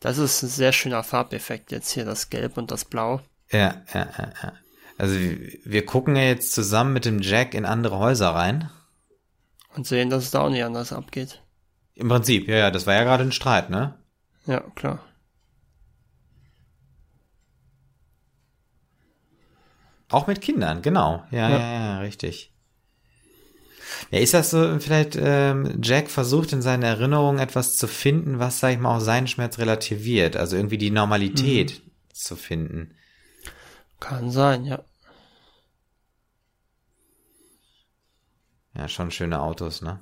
Das 0.00 0.18
ist 0.18 0.42
ein 0.42 0.48
sehr 0.48 0.72
schöner 0.72 1.02
Farbeffekt 1.02 1.72
jetzt 1.72 1.90
hier, 1.90 2.04
das 2.04 2.30
Gelb 2.30 2.56
und 2.56 2.70
das 2.70 2.84
Blau. 2.84 3.20
Ja, 3.50 3.82
ja, 3.92 4.08
ja, 4.18 4.32
ja. 4.42 4.52
Also 4.96 5.14
wir 5.16 5.86
gucken 5.86 6.16
ja 6.16 6.22
jetzt 6.22 6.52
zusammen 6.52 6.92
mit 6.92 7.04
dem 7.04 7.20
Jack 7.20 7.54
in 7.54 7.64
andere 7.64 7.98
Häuser 7.98 8.30
rein. 8.30 8.70
Und 9.74 9.86
sehen, 9.86 10.10
dass 10.10 10.24
es 10.24 10.30
da 10.30 10.40
auch 10.40 10.50
nicht 10.50 10.64
anders 10.64 10.92
abgeht. 10.92 11.42
Im 11.94 12.08
Prinzip, 12.08 12.48
ja, 12.48 12.56
ja, 12.56 12.70
das 12.70 12.86
war 12.86 12.94
ja 12.94 13.04
gerade 13.04 13.24
ein 13.24 13.32
Streit, 13.32 13.70
ne? 13.70 13.94
Ja, 14.46 14.60
klar. 14.74 15.04
Auch 20.10 20.26
mit 20.26 20.40
Kindern, 20.40 20.82
genau. 20.82 21.24
Ja, 21.30 21.48
ja, 21.48 21.58
Ja. 21.58 21.58
ja, 21.58 21.98
richtig. 21.98 22.52
Ja, 24.10 24.18
ist 24.18 24.34
das 24.34 24.50
so, 24.50 24.78
vielleicht 24.80 25.16
ähm, 25.20 25.78
Jack 25.82 26.10
versucht 26.10 26.52
in 26.52 26.62
seinen 26.62 26.82
Erinnerungen 26.82 27.38
etwas 27.38 27.76
zu 27.76 27.86
finden, 27.86 28.38
was, 28.38 28.60
sag 28.60 28.72
ich 28.72 28.78
mal, 28.78 28.96
auch 28.96 29.00
seinen 29.00 29.28
Schmerz 29.28 29.58
relativiert, 29.58 30.36
also 30.36 30.56
irgendwie 30.56 30.78
die 30.78 30.90
Normalität 30.90 31.82
zu 32.12 32.36
finden. 32.36 32.94
Kann 34.00 34.30
sein, 34.30 34.64
ja. 34.64 34.82
Ja, 38.74 38.88
schon 38.88 39.10
schöne 39.10 39.40
Autos, 39.40 39.82
ne? 39.82 40.00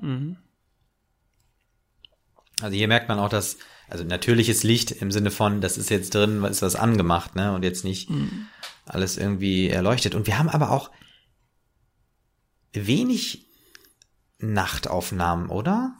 Mhm. 0.00 0.36
Also 2.62 2.74
hier 2.74 2.88
merkt 2.88 3.08
man 3.08 3.18
auch, 3.18 3.28
dass, 3.28 3.58
also 3.88 4.02
natürliches 4.02 4.62
Licht 4.62 4.90
im 4.90 5.12
Sinne 5.12 5.30
von, 5.30 5.60
das 5.60 5.76
ist 5.76 5.90
jetzt 5.90 6.14
drin, 6.14 6.42
ist 6.44 6.62
was 6.62 6.74
angemacht, 6.74 7.34
ne? 7.36 7.52
Und 7.52 7.64
jetzt 7.64 7.84
nicht 7.84 8.08
alles 8.86 9.18
irgendwie 9.18 9.68
erleuchtet. 9.68 10.14
Und 10.14 10.26
wir 10.26 10.38
haben 10.38 10.48
aber 10.48 10.70
auch 10.70 10.90
wenig 12.76 13.46
Nachtaufnahmen, 14.38 15.48
oder? 15.48 15.94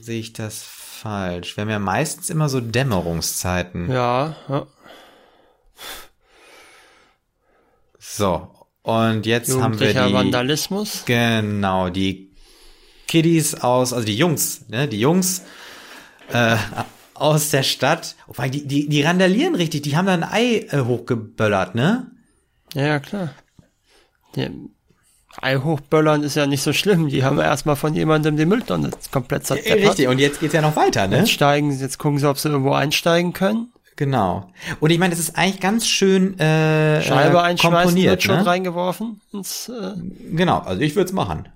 Sehe 0.00 0.18
ich 0.18 0.32
das 0.32 0.62
falsch? 0.62 1.56
Wir 1.56 1.62
haben 1.62 1.70
ja 1.70 1.78
meistens 1.78 2.30
immer 2.30 2.48
so 2.48 2.60
Dämmerungszeiten. 2.60 3.90
Ja, 3.90 4.36
ja. 4.48 4.66
So. 7.98 8.50
Und 8.82 9.26
jetzt 9.26 9.52
haben 9.60 9.78
wir 9.80 9.92
die, 9.92 10.12
Vandalismus. 10.12 11.04
Genau, 11.06 11.90
die 11.90 12.30
Kiddies 13.08 13.54
aus, 13.56 13.92
also 13.92 14.06
die 14.06 14.16
Jungs, 14.16 14.68
ne, 14.68 14.86
die 14.86 15.00
Jungs 15.00 15.42
äh, 16.32 16.56
aus 17.14 17.50
der 17.50 17.64
Stadt. 17.64 18.14
Wobei, 18.26 18.48
die, 18.48 18.66
die, 18.66 18.88
die 18.88 19.02
randalieren 19.02 19.54
richtig, 19.54 19.82
die 19.82 19.96
haben 19.96 20.06
da 20.06 20.14
ein 20.14 20.24
Ei 20.24 20.66
äh, 20.70 20.82
hochgeböllert, 20.82 21.74
ne? 21.74 22.10
Ja, 22.74 22.86
ja, 22.86 23.00
klar. 23.00 23.34
Die 24.36 24.50
Ei 25.40 25.56
hochböllern 25.56 26.22
ist 26.22 26.34
ja 26.34 26.46
nicht 26.46 26.62
so 26.62 26.72
schlimm. 26.72 27.08
Die 27.08 27.24
haben 27.24 27.38
erstmal 27.38 27.76
von 27.76 27.94
jemandem 27.94 28.36
die 28.36 28.46
Mülltonne 28.46 28.90
komplett 29.10 29.46
zerdeppert. 29.46 29.90
Richtig, 29.90 30.08
und 30.08 30.18
jetzt 30.18 30.40
geht's 30.40 30.54
ja 30.54 30.62
noch 30.62 30.76
weiter, 30.76 31.06
ne? 31.06 31.18
Jetzt 31.18 31.30
steigen 31.30 31.72
sie, 31.72 31.82
jetzt 31.82 31.98
gucken 31.98 32.18
sie, 32.18 32.28
ob 32.28 32.38
sie 32.38 32.48
irgendwo 32.48 32.72
einsteigen 32.72 33.32
können. 33.32 33.72
Genau. 33.96 34.50
Und 34.80 34.90
ich 34.90 34.98
meine, 34.98 35.10
das 35.10 35.20
ist 35.20 35.36
eigentlich 35.36 35.60
ganz 35.60 35.86
schön 35.86 36.38
äh, 36.38 37.02
Scheibe 37.02 37.38
äh, 37.38 37.40
einschmeißen 37.40 37.82
komponiert, 37.82 38.10
wird 38.10 38.22
schon 38.22 38.36
ne? 38.36 38.46
reingeworfen 38.46 39.20
ins, 39.32 39.70
äh, 39.70 39.94
Genau, 40.32 40.58
also 40.58 40.82
ich 40.82 40.94
würde 40.96 41.06
es 41.06 41.12
machen. 41.12 41.48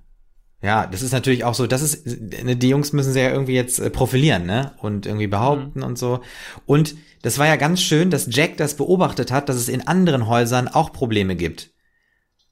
Ja, 0.63 0.85
das 0.85 1.01
ist 1.01 1.11
natürlich 1.11 1.43
auch 1.43 1.55
so, 1.55 1.65
das 1.65 1.81
ist, 1.81 2.05
ne, 2.05 2.55
die 2.55 2.69
Jungs 2.69 2.93
müssen 2.93 3.13
sich 3.13 3.21
ja 3.21 3.31
irgendwie 3.31 3.53
jetzt 3.53 3.79
äh, 3.79 3.89
profilieren, 3.89 4.45
ne? 4.45 4.73
Und 4.79 5.05
irgendwie 5.05 5.27
behaupten 5.27 5.81
und 5.81 5.97
so. 5.97 6.21
Und 6.65 6.95
das 7.23 7.39
war 7.39 7.47
ja 7.47 7.55
ganz 7.55 7.81
schön, 7.81 8.09
dass 8.09 8.27
Jack 8.29 8.57
das 8.57 8.75
beobachtet 8.75 9.31
hat, 9.31 9.49
dass 9.49 9.55
es 9.55 9.69
in 9.69 9.87
anderen 9.87 10.27
Häusern 10.27 10.67
auch 10.67 10.91
Probleme 10.93 11.35
gibt. 11.35 11.70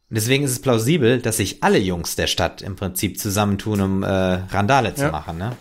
Und 0.10 0.16
deswegen 0.16 0.44
ist 0.44 0.52
es 0.52 0.62
plausibel, 0.62 1.22
dass 1.22 1.38
sich 1.38 1.64
alle 1.64 1.78
Jungs 1.78 2.16
der 2.16 2.26
Stadt 2.28 2.62
im 2.64 2.76
Prinzip 2.76 3.20
zusammentun, 3.20 3.82
um 3.82 4.04
äh, 4.04 4.08
Randale 4.08 4.96
zu 4.96 5.04
Ja. 5.04 5.12
machen, 5.12 5.38
ne? 5.38 5.56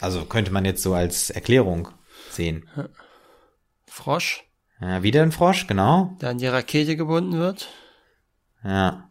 Also 0.00 0.24
könnte 0.24 0.52
man 0.52 0.64
jetzt 0.64 0.82
so 0.82 0.94
als 0.94 1.30
Erklärung 1.30 1.88
sehen. 2.30 2.68
Frosch, 3.86 4.44
Ja, 4.80 5.02
wieder 5.02 5.22
ein 5.22 5.32
Frosch, 5.32 5.66
genau. 5.66 6.16
der 6.20 6.30
an 6.30 6.38
die 6.38 6.46
Rakete 6.46 6.96
gebunden 6.96 7.38
wird. 7.38 7.68
Ja. 8.64 9.10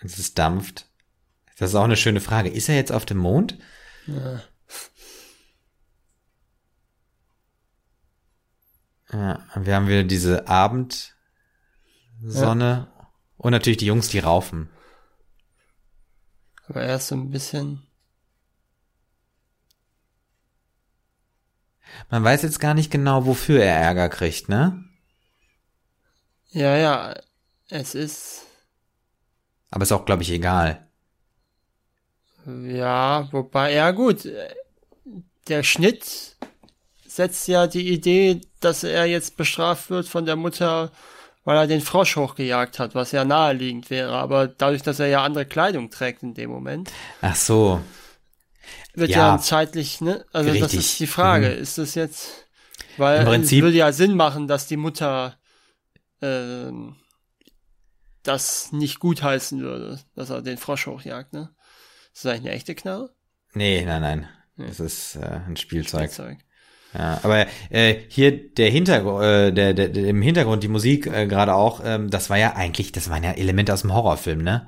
Es 0.00 0.18
ist 0.18 0.38
dampft. 0.38 0.85
Das 1.58 1.70
ist 1.70 1.76
auch 1.76 1.84
eine 1.84 1.96
schöne 1.96 2.20
Frage. 2.20 2.50
Ist 2.50 2.68
er 2.68 2.76
jetzt 2.76 2.92
auf 2.92 3.06
dem 3.06 3.18
Mond? 3.18 3.58
Ja, 9.12 9.44
und 9.54 9.66
wir 9.66 9.74
haben 9.74 9.88
wieder 9.88 10.04
diese 10.04 10.48
Abendsonne 10.48 11.14
und 13.36 13.50
natürlich 13.52 13.78
die 13.78 13.86
Jungs, 13.86 14.08
die 14.08 14.18
raufen. 14.18 14.68
Aber 16.68 16.82
er 16.82 16.96
ist 16.96 17.08
so 17.08 17.14
ein 17.14 17.30
bisschen, 17.30 17.86
Man 22.10 22.24
weiß 22.24 22.42
jetzt 22.42 22.60
gar 22.60 22.74
nicht 22.74 22.90
genau, 22.90 23.26
wofür 23.26 23.62
er 23.62 23.76
Ärger 23.76 24.08
kriegt, 24.08 24.48
ne? 24.48 24.84
ja, 26.50 26.76
ja, 26.76 27.14
es 27.68 27.94
ist, 27.94 28.42
Aber 29.70 29.82
ist 29.82 29.92
auch, 29.92 30.04
glaube 30.04 30.22
ich, 30.22 30.30
egal. 30.30 30.85
Ja, 32.46 33.28
wobei, 33.32 33.72
ja 33.74 33.90
gut, 33.90 34.24
äh, 34.26 34.48
der 35.48 35.62
Schnitt 35.62 36.36
setzt 37.06 37.48
ja 37.48 37.66
die 37.66 37.88
Idee, 37.88 38.40
dass 38.60 38.84
er 38.84 39.06
jetzt 39.06 39.36
bestraft 39.36 39.90
wird 39.90 40.06
von 40.08 40.26
der 40.26 40.36
Mutter, 40.36 40.92
weil 41.44 41.56
er 41.56 41.66
den 41.66 41.80
Frosch 41.80 42.16
hochgejagt 42.16 42.78
hat, 42.78 42.94
was 42.94 43.12
ja 43.12 43.24
naheliegend 43.24 43.88
wäre. 43.90 44.12
Aber 44.12 44.48
dadurch, 44.48 44.82
dass 44.82 44.98
er 45.00 45.06
ja 45.06 45.22
andere 45.24 45.46
Kleidung 45.46 45.90
trägt 45.90 46.22
in 46.22 46.34
dem 46.34 46.50
Moment, 46.50 46.90
Ach 47.22 47.36
so. 47.36 47.80
wird 48.94 49.10
Ja. 49.10 49.36
ja, 49.36 49.38
zeitlich, 49.38 50.00
ne? 50.00 50.24
Also 50.32 50.50
das 50.52 50.62
Richtig. 50.64 50.80
ist 50.80 51.00
die 51.00 51.06
Frage. 51.06 51.46
Ist 51.48 51.78
das 51.78 51.94
jetzt, 51.94 52.46
weil 52.96 53.20
Im 53.20 53.26
Prinzip- 53.26 53.58
es 53.60 53.64
würde 53.64 53.76
ja 53.76 53.92
Sinn 53.92 54.14
machen, 54.16 54.46
dass 54.48 54.66
die 54.66 54.76
Mutter 54.76 55.36
ähm, 56.22 56.96
das 58.24 58.72
nicht 58.72 58.98
gutheißen 58.98 59.60
würde, 59.60 60.00
dass 60.14 60.30
er 60.30 60.42
den 60.42 60.58
Frosch 60.58 60.86
hochjagt, 60.86 61.32
ne? 61.32 61.50
Ist 62.16 62.24
das 62.24 62.32
eigentlich 62.32 62.46
eine 62.46 62.56
echte 62.56 62.74
Knarre? 62.74 63.10
Nee, 63.52 63.84
nein, 63.84 64.00
nein. 64.00 64.28
Das 64.56 64.80
ist 64.80 65.16
äh, 65.16 65.40
ein 65.46 65.58
Spielzeug. 65.58 66.10
Spielzeug. 66.10 66.38
Ja, 66.94 67.20
aber 67.22 67.46
äh, 67.68 67.94
hier 68.08 68.54
der 68.54 68.70
Hintergrund, 68.70 69.22
äh, 69.22 69.52
der, 69.52 69.74
der, 69.74 69.90
der, 69.90 70.06
im 70.06 70.22
Hintergrund 70.22 70.62
die 70.62 70.68
Musik 70.68 71.06
äh, 71.08 71.26
gerade 71.26 71.54
auch, 71.54 71.82
ähm, 71.84 72.08
das 72.08 72.30
war 72.30 72.38
ja 72.38 72.54
eigentlich, 72.56 72.90
das 72.90 73.10
waren 73.10 73.22
ja 73.22 73.32
Elemente 73.32 73.74
aus 73.74 73.82
dem 73.82 73.92
Horrorfilm, 73.92 74.42
ne? 74.42 74.66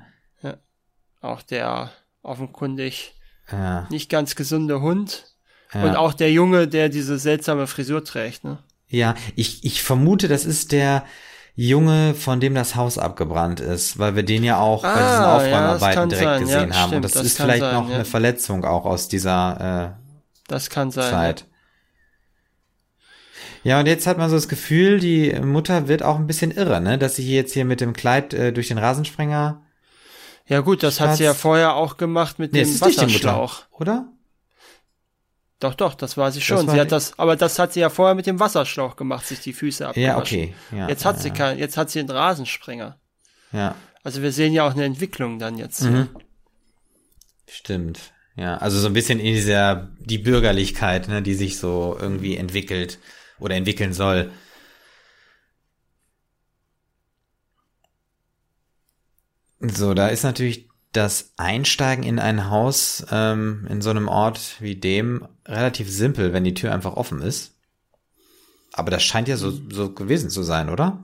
Auch 1.21 1.41
der 1.41 1.91
offenkundig 2.21 3.15
Ja, 3.51 3.87
nicht 3.89 4.11
ganz 4.11 4.35
gesunde 4.35 4.79
Hund 4.79 5.25
ja. 5.73 5.83
und 5.83 5.95
auch 5.95 6.13
der 6.13 6.31
Junge, 6.31 6.67
der 6.67 6.87
diese 6.87 7.17
seltsame 7.17 7.65
Frisur 7.65 8.05
trägt, 8.05 8.43
ne? 8.43 8.59
ja 8.87 9.15
ich, 9.35 9.65
ich 9.65 9.81
vermute, 9.81 10.27
das 10.27 10.45
ist 10.45 10.71
der 10.71 11.03
Junge, 11.61 12.13
von 12.13 12.39
dem 12.39 12.55
das 12.55 12.75
Haus 12.77 12.97
abgebrannt 12.97 13.59
ist, 13.59 13.99
weil 13.99 14.15
wir 14.15 14.23
den 14.23 14.45
ja 14.45 14.59
auch 14.59 14.81
bei 14.83 14.93
diesen 14.93 15.03
Ah, 15.05 15.21
ja, 15.21 15.35
Aufräumarbeiten 15.35 15.99
kann 15.99 16.09
direkt 16.09 16.25
sein. 16.29 16.41
gesehen 16.41 16.69
Ja, 16.69 16.75
haben. 16.77 16.93
Und 16.95 17.01
das, 17.03 17.11
das 17.11 17.25
ist 17.25 17.37
vielleicht 17.37 17.59
sein, 17.59 17.73
noch 17.75 17.89
ja. 17.89 17.95
eine 17.95 18.05
Verletzung 18.05 18.63
auch 18.63 18.85
aus 18.85 19.09
dieser 19.09 19.97
äh, 19.97 20.01
Das 20.47 20.69
kann 20.69 20.89
sein. 20.91 21.09
Zeit. 21.11 21.45
Ja, 23.63 23.79
und 23.81 23.87
jetzt 23.87 24.07
hat 24.07 24.17
man 24.17 24.29
so 24.29 24.37
das 24.37 24.47
Gefühl, 24.47 24.99
die 24.99 25.33
Mutter 25.41 25.89
wird 25.89 26.01
auch 26.01 26.15
ein 26.15 26.27
bisschen 26.27 26.51
irre, 26.51 26.79
ne? 26.79 26.97
Dass 26.97 27.17
sie 27.17 27.23
hier 27.23 27.35
jetzt 27.35 27.53
hier 27.53 27.65
mit 27.65 27.81
dem 27.81 27.91
Kleid 27.93 28.33
äh, 28.33 28.53
durch 28.53 28.69
den 28.69 28.77
Rasensprenger. 28.77 29.61
Ja 30.47 30.61
gut, 30.61 30.81
das 30.81 30.99
hat 31.01 31.17
sie 31.17 31.25
ja 31.25 31.31
Schatz. 31.31 31.41
vorher 31.41 31.75
auch 31.75 31.97
gemacht 31.97 32.39
mit 32.39 32.53
Nee, 32.53 32.61
es 32.61 32.69
dem 32.69 32.75
ist 32.75 32.85
nicht 32.85 33.01
die 33.01 33.05
Mutter, 33.13 33.37
Wasserschlauch. 33.37 33.65
oder? 33.71 34.07
Doch, 35.59 35.73
doch, 35.75 35.93
das 35.93 36.15
war 36.15 36.31
sie 36.31 36.39
schon. 36.41 36.67
war 36.67 36.73
sie 36.73 36.79
hat 36.79 36.91
das, 36.91 37.19
aber 37.19 37.35
das 37.35 37.59
hat 37.59 37.73
sie 37.73 37.81
ja 37.81 37.89
vorher 37.89 38.15
mit 38.15 38.25
dem 38.25 38.39
Wasserschlauch 38.39 38.95
gemacht, 38.95 39.25
sich 39.25 39.41
die 39.41 39.51
Füße 39.53 39.87
abgewaschen. 39.87 40.07
Ja, 40.07 40.17
okay. 40.17 40.53
Ja, 40.71 40.87
Jetzt 40.87 41.03
hat 41.03 41.17
ja, 41.17 41.21
sie 41.23 41.31
keinen, 41.31 41.59
jetzt 41.59 41.75
hat 41.75 41.89
sie 41.89 41.99
einen 41.99 42.09
Rasensprenger. 42.09 42.97
Ja, 43.51 43.75
Also 44.03 44.21
wir 44.21 44.31
sehen 44.31 44.53
ja 44.53 44.65
auch 44.65 44.71
eine 44.73 44.85
Entwicklung 44.85 45.37
dann 45.37 45.57
jetzt. 45.57 45.81
Mhm. 45.81 46.09
stimmt. 47.49 48.13
Ja, 48.35 48.57
also 48.57 48.79
so 48.79 48.87
ein 48.87 48.93
bisschen 48.93 49.19
in 49.19 49.33
dieser 49.33 49.89
die 49.99 50.17
Bürgerlichkeit, 50.17 51.09
ne, 51.09 51.21
die 51.21 51.33
sich 51.33 51.59
so 51.59 51.97
irgendwie 51.99 52.37
entwickelt 52.37 52.99
oder 53.37 53.55
entwickeln 53.55 53.91
soll. 53.91 54.31
So, 59.59 59.93
da 59.93 60.07
ist 60.07 60.23
natürlich 60.23 60.68
das 60.91 61.33
Einsteigen 61.37 62.03
in 62.03 62.19
ein 62.19 62.49
Haus 62.49 63.05
ähm, 63.11 63.67
in 63.69 63.81
so 63.81 63.89
einem 63.89 64.07
Ort 64.07 64.55
wie 64.59 64.75
dem 64.75 65.27
relativ 65.45 65.89
simpel, 65.89 66.33
wenn 66.33 66.43
die 66.43 66.53
Tür 66.53 66.73
einfach 66.73 66.93
offen 66.93 67.21
ist. 67.21 67.55
Aber 68.73 68.91
das 68.91 69.03
scheint 69.03 69.27
ja 69.27 69.37
so, 69.37 69.51
so 69.51 69.91
gewesen 69.91 70.29
zu 70.29 70.43
sein, 70.43 70.69
oder? 70.69 71.03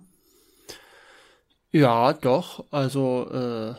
Ja, 1.71 2.13
doch. 2.13 2.65
Also 2.71 3.29
äh, 3.31 3.75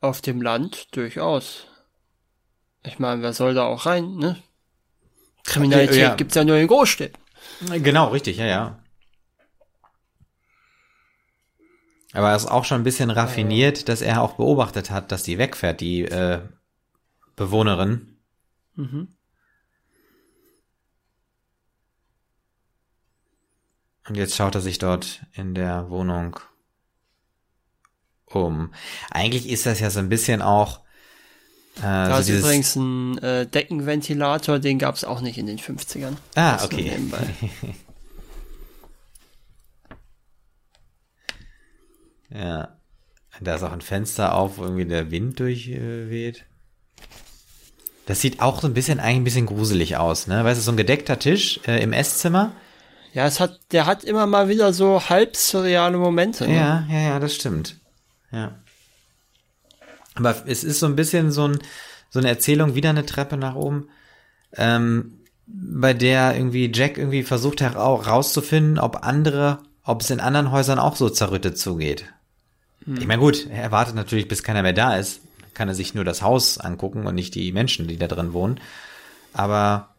auf 0.00 0.20
dem 0.20 0.42
Land 0.42 0.94
durchaus. 0.94 1.66
Ich 2.84 2.98
meine, 2.98 3.22
wer 3.22 3.32
soll 3.32 3.54
da 3.54 3.64
auch 3.64 3.86
rein, 3.86 4.16
ne? 4.16 4.36
Kriminalität 5.44 5.96
ja, 5.96 6.08
ja. 6.08 6.14
gibt's 6.14 6.34
ja 6.34 6.44
nur 6.44 6.56
in 6.56 6.66
Großstädten. 6.66 7.20
Genau, 7.82 8.08
richtig, 8.08 8.36
ja, 8.36 8.46
ja. 8.46 8.79
Aber 12.12 12.30
er 12.30 12.36
ist 12.36 12.46
auch 12.46 12.64
schon 12.64 12.80
ein 12.80 12.84
bisschen 12.84 13.10
raffiniert, 13.10 13.88
dass 13.88 14.02
er 14.02 14.22
auch 14.22 14.34
beobachtet 14.34 14.90
hat, 14.90 15.12
dass 15.12 15.22
die 15.22 15.38
wegfährt, 15.38 15.80
die 15.80 16.02
äh, 16.02 16.40
Bewohnerin. 17.36 18.16
Mhm. 18.74 19.08
Und 24.08 24.16
jetzt 24.16 24.34
schaut 24.34 24.56
er 24.56 24.60
sich 24.60 24.78
dort 24.78 25.22
in 25.34 25.54
der 25.54 25.88
Wohnung 25.88 26.40
um. 28.26 28.72
Eigentlich 29.10 29.48
ist 29.48 29.66
das 29.66 29.78
ja 29.78 29.90
so 29.90 30.00
ein 30.00 30.08
bisschen 30.08 30.42
auch. 30.42 30.80
Äh, 31.76 31.82
da 31.82 32.22
so 32.22 32.32
ist 32.32 32.40
übrigens 32.40 32.74
ein 32.74 33.18
äh, 33.18 33.46
Deckenventilator, 33.46 34.58
den 34.58 34.80
gab 34.80 34.96
es 34.96 35.04
auch 35.04 35.20
nicht 35.20 35.38
in 35.38 35.46
den 35.46 35.58
50ern. 35.58 36.16
Ah, 36.34 36.62
okay. 36.64 36.98
ja. 42.32 42.76
Da 43.40 43.54
ist 43.54 43.62
auch 43.62 43.72
ein 43.72 43.80
Fenster 43.80 44.34
auf, 44.34 44.58
wo 44.58 44.64
irgendwie 44.64 44.84
der 44.84 45.10
Wind 45.10 45.38
durchweht. 45.38 46.44
Das 48.06 48.20
sieht 48.20 48.40
auch 48.40 48.60
so 48.60 48.66
ein 48.66 48.74
bisschen 48.74 48.98
eigentlich 48.98 49.16
ein 49.16 49.24
bisschen 49.24 49.46
gruselig 49.46 49.96
aus, 49.96 50.26
ne? 50.26 50.44
Weißt 50.44 50.60
du, 50.60 50.64
so 50.64 50.72
ein 50.72 50.76
gedeckter 50.76 51.18
Tisch 51.18 51.60
äh, 51.66 51.82
im 51.82 51.92
Esszimmer 51.92 52.52
ja, 53.12 53.26
es 53.26 53.40
hat, 53.40 53.58
der 53.72 53.86
hat 53.86 54.04
immer 54.04 54.26
mal 54.26 54.48
wieder 54.48 54.72
so 54.72 55.08
halb 55.08 55.36
surreale 55.36 55.98
Momente. 55.98 56.46
Ne? 56.46 56.54
Ja, 56.54 56.86
ja, 56.88 57.00
ja, 57.00 57.18
das 57.18 57.34
stimmt. 57.34 57.76
Ja. 58.30 58.54
Aber 60.14 60.36
es 60.46 60.64
ist 60.64 60.78
so 60.78 60.86
ein 60.86 60.96
bisschen 60.96 61.32
so, 61.32 61.48
ein, 61.48 61.58
so 62.10 62.18
eine 62.18 62.28
Erzählung, 62.28 62.74
wieder 62.74 62.90
eine 62.90 63.06
Treppe 63.06 63.36
nach 63.36 63.54
oben, 63.54 63.88
ähm, 64.56 65.20
bei 65.46 65.94
der 65.94 66.36
irgendwie 66.36 66.70
Jack 66.72 66.98
irgendwie 66.98 67.24
versucht 67.24 67.60
herauszufinden, 67.60 68.78
ob 68.78 69.04
andere, 69.04 69.58
ob 69.82 70.02
es 70.02 70.10
in 70.10 70.20
anderen 70.20 70.52
Häusern 70.52 70.78
auch 70.78 70.94
so 70.94 71.08
zerrüttet 71.08 71.58
zugeht. 71.58 72.04
Hm. 72.84 72.96
Ich 72.98 73.06
meine, 73.06 73.20
gut, 73.20 73.46
er 73.50 73.70
wartet 73.70 73.94
natürlich, 73.94 74.28
bis 74.28 74.42
keiner 74.42 74.62
mehr 74.62 74.72
da 74.72 74.96
ist. 74.96 75.20
Kann 75.54 75.68
er 75.68 75.74
sich 75.74 75.94
nur 75.94 76.04
das 76.04 76.22
Haus 76.22 76.58
angucken 76.58 77.06
und 77.06 77.14
nicht 77.14 77.34
die 77.34 77.52
Menschen, 77.52 77.88
die 77.88 77.98
da 77.98 78.06
drin 78.06 78.32
wohnen. 78.32 78.60
Aber 79.32 79.90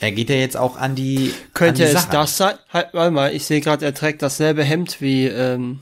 er 0.00 0.12
geht 0.12 0.28
ja 0.28 0.36
jetzt 0.36 0.56
auch 0.56 0.76
an 0.76 0.94
die. 0.94 1.32
Könnte 1.54 1.84
an 1.84 1.90
die 1.90 1.96
es 1.96 2.08
das 2.08 2.36
sein? 2.36 2.56
Halt, 2.72 2.88
warte 2.92 3.10
mal, 3.10 3.34
ich 3.34 3.46
sehe 3.46 3.60
gerade, 3.60 3.84
er 3.84 3.94
trägt 3.94 4.22
dasselbe 4.22 4.64
Hemd 4.64 5.00
wie. 5.00 5.26
Ähm, 5.26 5.80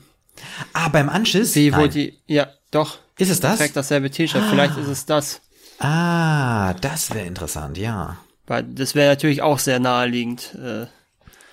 ah, 0.73 0.89
beim 0.89 1.09
Anschiss? 1.09 1.55
Wie, 1.55 1.75
wo 1.75 1.87
die. 1.87 2.19
Ja, 2.27 2.47
doch. 2.71 2.99
Ist 3.17 3.29
es 3.29 3.39
das? 3.39 3.53
Er 3.53 3.57
trägt 3.57 3.75
dasselbe 3.75 4.09
T-Shirt. 4.09 4.41
Ah. 4.41 4.49
Vielleicht 4.49 4.77
ist 4.77 4.87
es 4.87 5.05
das. 5.05 5.41
Ah, 5.79 6.73
das 6.75 7.13
wäre 7.13 7.25
interessant, 7.25 7.77
ja. 7.77 8.17
Weil 8.47 8.63
das 8.63 8.95
wäre 8.95 9.09
natürlich 9.09 9.41
auch 9.41 9.59
sehr 9.59 9.79
naheliegend. 9.79 10.55
Äh, 10.55 10.85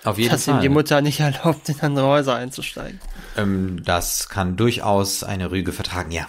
Auf 0.07 0.17
jeden 0.17 0.31
dass 0.31 0.45
Fall. 0.45 0.55
ihm 0.55 0.61
die 0.61 0.69
Mutter 0.69 1.01
nicht 1.01 1.19
erlaubt, 1.19 1.67
in 1.69 1.79
andere 1.81 2.07
Häuser 2.07 2.35
einzusteigen. 2.35 2.99
Ähm, 3.37 3.83
das 3.83 4.29
kann 4.29 4.57
durchaus 4.57 5.23
eine 5.23 5.51
Rüge 5.51 5.73
vertragen, 5.73 6.11
ja. 6.11 6.27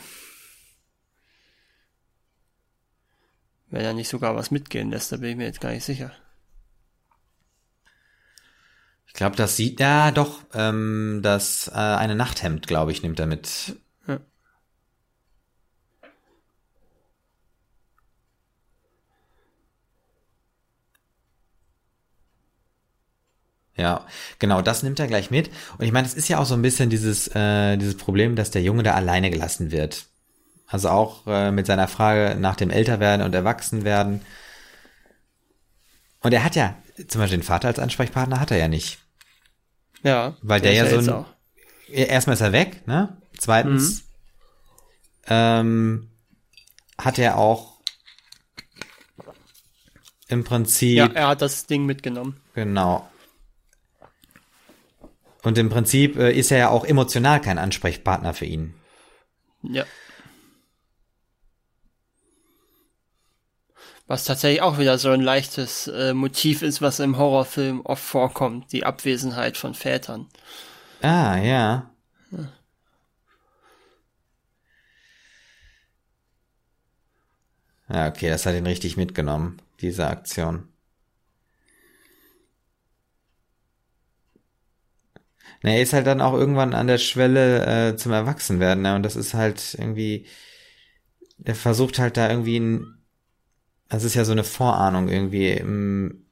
Wenn 3.70 3.84
er 3.84 3.94
nicht 3.94 4.08
sogar 4.08 4.36
was 4.36 4.50
mitgehen 4.50 4.90
lässt, 4.90 5.12
da 5.12 5.16
bin 5.16 5.30
ich 5.30 5.36
mir 5.36 5.46
jetzt 5.46 5.60
gar 5.60 5.70
nicht 5.70 5.84
sicher. 5.84 6.12
Ich 9.06 9.14
glaube, 9.14 9.36
das 9.36 9.56
sieht, 9.56 9.78
ja 9.78 10.10
doch, 10.10 10.42
ähm, 10.54 11.20
das 11.22 11.68
äh, 11.68 11.72
eine 11.72 12.14
Nachthemd, 12.14 12.66
glaube 12.66 12.92
ich, 12.92 13.02
nimmt 13.02 13.20
er 13.20 13.26
mit. 13.26 13.76
Ja. 23.76 23.82
Ja, 23.82 24.06
genau, 24.38 24.60
das 24.60 24.82
nimmt 24.82 25.00
er 25.00 25.06
gleich 25.06 25.30
mit. 25.30 25.50
Und 25.78 25.84
ich 25.84 25.92
meine, 25.92 26.06
es 26.06 26.14
ist 26.14 26.28
ja 26.28 26.38
auch 26.38 26.44
so 26.44 26.54
ein 26.54 26.62
bisschen 26.62 26.90
dieses, 26.90 27.28
äh, 27.34 27.76
dieses 27.76 27.96
Problem, 27.96 28.36
dass 28.36 28.50
der 28.50 28.62
Junge 28.62 28.82
da 28.82 28.92
alleine 28.92 29.30
gelassen 29.30 29.70
wird. 29.70 30.06
Also 30.66 30.88
auch 30.90 31.26
äh, 31.26 31.50
mit 31.50 31.66
seiner 31.66 31.88
Frage 31.88 32.38
nach 32.38 32.56
dem 32.56 32.70
Älterwerden 32.70 33.24
und 33.24 33.34
Erwachsenwerden. 33.34 34.20
Und 36.20 36.32
er 36.32 36.44
hat 36.44 36.54
ja, 36.54 36.76
zum 37.08 37.20
Beispiel 37.20 37.38
den 37.38 37.44
Vater 37.44 37.68
als 37.68 37.78
Ansprechpartner 37.78 38.40
hat 38.40 38.50
er 38.50 38.58
ja 38.58 38.68
nicht. 38.68 38.98
Ja. 40.02 40.36
Weil 40.42 40.60
der, 40.60 40.72
der 40.72 40.84
ja 40.84 41.02
so 41.02 41.26
ein, 41.88 41.94
erstmal 41.94 42.34
ist 42.34 42.42
er 42.42 42.52
weg, 42.52 42.86
ne? 42.86 43.16
Zweitens, 43.38 44.02
mhm. 44.02 44.06
ähm, 45.28 46.10
hat 46.98 47.18
er 47.18 47.38
auch 47.38 47.80
im 50.28 50.44
Prinzip. 50.44 50.96
Ja, 50.96 51.06
er 51.06 51.28
hat 51.28 51.42
das 51.42 51.66
Ding 51.66 51.84
mitgenommen. 51.84 52.40
Genau. 52.54 53.08
Und 55.42 55.58
im 55.58 55.68
Prinzip 55.68 56.16
äh, 56.16 56.32
ist 56.32 56.50
er 56.52 56.58
ja 56.58 56.68
auch 56.70 56.84
emotional 56.84 57.40
kein 57.40 57.58
Ansprechpartner 57.58 58.32
für 58.32 58.44
ihn. 58.44 58.74
Ja. 59.62 59.84
Was 64.06 64.24
tatsächlich 64.24 64.62
auch 64.62 64.78
wieder 64.78 64.98
so 64.98 65.10
ein 65.10 65.20
leichtes 65.20 65.86
äh, 65.88 66.12
Motiv 66.12 66.62
ist, 66.62 66.82
was 66.82 67.00
im 67.00 67.16
Horrorfilm 67.16 67.80
oft 67.82 68.02
vorkommt, 68.02 68.72
die 68.72 68.84
Abwesenheit 68.84 69.56
von 69.56 69.74
Vätern. 69.74 70.28
Ah, 71.00 71.36
ja. 71.38 71.90
ja. 72.30 72.52
Ja, 77.88 78.08
okay, 78.08 78.28
das 78.28 78.46
hat 78.46 78.54
ihn 78.54 78.66
richtig 78.66 78.96
mitgenommen, 78.96 79.60
diese 79.80 80.06
Aktion. 80.06 80.71
Na, 85.62 85.70
er 85.70 85.82
ist 85.82 85.92
halt 85.92 86.06
dann 86.06 86.20
auch 86.20 86.34
irgendwann 86.34 86.74
an 86.74 86.86
der 86.86 86.98
Schwelle 86.98 87.90
äh, 87.90 87.96
zum 87.96 88.12
Erwachsenwerden, 88.12 88.82
ne? 88.82 88.96
Und 88.96 89.02
das 89.04 89.16
ist 89.16 89.34
halt 89.34 89.76
irgendwie, 89.78 90.26
der 91.38 91.54
versucht 91.54 91.98
halt 91.98 92.16
da 92.16 92.28
irgendwie 92.28 92.58
ein 92.58 93.02
das 93.92 94.04
ist 94.04 94.14
ja 94.14 94.24
so 94.24 94.32
eine 94.32 94.42
Vorahnung 94.42 95.08
irgendwie. 95.08 95.50
Im, 95.50 96.24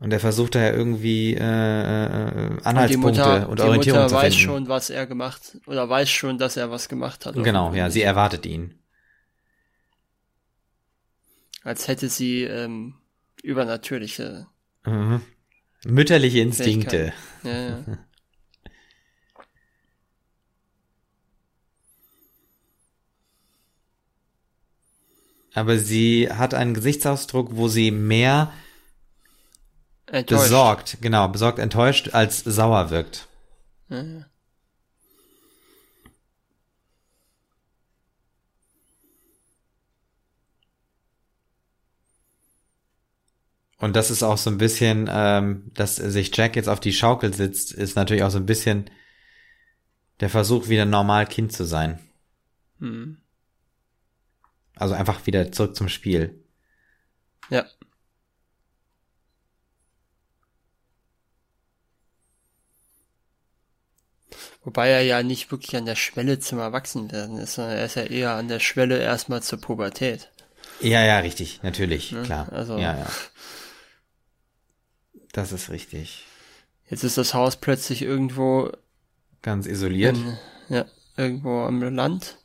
und 0.00 0.12
er 0.12 0.18
versucht 0.18 0.56
da 0.56 0.60
ja 0.60 0.72
irgendwie 0.72 1.34
äh, 1.34 1.38
äh, 1.38 2.60
Anhaltspunkte 2.64 3.22
und, 3.22 3.30
Mutter, 3.30 3.48
und 3.48 3.60
Orientierung 3.60 3.80
die 3.80 3.90
Mutter 3.90 4.08
zu 4.08 4.14
finden. 4.16 4.26
weiß 4.26 4.36
schon, 4.36 4.68
was 4.68 4.90
er 4.90 5.06
gemacht 5.06 5.58
oder 5.66 5.88
weiß 5.88 6.10
schon, 6.10 6.38
dass 6.38 6.56
er 6.56 6.72
was 6.72 6.88
gemacht 6.88 7.24
hat. 7.24 7.36
Genau, 7.36 7.72
ja, 7.72 7.88
sie 7.88 8.02
erwartet 8.02 8.46
ihn. 8.46 8.74
Als 11.62 11.86
hätte 11.86 12.08
sie 12.08 12.42
ähm, 12.42 12.96
übernatürliche 13.44 14.48
mhm. 14.84 15.22
Mütterliche 15.84 16.40
Instinkte. 16.40 17.12
Ja, 17.42 17.52
ja. 17.52 17.84
aber 25.54 25.78
sie 25.78 26.28
hat 26.30 26.52
einen 26.52 26.74
Gesichtsausdruck, 26.74 27.56
wo 27.56 27.68
sie 27.68 27.90
mehr 27.90 28.52
enttäuscht. 30.06 30.42
besorgt, 30.42 30.98
genau, 31.00 31.28
besorgt 31.28 31.58
enttäuscht 31.58 32.10
als 32.12 32.40
sauer 32.40 32.90
wirkt. 32.90 33.28
Ja. 33.88 34.26
Und 43.84 43.96
das 43.96 44.10
ist 44.10 44.22
auch 44.22 44.38
so 44.38 44.48
ein 44.48 44.56
bisschen, 44.56 45.10
ähm, 45.12 45.70
dass 45.74 45.96
sich 45.96 46.34
Jack 46.34 46.56
jetzt 46.56 46.70
auf 46.70 46.80
die 46.80 46.94
Schaukel 46.94 47.34
sitzt, 47.34 47.70
ist 47.70 47.96
natürlich 47.96 48.22
auch 48.22 48.30
so 48.30 48.38
ein 48.38 48.46
bisschen 48.46 48.88
der 50.20 50.30
Versuch, 50.30 50.70
wieder 50.70 50.86
normal 50.86 51.26
Kind 51.26 51.52
zu 51.52 51.64
sein. 51.64 51.98
Hm. 52.78 53.18
Also 54.74 54.94
einfach 54.94 55.26
wieder 55.26 55.52
zurück 55.52 55.76
zum 55.76 55.90
Spiel. 55.90 56.42
Ja. 57.50 57.66
Wobei 64.62 64.88
er 64.88 65.02
ja 65.02 65.22
nicht 65.22 65.50
wirklich 65.50 65.76
an 65.76 65.84
der 65.84 65.96
Schwelle 65.96 66.38
zum 66.38 66.58
Erwachsenwerden 66.58 67.36
ist, 67.36 67.56
sondern 67.56 67.76
er 67.76 67.84
ist 67.84 67.96
ja 67.96 68.04
eher 68.04 68.32
an 68.32 68.48
der 68.48 68.60
Schwelle 68.60 68.96
erstmal 68.98 69.42
zur 69.42 69.60
Pubertät. 69.60 70.30
Ja, 70.80 71.04
ja, 71.04 71.18
richtig, 71.18 71.62
natürlich, 71.62 72.12
ne? 72.12 72.22
klar. 72.22 72.50
Also, 72.50 72.78
ja, 72.78 72.96
ja. 72.96 73.06
Das 75.34 75.50
ist 75.50 75.68
richtig. 75.68 76.24
Jetzt 76.88 77.02
ist 77.02 77.18
das 77.18 77.34
Haus 77.34 77.56
plötzlich 77.56 78.02
irgendwo 78.02 78.70
Ganz 79.42 79.66
isoliert. 79.66 80.16
In, 80.16 80.38
ja, 80.68 80.84
irgendwo 81.16 81.64
am 81.64 81.82
Land. 81.82 82.38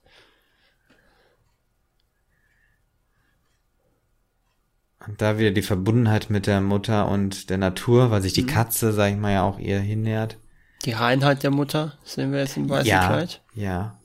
Und 5.06 5.22
da 5.22 5.38
wieder 5.38 5.52
die 5.52 5.62
Verbundenheit 5.62 6.32
mit 6.32 6.48
der 6.48 6.62
Mutter 6.62 7.08
und 7.08 7.52
der 7.52 7.60
Natur, 7.60 8.10
weil 8.10 8.24
sich 8.24 8.34
die 8.34 8.48
Katze, 8.48 8.92
sag 8.92 9.12
ich 9.12 9.18
mal, 9.18 9.34
ja 9.34 9.44
auch 9.44 9.60
ihr 9.60 9.80
hinnähert. 9.80 10.38
Die 10.84 10.94
Reinheit 10.94 11.44
der 11.44 11.52
Mutter 11.52 12.00
sehen 12.04 12.32
wir 12.32 12.40
jetzt 12.40 12.58
im 12.58 12.70
weißen 12.70 12.88
ja, 12.88 13.08
Kleid. 13.08 13.44
ja, 13.54 14.02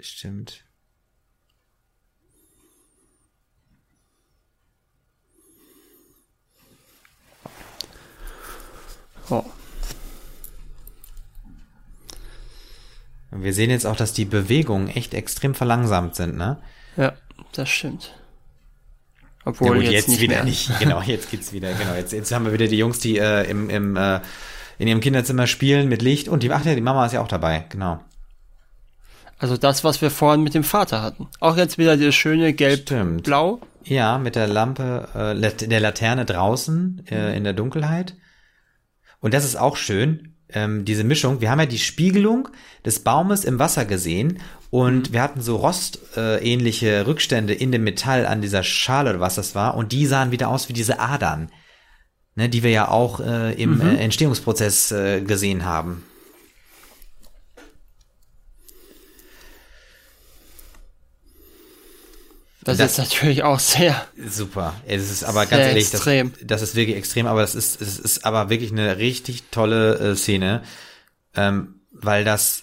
stimmt. 0.00 0.64
Oh. 9.30 9.44
Wir 13.30 13.54
sehen 13.54 13.70
jetzt 13.70 13.86
auch, 13.86 13.96
dass 13.96 14.12
die 14.12 14.26
Bewegungen 14.26 14.88
echt 14.88 15.14
extrem 15.14 15.54
verlangsamt 15.54 16.16
sind, 16.16 16.36
ne? 16.36 16.58
Ja, 16.96 17.14
das 17.52 17.68
stimmt. 17.68 18.14
Ja 19.22 19.28
Obwohl 19.44 19.76
gut, 19.76 19.84
jetzt, 19.84 20.08
jetzt, 20.08 20.20
wieder 20.20 20.36
mehr. 20.36 20.44
nicht. 20.44 20.78
Genau, 20.78 21.00
jetzt 21.02 21.30
geht's 21.30 21.52
wieder. 21.52 21.72
Genau, 21.72 21.94
jetzt, 21.94 22.12
jetzt 22.12 22.30
haben 22.30 22.44
wir 22.44 22.52
wieder 22.52 22.68
die 22.68 22.76
Jungs, 22.76 22.98
die 22.98 23.18
äh, 23.18 23.48
im, 23.50 23.70
im 23.70 23.96
äh, 23.96 24.20
in 24.78 24.88
ihrem 24.88 25.00
Kinderzimmer 25.00 25.46
spielen 25.46 25.88
mit 25.88 26.02
Licht 26.02 26.28
und 26.28 26.42
die, 26.42 26.52
ach 26.52 26.64
ja, 26.64 26.74
die 26.74 26.80
Mama 26.80 27.06
ist 27.06 27.12
ja 27.12 27.20
auch 27.20 27.28
dabei. 27.28 27.64
Genau. 27.68 28.00
Also 29.38 29.56
das, 29.56 29.84
was 29.84 30.02
wir 30.02 30.10
vorhin 30.10 30.42
mit 30.42 30.54
dem 30.54 30.64
Vater 30.64 31.02
hatten. 31.02 31.28
Auch 31.40 31.56
jetzt 31.56 31.78
wieder 31.78 31.96
dieses 31.96 32.14
schöne 32.14 32.52
gelb-blau. 32.52 33.60
Ja, 33.84 34.18
mit 34.18 34.36
der 34.36 34.46
Lampe, 34.46 35.08
äh, 35.14 35.66
der 35.66 35.80
Laterne 35.80 36.24
draußen 36.24 37.06
äh, 37.10 37.36
in 37.36 37.44
der 37.44 37.52
Dunkelheit. 37.52 38.14
Und 39.22 39.32
das 39.32 39.44
ist 39.44 39.56
auch 39.56 39.76
schön, 39.76 40.34
ähm, 40.50 40.84
diese 40.84 41.04
Mischung. 41.04 41.40
Wir 41.40 41.50
haben 41.50 41.60
ja 41.60 41.66
die 41.66 41.78
Spiegelung 41.78 42.48
des 42.84 43.00
Baumes 43.00 43.44
im 43.44 43.58
Wasser 43.58 43.86
gesehen 43.86 44.40
und 44.68 45.12
wir 45.12 45.22
hatten 45.22 45.40
so 45.40 45.56
rostähnliche 45.56 46.88
äh, 46.88 47.00
Rückstände 47.00 47.54
in 47.54 47.72
dem 47.72 47.84
Metall 47.84 48.26
an 48.26 48.42
dieser 48.42 48.62
Schale 48.62 49.10
oder 49.10 49.20
was 49.20 49.36
das 49.36 49.54
war 49.54 49.76
und 49.76 49.92
die 49.92 50.06
sahen 50.06 50.32
wieder 50.32 50.48
aus 50.48 50.68
wie 50.68 50.74
diese 50.74 50.98
Adern, 50.98 51.50
ne, 52.34 52.48
die 52.48 52.62
wir 52.62 52.70
ja 52.70 52.88
auch 52.88 53.20
äh, 53.20 53.54
im 53.54 53.80
äh, 53.80 53.96
Entstehungsprozess 53.96 54.92
äh, 54.92 55.22
gesehen 55.22 55.64
haben. 55.64 56.02
Das, 62.64 62.78
Das- 62.78 62.92
ist 62.92 62.98
natürlich 62.98 63.42
auch 63.42 63.58
sehr. 63.58 64.06
Super. 64.28 64.74
Es 64.86 65.10
ist 65.10 65.24
aber 65.24 65.46
ganz 65.46 65.62
ehrlich, 65.66 65.90
das, 65.90 66.04
das 66.44 66.62
ist 66.62 66.74
wirklich 66.76 66.96
extrem, 66.96 67.26
aber 67.26 67.40
das 67.40 67.54
ist, 67.54 67.80
es 67.82 67.98
ist 67.98 68.24
aber 68.24 68.50
wirklich 68.50 68.70
eine 68.70 68.98
richtig 68.98 69.44
tolle 69.50 69.98
äh, 69.98 70.16
Szene, 70.16 70.62
ähm, 71.34 71.80
weil 71.90 72.24
das, 72.24 72.62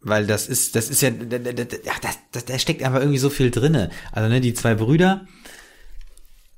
weil 0.00 0.26
das 0.26 0.48
ist, 0.48 0.74
das 0.76 0.88
ist 0.90 1.02
ja, 1.02 1.10
da, 1.10 1.38
da, 1.38 1.52
da, 1.52 2.40
da, 2.46 2.58
steckt 2.58 2.82
einfach 2.82 3.00
irgendwie 3.00 3.18
so 3.18 3.30
viel 3.30 3.50
drinne. 3.50 3.90
Also 4.12 4.28
ne, 4.28 4.40
die 4.40 4.54
zwei 4.54 4.74
Brüder 4.74 5.26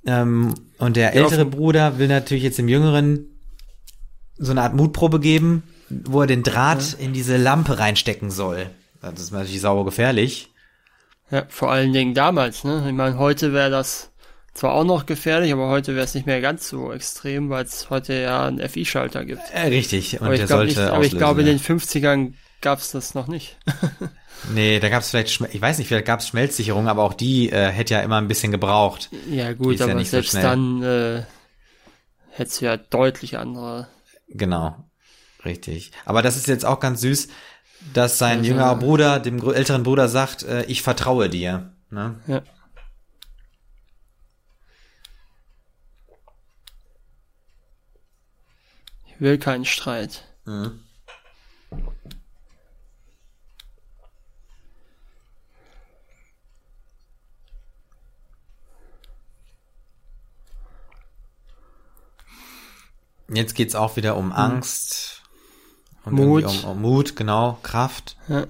ähm, 0.06 0.54
und 0.78 0.96
der 0.96 1.14
Ja, 1.14 1.22
ältere 1.22 1.42
auf- 1.44 1.50
Bruder 1.50 1.98
will 1.98 2.08
natürlich 2.08 2.44
jetzt 2.44 2.58
dem 2.58 2.68
Jüngeren 2.68 3.26
so 4.38 4.52
eine 4.52 4.62
Art 4.62 4.74
Mutprobe 4.74 5.20
geben, 5.20 5.62
wo 5.90 6.22
er 6.22 6.26
den 6.26 6.42
Draht 6.42 6.94
in 6.98 7.12
diese 7.12 7.36
Lampe 7.36 7.78
reinstecken 7.78 8.30
soll. 8.30 8.70
Das 9.00 9.20
ist 9.20 9.32
natürlich 9.32 9.60
sauer 9.60 9.84
gefährlich. 9.84 10.48
Ja, 11.32 11.46
vor 11.48 11.72
allen 11.72 11.94
Dingen 11.94 12.12
damals, 12.12 12.62
ne? 12.62 12.84
Ich 12.86 12.92
meine, 12.92 13.18
heute 13.18 13.54
wäre 13.54 13.70
das 13.70 14.10
zwar 14.52 14.74
auch 14.74 14.84
noch 14.84 15.06
gefährlich, 15.06 15.50
aber 15.50 15.68
heute 15.68 15.94
wäre 15.94 16.04
es 16.04 16.14
nicht 16.14 16.26
mehr 16.26 16.42
ganz 16.42 16.68
so 16.68 16.92
extrem, 16.92 17.48
weil 17.48 17.64
es 17.64 17.88
heute 17.88 18.12
ja 18.12 18.46
einen 18.46 18.68
FI-Schalter 18.68 19.24
gibt. 19.24 19.40
Äh, 19.50 19.68
richtig. 19.68 20.20
Und 20.20 20.26
aber 20.26 20.34
ich 20.34 20.40
der 20.40 20.46
glaube 20.46 20.66
sollte 20.66 20.80
nicht, 20.80 20.90
aber 20.90 21.04
ich 21.04 21.06
auslösen, 21.06 21.18
glaube 21.18 21.40
in 21.40 21.46
ja. 21.46 21.52
den 21.54 21.60
50ern 21.60 22.34
gab 22.60 22.78
es 22.78 22.92
das 22.92 23.14
noch 23.14 23.26
nicht. 23.26 23.56
Nee, 24.52 24.80
da 24.80 24.88
gab 24.88 25.02
es 25.02 25.10
vielleicht, 25.10 25.40
ich 25.52 25.60
weiß 25.60 25.78
nicht, 25.78 25.86
vielleicht 25.86 26.06
gab 26.06 26.18
es 26.18 26.26
Schmelzsicherung, 26.26 26.88
aber 26.88 27.04
auch 27.04 27.14
die 27.14 27.50
äh, 27.50 27.68
hätte 27.68 27.94
ja 27.94 28.00
immer 28.00 28.16
ein 28.16 28.26
bisschen 28.26 28.50
gebraucht. 28.50 29.09
ja 29.30 29.52
gut, 29.52 29.78
ja 29.78 29.86
aber 29.86 29.98
so 29.98 30.04
selbst 30.04 30.30
schnell. 30.30 30.42
dann 30.42 30.82
äh, 30.82 31.22
hättest 32.30 32.60
du 32.60 32.64
ja 32.64 32.76
deutlich 32.76 33.38
andere. 33.38 33.86
Genau, 34.28 34.74
richtig. 35.44 35.92
Aber 36.04 36.22
das 36.22 36.36
ist 36.36 36.48
jetzt 36.48 36.64
auch 36.64 36.80
ganz 36.80 37.02
süß, 37.02 37.28
dass 37.94 38.18
sein 38.18 38.38
Also- 38.38 38.50
jüngerer 38.50 38.76
Bruder 38.76 39.20
dem 39.20 39.42
älteren 39.52 39.82
Bruder 39.82 40.09
sagt, 40.09 40.42
äh, 40.44 40.64
ich 40.64 40.82
vertraue 40.82 41.28
dir. 41.28 41.72
Ne? 41.90 42.20
Ja. 42.26 42.42
Ich 49.06 49.20
will 49.20 49.38
keinen 49.38 49.64
Streit. 49.64 50.24
Jetzt 63.28 63.54
geht's 63.54 63.74
auch 63.74 63.96
wieder 63.96 64.16
um 64.16 64.32
Angst 64.32 65.21
und. 66.04 66.14
Mut. 66.14 66.44
Um, 66.44 66.64
um 66.64 66.80
Mut, 66.82 67.16
genau, 67.16 67.58
Kraft. 67.62 68.16
Ja. 68.28 68.44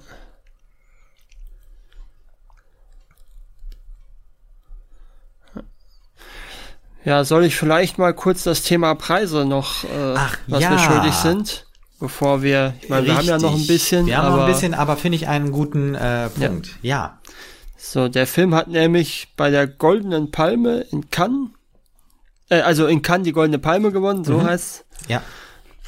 Ja, 7.05 7.25
soll 7.25 7.43
ich 7.43 7.55
vielleicht 7.55 7.97
mal 7.97 8.13
kurz 8.13 8.43
das 8.43 8.63
Thema 8.63 8.95
Preise 8.95 9.45
noch, 9.45 9.83
äh, 9.83 9.87
Ach, 10.15 10.37
was 10.47 10.61
ja. 10.63 10.71
wir 10.71 10.79
schuldig 10.79 11.13
sind, 11.15 11.65
bevor 11.99 12.41
wir, 12.41 12.75
ich 12.81 12.87
meine, 12.87 13.05
wir 13.07 13.17
haben 13.17 13.25
ja 13.27 13.37
noch 13.37 13.53
ein 13.55 13.67
bisschen, 13.67 14.05
Wir 14.05 14.17
haben 14.17 14.27
aber 14.27 14.37
noch 14.37 14.43
ein 14.45 14.51
bisschen, 14.53 14.73
aber 14.73 14.95
finde 14.95 15.17
ich 15.17 15.27
einen 15.27 15.51
guten 15.51 15.95
äh, 15.95 16.29
Punkt. 16.29 16.77
Ja. 16.81 17.19
so, 17.77 18.07
der 18.07 18.25
Film 18.25 18.55
hat 18.55 18.69
nämlich 18.69 19.33
bei 19.35 19.49
der 19.49 19.67
Goldenen 19.67 20.31
Palme 20.31 20.85
in 20.91 21.09
Cannes, 21.09 21.49
äh, 22.49 22.61
also 22.61 22.87
in 22.87 23.01
Cannes 23.01 23.25
die 23.25 23.33
Goldene 23.33 23.59
Palme 23.59 23.91
gewonnen, 23.91 24.23
so 24.23 24.37
Mhm. 24.37 24.43
heißt 24.45 24.85
Ja. 25.09 25.21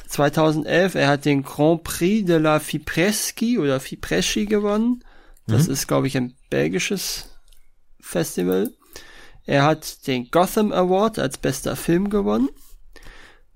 2011. 0.08 0.94
Er 0.94 1.08
hat 1.08 1.24
den 1.24 1.42
Grand 1.42 1.84
Prix 1.84 2.26
de 2.26 2.38
la 2.38 2.58
Fipreschi 2.58 3.58
oder 3.58 3.80
Fipresci 3.80 4.46
gewonnen. 4.46 5.02
Das 5.46 5.68
ist, 5.68 5.86
glaube 5.86 6.08
ich, 6.08 6.16
ein 6.16 6.34
belgisches 6.50 7.28
Festival. 8.00 8.72
Er 9.44 9.64
hat 9.64 10.06
den 10.08 10.28
Gotham 10.30 10.72
Award 10.72 11.18
als 11.20 11.38
bester 11.38 11.76
Film 11.76 12.10
gewonnen. 12.10 12.48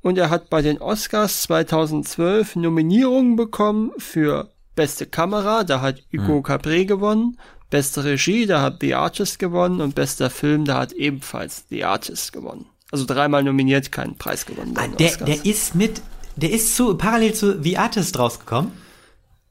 Und 0.03 0.17
er 0.17 0.31
hat 0.31 0.49
bei 0.51 0.63
den 0.63 0.81
Oscars 0.81 1.43
2012 1.43 2.57
Nominierungen 2.57 3.37
bekommen 3.37 3.91
für 3.99 4.51
beste 4.77 5.07
Kamera, 5.07 5.65
da 5.65 5.81
hat 5.83 6.03
Hugo 6.13 6.39
Cabré 6.41 6.87
gewonnen. 6.87 7.39
Beste 7.69 8.05
Regie, 8.05 8.47
da 8.47 8.63
hat 8.63 8.79
The 8.81 8.95
Artist 8.95 9.39
gewonnen. 9.39 9.81
Und 9.81 9.95
bester 9.95 10.31
Film, 10.31 10.65
da 10.65 10.79
hat 10.79 10.93
ebenfalls 10.93 11.65
The 11.69 11.85
Artist 11.85 12.33
gewonnen. 12.33 12.67
Also 12.91 13.05
dreimal 13.05 13.43
nominiert, 13.45 13.93
keinen 13.93 14.17
Preis 14.17 14.47
gewonnen. 14.47 14.75
Ah, 14.77 14.89
Der, 14.89 15.17
der 15.19 15.45
ist 15.45 15.75
mit, 15.75 16.01
der 16.41 16.51
ist 16.51 16.77
zu, 16.77 16.97
parallel 16.97 17.35
zu 17.35 17.63
The 17.63 17.79
Artist 17.79 18.19
rausgekommen. 18.19 18.73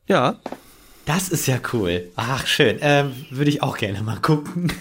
ja, 0.07 0.40
Das 1.06 1.30
ist 1.30 1.48
ja 1.48 1.60
cool. 1.74 2.10
Ach, 2.16 2.45
schön. 2.45 2.78
Ähm, 2.82 3.14
Würde 3.32 3.49
ich 3.49 3.64
auch 3.64 3.78
gerne 3.78 4.02
mal 4.02 4.20
gucken. 4.20 4.72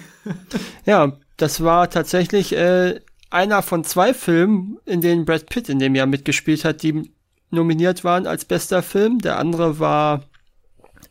Ja, 0.85 1.12
das 1.39 1.62
war 1.62 1.89
tatsächlich 1.89 2.52
äh, 2.52 3.01
einer 3.30 3.62
von 3.62 3.85
zwei 3.85 4.12
Filmen, 4.12 4.78
in 4.85 5.01
denen 5.01 5.24
Brad 5.24 5.47
Pitt 5.47 5.68
in 5.70 5.78
dem 5.78 5.94
Jahr 5.94 6.06
mitgespielt 6.06 6.64
hat, 6.64 6.82
die 6.82 7.10
nominiert 7.51 8.05
waren 8.05 8.26
als 8.26 8.44
bester 8.44 8.82
Film. 8.82 9.20
Der 9.20 9.39
andere 9.39 9.78
war 9.78 10.24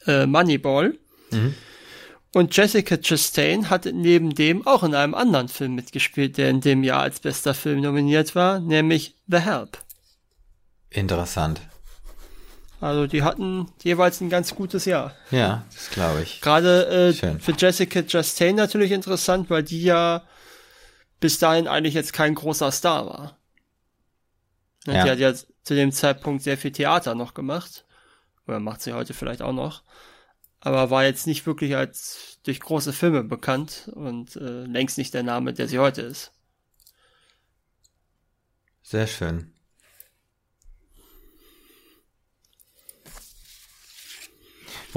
äh, 0.05 0.27
Moneyball. 0.27 0.97
Und 2.33 2.55
Jessica 2.55 2.97
Chastain 2.97 3.69
hat 3.71 3.85
neben 3.91 4.35
dem 4.35 4.67
auch 4.67 4.83
in 4.83 4.93
einem 4.93 5.15
anderen 5.15 5.47
Film 5.47 5.73
mitgespielt, 5.75 6.37
der 6.37 6.49
in 6.51 6.61
dem 6.61 6.83
Jahr 6.83 7.01
als 7.01 7.19
bester 7.19 7.53
Film 7.55 7.81
nominiert 7.81 8.35
war, 8.35 8.59
nämlich 8.59 9.15
The 9.27 9.39
Help. 9.39 9.79
Interessant. 10.89 11.61
Also 12.79 13.07
die 13.07 13.23
hatten 13.23 13.71
jeweils 13.83 14.21
ein 14.21 14.29
ganz 14.29 14.53
gutes 14.53 14.85
Jahr. 14.85 15.15
Ja, 15.31 15.65
das 15.73 15.89
glaube 15.89 16.21
ich. 16.21 16.41
Gerade 16.41 17.09
äh, 17.11 17.39
für 17.39 17.53
Jessica 17.57 18.03
Chastain 18.03 18.55
natürlich 18.55 18.91
interessant, 18.91 19.49
weil 19.49 19.63
die 19.63 19.83
ja 19.83 20.23
bis 21.19 21.39
dahin 21.39 21.67
eigentlich 21.67 21.95
jetzt 21.95 22.13
kein 22.13 22.35
großer 22.35 22.71
Star 22.71 23.07
war. 23.07 23.37
Ne, 24.85 24.93
Ja. 24.93 25.03
Die 25.03 25.11
hat 25.11 25.19
ja 25.19 25.33
zu 25.33 25.73
dem 25.73 25.91
Zeitpunkt 25.91 26.43
sehr 26.43 26.57
viel 26.57 26.71
Theater 26.71 27.15
noch 27.15 27.33
gemacht. 27.33 27.85
Oder 28.47 28.59
macht 28.59 28.81
sie 28.81 28.93
heute 28.93 29.13
vielleicht 29.13 29.41
auch 29.41 29.53
noch. 29.53 29.83
Aber 30.59 30.89
war 30.89 31.03
jetzt 31.03 31.27
nicht 31.27 31.45
wirklich 31.45 31.75
als 31.75 32.39
durch 32.43 32.59
große 32.59 32.93
Filme 32.93 33.23
bekannt 33.23 33.89
und 33.93 34.35
äh, 34.37 34.65
längst 34.65 34.97
nicht 34.97 35.13
der 35.13 35.23
Name, 35.23 35.53
der 35.53 35.67
sie 35.67 35.79
heute 35.79 36.01
ist. 36.03 36.31
Sehr 38.83 39.07
schön. 39.07 39.53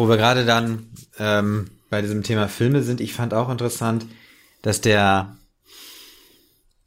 Wo 0.01 0.09
wir 0.09 0.17
gerade 0.17 0.47
dann 0.47 0.87
ähm, 1.19 1.73
bei 1.91 2.01
diesem 2.01 2.23
Thema 2.23 2.49
Filme 2.49 2.83
sind, 2.83 3.03
ich 3.03 3.13
fand 3.13 3.35
auch 3.35 3.51
interessant, 3.51 4.07
dass 4.63 4.81
der 4.81 5.37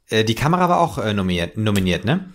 äh, 0.08 0.24
die 0.24 0.34
Kamera 0.34 0.68
war 0.68 0.80
auch 0.80 0.98
äh, 0.98 1.14
nominiert, 1.14 1.56
nominiert, 1.56 2.04
ne? 2.04 2.32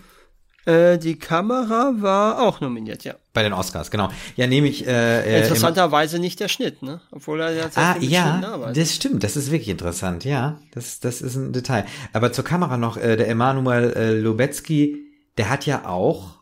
Äh, 0.65 0.97
die 0.97 1.19
Kamera 1.19 1.95
war 1.97 2.41
auch 2.41 2.61
nominiert, 2.61 3.03
ja. 3.03 3.15
Bei 3.33 3.43
den 3.43 3.51
Oscars, 3.51 3.91
genau. 3.91 4.07
Ja, 4.37 4.47
nehme 4.47 4.69
ich. 4.69 4.87
Äh, 4.87 5.39
äh, 5.39 5.41
Interessanterweise 5.41 6.17
nicht 6.17 6.39
der 6.39 6.47
Schnitt, 6.47 6.81
ne? 6.81 7.01
Obwohl 7.11 7.41
er 7.41 7.51
ja 7.51 7.69
Ah, 7.75 7.97
ja, 7.99 8.71
das 8.73 8.95
stimmt. 8.95 9.25
Das 9.25 9.35
ist 9.35 9.51
wirklich 9.51 9.67
interessant. 9.67 10.23
Ja, 10.23 10.61
das, 10.71 11.01
das 11.01 11.21
ist 11.21 11.35
ein 11.35 11.51
Detail. 11.51 11.87
Aber 12.13 12.31
zur 12.31 12.45
Kamera 12.45 12.77
noch, 12.77 12.95
der 12.95 13.27
Emanuel 13.27 14.21
Lubetzky, 14.21 14.95
der 15.37 15.49
hat 15.49 15.65
ja 15.65 15.89
auch 15.89 16.37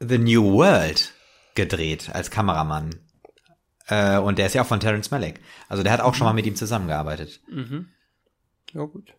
The 0.00 0.18
New 0.18 0.52
World 0.52 1.14
gedreht 1.54 2.10
als 2.12 2.30
Kameramann. 2.30 2.90
Äh, 3.90 4.18
und 4.18 4.38
der 4.38 4.46
ist 4.46 4.54
ja 4.54 4.62
auch 4.62 4.66
von 4.66 4.80
Terence 4.80 5.10
Malick. 5.10 5.40
Also 5.68 5.82
der 5.82 5.92
hat 5.92 6.00
auch 6.00 6.14
schon 6.14 6.24
mal 6.24 6.32
mit 6.32 6.46
ihm 6.46 6.54
zusammengearbeitet. 6.54 7.40
Mhm. 7.48 7.88
Ja, 8.72 8.84
gut. 8.84 9.14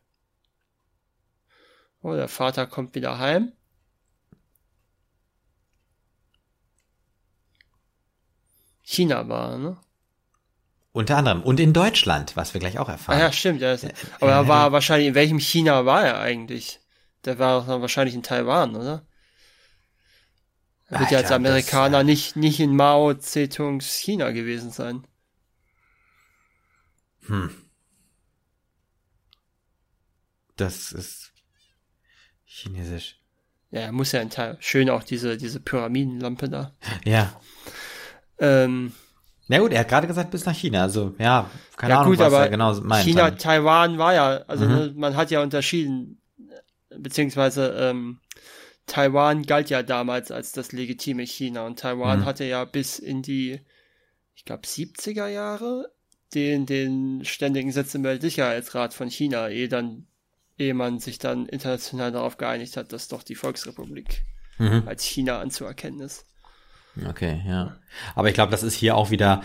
Oh, 2.02 2.14
der 2.14 2.30
Vater 2.30 2.66
kommt 2.66 2.96
wieder 2.96 3.20
heim. 3.20 3.52
China 8.82 9.28
war, 9.28 9.58
ne? 9.58 9.78
Unter 10.94 11.18
anderem. 11.18 11.44
Und 11.44 11.60
in 11.60 11.74
Deutschland, 11.74 12.36
was 12.36 12.54
wir 12.54 12.60
gleich 12.60 12.80
auch 12.80 12.90
erfahren. 12.90 13.18
Ah, 13.18 13.24
ja, 13.24 13.32
stimmt. 13.32 13.62
Ja. 13.62 13.76
Aber 14.20 14.32
er 14.32 14.48
war 14.48 14.72
wahrscheinlich, 14.72 15.08
in 15.08 15.16
welchem 15.16 15.40
China 15.40 15.86
war 15.86 16.04
er 16.04 16.20
eigentlich? 16.20 16.80
Der 17.24 17.40
war 17.40 17.68
wahrscheinlich 17.82 18.16
in 18.16 18.24
Taiwan, 18.24 18.76
oder? 18.76 19.06
Er 20.92 21.00
wird 21.00 21.12
ja 21.12 21.20
als 21.20 21.32
Amerikaner 21.32 22.00
das, 22.00 22.06
nicht, 22.06 22.36
nicht 22.36 22.60
in 22.60 22.76
Mao 22.76 23.14
Zedongs 23.14 23.96
China 23.96 24.32
gewesen 24.32 24.72
sein. 24.72 25.08
Hm. 27.28 27.50
Das 30.58 30.92
ist 30.92 31.32
chinesisch. 32.46 33.20
Ja, 33.72 33.82
er 33.82 33.92
muss 33.94 34.12
ja 34.12 34.20
ein 34.20 34.30
Teil. 34.30 34.58
Schön 34.60 34.90
auch 34.90 35.04
diese, 35.04 35.38
diese 35.38 35.62
Pyramidenlampe 35.62 36.50
da. 36.50 36.76
Ja. 37.06 37.40
Ähm, 38.38 38.92
na 39.48 39.60
gut, 39.60 39.72
er 39.72 39.80
hat 39.80 39.88
gerade 39.88 40.08
gesagt 40.08 40.32
bis 40.32 40.46
nach 40.46 40.56
China, 40.56 40.82
also 40.82 41.16
ja, 41.18 41.50
keine 41.78 41.94
ja, 41.94 42.02
Ahnung, 42.02 42.14
gut, 42.14 42.20
was 42.20 42.34
er 42.34 42.50
genau 42.50 42.74
meint. 42.82 43.06
China. 43.06 43.32
Taiwan 43.32 43.98
war 43.98 44.14
ja, 44.14 44.28
also 44.48 44.66
mhm. 44.66 44.72
Ne, 44.72 44.94
man 44.96 45.16
hat 45.16 45.32
ja 45.32 45.42
unterschieden, 45.42 46.22
beziehungsweise 46.90 47.74
ähm, 47.78 48.20
Taiwan 48.92 49.44
galt 49.44 49.70
ja 49.70 49.84
damals 49.84 50.32
als 50.32 50.52
das 50.52 50.74
legitime 50.74 51.26
China 51.26 51.66
und 51.66 51.80
Taiwan 51.80 52.20
mhm. 52.20 52.26
hatte 52.26 52.44
ja 52.44 52.66
bis 52.66 53.00
in 53.00 53.22
die, 53.22 53.62
ich 54.36 54.44
glaube, 54.44 54.64
70er 54.68 55.28
Jahre 55.28 55.94
den, 56.34 56.66
den 56.66 57.24
ständigen 57.24 57.72
Sitz 57.72 57.96
im 57.96 58.04
Weltsicherheitsrat 58.04 58.94
von 58.94 59.10
China, 59.10 59.48
ehe 59.48 59.70
dann, 59.70 60.08
ehe 60.58 60.74
man 60.74 61.00
sich 61.00 61.20
dann 61.20 61.46
international 61.46 62.12
darauf 62.12 62.36
geeinigt 62.36 62.76
hat, 62.76 62.92
dass 62.92 63.08
doch 63.08 63.24
die 63.24 63.36
Volksrepublik 63.36 64.26
mhm. 64.58 64.84
als 64.86 65.06
China 65.06 65.40
anzuerkennen 65.40 66.02
ist. 66.02 66.26
Okay, 67.08 67.42
ja. 67.48 67.78
Aber 68.14 68.28
ich 68.28 68.34
glaube, 68.34 68.52
das 68.52 68.62
ist 68.62 68.76
hier 68.76 68.98
auch 68.98 69.10
wieder 69.10 69.42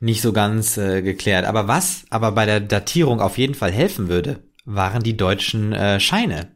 nicht 0.00 0.20
so 0.20 0.34
ganz 0.34 0.76
äh, 0.76 1.00
geklärt. 1.00 1.46
Aber 1.46 1.66
was 1.66 2.04
aber 2.10 2.32
bei 2.32 2.44
der 2.44 2.60
Datierung 2.60 3.22
auf 3.22 3.38
jeden 3.38 3.54
Fall 3.54 3.72
helfen 3.72 4.08
würde, 4.08 4.42
waren 4.66 5.02
die 5.02 5.16
deutschen 5.16 5.72
äh, 5.72 5.98
Scheine. 5.98 6.54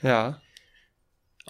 Ja. 0.00 0.40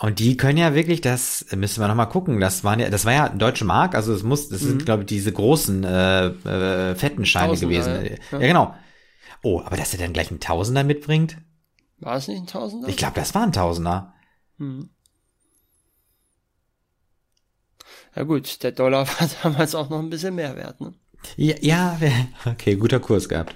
Und 0.01 0.19
die 0.19 0.37
können 0.37 0.59
ja 0.59 0.75
wirklich, 0.75 1.01
das 1.01 1.47
müssen 1.55 1.81
wir 1.81 1.87
nochmal 1.87 2.09
gucken, 2.09 2.41
das 2.41 2.65
waren 2.65 2.81
ja, 2.81 2.91
das 2.91 3.05
war 3.05 3.13
ja 3.13 3.29
deutsche 3.29 3.65
Mark, 3.65 3.95
also 3.95 4.13
es 4.13 4.25
muss, 4.25 4.49
das 4.49 4.63
mhm. 4.63 4.67
sind, 4.67 4.85
glaube 4.85 5.03
ich, 5.03 5.07
diese 5.07 5.33
großen 5.33 5.85
äh, 5.85 6.27
äh, 6.27 6.95
fetten 6.97 7.25
Scheine 7.25 7.51
Tausender, 7.51 7.75
gewesen. 7.75 8.19
Ja. 8.33 8.39
ja, 8.41 8.47
genau. 8.47 8.75
Oh, 9.43 9.61
aber 9.61 9.77
dass 9.77 9.93
er 9.93 10.01
dann 10.01 10.13
gleich 10.13 10.31
einen 10.31 10.41
Tausender 10.41 10.83
mitbringt? 10.83 11.37
War 12.01 12.17
es 12.17 12.27
nicht 12.27 12.41
ein 12.41 12.47
Tausender? 12.47 12.89
Ich 12.89 12.97
glaube, 12.97 13.15
das 13.15 13.35
war 13.35 13.45
ein 13.45 13.53
Tausender. 13.53 14.15
Mhm. 14.59 14.91
Ja 18.17 18.23
gut, 18.25 18.63
der 18.63 18.73
Dollar 18.73 19.07
war 19.21 19.31
damals 19.43 19.75
auch 19.75 19.91
noch 19.91 20.01
ein 20.01 20.11
bisschen 20.11 20.35
mehr 20.35 20.57
wert, 20.57 20.81
ne? 20.81 20.95
Ja, 21.37 21.55
ja 21.61 21.99
okay, 22.45 22.75
guter 22.75 23.01
Kurs 23.01 23.29
gehabt. 23.29 23.55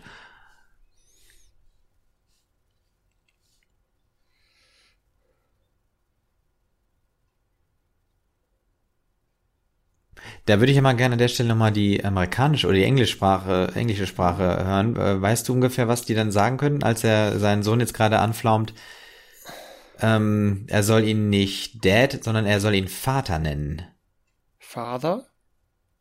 Da 10.49 10.61
würde 10.61 10.71
ich 10.73 10.77
ja 10.77 10.83
mal 10.83 10.97
gerne 10.97 11.13
an 11.13 11.19
der 11.19 11.29
Stelle 11.29 11.51
nochmal 11.51 11.73
die 11.73 12.03
amerikanische 12.03 12.69
oder 12.69 12.77
die 12.77 12.85
Englischsprache, 12.85 13.71
englische 13.75 14.07
Sprache 14.07 14.65
hören. 14.65 14.97
Äh, 14.97 15.21
weißt 15.21 15.47
du 15.47 15.53
ungefähr, 15.53 15.89
was 15.89 16.07
die 16.07 16.15
dann 16.15 16.33
sagen 16.33 16.57
können, 16.57 16.83
als 16.83 17.05
er 17.05 17.39
seinen 17.39 17.63
Sohn 17.63 17.81
jetzt 17.81 17.93
gerade 17.93 18.19
anflaumt? 18.19 18.73
Ähm, 20.01 20.65
er 20.69 20.83
soll 20.85 21.05
ihn 21.05 21.29
nicht 21.29 21.85
Dad, 21.85 22.25
sondern 22.25 22.47
er 22.47 22.61
soll 22.61 22.75
ihn 22.75 22.89
Vater 22.89 23.39
nennen. 23.39 23.83
Father? 24.59 25.27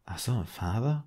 Ach 0.05 0.17
so, 0.17 0.45
Father? 0.45 1.03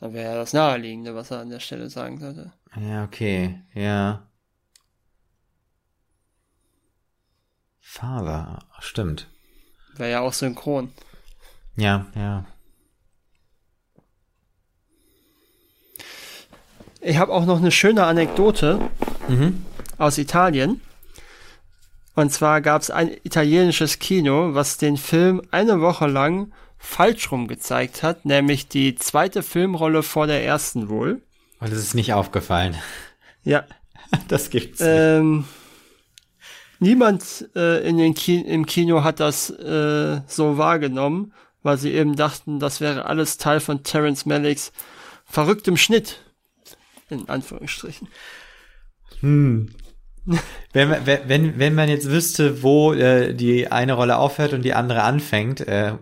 Dann 0.00 0.14
wäre 0.14 0.32
ja 0.32 0.34
das 0.36 0.54
Naheliegende, 0.54 1.14
was 1.14 1.30
er 1.30 1.40
an 1.40 1.50
der 1.50 1.60
Stelle 1.60 1.90
sagen 1.90 2.18
sollte. 2.18 2.54
Ja, 2.80 3.04
okay, 3.04 3.60
ja. 3.74 4.26
Father, 7.78 8.60
stimmt. 8.80 9.28
Wäre 9.96 10.10
ja 10.10 10.20
auch 10.20 10.32
synchron. 10.32 10.92
Ja, 11.76 12.06
ja. 12.14 12.44
Ich 17.00 17.18
habe 17.18 17.32
auch 17.32 17.46
noch 17.46 17.58
eine 17.58 17.70
schöne 17.70 18.04
Anekdote 18.04 18.80
mhm. 19.28 19.64
aus 19.98 20.18
Italien. 20.18 20.80
Und 22.14 22.32
zwar 22.32 22.62
gab 22.62 22.82
es 22.82 22.90
ein 22.90 23.10
italienisches 23.24 23.98
Kino, 23.98 24.54
was 24.54 24.78
den 24.78 24.96
Film 24.96 25.42
eine 25.50 25.80
Woche 25.80 26.06
lang 26.06 26.52
falsch 26.78 27.30
rum 27.30 27.46
gezeigt 27.46 28.02
hat, 28.02 28.24
nämlich 28.24 28.68
die 28.68 28.94
zweite 28.94 29.42
Filmrolle 29.42 30.02
vor 30.02 30.26
der 30.26 30.44
ersten 30.44 30.88
wohl. 30.88 31.20
Und 31.60 31.72
es 31.72 31.78
ist 31.78 31.94
nicht 31.94 32.12
aufgefallen. 32.12 32.76
Ja. 33.44 33.64
Das 34.28 34.50
gibt's. 34.50 34.80
Ähm, 34.80 35.46
niemand 36.78 37.48
äh, 37.54 37.86
in 37.88 37.98
den 37.98 38.14
Ki 38.14 38.40
im 38.40 38.66
Kino 38.66 39.04
hat 39.04 39.20
das 39.20 39.50
äh, 39.50 40.20
so 40.26 40.58
wahrgenommen, 40.58 41.32
weil 41.62 41.78
sie 41.78 41.92
eben 41.92 42.16
dachten, 42.16 42.58
das 42.58 42.80
wäre 42.80 43.06
alles 43.06 43.38
Teil 43.38 43.60
von 43.60 43.82
Terence 43.82 44.26
Malicks 44.26 44.72
verrücktem 45.24 45.76
Schnitt. 45.76 46.20
In 47.08 47.28
Anführungsstrichen. 47.28 48.08
Hm 49.20 49.70
wenn, 50.72 50.90
wenn, 51.06 51.58
wenn 51.58 51.74
man 51.74 51.88
jetzt 51.88 52.10
wüsste, 52.10 52.62
wo 52.62 52.92
äh, 52.92 53.32
die 53.34 53.70
eine 53.70 53.92
Rolle 53.92 54.18
aufhört 54.18 54.52
und 54.52 54.62
die 54.62 54.74
andere 54.74 55.02
anfängt, 55.02 55.60
äh, 55.60 55.92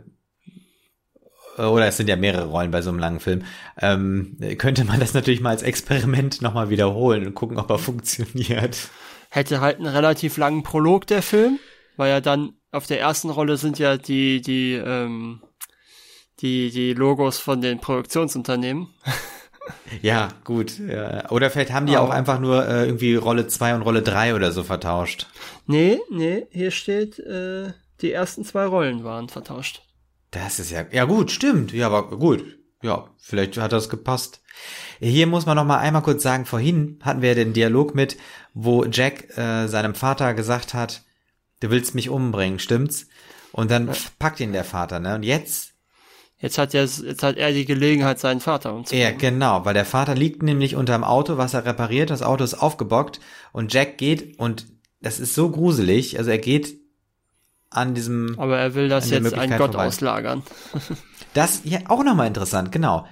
oder 1.59 1.87
es 1.87 1.99
sind 1.99 2.09
ja 2.09 2.17
mehrere 2.17 2.47
Rollen 2.47 2.71
bei 2.71 2.83
so 2.83 2.91
einem 2.91 2.99
langen 2.99 3.21
Film, 3.21 3.43
ähm, 3.81 4.37
könnte 4.59 4.85
man 4.85 4.99
das 4.99 5.15
natürlich 5.15 5.41
mal 5.41 5.51
als 5.51 5.63
Experiment 5.63 6.43
nochmal 6.43 6.69
wiederholen 6.71 7.27
und 7.27 7.35
gucken, 7.35 7.59
ob 7.59 7.71
er 7.71 7.79
funktioniert. 7.79 8.89
Hätte 9.35 9.61
halt 9.61 9.79
einen 9.79 9.89
relativ 9.89 10.37
langen 10.37 10.63
Prolog 10.63 11.09
der 11.09 11.21
Film, 11.21 11.59
weil 11.97 12.09
ja 12.09 12.21
dann 12.21 12.53
auf 12.71 12.87
der 12.87 13.01
ersten 13.01 13.31
Rolle 13.31 13.57
sind 13.57 13.81
ja 13.81 13.97
die, 13.97 14.41
die, 14.41 14.75
ähm, 14.75 15.43
die, 16.39 16.71
die 16.71 16.95
Logos 16.95 17.41
von 17.41 17.61
den 17.61 17.81
Produktionsunternehmen. 17.81 18.89
Ja, 20.03 20.29
gut. 20.45 20.79
Ja. 20.79 21.31
Oder 21.31 21.49
vielleicht 21.49 21.73
haben 21.73 21.87
die 21.87 21.95
oh. 21.95 22.01
auch 22.01 22.11
einfach 22.11 22.39
nur 22.39 22.69
äh, 22.69 22.85
irgendwie 22.85 23.15
Rolle 23.15 23.47
2 23.47 23.77
und 23.77 23.83
Rolle 23.83 24.03
3 24.03 24.35
oder 24.35 24.53
so 24.53 24.63
vertauscht. 24.63 25.27
Nee, 25.67 26.01
nee, 26.11 26.47
hier 26.51 26.71
steht, 26.71 27.19
äh, 27.19 27.73
die 28.03 28.13
ersten 28.13 28.45
zwei 28.45 28.67
Rollen 28.67 29.05
waren 29.05 29.31
vertauscht. 29.31 29.81
Das 30.33 30.59
ist 30.59 30.71
ja, 30.71 30.85
ja 30.93 31.07
gut, 31.07 31.31
stimmt. 31.31 31.73
Ja, 31.73 31.87
aber 31.87 32.19
gut. 32.19 32.45
Ja, 32.83 33.09
vielleicht 33.17 33.57
hat 33.57 33.73
das 33.73 33.89
gepasst. 33.89 34.43
Hier 35.01 35.27
muss 35.27 35.47
man 35.47 35.57
noch 35.57 35.65
mal 35.65 35.79
einmal 35.79 36.03
kurz 36.03 36.23
sagen, 36.23 36.45
vorhin 36.45 36.99
hatten 37.03 37.23
wir 37.23 37.35
den 37.35 37.55
Dialog 37.55 37.95
mit, 37.95 38.19
wo 38.55 38.85
Jack 38.85 39.37
äh, 39.37 39.67
seinem 39.67 39.95
Vater 39.95 40.33
gesagt 40.35 40.73
hat, 40.73 41.03
du 41.61 41.71
willst 41.71 41.95
mich 41.95 42.09
umbringen, 42.09 42.59
stimmt's? 42.59 43.09
Und 43.53 43.71
dann 43.71 43.89
ja. 43.89 43.95
packt 44.19 44.41
ihn 44.41 44.53
der 44.53 44.65
Vater, 44.65 45.01
ne? 45.01 45.17
Und 45.17 45.23
jetzt 45.23 45.75
Jetzt 46.45 46.59
hat, 46.59 46.75
er, 46.75 46.85
jetzt 46.85 47.23
hat 47.23 47.39
er 47.39 47.53
die 47.53 47.65
Gelegenheit, 47.65 48.19
seinen 48.19 48.41
Vater 48.41 48.75
umzubringen. 48.75 49.13
Ja, 49.13 49.17
genau, 49.17 49.65
weil 49.65 49.73
der 49.73 49.87
Vater 49.87 50.15
liegt 50.15 50.43
nämlich 50.43 50.77
unterm 50.77 51.03
Auto, 51.03 51.39
was 51.39 51.55
er 51.55 51.65
repariert. 51.65 52.11
Das 52.11 52.21
Auto 52.21 52.45
ist 52.45 52.53
aufgebockt 52.53 53.19
und 53.53 53.73
Jack 53.73 53.97
geht 53.97 54.39
und 54.39 54.67
das 55.01 55.21
ist 55.21 55.35
so 55.35 55.49
gruselig. 55.49 56.19
Also 56.19 56.31
er 56.31 56.39
geht 56.39 56.77
an 57.71 57.95
diesem. 57.95 58.39
Aber 58.39 58.59
er 58.59 58.75
will 58.75 58.91
das 58.91 59.09
jetzt 59.09 59.33
ein 59.33 59.51
Gott 59.57 59.73
vorbei. 59.73 59.87
auslagern. 59.87 60.43
das 61.35 61.63
ja 61.65 61.79
auch 61.89 62.05
nochmal 62.05 62.27
interessant, 62.27 62.73
genau. 62.73 63.07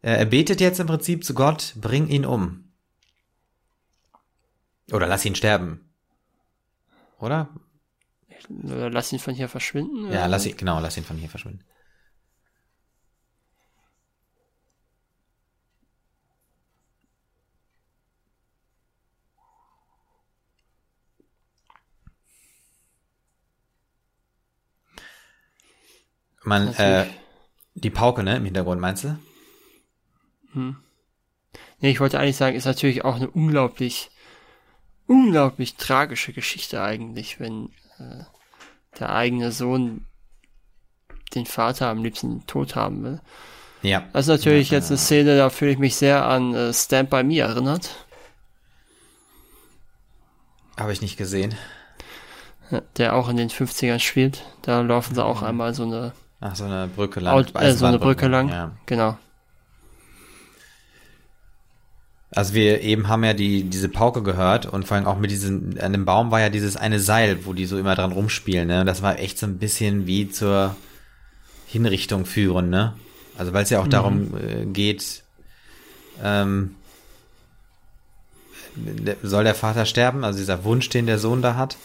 Er 0.00 0.24
betet 0.24 0.62
jetzt 0.62 0.80
im 0.80 0.86
Prinzip 0.86 1.22
zu 1.22 1.34
Gott, 1.34 1.74
bring 1.76 2.08
ihn 2.08 2.24
um. 2.24 2.69
Oder 4.92 5.06
lass 5.06 5.24
ihn 5.24 5.34
sterben. 5.34 5.88
Oder? 7.18 7.48
Oder 8.64 8.90
lass 8.90 9.12
ihn 9.12 9.18
von 9.18 9.34
hier 9.34 9.48
verschwinden. 9.48 10.10
Ja, 10.10 10.26
lass 10.26 10.46
ihn, 10.46 10.56
genau, 10.56 10.80
lass 10.80 10.96
ihn 10.96 11.04
von 11.04 11.16
hier 11.16 11.28
verschwinden. 11.28 11.64
Man, 26.42 26.74
äh, 26.74 27.06
die 27.74 27.90
Pauke, 27.90 28.22
ne, 28.22 28.36
im 28.36 28.44
Hintergrund, 28.44 28.80
meinst 28.80 29.04
du? 29.04 29.18
Hm. 30.52 30.82
Nee, 31.80 31.90
ich 31.90 32.00
wollte 32.00 32.18
eigentlich 32.18 32.36
sagen, 32.36 32.56
ist 32.56 32.64
natürlich 32.64 33.04
auch 33.04 33.16
eine 33.16 33.30
unglaublich 33.30 34.10
unglaublich 35.10 35.74
tragische 35.74 36.32
Geschichte 36.32 36.80
eigentlich, 36.80 37.40
wenn 37.40 37.66
äh, 37.98 38.22
der 39.00 39.10
eigene 39.12 39.50
Sohn 39.50 40.06
den 41.34 41.46
Vater 41.46 41.88
am 41.88 42.04
liebsten 42.04 42.46
tot 42.46 42.76
haben 42.76 43.02
will. 43.02 43.20
Ja. 43.82 44.04
Das 44.12 44.26
ist 44.26 44.28
natürlich 44.28 44.70
ja, 44.70 44.78
jetzt 44.78 44.90
eine 44.90 44.98
Szene, 44.98 45.36
da 45.36 45.50
fühle 45.50 45.72
ich 45.72 45.78
mich 45.78 45.96
sehr 45.96 46.26
an 46.26 46.54
äh, 46.54 46.72
Stand 46.72 47.10
By 47.10 47.24
Me 47.24 47.40
erinnert. 47.40 48.06
Habe 50.78 50.92
ich 50.92 51.02
nicht 51.02 51.16
gesehen. 51.16 51.56
Der 52.96 53.16
auch 53.16 53.28
in 53.28 53.36
den 53.36 53.50
50ern 53.50 53.98
spielt. 53.98 54.44
Da 54.62 54.80
laufen 54.80 55.16
sie 55.16 55.24
auch 55.24 55.42
einmal 55.42 55.74
so 55.74 55.82
eine 55.82 56.12
Ach, 56.40 56.54
so 56.54 56.64
eine 56.64 56.86
Brücke 56.86 57.18
lang. 57.18 57.44
äh, 57.54 57.72
so 57.72 57.84
eine 57.84 57.98
Brücke 57.98 58.28
lang. 58.28 58.48
Ja. 58.48 58.76
Genau. 58.86 59.18
Also 62.32 62.54
wir 62.54 62.80
eben 62.82 63.08
haben 63.08 63.24
ja 63.24 63.34
die, 63.34 63.64
diese 63.64 63.88
Pauke 63.88 64.22
gehört 64.22 64.66
und 64.66 64.86
vor 64.86 64.96
allem 64.96 65.06
auch 65.06 65.18
mit 65.18 65.32
diesem, 65.32 65.74
an 65.80 65.92
dem 65.92 66.04
Baum 66.04 66.30
war 66.30 66.40
ja 66.40 66.48
dieses 66.48 66.76
eine 66.76 67.00
Seil, 67.00 67.44
wo 67.44 67.54
die 67.54 67.66
so 67.66 67.76
immer 67.76 67.96
dran 67.96 68.12
rumspielen, 68.12 68.68
ne? 68.68 68.84
Das 68.84 69.02
war 69.02 69.18
echt 69.18 69.38
so 69.38 69.46
ein 69.46 69.58
bisschen 69.58 70.06
wie 70.06 70.30
zur 70.30 70.76
Hinrichtung 71.66 72.26
führen, 72.26 72.70
ne? 72.70 72.94
Also 73.36 73.52
weil 73.52 73.64
es 73.64 73.70
ja 73.70 73.80
auch 73.80 73.86
mhm. 73.86 73.90
darum 73.90 74.36
äh, 74.36 74.66
geht, 74.66 75.24
ähm, 76.22 76.76
soll 79.22 79.42
der 79.42 79.56
Vater 79.56 79.84
sterben, 79.84 80.22
also 80.24 80.38
dieser 80.38 80.62
Wunsch, 80.62 80.88
den 80.88 81.06
der 81.06 81.18
Sohn 81.18 81.42
da 81.42 81.56
hat. 81.56 81.76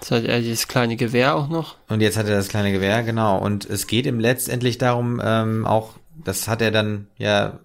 Jetzt 0.00 0.10
hat 0.10 0.24
er 0.24 0.40
dieses 0.40 0.68
kleine 0.68 0.96
Gewehr 0.96 1.36
auch 1.36 1.48
noch. 1.48 1.76
Und 1.88 2.00
jetzt 2.00 2.16
hat 2.16 2.26
er 2.26 2.34
das 2.34 2.48
kleine 2.48 2.72
Gewehr, 2.72 3.02
genau. 3.02 3.38
Und 3.38 3.68
es 3.68 3.86
geht 3.86 4.06
ihm 4.06 4.18
letztendlich 4.18 4.78
darum, 4.78 5.20
ähm, 5.22 5.66
auch, 5.66 5.94
das 6.24 6.48
hat 6.48 6.62
er 6.62 6.70
dann 6.70 7.08
ja 7.18 7.60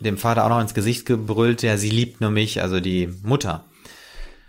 dem 0.00 0.18
Vater 0.18 0.44
auch 0.44 0.48
noch 0.48 0.60
ins 0.60 0.74
Gesicht 0.74 1.06
gebrüllt, 1.06 1.62
ja, 1.62 1.76
sie 1.76 1.90
liebt 1.90 2.20
nur 2.20 2.30
mich, 2.30 2.62
also 2.62 2.80
die 2.80 3.08
Mutter. 3.22 3.64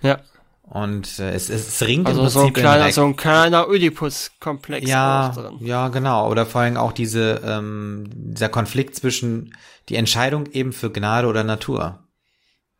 Ja. 0.02 0.20
Und 0.64 1.20
äh, 1.20 1.32
es, 1.32 1.50
es 1.50 1.82
ringt 1.82 2.08
also 2.08 2.22
im 2.22 2.26
Prinzip 2.28 2.42
so 2.42 2.48
ein 2.48 2.54
kleiner, 2.54 2.92
so 2.94 3.04
ein 3.04 3.16
kleiner 3.18 3.68
Oedipus-Komplex 3.68 4.88
ja. 4.88 5.34
Ja, 5.60 5.90
genau. 5.90 6.32
Oder 6.32 6.46
vor 6.46 6.62
allem 6.62 6.78
auch 6.78 6.94
diese, 6.94 7.42
ähm, 7.44 8.06
dieser 8.14 8.48
Konflikt 8.48 8.96
zwischen 8.96 9.54
die 9.90 9.98
Entscheidung 9.98 10.46
eben 10.54 10.72
für 10.72 10.90
Gnade 10.90 11.28
oder 11.28 11.44
Natur. 11.44 12.00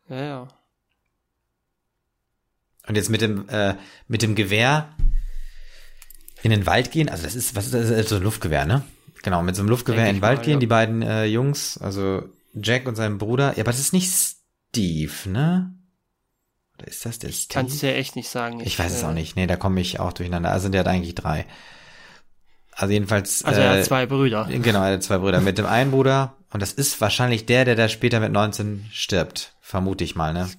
Ja, 0.08 0.24
ja. 0.24 0.48
Und 2.88 2.96
jetzt 2.96 3.10
mit 3.10 3.20
dem, 3.20 3.46
äh, 3.50 3.74
mit 4.08 4.22
dem 4.22 4.34
Gewehr 4.34 4.88
in 6.42 6.50
den 6.50 6.66
Wald 6.66 6.92
gehen, 6.92 7.10
also 7.10 7.24
das 7.24 7.34
ist, 7.34 7.54
was 7.54 7.66
ist 7.66 7.74
das? 7.74 8.08
so 8.08 8.16
ein 8.16 8.22
Luftgewehr, 8.22 8.64
ne? 8.64 8.82
Genau, 9.22 9.42
mit 9.42 9.54
so 9.54 9.62
einem 9.62 9.68
Luftgewehr 9.68 10.08
in 10.08 10.16
den 10.16 10.22
Wald 10.22 10.38
mal, 10.38 10.44
gehen, 10.44 10.54
ja. 10.54 10.58
die 10.60 10.66
beiden 10.66 11.02
äh, 11.02 11.26
Jungs, 11.26 11.78
also 11.78 12.22
Jack 12.54 12.86
und 12.86 12.96
sein 12.96 13.18
Bruder. 13.18 13.54
Ja, 13.56 13.62
aber 13.62 13.72
das 13.72 13.80
ist 13.80 13.92
nicht 13.92 14.10
Steve, 14.10 15.12
ne? 15.26 15.74
Oder 16.78 16.88
ist 16.88 17.04
das 17.06 17.18
der 17.18 17.28
Steve? 17.28 17.48
Kannst 17.52 17.82
du 17.82 17.86
ja 17.86 17.94
echt 17.94 18.16
nicht 18.16 18.28
sagen. 18.28 18.60
Ich, 18.60 18.66
ich 18.66 18.78
weiß 18.78 18.92
äh, 18.92 18.96
es 18.96 19.04
auch 19.04 19.12
nicht. 19.12 19.36
Nee, 19.36 19.46
da 19.46 19.56
komme 19.56 19.80
ich 19.80 20.00
auch 20.00 20.12
durcheinander. 20.12 20.50
Also 20.50 20.68
der 20.68 20.80
hat 20.80 20.88
eigentlich 20.88 21.14
drei. 21.14 21.46
Also 22.72 22.92
jedenfalls. 22.92 23.44
Also 23.44 23.60
er 23.60 23.70
hat 23.70 23.78
äh, 23.78 23.82
zwei 23.82 24.06
Brüder. 24.06 24.48
Genau, 24.50 24.82
er 24.82 24.94
hat 24.94 25.02
zwei 25.02 25.18
Brüder. 25.18 25.40
Mit 25.40 25.58
dem 25.58 25.66
einen 25.66 25.90
Bruder, 25.90 26.34
und 26.52 26.60
das 26.60 26.72
ist 26.72 27.00
wahrscheinlich 27.00 27.46
der, 27.46 27.64
der 27.64 27.76
da 27.76 27.88
später 27.88 28.20
mit 28.20 28.32
19 28.32 28.86
stirbt. 28.92 29.54
Vermute 29.60 30.04
ich 30.04 30.16
mal, 30.16 30.32
ne? 30.32 30.50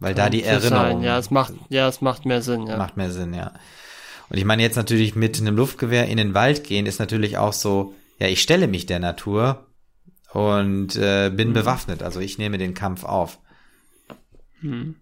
Weil 0.00 0.14
da 0.14 0.30
die 0.30 0.44
Erinnerung. 0.44 1.00
Sein. 1.00 1.02
Ja, 1.02 1.18
es 1.18 1.30
macht, 1.30 1.54
ja, 1.68 1.88
es 1.88 2.00
macht 2.00 2.24
mehr 2.24 2.42
Sinn, 2.42 2.66
ja. 2.66 2.76
Macht 2.76 2.96
mehr 2.96 3.10
Sinn, 3.10 3.34
ja. 3.34 3.52
Und 4.28 4.36
ich 4.36 4.44
meine 4.44 4.62
jetzt 4.62 4.76
natürlich 4.76 5.14
mit 5.14 5.40
einem 5.40 5.56
Luftgewehr 5.56 6.06
in 6.06 6.16
den 6.16 6.34
Wald 6.34 6.64
gehen, 6.64 6.86
ist 6.86 7.00
natürlich 7.00 7.38
auch 7.38 7.52
so, 7.52 7.94
ja, 8.18 8.28
ich 8.28 8.42
stelle 8.42 8.68
mich 8.68 8.86
der 8.86 8.98
Natur 9.00 9.67
und 10.32 10.96
äh, 10.96 11.30
bin 11.30 11.50
mhm. 11.50 11.54
bewaffnet, 11.54 12.02
also 12.02 12.20
ich 12.20 12.38
nehme 12.38 12.58
den 12.58 12.74
Kampf 12.74 13.04
auf. 13.04 13.38
Mhm. 14.60 14.96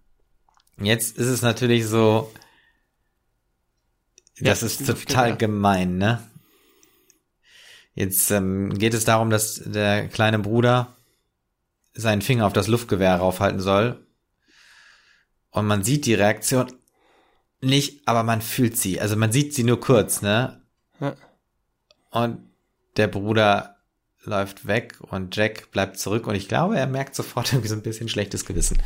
Jetzt 0.78 1.16
ist 1.16 1.28
es 1.28 1.42
natürlich 1.42 1.86
so, 1.86 2.32
das 4.38 4.60
ja, 4.60 4.66
ist 4.66 4.86
total 4.86 5.28
genau. 5.28 5.38
gemein, 5.38 5.98
ne? 5.98 6.22
Jetzt 7.94 8.30
ähm, 8.30 8.78
geht 8.78 8.92
es 8.92 9.06
darum, 9.06 9.30
dass 9.30 9.62
der 9.64 10.08
kleine 10.08 10.38
Bruder 10.38 10.94
seinen 11.94 12.20
Finger 12.20 12.46
auf 12.46 12.52
das 12.52 12.68
Luftgewehr 12.68 13.16
raufhalten 13.16 13.60
soll. 13.60 14.06
Und 15.50 15.66
man 15.66 15.82
sieht 15.82 16.04
die 16.04 16.12
Reaktion 16.12 16.70
nicht, 17.62 18.06
aber 18.06 18.22
man 18.22 18.42
fühlt 18.42 18.76
sie. 18.76 19.00
Also 19.00 19.16
man 19.16 19.32
sieht 19.32 19.54
sie 19.54 19.64
nur 19.64 19.80
kurz, 19.80 20.20
ne? 20.20 20.60
Ja. 21.00 21.16
Und 22.10 22.50
der 22.98 23.08
Bruder 23.08 23.75
läuft 24.26 24.66
weg 24.66 24.98
und 25.00 25.34
Jack 25.36 25.70
bleibt 25.70 25.98
zurück 25.98 26.26
und 26.26 26.34
ich 26.34 26.48
glaube, 26.48 26.78
er 26.78 26.86
merkt 26.86 27.14
sofort 27.14 27.52
irgendwie 27.52 27.68
so 27.68 27.74
ein 27.74 27.82
bisschen 27.82 28.08
schlechtes 28.08 28.44
Gewissen. 28.44 28.82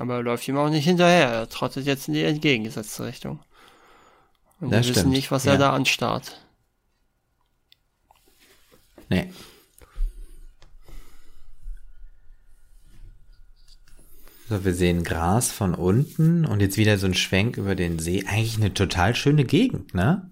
Aber 0.00 0.14
er 0.14 0.22
läuft 0.22 0.48
ihm 0.48 0.56
auch 0.56 0.70
nicht 0.70 0.84
hinterher. 0.84 1.28
Er 1.28 1.48
trottet 1.50 1.84
jetzt 1.84 2.08
in 2.08 2.14
die 2.14 2.24
entgegengesetzte 2.24 3.04
Richtung. 3.04 3.40
Und 4.58 4.70
das 4.70 4.86
wir 4.86 4.94
wissen 4.94 5.10
nicht, 5.10 5.30
was 5.30 5.44
ja. 5.44 5.52
er 5.52 5.58
da 5.58 5.72
anstarrt. 5.74 6.40
Nee. 9.10 9.30
So, 14.50 14.64
wir 14.64 14.74
sehen 14.74 15.04
Gras 15.04 15.52
von 15.52 15.76
unten 15.76 16.44
und 16.44 16.58
jetzt 16.58 16.76
wieder 16.76 16.98
so 16.98 17.06
ein 17.06 17.14
Schwenk 17.14 17.56
über 17.56 17.76
den 17.76 18.00
See. 18.00 18.24
Eigentlich 18.26 18.56
eine 18.56 18.74
total 18.74 19.14
schöne 19.14 19.44
Gegend, 19.44 19.94
ne? 19.94 20.28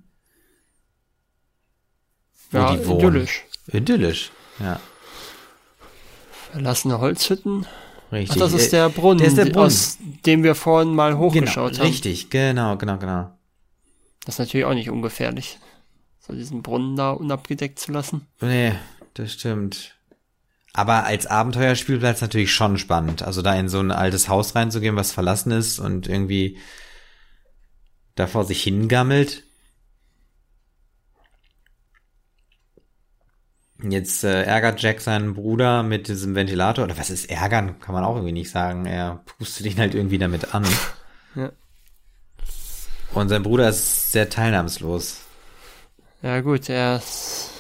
Wo 2.51 2.59
ja, 2.59 2.75
idyllisch. 2.75 3.45
Idyllisch, 3.69 4.33
ja. 4.59 4.81
Verlassene 6.51 6.99
Holzhütten. 6.99 7.65
Richtig. 8.11 8.33
Ach, 8.33 8.41
das 8.41 8.55
ist 8.55 8.73
der 8.73 8.89
Brunnen, 8.89 9.19
der 9.19 9.29
ist 9.29 9.37
der 9.37 9.45
Brunnen. 9.45 9.67
aus 9.67 9.99
dem 10.27 10.43
wir 10.43 10.57
vorhin 10.57 10.97
mal 10.97 11.11
genau, 11.11 11.21
hochgeschaut 11.21 11.73
genau, 11.75 11.85
haben. 11.85 11.89
Richtig, 11.89 12.29
genau, 12.29 12.77
genau, 12.77 12.99
genau. 12.99 13.31
Das 14.25 14.35
ist 14.35 14.39
natürlich 14.41 14.67
auch 14.67 14.75
nicht 14.75 14.91
ungefährlich, 14.91 15.61
so 16.19 16.33
diesen 16.33 16.63
Brunnen 16.63 16.97
da 16.97 17.13
unabgedeckt 17.13 17.79
zu 17.79 17.93
lassen. 17.93 18.27
Nee, 18.41 18.73
das 19.15 19.35
stimmt. 19.35 19.97
Aber 20.79 21.07
als 21.07 21.27
Abenteuerspielplatz 21.27 22.21
natürlich 22.21 22.53
schon 22.53 22.79
spannend. 22.79 23.23
Also 23.25 23.43
da 23.43 23.53
in 23.57 23.69
so 23.69 23.81
ein 23.81 23.91
altes 23.91 24.29
Haus 24.29 24.55
reinzugehen, 24.55 24.95
was 24.95 25.11
verlassen 25.11 25.51
ist 25.51 25.81
und 25.81 26.07
irgendwie 26.07 26.57
da 28.15 28.29
vor 28.29 28.45
sich 28.45 28.63
hingammelt. 28.63 29.43
Jetzt 33.83 34.23
äh, 34.23 34.45
ärgert 34.45 34.81
Jack 34.81 35.01
seinen 35.01 35.35
Bruder 35.35 35.83
mit 35.83 36.07
diesem 36.07 36.37
Ventilator. 36.37 36.85
Oder 36.85 36.97
was 36.97 37.11
ist 37.11 37.29
ärgern? 37.29 37.81
Kann 37.81 37.97
man 37.97 38.05
auch 38.05 38.15
irgendwie 38.15 38.31
nicht 38.31 38.51
sagen. 38.51 38.87
Er 38.87 39.25
pustet 39.37 39.67
ihn 39.67 39.79
halt 39.79 39.97
irgendwie 39.97 40.19
damit 40.19 40.55
an. 40.55 40.65
Ja. 41.35 41.51
Und 43.15 43.31
sein 43.31 43.43
Bruder 43.43 43.69
ist 43.69 44.13
sehr 44.13 44.31
teilnahmslos. 44.31 45.23
Ja 46.23 46.41
gut, 46.41 46.69
er 46.69 46.99
ist... 46.99 47.51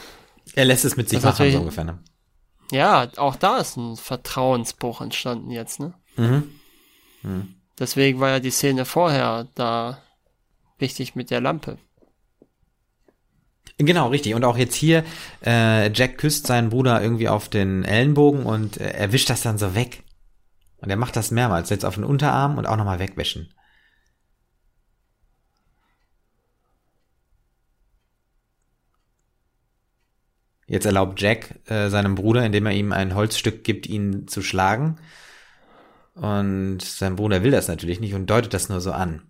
Er 0.55 0.67
lässt 0.67 0.85
es 0.85 0.97
mit 0.97 1.09
sich 1.09 1.21
machen, 1.21 1.51
so 1.51 1.59
ungefähr. 1.59 1.83
Ne? 1.83 1.99
Ja, 2.71 3.09
auch 3.17 3.37
da 3.37 3.59
ist 3.59 3.77
ein 3.77 3.97
Vertrauensbruch 3.97 5.01
entstanden 5.01 5.51
jetzt, 5.51 5.81
ne? 5.81 5.95
Mhm. 6.17 6.51
mhm. 7.23 7.55
Deswegen 7.79 8.19
war 8.19 8.31
ja 8.31 8.41
die 8.41 8.51
Szene 8.51 8.85
vorher 8.85 9.47
da 9.55 10.03
wichtig 10.79 11.15
mit 11.15 11.31
der 11.31 11.41
Lampe. 11.41 11.79
Genau, 13.79 14.09
richtig. 14.09 14.35
Und 14.35 14.45
auch 14.45 14.57
jetzt 14.57 14.75
hier, 14.75 15.05
äh, 15.47 15.93
Jack 15.93 16.19
küsst 16.19 16.49
seinen 16.49 16.71
Bruder 16.71 17.01
irgendwie 17.01 17.29
auf 17.29 17.49
den 17.49 17.85
Ellenbogen 17.85 18.45
und 18.45 18.79
äh, 18.79 18.91
er 18.91 19.13
wischt 19.13 19.31
das 19.31 19.43
dann 19.43 19.59
so 19.59 19.77
weg. 19.77 20.03
Und 20.79 20.91
er 20.91 20.97
macht 20.97 21.15
das 21.15 21.31
mehrmals. 21.31 21.71
Jetzt 21.71 21.85
auf 21.85 21.95
den 21.95 22.05
Unterarm 22.05 22.59
und 22.59 22.67
auch 22.67 22.77
nochmal 22.77 22.99
wegwischen. 22.99 23.53
Jetzt 30.69 30.85
erlaubt 30.85 31.21
Jack 31.21 31.59
äh, 31.71 31.89
seinem 31.89 32.15
Bruder, 32.15 32.45
indem 32.45 32.67
er 32.67 32.73
ihm 32.73 32.93
ein 32.93 33.15
Holzstück 33.15 33.65
gibt, 33.65 33.87
ihn 33.87 34.29
zu 34.29 34.43
schlagen. 34.43 34.99
Und 36.15 36.83
sein 36.83 37.17
Bruder 37.17 37.43
will 37.43 37.51
das 37.51 37.69
natürlich 37.69 38.01
nicht 38.01 38.13
und 38.13 38.29
deutet 38.29 38.53
das 38.53 38.69
nur 38.69 38.83
so 38.83 38.93
an. 38.93 39.23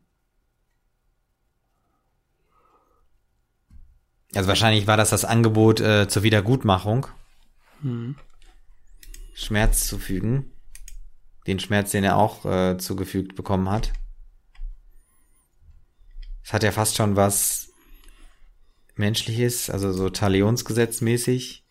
Also 4.35 4.49
wahrscheinlich 4.49 4.89
war 4.89 4.97
das 4.97 5.11
das 5.11 5.25
Angebot 5.25 5.81
äh, 5.81 6.09
zur 6.09 6.25
Wiedergutmachung. 6.25 7.07
Hm. 7.83 8.17
Schmerz 9.33 9.87
zufügen. 9.87 10.51
Den 11.47 11.61
Schmerz, 11.61 11.93
den 11.93 12.03
er 12.03 12.17
auch 12.17 12.45
äh, 12.47 12.79
zugefügt 12.79 13.37
bekommen 13.37 13.71
hat. 13.71 13.93
Es 16.43 16.53
hat 16.53 16.65
ja 16.65 16.73
fast 16.73 16.97
schon 16.97 17.15
was 17.15 17.68
menschliches, 18.99 19.71
also 19.71 19.93
so 19.93 20.11
Talionsgesetz 20.11 21.01
mäßig. 21.01 21.65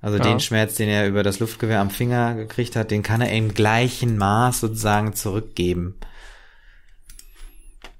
Also 0.00 0.18
ja. 0.18 0.24
den 0.24 0.40
Schmerz, 0.40 0.74
den 0.74 0.88
er 0.88 1.08
über 1.08 1.22
das 1.22 1.38
Luftgewehr 1.38 1.80
am 1.80 1.90
Finger 1.90 2.34
gekriegt 2.34 2.76
hat, 2.76 2.90
den 2.90 3.02
kann 3.02 3.20
er 3.20 3.32
im 3.32 3.54
gleichen 3.54 4.18
Maß 4.18 4.60
sozusagen 4.60 5.14
zurückgeben. 5.14 5.98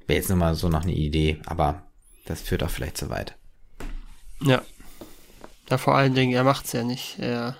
Wäre 0.06 0.18
jetzt 0.18 0.28
nur 0.28 0.38
mal 0.38 0.54
so 0.54 0.68
noch 0.68 0.82
eine 0.82 0.92
Idee, 0.92 1.40
aber 1.46 1.82
das 2.26 2.42
führt 2.42 2.62
auch 2.62 2.70
vielleicht 2.70 2.98
zu 2.98 3.08
weit. 3.08 3.36
Ja. 4.42 4.62
Ja, 5.70 5.78
vor 5.78 5.94
allen 5.96 6.14
Dingen, 6.14 6.34
er 6.34 6.44
macht's 6.44 6.72
ja 6.72 6.84
nicht. 6.84 7.18
Er 7.18 7.56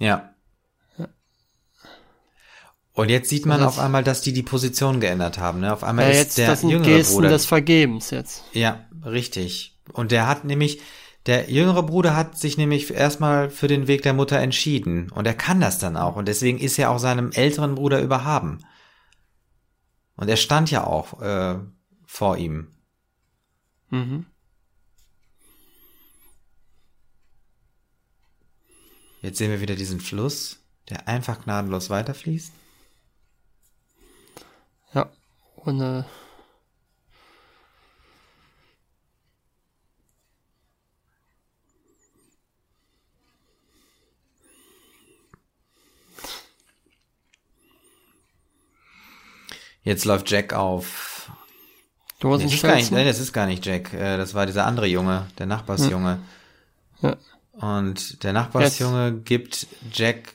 Ja. 0.00 0.34
Und 2.92 3.08
jetzt 3.08 3.28
sieht 3.28 3.46
man 3.46 3.62
auf 3.62 3.78
einmal, 3.78 4.02
dass 4.02 4.20
die 4.20 4.32
die 4.32 4.42
Position 4.42 5.00
geändert 5.00 5.38
haben. 5.38 5.60
Ne? 5.60 5.72
Auf 5.72 5.84
einmal 5.84 6.06
ja, 6.06 6.10
ist 6.10 6.18
jetzt, 6.18 6.38
der 6.38 6.48
das 6.48 6.60
sind 6.60 6.70
jüngere 6.70 6.96
Gesten 6.96 7.14
Bruder. 7.14 7.28
des 7.28 7.46
Vergebens 7.46 8.10
jetzt. 8.10 8.44
Ja, 8.52 8.84
richtig. 9.04 9.78
Und 9.92 10.10
der 10.12 10.26
hat 10.26 10.44
nämlich, 10.44 10.80
der 11.26 11.50
jüngere 11.50 11.82
Bruder 11.82 12.16
hat 12.16 12.36
sich 12.36 12.58
nämlich 12.58 12.92
erstmal 12.92 13.48
für 13.48 13.68
den 13.68 13.86
Weg 13.86 14.02
der 14.02 14.12
Mutter 14.12 14.38
entschieden. 14.38 15.10
Und 15.10 15.26
er 15.26 15.34
kann 15.34 15.60
das 15.60 15.78
dann 15.78 15.96
auch. 15.96 16.16
Und 16.16 16.26
deswegen 16.26 16.58
ist 16.58 16.78
er 16.78 16.90
auch 16.90 16.98
seinem 16.98 17.30
älteren 17.32 17.76
Bruder 17.76 18.00
überhaben. 18.00 18.64
Und 20.16 20.28
er 20.28 20.36
stand 20.36 20.70
ja 20.70 20.84
auch 20.84 21.22
äh, 21.22 21.58
vor 22.04 22.36
ihm. 22.36 22.68
Mhm. 23.90 24.26
Jetzt 29.22 29.38
sehen 29.38 29.50
wir 29.50 29.60
wieder 29.60 29.76
diesen 29.76 30.00
Fluss, 30.00 30.58
der 30.88 31.08
einfach 31.08 31.44
gnadenlos 31.44 31.90
weiterfließt. 31.90 32.52
Ja, 34.94 35.10
ohne. 35.66 36.04
Jetzt 49.82 50.04
läuft 50.04 50.30
Jack 50.30 50.52
auf. 50.52 51.30
Nee, 52.22 52.44
das, 52.44 52.52
ist 52.52 52.62
gar 52.62 52.74
nicht, 52.76 52.92
nee, 52.92 53.04
das 53.04 53.18
ist 53.18 53.32
gar 53.32 53.46
nicht 53.46 53.64
Jack. 53.64 53.94
Äh, 53.94 54.18
Das 54.18 54.34
war 54.34 54.44
dieser 54.46 54.66
andere 54.66 54.86
Junge, 54.86 55.26
der 55.38 55.46
Nachbarsjunge. 55.46 56.20
Ja. 57.00 57.16
Und 57.52 58.22
der 58.22 58.32
Nachbarsjunge 58.34 59.20
gibt 59.22 59.66
Jack. 59.92 60.34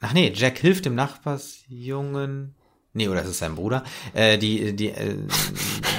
Ach 0.00 0.12
nee, 0.14 0.32
Jack 0.34 0.58
hilft 0.58 0.86
dem 0.86 0.94
Nachbarsjungen. 0.94 2.54
Nee, 2.96 3.08
oder 3.08 3.22
ist 3.22 3.28
es 3.28 3.38
sein 3.38 3.56
Bruder? 3.56 3.82
Äh, 4.14 4.38
die, 4.38 4.74
die, 4.74 4.88
äh, 4.90 5.16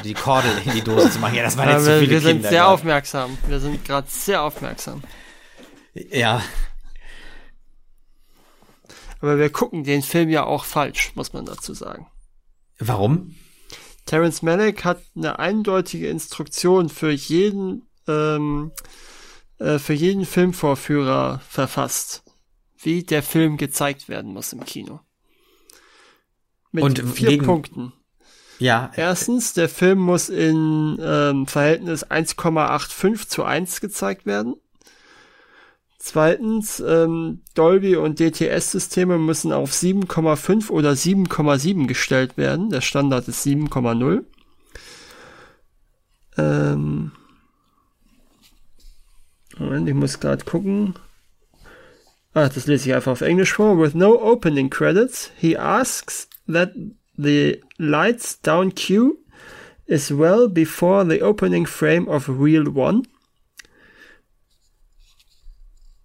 die 0.05 0.13
Kordel 0.13 0.51
in 0.65 0.71
die 0.71 0.81
Dose 0.81 1.11
zu 1.11 1.19
machen. 1.19 1.35
Ja, 1.35 1.43
das 1.43 1.57
waren 1.57 1.69
jetzt 1.69 1.85
Ja, 1.87 1.93
zu 1.95 1.99
viele 1.99 2.11
wir 2.11 2.21
sind 2.21 2.31
Kinder 2.37 2.49
sehr 2.49 2.61
grad. 2.61 2.69
aufmerksam. 2.73 3.37
Wir 3.47 3.59
sind 3.59 3.83
gerade 3.85 4.07
sehr 4.09 4.41
aufmerksam. 4.41 5.01
Ja, 5.93 6.41
Aber 9.21 9.37
wir 9.37 9.49
gucken 9.49 9.83
den 9.83 10.01
Film 10.03 10.29
ja 10.29 10.43
auch 10.45 10.65
falsch, 10.65 11.11
muss 11.15 11.33
man 11.33 11.45
dazu 11.45 11.73
sagen. 11.73 12.07
warum? 12.79 13.35
Terence 14.05 14.41
Malick 14.43 14.83
hat 14.85 15.01
eine 15.15 15.39
eindeutige 15.39 16.09
Instruktion 16.09 16.89
für 16.89 17.09
jeden 17.11 17.87
ähm, 18.07 18.71
äh, 19.57 19.79
für 19.79 19.93
jeden 19.93 20.25
Filmvorführer 20.25 21.41
verfasst, 21.49 22.23
wie 22.77 23.03
der 23.03 23.23
Film 23.23 23.57
gezeigt 23.57 24.07
werden 24.09 24.31
muss 24.31 24.53
im 24.53 24.63
Kino. 24.63 24.99
Mit 26.75 26.83
Und 26.83 26.99
vier 27.15 27.29
gegen- 27.29 27.45
Punkten. 27.45 27.93
Ja, 28.59 28.91
Erstens, 28.95 29.53
der 29.53 29.67
Film 29.67 29.99
muss 29.99 30.29
in 30.29 30.97
ähm, 31.01 31.45
Verhältnis 31.47 32.05
1,85 32.09 33.27
zu 33.27 33.43
1 33.43 33.81
gezeigt 33.81 34.25
werden. 34.25 34.55
Zweitens, 35.97 36.79
ähm, 36.79 37.41
Dolby 37.55 37.95
und 37.97 38.19
DTS-Systeme 38.19 39.17
müssen 39.17 39.51
auf 39.51 39.71
7,5 39.73 40.69
oder 40.69 40.91
7,7 40.95 41.87
gestellt 41.87 42.37
werden. 42.37 42.69
Der 42.69 42.81
Standard 42.81 43.27
ist 43.27 43.43
7,0. 43.43 44.23
Ähm, 46.37 47.11
Moment, 49.57 49.87
ich 49.89 49.95
muss 49.95 50.19
gerade 50.19 50.45
gucken. 50.45 50.95
Ah, 52.33 52.49
das 52.49 52.67
lese 52.67 52.89
ich 52.89 52.95
einfach 52.95 53.13
auf 53.13 53.21
Englisch 53.21 53.53
vor. 53.53 53.79
With 53.79 53.95
no 53.95 54.21
opening 54.21 54.69
credits, 54.69 55.31
he 55.37 55.57
asks 55.57 56.27
that 56.47 56.73
the 57.17 57.61
lights 57.77 58.39
down 58.41 58.71
cue 58.71 59.19
is 59.85 60.11
well 60.11 60.47
before 60.47 61.05
the 61.05 61.21
opening 61.21 61.65
frame 61.65 62.07
of 62.07 62.27
Reel 62.27 62.67
1. 62.67 63.07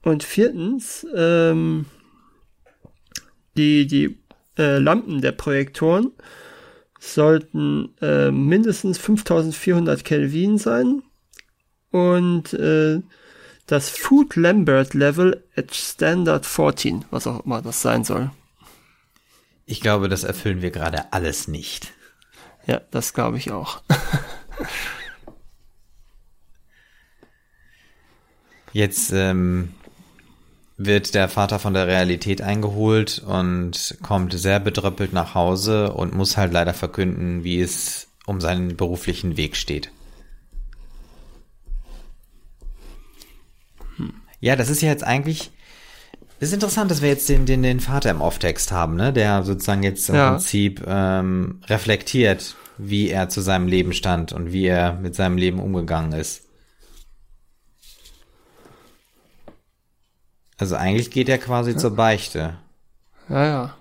Und 0.03 0.25
viertens, 0.25 1.07
ähm, 1.15 1.87
die, 3.57 3.87
die 3.87 4.19
äh, 4.59 4.79
Lampen 4.79 5.21
der 5.21 5.33
Projektoren 5.33 6.13
sollten 6.99 7.95
äh, 8.01 8.31
mindestens 8.31 8.99
5400 8.99 10.05
Kelvin 10.05 10.59
sein 10.59 11.03
und 11.91 12.53
äh, 12.55 13.01
das 13.67 13.89
Food 13.89 14.37
Lambert 14.37 14.95
Level 14.95 15.45
at 15.57 15.75
Standard 15.75 16.45
14, 16.45 17.05
was 17.11 17.27
auch 17.27 17.45
immer 17.45 17.63
das 17.63 17.83
sein 17.83 18.05
soll. 18.05 18.31
Ich 19.71 19.81
glaube, 19.81 20.09
das 20.09 20.25
erfüllen 20.25 20.63
wir 20.63 20.73
gerade 20.73 21.13
alles 21.13 21.47
nicht. 21.47 21.93
Ja, 22.67 22.81
das 22.91 23.15
glaube 23.15 23.39
ich 23.39 23.53
auch. 23.53 23.81
Jetzt 28.73 29.13
ähm, 29.13 29.75
wird 30.77 31.15
der 31.15 31.29
Vater 31.29 31.61
von 31.61 31.75
der 31.75 31.87
Realität 31.87 32.43
eingeholt 32.43 33.21
und 33.25 33.99
kommt 34.03 34.33
sehr 34.33 34.59
bedröppelt 34.59 35.13
nach 35.13 35.35
Hause 35.37 35.93
und 35.93 36.15
muss 36.15 36.37
halt 36.37 36.53
leider 36.53 36.75
verkünden, 36.75 37.45
wie 37.45 37.61
es 37.61 38.09
um 38.27 38.41
seinen 38.41 38.77
beruflichen 38.77 39.37
Weg 39.37 39.57
steht. 39.57 39.93
Ja, 44.41 44.57
das 44.57 44.69
ist 44.69 44.81
ja 44.81 44.89
jetzt 44.89 45.05
eigentlich. 45.05 45.53
Es 46.43 46.49
ist 46.49 46.55
interessant, 46.55 46.91
dass 46.91 47.03
wir 47.03 47.11
jetzt 47.11 47.29
den, 47.29 47.45
den, 47.45 47.63
den 47.63 47.81
Vater 47.81 48.11
im 48.11 48.23
Off-Text 48.23 48.73
haben, 48.73 48.97
ne? 48.97 49.13
Der 49.13 49.43
sozusagen 49.43 49.83
jetzt 49.83 50.09
im 50.09 50.15
Ja. 50.15 50.31
Prinzip 50.31 50.83
ähm, 50.87 51.61
reflektiert, 51.67 52.57
wie 52.79 53.11
er 53.11 53.29
zu 53.29 53.43
seinem 53.43 53.69
Leben 53.69 53.93
stand 53.93 54.33
und 54.33 54.51
wie 54.51 54.65
er 54.67 54.95
mit 54.95 55.15
seinem 55.15 55.37
Leben 55.37 55.61
umgegangen 55.61 56.13
ist. 56.13 56.49
Also 60.57 60.77
eigentlich 60.77 61.11
geht 61.11 61.29
er 61.29 61.37
quasi 61.37 61.77
zur 61.77 61.95
Beichte. 61.95 62.57
Ja, 63.29 63.45
ja. 63.47 63.77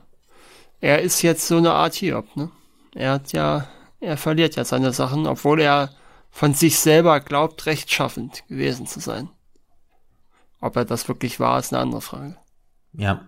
Er 0.82 1.02
ist 1.02 1.22
jetzt 1.22 1.48
so 1.48 1.58
eine 1.58 1.72
Art 1.72 1.96
Hiob, 1.96 2.36
ne? 2.36 2.52
Er 2.94 3.14
hat 3.14 3.32
ja, 3.32 3.68
er 4.02 4.18
verliert 4.18 4.58
ja 4.58 4.66
seine 4.66 4.92
Sachen, 4.92 5.28
obwohl 5.28 5.62
er 5.62 5.92
von 6.30 6.54
sich 6.54 6.78
selber 6.80 7.22
glaubt, 7.22 7.66
rechtschaffend 7.68 8.46
gewesen 8.50 8.86
zu 8.86 9.00
sein. 9.00 9.30
Ob 10.60 10.76
er 10.76 10.84
das 10.84 11.08
wirklich 11.08 11.40
war, 11.40 11.58
ist 11.60 11.74
eine 11.74 11.82
andere 11.82 12.02
Frage. 12.02 12.36
Ja. 12.94 13.28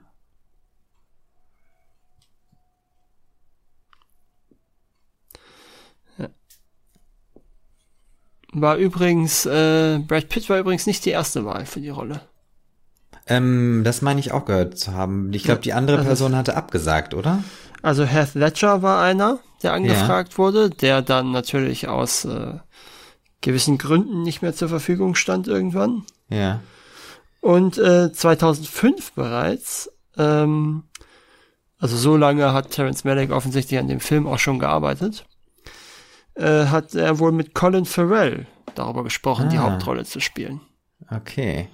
War 8.53 8.75
übrigens, 8.77 9.45
äh, 9.45 9.99
Brad 10.05 10.27
Pitt 10.29 10.49
war 10.49 10.59
übrigens 10.59 10.85
nicht 10.85 11.05
die 11.05 11.11
erste 11.11 11.45
Wahl 11.45 11.65
für 11.65 11.79
die 11.79 11.89
Rolle. 11.89 12.21
Ähm, 13.27 13.83
das 13.85 14.01
meine 14.01 14.19
ich 14.19 14.33
auch 14.33 14.45
gehört 14.45 14.77
zu 14.77 14.93
haben. 14.93 15.31
Ich 15.33 15.43
glaube, 15.43 15.61
die 15.61 15.73
andere 15.73 15.97
Also- 15.97 16.07
Person 16.09 16.35
hatte 16.35 16.57
abgesagt, 16.57 17.13
oder? 17.13 17.43
Also 17.81 18.03
Heath 18.03 18.35
Ledger 18.35 18.81
war 18.81 19.01
einer, 19.01 19.39
der 19.63 19.73
angefragt 19.73 20.37
wurde, 20.37 20.69
der 20.69 21.01
dann 21.01 21.31
natürlich 21.31 21.87
aus 21.87 22.25
äh, 22.25 22.59
gewissen 23.39 23.77
Gründen 23.77 24.21
nicht 24.23 24.41
mehr 24.41 24.53
zur 24.53 24.69
Verfügung 24.69 25.15
stand 25.15 25.47
irgendwann. 25.47 26.03
Ja. 26.29 26.59
Und 27.41 27.77
äh, 27.77 28.11
2005 28.13 29.13
bereits, 29.13 29.91
ähm, 30.17 30.83
also 31.79 31.97
so 31.97 32.15
lange 32.15 32.53
hat 32.53 32.71
Terence 32.71 33.03
Malick 33.03 33.31
offensichtlich 33.31 33.79
an 33.79 33.87
dem 33.87 33.99
Film 33.99 34.27
auch 34.27 34.39
schon 34.39 34.59
gearbeitet, 34.59 35.25
äh, 36.35 36.65
hat 36.67 36.93
er 36.95 37.19
wohl 37.19 37.31
mit 37.31 37.53
Colin 37.53 37.85
Farrell 37.85 38.45
darüber 38.75 39.03
gesprochen, 39.03 39.49
die 39.49 39.57
Ah. 39.57 39.63
Hauptrolle 39.63 40.05
zu 40.05 40.19
spielen. 40.19 40.61
Okay. 41.09 41.67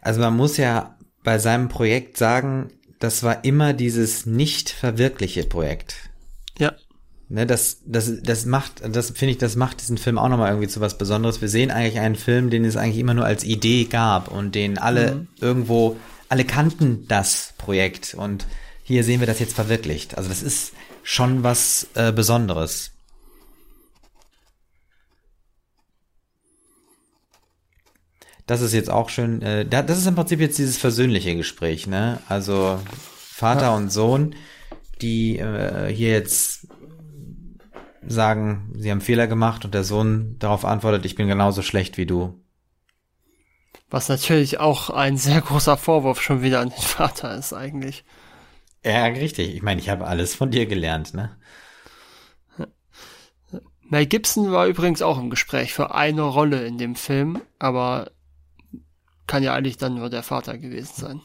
Also 0.00 0.20
man 0.20 0.36
muss 0.36 0.56
ja 0.56 0.96
bei 1.24 1.38
seinem 1.38 1.68
Projekt 1.68 2.16
sagen, 2.16 2.70
das 3.00 3.22
war 3.24 3.44
immer 3.44 3.72
dieses 3.72 4.24
nicht 4.24 4.70
verwirkliche 4.70 5.44
Projekt. 5.44 6.10
Ja, 6.58 6.72
Ne, 7.30 7.44
das, 7.44 7.82
das, 7.84 8.22
das 8.22 8.46
macht, 8.46 8.80
das 8.94 9.10
finde 9.10 9.32
ich, 9.32 9.38
das 9.38 9.54
macht 9.54 9.82
diesen 9.82 9.98
Film 9.98 10.16
auch 10.16 10.30
nochmal 10.30 10.48
irgendwie 10.50 10.68
zu 10.68 10.80
was 10.80 10.96
Besonderes. 10.96 11.42
Wir 11.42 11.50
sehen 11.50 11.70
eigentlich 11.70 12.00
einen 12.00 12.16
Film, 12.16 12.48
den 12.48 12.64
es 12.64 12.76
eigentlich 12.76 12.98
immer 12.98 13.12
nur 13.12 13.26
als 13.26 13.44
Idee 13.44 13.84
gab 13.84 14.28
und 14.28 14.54
den 14.54 14.78
alle 14.78 15.14
mhm. 15.14 15.28
irgendwo, 15.38 15.96
alle 16.30 16.44
kannten 16.44 17.06
das 17.06 17.52
Projekt 17.58 18.14
und 18.14 18.46
hier 18.82 19.04
sehen 19.04 19.20
wir 19.20 19.26
das 19.26 19.40
jetzt 19.40 19.54
verwirklicht. 19.54 20.16
Also 20.16 20.30
das 20.30 20.42
ist 20.42 20.72
schon 21.02 21.42
was 21.42 21.88
äh, 21.94 22.12
Besonderes. 22.12 22.92
Das 28.46 28.62
ist 28.62 28.72
jetzt 28.72 28.88
auch 28.88 29.10
schön. 29.10 29.42
Äh, 29.42 29.66
das 29.66 29.98
ist 29.98 30.06
im 30.06 30.14
Prinzip 30.14 30.40
jetzt 30.40 30.56
dieses 30.56 30.78
versöhnliche 30.78 31.36
Gespräch, 31.36 31.86
ne? 31.86 32.22
Also 32.26 32.80
Vater 33.14 33.62
ja. 33.62 33.76
und 33.76 33.92
Sohn, 33.92 34.34
die 35.02 35.38
äh, 35.38 35.92
hier 35.92 36.12
jetzt 36.12 36.66
sagen, 38.08 38.72
sie 38.74 38.90
haben 38.90 39.00
Fehler 39.00 39.26
gemacht 39.26 39.64
und 39.64 39.74
der 39.74 39.84
Sohn 39.84 40.36
darauf 40.38 40.64
antwortet, 40.64 41.04
ich 41.04 41.14
bin 41.14 41.28
genauso 41.28 41.62
schlecht 41.62 41.96
wie 41.98 42.06
du. 42.06 42.40
Was 43.90 44.08
natürlich 44.08 44.60
auch 44.60 44.90
ein 44.90 45.16
sehr 45.16 45.40
großer 45.40 45.76
Vorwurf 45.76 46.20
schon 46.20 46.42
wieder 46.42 46.60
an 46.60 46.70
den 46.70 46.82
Vater 46.82 47.34
ist 47.36 47.52
eigentlich. 47.52 48.04
Ja, 48.84 49.04
richtig. 49.06 49.54
Ich 49.54 49.62
meine, 49.62 49.80
ich 49.80 49.88
habe 49.88 50.06
alles 50.06 50.34
von 50.34 50.50
dir 50.50 50.66
gelernt, 50.66 51.14
ne? 51.14 51.36
Mel 53.90 54.06
Gibson 54.06 54.52
war 54.52 54.66
übrigens 54.66 55.00
auch 55.00 55.18
im 55.18 55.30
Gespräch 55.30 55.72
für 55.72 55.94
eine 55.94 56.22
Rolle 56.22 56.66
in 56.66 56.76
dem 56.76 56.94
Film, 56.94 57.40
aber 57.58 58.10
kann 59.26 59.42
ja 59.42 59.54
eigentlich 59.54 59.78
dann 59.78 59.94
nur 59.94 60.10
der 60.10 60.22
Vater 60.22 60.58
gewesen 60.58 60.92
sein. 60.94 61.20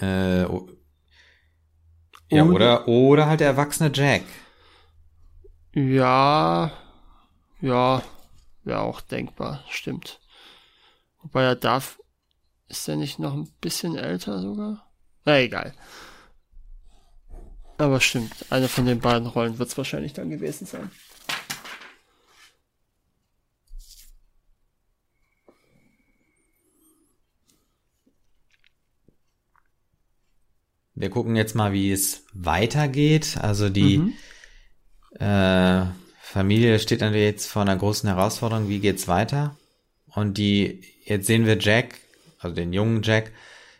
Äh. 0.00 0.46
Ja, 2.30 2.44
oder, 2.44 2.88
oder 2.88 3.26
halt 3.26 3.40
der 3.40 3.46
erwachsene 3.46 3.90
Jack. 3.94 4.22
Ja, 5.74 6.72
ja, 7.60 8.02
wäre 8.64 8.80
auch 8.80 9.00
denkbar, 9.00 9.64
stimmt. 9.68 10.20
Wobei 11.22 11.44
er 11.44 11.56
darf, 11.56 11.98
ist 12.68 12.88
er 12.88 12.96
nicht 12.96 13.18
noch 13.18 13.34
ein 13.34 13.50
bisschen 13.60 13.96
älter 13.96 14.40
sogar? 14.40 14.90
Na 15.24 15.38
egal. 15.40 15.74
Aber 17.76 18.00
stimmt, 18.00 18.32
eine 18.50 18.68
von 18.68 18.86
den 18.86 19.00
beiden 19.00 19.28
Rollen 19.28 19.58
wird 19.58 19.68
es 19.68 19.76
wahrscheinlich 19.76 20.12
dann 20.12 20.30
gewesen 20.30 20.66
sein. 20.66 20.90
Wir 30.96 31.10
gucken 31.10 31.36
jetzt 31.36 31.54
mal, 31.54 31.72
wie 31.72 31.92
es 31.92 32.24
weitergeht. 32.32 33.38
Also 33.40 33.68
die 33.68 33.98
mhm. 33.98 34.14
Äh, 35.12 35.86
Familie 36.20 36.78
steht 36.78 37.00
natürlich 37.00 37.24
jetzt 37.24 37.46
vor 37.46 37.62
einer 37.62 37.76
großen 37.76 38.08
Herausforderung. 38.08 38.68
Wie 38.68 38.80
geht's 38.80 39.08
weiter? 39.08 39.56
Und 40.14 40.38
die, 40.38 40.82
jetzt 41.04 41.26
sehen 41.26 41.46
wir 41.46 41.58
Jack, 41.58 42.00
also 42.38 42.54
den 42.54 42.72
jungen 42.72 43.02
Jack, 43.02 43.32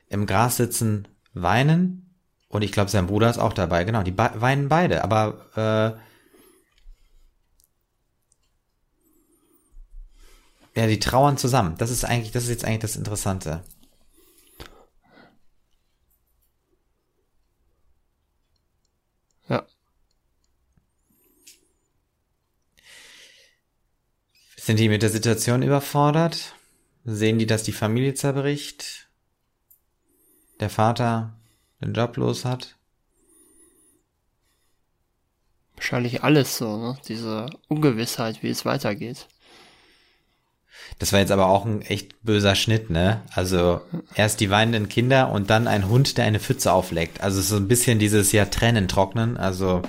im 0.08 0.26
Gras 0.26 0.56
sitzen, 0.56 1.08
weinen. 1.34 2.14
Und 2.48 2.62
ich 2.62 2.72
glaube, 2.72 2.90
sein 2.90 3.06
Bruder 3.06 3.28
ist 3.30 3.38
auch 3.38 3.52
dabei. 3.52 3.84
Genau, 3.84 4.02
die 4.02 4.10
be 4.10 4.30
weinen 4.36 4.68
beide. 4.68 5.04
Aber 5.04 5.98
äh, 10.74 10.80
ja, 10.80 10.86
die 10.86 10.98
trauern 10.98 11.36
zusammen. 11.36 11.76
Das 11.78 11.90
ist 11.90 12.04
eigentlich, 12.04 12.32
das 12.32 12.44
ist 12.44 12.50
jetzt 12.50 12.64
eigentlich 12.64 12.80
das 12.80 12.96
Interessante. 12.96 13.62
Sind 24.68 24.78
die 24.78 24.90
mit 24.90 25.00
der 25.00 25.08
Situation 25.08 25.62
überfordert? 25.62 26.54
Sehen 27.06 27.38
die, 27.38 27.46
dass 27.46 27.62
die 27.62 27.72
Familie 27.72 28.12
zerbricht? 28.12 29.08
Der 30.60 30.68
Vater 30.68 31.32
den 31.80 31.94
Job 31.94 32.18
los 32.18 32.44
hat? 32.44 32.76
Wahrscheinlich 35.74 36.22
alles 36.22 36.58
so, 36.58 36.76
ne? 36.76 36.98
Diese 37.08 37.46
Ungewissheit, 37.68 38.42
wie 38.42 38.50
es 38.50 38.66
weitergeht. 38.66 39.28
Das 40.98 41.14
war 41.14 41.20
jetzt 41.20 41.32
aber 41.32 41.46
auch 41.46 41.64
ein 41.64 41.80
echt 41.80 42.22
böser 42.22 42.54
Schnitt, 42.54 42.90
ne? 42.90 43.22
Also 43.30 43.80
erst 44.16 44.38
die 44.40 44.50
weinenden 44.50 44.90
Kinder 44.90 45.30
und 45.30 45.48
dann 45.48 45.66
ein 45.66 45.88
Hund, 45.88 46.18
der 46.18 46.26
eine 46.26 46.40
Pfütze 46.40 46.74
aufleckt. 46.74 47.22
Also 47.22 47.40
so 47.40 47.56
ein 47.56 47.68
bisschen 47.68 47.98
dieses 47.98 48.32
ja 48.32 48.44
Tränen 48.44 48.86
trocknen. 48.86 49.38
Also 49.38 49.80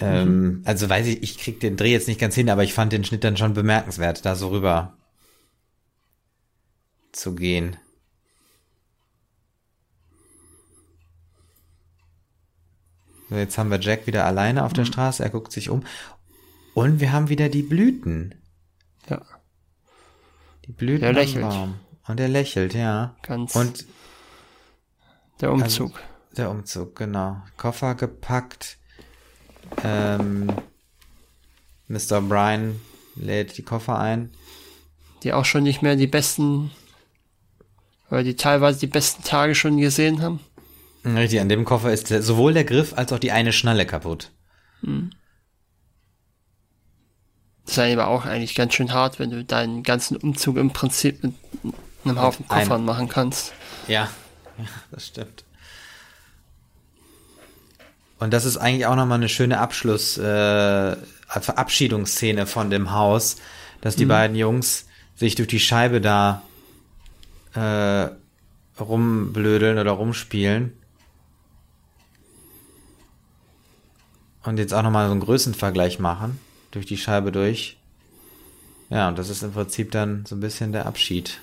ähm, 0.00 0.28
mhm. 0.28 0.62
Also 0.64 0.88
weiß 0.88 1.06
ich, 1.06 1.22
ich 1.22 1.38
krieg 1.38 1.60
den 1.60 1.76
Dreh 1.76 1.92
jetzt 1.92 2.08
nicht 2.08 2.20
ganz 2.20 2.34
hin, 2.34 2.50
aber 2.50 2.64
ich 2.64 2.74
fand 2.74 2.92
den 2.92 3.04
Schnitt 3.04 3.24
dann 3.24 3.36
schon 3.36 3.54
bemerkenswert, 3.54 4.24
da 4.24 4.34
so 4.34 4.48
rüber 4.48 4.96
zu 7.12 7.34
gehen. 7.34 7.76
So, 13.30 13.36
jetzt 13.36 13.56
haben 13.56 13.70
wir 13.70 13.80
Jack 13.80 14.06
wieder 14.06 14.26
alleine 14.26 14.64
auf 14.64 14.72
der 14.72 14.84
mhm. 14.84 14.88
Straße, 14.88 15.22
er 15.22 15.30
guckt 15.30 15.52
sich 15.52 15.70
um. 15.70 15.84
Und 16.74 17.00
wir 17.00 17.12
haben 17.12 17.28
wieder 17.28 17.48
die 17.48 17.62
Blüten. 17.62 18.34
Ja. 19.08 19.22
Die 20.66 20.72
Blüten 20.72 21.02
der 21.02 21.12
lächelt. 21.12 21.48
Baum. 21.48 21.78
Und 22.06 22.20
er 22.20 22.28
lächelt, 22.28 22.74
ja. 22.74 23.16
Ganz. 23.22 23.54
Und 23.54 23.86
der 25.40 25.52
Umzug. 25.52 25.94
Also, 25.94 26.36
der 26.36 26.50
Umzug, 26.50 26.96
genau. 26.96 27.42
Koffer 27.56 27.94
gepackt. 27.94 28.78
Ähm, 29.82 30.52
Mr. 31.88 32.20
Brian 32.20 32.80
lädt 33.16 33.56
die 33.58 33.62
Koffer 33.62 33.98
ein. 33.98 34.30
Die 35.22 35.32
auch 35.32 35.44
schon 35.44 35.62
nicht 35.62 35.82
mehr 35.82 35.96
die 35.96 36.06
besten, 36.06 36.70
weil 38.10 38.24
die 38.24 38.36
teilweise 38.36 38.80
die 38.80 38.86
besten 38.86 39.22
Tage 39.24 39.54
schon 39.54 39.78
gesehen 39.78 40.22
haben. 40.22 40.40
Richtig, 41.04 41.40
an 41.40 41.48
dem 41.48 41.64
Koffer 41.64 41.92
ist 41.92 42.08
sowohl 42.08 42.54
der 42.54 42.64
Griff 42.64 42.94
als 42.96 43.12
auch 43.12 43.18
die 43.18 43.32
eine 43.32 43.52
Schnalle 43.52 43.86
kaputt. 43.86 44.30
Hm. 44.80 45.10
Das 47.64 47.78
ist 47.78 47.78
aber 47.78 48.08
auch 48.08 48.26
eigentlich 48.26 48.54
ganz 48.54 48.74
schön 48.74 48.92
hart, 48.92 49.18
wenn 49.18 49.30
du 49.30 49.44
deinen 49.44 49.82
ganzen 49.82 50.16
Umzug 50.16 50.56
im 50.56 50.72
Prinzip 50.72 51.22
mit 51.22 51.34
einem 52.04 52.20
Haufen 52.20 52.46
Koffern 52.46 52.82
ein. 52.82 52.84
machen 52.84 53.08
kannst. 53.08 53.52
Ja, 53.88 54.10
ja, 54.58 54.64
das 54.90 55.06
stimmt. 55.06 55.44
Und 58.24 58.30
das 58.30 58.46
ist 58.46 58.56
eigentlich 58.56 58.86
auch 58.86 58.96
nochmal 58.96 59.18
eine 59.18 59.28
schöne 59.28 59.58
Abschluss, 59.58 60.16
äh, 60.16 60.96
Verabschiedungsszene 61.28 62.46
von 62.46 62.70
dem 62.70 62.90
Haus, 62.90 63.36
dass 63.82 63.96
die 63.96 64.06
mhm. 64.06 64.08
beiden 64.08 64.34
Jungs 64.34 64.86
sich 65.14 65.34
durch 65.34 65.46
die 65.46 65.60
Scheibe 65.60 66.00
da 66.00 66.40
äh, 67.52 68.08
rumblödeln 68.82 69.78
oder 69.78 69.90
rumspielen. 69.90 70.72
Und 74.42 74.58
jetzt 74.58 74.72
auch 74.72 74.82
nochmal 74.82 75.04
so 75.08 75.12
einen 75.12 75.20
Größenvergleich 75.20 75.98
machen, 75.98 76.40
durch 76.70 76.86
die 76.86 76.96
Scheibe 76.96 77.30
durch. 77.30 77.76
Ja, 78.88 79.10
und 79.10 79.18
das 79.18 79.28
ist 79.28 79.42
im 79.42 79.52
Prinzip 79.52 79.90
dann 79.90 80.24
so 80.24 80.34
ein 80.34 80.40
bisschen 80.40 80.72
der 80.72 80.86
Abschied 80.86 81.40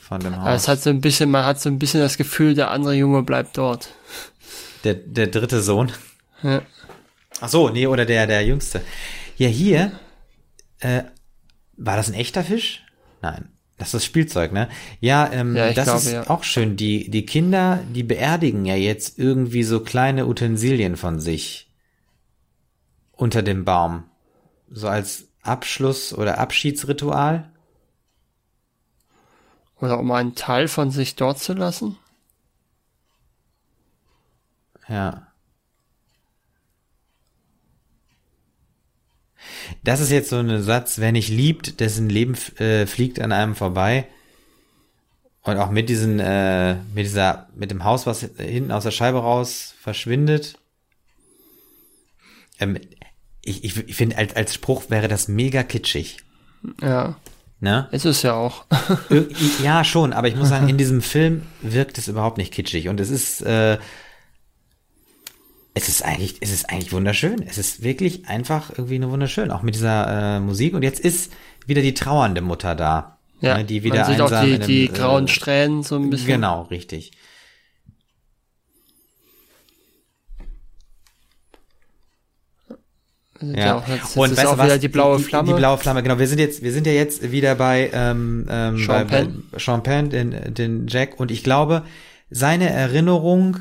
von 0.00 0.18
dem 0.18 0.40
Haus. 0.40 0.62
Es 0.62 0.68
hat 0.68 0.80
so 0.80 0.88
ein 0.88 1.02
bisschen, 1.02 1.30
man 1.30 1.44
hat 1.44 1.60
so 1.60 1.68
ein 1.68 1.78
bisschen 1.78 2.00
das 2.00 2.16
Gefühl, 2.16 2.54
der 2.54 2.70
andere 2.70 2.94
Junge 2.94 3.22
bleibt 3.22 3.58
dort. 3.58 3.90
Der, 4.84 4.94
der 4.94 5.26
dritte 5.26 5.60
Sohn. 5.60 5.92
Ja. 6.42 6.62
Ach 7.40 7.48
so, 7.48 7.68
nee, 7.70 7.86
oder 7.86 8.04
der, 8.04 8.26
der 8.26 8.44
Jüngste. 8.44 8.82
Ja, 9.36 9.48
hier, 9.48 9.92
äh, 10.80 11.02
war 11.76 11.96
das 11.96 12.08
ein 12.08 12.14
echter 12.14 12.44
Fisch? 12.44 12.84
Nein. 13.20 13.48
Das 13.78 13.94
ist 13.94 14.04
Spielzeug, 14.04 14.52
ne? 14.52 14.68
Ja, 15.00 15.28
ähm, 15.32 15.56
ja, 15.56 15.72
das 15.72 15.86
glaube, 15.86 15.98
ist 15.98 16.12
ja. 16.12 16.30
auch 16.30 16.44
schön. 16.44 16.76
Die, 16.76 17.10
die 17.10 17.26
Kinder, 17.26 17.80
die 17.92 18.04
beerdigen 18.04 18.64
ja 18.64 18.76
jetzt 18.76 19.18
irgendwie 19.18 19.64
so 19.64 19.80
kleine 19.80 20.26
Utensilien 20.26 20.96
von 20.96 21.18
sich 21.18 21.68
unter 23.10 23.42
dem 23.42 23.64
Baum. 23.64 24.04
So 24.70 24.86
als 24.86 25.24
Abschluss 25.42 26.12
oder 26.12 26.38
Abschiedsritual. 26.38 27.50
Oder 29.80 29.98
um 29.98 30.12
einen 30.12 30.36
Teil 30.36 30.68
von 30.68 30.92
sich 30.92 31.16
dort 31.16 31.40
zu 31.40 31.52
lassen? 31.52 31.98
Ja. 34.88 35.26
Das 39.84 40.00
ist 40.00 40.10
jetzt 40.10 40.30
so 40.30 40.36
ein 40.36 40.62
Satz, 40.62 40.98
wer 40.98 41.12
nicht 41.12 41.28
liebt, 41.28 41.80
dessen 41.80 42.08
Leben 42.08 42.34
äh, 42.58 42.86
fliegt 42.86 43.20
an 43.20 43.32
einem 43.32 43.54
vorbei. 43.54 44.06
Und 45.42 45.56
auch 45.56 45.70
mit 45.70 45.88
diesen, 45.88 46.20
äh, 46.20 46.74
mit 46.94 47.04
dieser, 47.04 47.48
mit 47.54 47.70
dem 47.70 47.84
Haus, 47.84 48.06
was 48.06 48.20
hinten 48.36 48.70
aus 48.70 48.84
der 48.84 48.92
Scheibe 48.92 49.18
raus 49.18 49.74
verschwindet. 49.80 50.54
Ähm, 52.60 52.78
ich 53.42 53.64
ich, 53.64 53.76
ich 53.88 53.96
finde, 53.96 54.18
als, 54.18 54.36
als 54.36 54.54
Spruch 54.54 54.84
wäre 54.88 55.08
das 55.08 55.26
mega 55.26 55.64
kitschig. 55.64 56.18
Ja. 56.80 57.16
Ne? 57.58 57.88
Es 57.92 58.04
ist 58.04 58.22
ja 58.22 58.34
auch. 58.34 58.64
ja, 59.62 59.84
schon, 59.84 60.12
aber 60.12 60.28
ich 60.28 60.36
muss 60.36 60.48
sagen, 60.48 60.68
in 60.68 60.78
diesem 60.78 61.02
Film 61.02 61.42
wirkt 61.60 61.98
es 61.98 62.08
überhaupt 62.08 62.38
nicht 62.38 62.52
kitschig. 62.52 62.88
Und 62.88 63.00
es 63.00 63.10
ist, 63.10 63.42
äh, 63.42 63.78
es 65.74 65.88
ist 65.88 66.04
eigentlich, 66.04 66.36
es 66.40 66.52
ist 66.52 66.70
eigentlich 66.70 66.92
wunderschön. 66.92 67.42
Es 67.46 67.56
ist 67.58 67.82
wirklich 67.82 68.28
einfach 68.28 68.70
irgendwie 68.70 68.98
nur 68.98 69.10
wunderschön, 69.10 69.50
auch 69.50 69.62
mit 69.62 69.74
dieser 69.74 70.36
äh, 70.36 70.40
Musik. 70.40 70.74
Und 70.74 70.82
jetzt 70.82 71.00
ist 71.00 71.32
wieder 71.66 71.82
die 71.82 71.94
trauernde 71.94 72.42
Mutter 72.42 72.74
da. 72.74 73.18
Ja, 73.40 73.58
ne, 73.58 73.64
die 73.64 73.82
wieder 73.82 74.02
man 74.02 74.06
sieht 74.06 74.20
auch 74.20 74.28
die, 74.28 74.34
einem, 74.34 74.66
die 74.66 74.88
grauen 74.88 75.24
äh, 75.24 75.28
Strähnen 75.28 75.82
so 75.82 75.96
ein 75.96 76.10
bisschen. 76.10 76.28
Genau, 76.28 76.62
richtig. 76.62 77.12
Ja, 83.40 83.82
jetzt, 83.88 84.16
und 84.16 84.36
weißt 84.36 84.52
du 84.52 84.58
was? 84.58 84.78
die 84.78 84.88
blaue 84.88 85.18
Flamme. 85.18 85.48
Die, 85.48 85.54
die 85.54 85.58
blaue 85.58 85.76
Flamme, 85.76 86.02
genau. 86.04 86.18
Wir 86.20 86.28
sind 86.28 86.38
jetzt, 86.38 86.62
wir 86.62 86.70
sind 86.70 86.86
ja 86.86 86.92
jetzt 86.92 87.32
wieder 87.32 87.56
bei, 87.56 87.90
ähm, 87.92 88.46
ähm, 88.48 88.78
Sean 88.78 88.86
bei, 88.86 89.04
Penn. 89.04 89.42
bei 89.50 89.58
Sean 89.58 89.82
Penn, 89.82 90.10
den, 90.10 90.54
den 90.54 90.86
Jack. 90.86 91.18
Und 91.18 91.32
ich 91.32 91.42
glaube, 91.42 91.82
seine 92.30 92.70
Erinnerung 92.70 93.58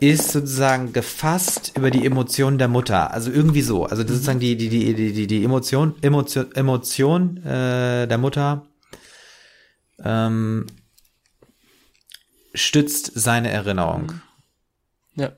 ist 0.00 0.32
sozusagen 0.32 0.92
gefasst 0.92 1.72
über 1.76 1.90
die 1.90 2.04
Emotionen 2.04 2.58
der 2.58 2.68
Mutter. 2.68 3.12
Also 3.12 3.30
irgendwie 3.30 3.62
so. 3.62 3.84
Also 3.84 4.02
das 4.02 4.12
ist 4.12 4.18
sozusagen 4.18 4.40
die, 4.40 4.56
die, 4.56 4.68
die, 4.68 4.94
die, 4.94 5.12
die, 5.12 5.26
die 5.26 5.44
Emotion, 5.44 5.94
Emotion, 6.02 6.52
Emotion 6.54 7.36
äh, 7.38 8.06
der 8.06 8.18
Mutter 8.18 8.66
ähm, 10.02 10.66
stützt 12.54 13.12
seine 13.14 13.50
Erinnerung. 13.50 14.20
Ja. 15.14 15.32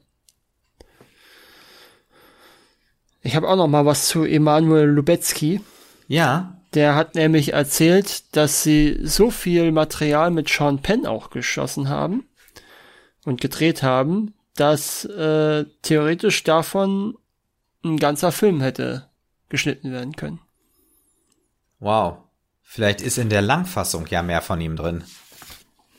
Ich 3.23 3.37
habe 3.37 3.49
auch 3.49 3.57
noch 3.57 3.69
mal 3.69 3.87
was 3.87 4.09
zu 4.09 4.25
Emanuel 4.25 4.87
Lubetzky. 4.87 5.61
Ja, 6.07 6.59
Der 6.75 6.95
hat 6.95 7.15
nämlich 7.15 7.53
erzählt, 7.53 8.37
dass 8.37 8.63
sie 8.63 8.99
so 9.03 9.31
viel 9.31 9.73
Material 9.73 10.31
mit 10.31 10.49
Sean 10.49 10.81
Penn 10.83 11.07
auch 11.07 11.31
geschossen 11.31 11.89
haben 11.89 12.27
und 13.25 13.41
gedreht 13.41 13.83
haben, 13.83 14.35
dass 14.61 15.05
äh, 15.05 15.65
theoretisch 15.83 16.45
davon 16.45 17.17
ein 17.85 17.97
ganzer 17.97 18.33
Film 18.33 18.61
hätte 18.61 19.09
geschnitten 19.49 19.93
werden 19.93 20.15
können. 20.15 20.41
wow. 21.79 22.19
Vielleicht 22.71 23.01
ist 23.01 23.17
in 23.17 23.31
der 23.31 23.41
Langfassung 23.41 24.07
ja 24.09 24.23
mehr 24.23 24.43
von 24.43 24.61
ihm 24.61 24.77
drin. 24.77 25.03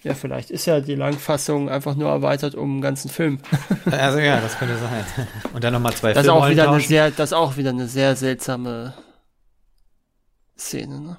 Ja, 0.03 0.13
vielleicht 0.13 0.51
ist 0.51 0.67
ja 0.67 0.81
die 0.81 0.93
Langfassung 0.93 1.67
einfach 1.67 1.95
nur 1.95 2.09
erweitert 2.09 2.53
um 2.53 2.73
einen 2.73 2.81
ganzen 2.81 3.09
Film. 3.09 3.39
Also 3.89 4.19
ja, 4.19 4.39
das 4.39 4.59
könnte 4.59 4.77
sein. 4.77 5.03
Und 5.51 5.63
dann 5.63 5.73
nochmal 5.73 5.93
zwei 5.93 6.13
Das 6.13 6.25
ist 6.25 6.29
auch 6.29 6.47
wieder 6.47 6.69
eine 6.69 6.79
sehr, 6.79 7.09
das 7.09 7.31
ist 7.31 7.33
auch 7.33 7.57
wieder 7.57 7.71
eine 7.71 7.87
sehr 7.87 8.15
seltsame 8.15 8.93
Szene, 10.57 11.01
ne? 11.01 11.17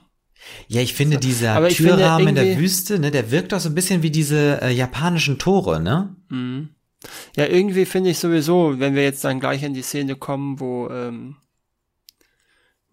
Ja, 0.69 0.81
ich 0.81 0.95
finde 0.95 1.19
dieser 1.19 1.57
Aber 1.57 1.69
Türrahmen 1.69 2.29
in 2.29 2.35
der 2.37 2.57
Wüste, 2.57 2.99
ne, 3.01 3.11
der 3.11 3.31
wirkt 3.33 3.53
auch 3.53 3.61
so 3.61 3.69
ein 3.69 3.75
bisschen 3.75 4.03
wie 4.03 4.11
diese 4.11 4.63
äh, 4.63 4.71
japanischen 4.71 5.39
Tore, 5.39 5.81
ne? 5.81 6.15
Ja, 7.37 7.47
irgendwie 7.47 7.87
finde 7.87 8.11
ich 8.11 8.19
sowieso, 8.19 8.79
wenn 8.79 8.95
wir 8.95 9.03
jetzt 9.03 9.25
dann 9.25 9.41
gleich 9.41 9.63
in 9.63 9.75
die 9.75 9.83
Szene 9.83 10.17
kommen, 10.17 10.61
wo, 10.61 10.89
ähm, 10.91 11.37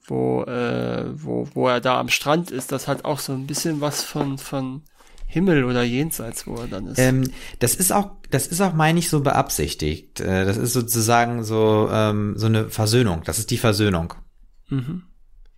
wo, 0.05 0.43
äh, 0.43 1.05
wo, 1.13 1.47
wo 1.53 1.67
er 1.67 1.81
da 1.81 1.99
am 1.99 2.09
Strand 2.09 2.51
ist, 2.51 2.71
das 2.71 2.87
hat 2.87 3.05
auch 3.05 3.19
so 3.19 3.33
ein 3.33 3.47
bisschen 3.47 3.81
was 3.81 4.03
von, 4.03 4.37
von 4.37 4.83
Himmel 5.27 5.65
oder 5.65 5.83
Jenseits, 5.83 6.47
wo 6.47 6.55
er 6.55 6.67
dann 6.67 6.87
ist. 6.87 6.99
Ähm, 6.99 7.29
das 7.59 7.75
ist 7.75 7.91
auch, 7.91 8.11
das 8.31 8.47
ist 8.47 8.61
auch, 8.61 8.73
meine 8.73 8.99
ich, 8.99 9.09
so 9.09 9.19
beabsichtigt. 9.19 10.21
Äh, 10.21 10.45
das 10.45 10.55
ist 10.55 10.71
sozusagen 10.71 11.43
so, 11.43 11.89
ähm, 11.91 12.33
so 12.37 12.45
eine 12.45 12.69
Versöhnung. 12.69 13.23
Das 13.25 13.37
ist 13.37 13.51
die 13.51 13.57
Versöhnung. 13.57 14.13
Mhm. 14.69 15.03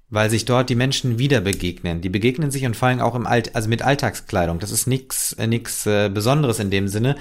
Weil 0.10 0.32
sich 0.32 0.46
dort 0.46 0.72
die 0.72 0.76
Menschen 0.76 1.20
wieder 1.20 1.40
begegnen. 1.40 2.02
Die 2.02 2.10
begegnen 2.10 2.50
sich 2.50 2.66
und 2.66 2.76
vor 2.76 2.88
allem 2.88 3.00
auch 3.00 3.14
im 3.14 3.28
Alt, 3.28 3.56
also 3.56 3.70
mit 3.70 3.84
Alltagskleidung. 3.84 4.58
Das 4.58 4.72
ist 4.72 4.88
nix, 4.88 5.34
äh, 5.34 5.46
nix 5.46 5.86
äh, 5.86 6.10
Besonderes 6.10 6.58
in 6.58 6.72
dem 6.72 6.88
Sinne. 6.88 7.16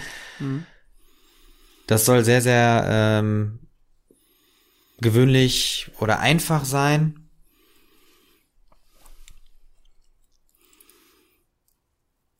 Das 1.89 2.05
soll 2.05 2.23
sehr, 2.23 2.43
sehr 2.43 2.85
ähm, 2.86 3.60
gewöhnlich 5.01 5.90
oder 5.98 6.20
einfach 6.20 6.66
sein. 6.66 7.31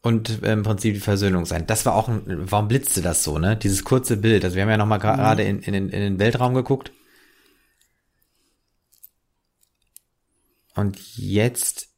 Und 0.03 0.43
äh, 0.43 0.53
im 0.53 0.65
Prinzip 0.65 0.95
die 0.95 1.01
Versöhnung 1.01 1.47
sein. 1.47 1.67
Das 1.67 1.87
war 1.87 1.95
auch 1.95 2.09
ein, 2.09 2.51
warum 2.51 2.69
blitzte 2.69 3.01
das 3.01 3.25
so, 3.25 3.39
ne? 3.39 3.57
Dieses 3.57 3.85
kurze 3.85 4.19
Bild. 4.19 4.45
Also 4.45 4.55
wir 4.55 4.63
haben 4.63 4.71
ja 4.71 4.77
nochmal 4.77 4.99
gerade 4.99 5.43
in, 5.45 5.61
in, 5.61 5.75
in 5.75 5.91
den 5.91 6.19
Weltraum 6.19 6.53
geguckt. 6.53 6.93
Und 10.75 11.17
jetzt, 11.17 11.89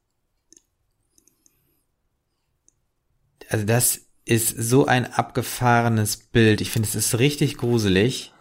also 3.48 3.66
das 3.66 4.09
ist 4.30 4.56
so 4.56 4.86
ein 4.86 5.12
abgefahrenes 5.12 6.16
Bild. 6.16 6.60
Ich 6.60 6.70
finde, 6.70 6.88
es 6.88 6.94
ist 6.94 7.18
richtig 7.18 7.56
gruselig. 7.56 8.32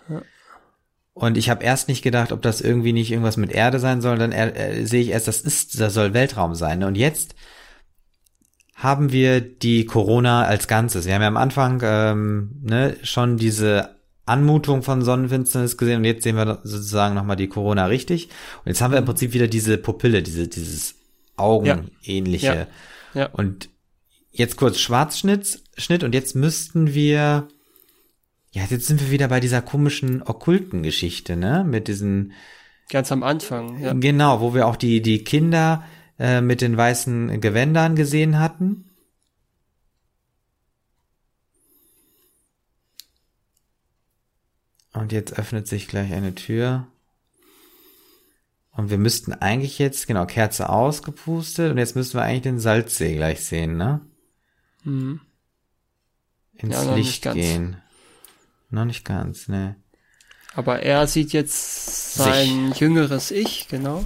Und 1.15 1.35
ich 1.35 1.49
habe 1.49 1.65
erst 1.65 1.89
nicht 1.89 2.03
gedacht, 2.03 2.31
ob 2.31 2.43
das 2.43 2.61
irgendwie 2.61 2.93
nicht 2.93 3.11
irgendwas 3.11 3.37
mit 3.37 3.51
Erde 3.51 3.79
sein 3.79 3.99
soll. 3.99 4.17
Dann 4.19 4.31
äh, 4.31 4.85
sehe 4.85 5.01
ich 5.01 5.09
erst, 5.09 5.27
das 5.27 5.41
ist, 5.41 5.81
das 5.81 5.93
soll 5.93 6.13
Weltraum 6.13 6.53
sein. 6.55 6.83
Und 6.83 6.95
jetzt 6.95 7.35
haben 8.75 9.11
wir 9.11 9.41
die 9.41 9.85
Corona 9.85 10.43
als 10.43 10.67
Ganzes. 10.67 11.07
Wir 11.07 11.15
haben 11.15 11.23
ja 11.23 11.27
am 11.27 11.37
Anfang 11.37 11.81
ähm, 11.83 12.51
ne, 12.61 12.95
schon 13.01 13.35
diese 13.37 13.95
Anmutung 14.25 14.83
von 14.83 15.01
Sonnenfinsternis 15.01 15.75
gesehen 15.75 15.97
und 15.97 16.05
jetzt 16.05 16.23
sehen 16.23 16.37
wir 16.37 16.59
sozusagen 16.63 17.15
nochmal 17.15 17.35
die 17.35 17.49
Corona 17.49 17.87
richtig. 17.87 18.29
Und 18.63 18.67
jetzt 18.67 18.81
haben 18.81 18.91
wir 18.91 18.99
im 18.99 19.05
Prinzip 19.05 19.33
wieder 19.33 19.47
diese 19.47 19.77
Pupille, 19.79 20.21
diese, 20.21 20.47
dieses 20.47 20.95
Augenähnliche. 21.35 22.67
Ja. 23.13 23.21
Ja. 23.21 23.29
Und 23.33 23.69
jetzt 24.31 24.57
kurz 24.57 24.79
Schwarzschnitt 24.79 25.61
Schnitt 25.77 26.03
und 26.03 26.13
jetzt 26.13 26.35
müssten 26.35 26.93
wir, 26.93 27.47
ja, 28.51 28.63
jetzt 28.69 28.85
sind 28.85 29.01
wir 29.01 29.11
wieder 29.11 29.27
bei 29.27 29.39
dieser 29.39 29.61
komischen 29.61 30.21
okkulten 30.21 30.83
Geschichte, 30.83 31.35
ne? 31.35 31.63
Mit 31.63 31.87
diesen, 31.87 32.33
Ganz 32.89 33.11
am 33.11 33.23
Anfang, 33.23 33.79
ja. 33.79 33.93
genau, 33.93 34.41
wo 34.41 34.53
wir 34.53 34.67
auch 34.67 34.75
die, 34.75 35.01
die 35.01 35.23
Kinder 35.23 35.83
äh, 36.17 36.41
mit 36.41 36.61
den 36.61 36.75
weißen 36.75 37.39
Gewändern 37.39 37.95
gesehen 37.95 38.39
hatten. 38.39 38.85
Und 44.93 45.11
jetzt 45.11 45.37
öffnet 45.37 45.67
sich 45.67 45.87
gleich 45.87 46.11
eine 46.11 46.33
Tür. 46.33 46.87
Und 48.71 48.89
wir 48.89 48.97
müssten 48.97 49.33
eigentlich 49.33 49.77
jetzt, 49.77 50.07
genau, 50.07 50.25
Kerze 50.25 50.69
ausgepustet 50.69 51.71
und 51.71 51.77
jetzt 51.77 51.95
müssten 51.95 52.17
wir 52.17 52.23
eigentlich 52.23 52.41
den 52.41 52.59
Salzsee 52.59 53.15
gleich 53.15 53.41
sehen, 53.45 53.77
ne? 53.77 54.01
Mhm. 54.83 55.21
Ins 56.53 56.75
Ja, 56.75 56.95
Licht 56.95 57.23
gehen. 57.33 57.81
Noch 58.69 58.85
nicht 58.85 59.05
ganz, 59.05 59.47
ne. 59.47 59.75
Aber 60.53 60.81
er 60.81 61.07
sieht 61.07 61.31
jetzt 61.31 62.15
sein 62.15 62.73
jüngeres 62.73 63.31
Ich, 63.31 63.67
genau. 63.67 64.03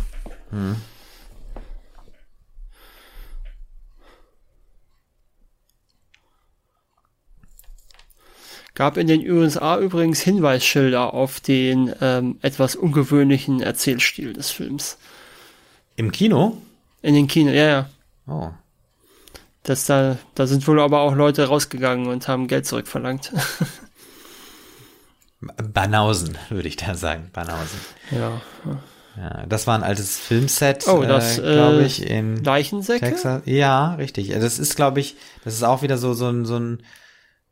Gab 8.75 8.97
in 8.97 9.07
den 9.07 9.29
USA 9.29 9.77
übrigens 9.79 10.21
Hinweisschilder 10.21 11.13
auf 11.13 11.39
den 11.39 11.93
ähm, 12.01 12.39
etwas 12.41 12.75
ungewöhnlichen 12.75 13.61
Erzählstil 13.61 14.33
des 14.33 14.51
Films. 14.51 14.97
Im 15.95 16.11
Kino? 16.11 16.57
In 17.03 17.13
den 17.13 17.27
Kino, 17.27 17.51
ja, 17.51 17.65
ja. 17.65 17.89
Oh. 18.27 18.51
Das 19.63 19.85
da, 19.85 20.17
da 20.35 20.45
sind 20.45 20.67
wohl 20.67 20.81
aber 20.81 21.01
auch 21.01 21.15
Leute 21.15 21.47
rausgegangen 21.47 22.07
und 22.07 22.27
haben 22.27 22.47
Geld 22.47 22.65
zurückverlangt. 22.65 23.31
Banausen, 25.73 26.37
würde 26.49 26.67
ich 26.67 26.77
da 26.77 26.95
sagen. 26.95 27.29
Banausen. 27.33 27.79
ja. 28.11 28.41
Ja, 29.15 29.45
das 29.45 29.67
war 29.67 29.77
ein 29.77 29.83
altes 29.83 30.17
Filmset, 30.17 30.87
Oh, 30.87 31.03
das, 31.03 31.37
äh, 31.37 31.41
glaube 31.41 31.83
äh, 31.83 31.85
ich, 31.85 32.09
in 32.09 32.43
Leichensäcke? 32.43 33.05
Texas. 33.05 33.43
Ja, 33.45 33.93
richtig. 33.93 34.29
Das 34.29 34.57
ist, 34.57 34.75
glaube 34.75 35.01
ich, 35.01 35.17
das 35.43 35.53
ist 35.53 35.61
auch 35.61 35.83
wieder 35.83 35.99
so, 35.99 36.15
so 36.15 36.29
ein, 36.29 36.45
so 36.45 36.57
ein 36.57 36.81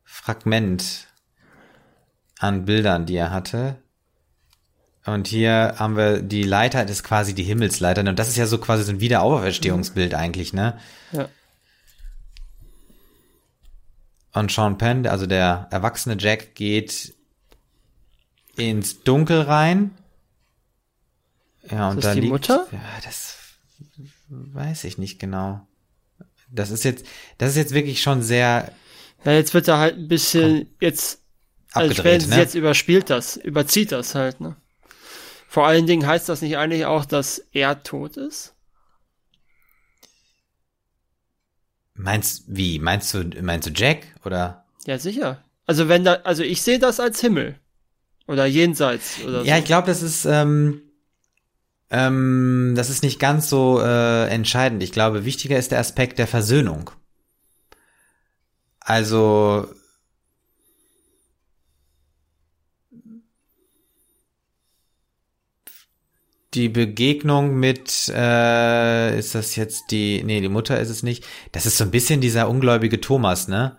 Fragment 0.02 1.06
an 2.40 2.64
Bildern, 2.64 3.06
die 3.06 3.14
er 3.14 3.30
hatte. 3.30 3.76
Und 5.06 5.28
hier 5.28 5.76
haben 5.78 5.96
wir 5.96 6.20
die 6.20 6.42
Leiter, 6.42 6.82
das 6.82 6.96
ist 6.96 7.04
quasi 7.04 7.32
die 7.32 7.44
Himmelsleiter. 7.44 8.00
Und 8.08 8.18
das 8.18 8.28
ist 8.28 8.36
ja 8.36 8.46
so 8.46 8.58
quasi 8.58 8.82
so 8.82 8.90
ein 8.90 9.00
Wiederauferstehungsbild 9.00 10.14
eigentlich, 10.14 10.52
ne? 10.52 10.78
Ja. 11.12 11.28
Und 14.32 14.50
Sean 14.50 14.78
Penn, 14.78 15.06
also 15.06 15.26
der 15.26 15.68
erwachsene 15.70 16.16
Jack, 16.18 16.54
geht 16.54 17.14
ins 18.56 19.02
Dunkel 19.02 19.42
rein. 19.42 19.90
Ja, 21.70 21.90
und 21.90 21.96
das 21.96 22.04
da 22.04 22.14
die 22.14 22.20
liegt, 22.20 22.32
Mutter? 22.32 22.66
Ja, 22.72 22.80
das 23.04 23.36
weiß 24.28 24.84
ich 24.84 24.98
nicht 24.98 25.18
genau. 25.18 25.66
Das 26.50 26.70
ist 26.70 26.84
jetzt, 26.84 27.06
das 27.38 27.50
ist 27.50 27.56
jetzt 27.56 27.74
wirklich 27.74 28.02
schon 28.02 28.22
sehr 28.22 28.72
Ja, 29.24 29.32
jetzt 29.32 29.54
wird 29.54 29.68
er 29.68 29.78
halt 29.78 29.96
ein 29.96 30.08
bisschen, 30.08 30.74
jetzt, 30.80 31.20
also 31.72 31.90
abgedreht, 31.90 31.98
spätestens 31.98 32.34
ne? 32.34 32.42
jetzt 32.42 32.54
überspielt 32.54 33.10
das, 33.10 33.36
überzieht 33.36 33.92
das 33.92 34.14
halt, 34.14 34.40
ne? 34.40 34.56
Vor 35.48 35.66
allen 35.66 35.86
Dingen 35.86 36.06
heißt 36.06 36.28
das 36.28 36.40
nicht 36.40 36.56
eigentlich 36.56 36.86
auch, 36.86 37.04
dass 37.04 37.38
er 37.52 37.82
tot 37.82 38.16
ist? 38.16 38.51
Meinst 41.94 42.44
wie? 42.46 42.78
Meinst 42.78 43.12
du, 43.14 43.24
meinst 43.42 43.68
du 43.68 43.72
Jack 43.74 44.06
oder? 44.24 44.64
Ja, 44.86 44.98
sicher. 44.98 45.42
Also 45.66 45.88
wenn 45.88 46.04
da, 46.04 46.14
also 46.24 46.42
ich 46.42 46.62
sehe 46.62 46.78
das 46.78 47.00
als 47.00 47.20
Himmel. 47.20 47.58
Oder 48.26 48.46
jenseits 48.46 49.20
oder 49.24 49.42
Ja, 49.42 49.56
so. 49.56 49.60
ich 49.60 49.64
glaube, 49.66 49.86
das 49.88 50.02
ist, 50.02 50.24
ähm, 50.24 50.82
ähm, 51.90 52.74
das 52.76 52.88
ist 52.88 53.02
nicht 53.02 53.18
ganz 53.18 53.48
so 53.48 53.80
äh, 53.80 54.28
entscheidend. 54.28 54.82
Ich 54.82 54.92
glaube, 54.92 55.24
wichtiger 55.24 55.58
ist 55.58 55.72
der 55.72 55.80
Aspekt 55.80 56.18
der 56.18 56.26
Versöhnung. 56.26 56.90
Also 58.80 59.68
die 66.54 66.68
Begegnung 66.68 67.54
mit, 67.58 68.08
äh, 68.14 69.18
ist 69.18 69.34
das 69.34 69.56
jetzt 69.56 69.90
die, 69.90 70.22
nee, 70.24 70.40
die 70.40 70.48
Mutter 70.48 70.78
ist 70.78 70.90
es 70.90 71.02
nicht. 71.02 71.24
Das 71.52 71.66
ist 71.66 71.78
so 71.78 71.84
ein 71.84 71.90
bisschen 71.90 72.20
dieser 72.20 72.48
ungläubige 72.48 73.00
Thomas, 73.00 73.48
ne? 73.48 73.78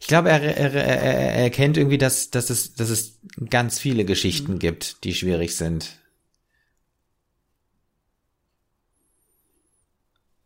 Ich 0.00 0.06
glaube, 0.06 0.30
er, 0.30 0.40
er, 0.40 0.72
er, 0.72 1.02
er 1.02 1.44
erkennt 1.44 1.76
irgendwie, 1.76 1.98
dass, 1.98 2.30
dass, 2.30 2.48
es, 2.48 2.74
dass 2.74 2.88
es 2.88 3.18
ganz 3.50 3.78
viele 3.78 4.04
Geschichten 4.04 4.58
gibt, 4.58 5.04
die 5.04 5.14
schwierig 5.14 5.56
sind. 5.56 5.98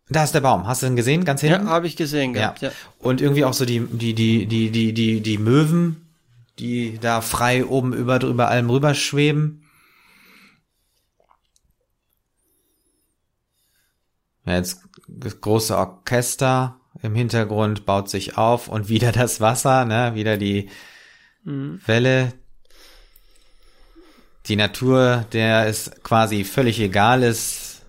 Da 0.09 0.25
ist 0.25 0.35
der 0.35 0.41
Baum. 0.41 0.67
Hast 0.67 0.83
du 0.83 0.87
den 0.87 0.97
gesehen? 0.97 1.25
Ganz 1.25 1.41
hinten? 1.41 1.67
Ja, 1.67 1.73
habe 1.73 1.87
ich 1.87 1.97
gesehen 1.97 2.35
gehabt, 2.35 2.61
ja. 2.63 2.73
Und 2.99 3.21
irgendwie 3.21 3.45
auch 3.45 3.55
so 3.55 3.65
die, 3.65 3.81
die, 3.81 4.15
die, 4.15 4.47
die, 4.47 4.71
die, 4.71 4.93
die, 4.93 5.21
die 5.21 5.39
Möwen, 5.39 6.04
die 6.59 6.99
da 6.99 7.21
frei 7.21 7.65
oben 7.65 7.93
über, 7.93 8.19
drüber 8.19 8.49
allem 8.49 8.71
rüber 8.71 8.95
schweben. 8.95 9.65
Ja, 14.47 14.57
jetzt 14.57 14.83
das 15.09 15.41
große 15.41 15.77
Orchester 15.77 16.81
im 17.03 17.15
Hintergrund 17.15 17.87
baut 17.87 18.09
sich 18.09 18.37
auf 18.37 18.69
und 18.69 18.89
wieder 18.89 19.13
das 19.13 19.41
Wasser, 19.41 19.85
ne, 19.85 20.15
wieder 20.15 20.37
die 20.37 20.71
Welle. 21.45 22.33
Die 24.47 24.57
Natur, 24.57 25.25
der 25.33 25.67
es 25.67 25.91
quasi 26.03 26.45
völlig 26.45 26.79
egal 26.79 27.23
ist, 27.23 27.83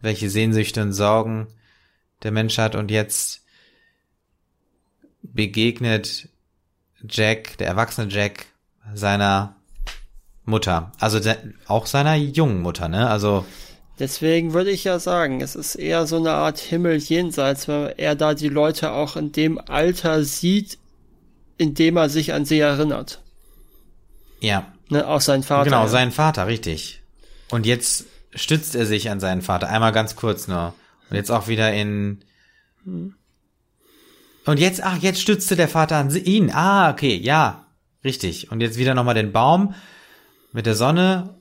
welche 0.00 0.28
Sehnsüchte 0.30 0.82
und 0.82 0.92
Sorgen 0.92 1.48
der 2.22 2.32
Mensch 2.32 2.58
hat 2.58 2.74
und 2.74 2.90
jetzt 2.90 3.44
begegnet 5.22 6.28
Jack, 7.08 7.58
der 7.58 7.66
erwachsene 7.68 8.10
Jack, 8.10 8.46
seiner 8.94 9.54
Mutter. 10.44 10.92
Also 10.98 11.20
de- 11.20 11.36
auch 11.66 11.86
seiner 11.86 12.14
jungen 12.16 12.60
Mutter, 12.62 12.88
ne? 12.88 13.08
Also 13.10 13.44
Deswegen 13.98 14.52
würde 14.54 14.70
ich 14.70 14.84
ja 14.84 14.98
sagen, 15.00 15.40
es 15.40 15.56
ist 15.56 15.74
eher 15.74 16.06
so 16.06 16.16
eine 16.18 16.30
Art 16.30 16.58
Himmel 16.58 16.96
jenseits, 16.98 17.66
weil 17.66 17.94
er 17.96 18.14
da 18.14 18.34
die 18.34 18.48
Leute 18.48 18.92
auch 18.92 19.16
in 19.16 19.32
dem 19.32 19.58
Alter 19.58 20.22
sieht, 20.24 20.78
in 21.56 21.74
dem 21.74 21.96
er 21.96 22.08
sich 22.08 22.32
an 22.32 22.44
sie 22.44 22.60
erinnert. 22.60 23.20
ja, 24.40 24.72
Ne, 24.90 25.06
auch 25.06 25.20
sein 25.20 25.42
Vater. 25.42 25.64
genau, 25.64 25.82
ja. 25.82 25.88
sein 25.88 26.12
Vater, 26.12 26.46
richtig. 26.46 27.02
Und 27.50 27.66
jetzt 27.66 28.06
stützt 28.34 28.74
er 28.74 28.86
sich 28.86 29.10
an 29.10 29.20
seinen 29.20 29.42
Vater. 29.42 29.68
Einmal 29.68 29.92
ganz 29.92 30.16
kurz 30.16 30.48
nur. 30.48 30.72
Und 31.10 31.16
jetzt 31.16 31.30
auch 31.30 31.46
wieder 31.48 31.72
in. 31.74 32.22
Und 34.48 34.58
jetzt, 34.58 34.82
ach, 34.82 34.96
jetzt 34.96 35.20
stützte 35.20 35.56
der 35.56 35.68
Vater 35.68 35.98
an 35.98 36.16
ihn. 36.16 36.50
Ah, 36.50 36.90
okay, 36.90 37.14
ja, 37.14 37.66
richtig. 38.02 38.50
Und 38.50 38.62
jetzt 38.62 38.78
wieder 38.78 38.94
nochmal 38.94 39.14
den 39.14 39.30
Baum 39.30 39.74
mit 40.52 40.64
der 40.64 40.74
Sonne. 40.74 41.38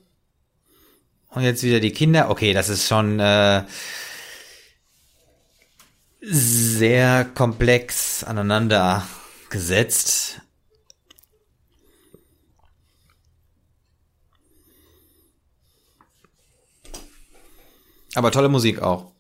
Und 1.30 1.44
jetzt 1.44 1.64
wieder 1.64 1.80
die 1.80 1.94
Kinder. 1.94 2.30
Okay, 2.30 2.52
das 2.52 2.68
ist 2.68 2.86
schon 2.86 3.18
äh, 3.22 3.64
sehr 6.20 7.24
komplex 7.24 8.26
aneinander 8.26 9.08
gesetzt. 9.50 10.42
Aber 18.16 18.32
tolle 18.34 18.50
Musik 18.50 18.82
auch. 18.82 19.17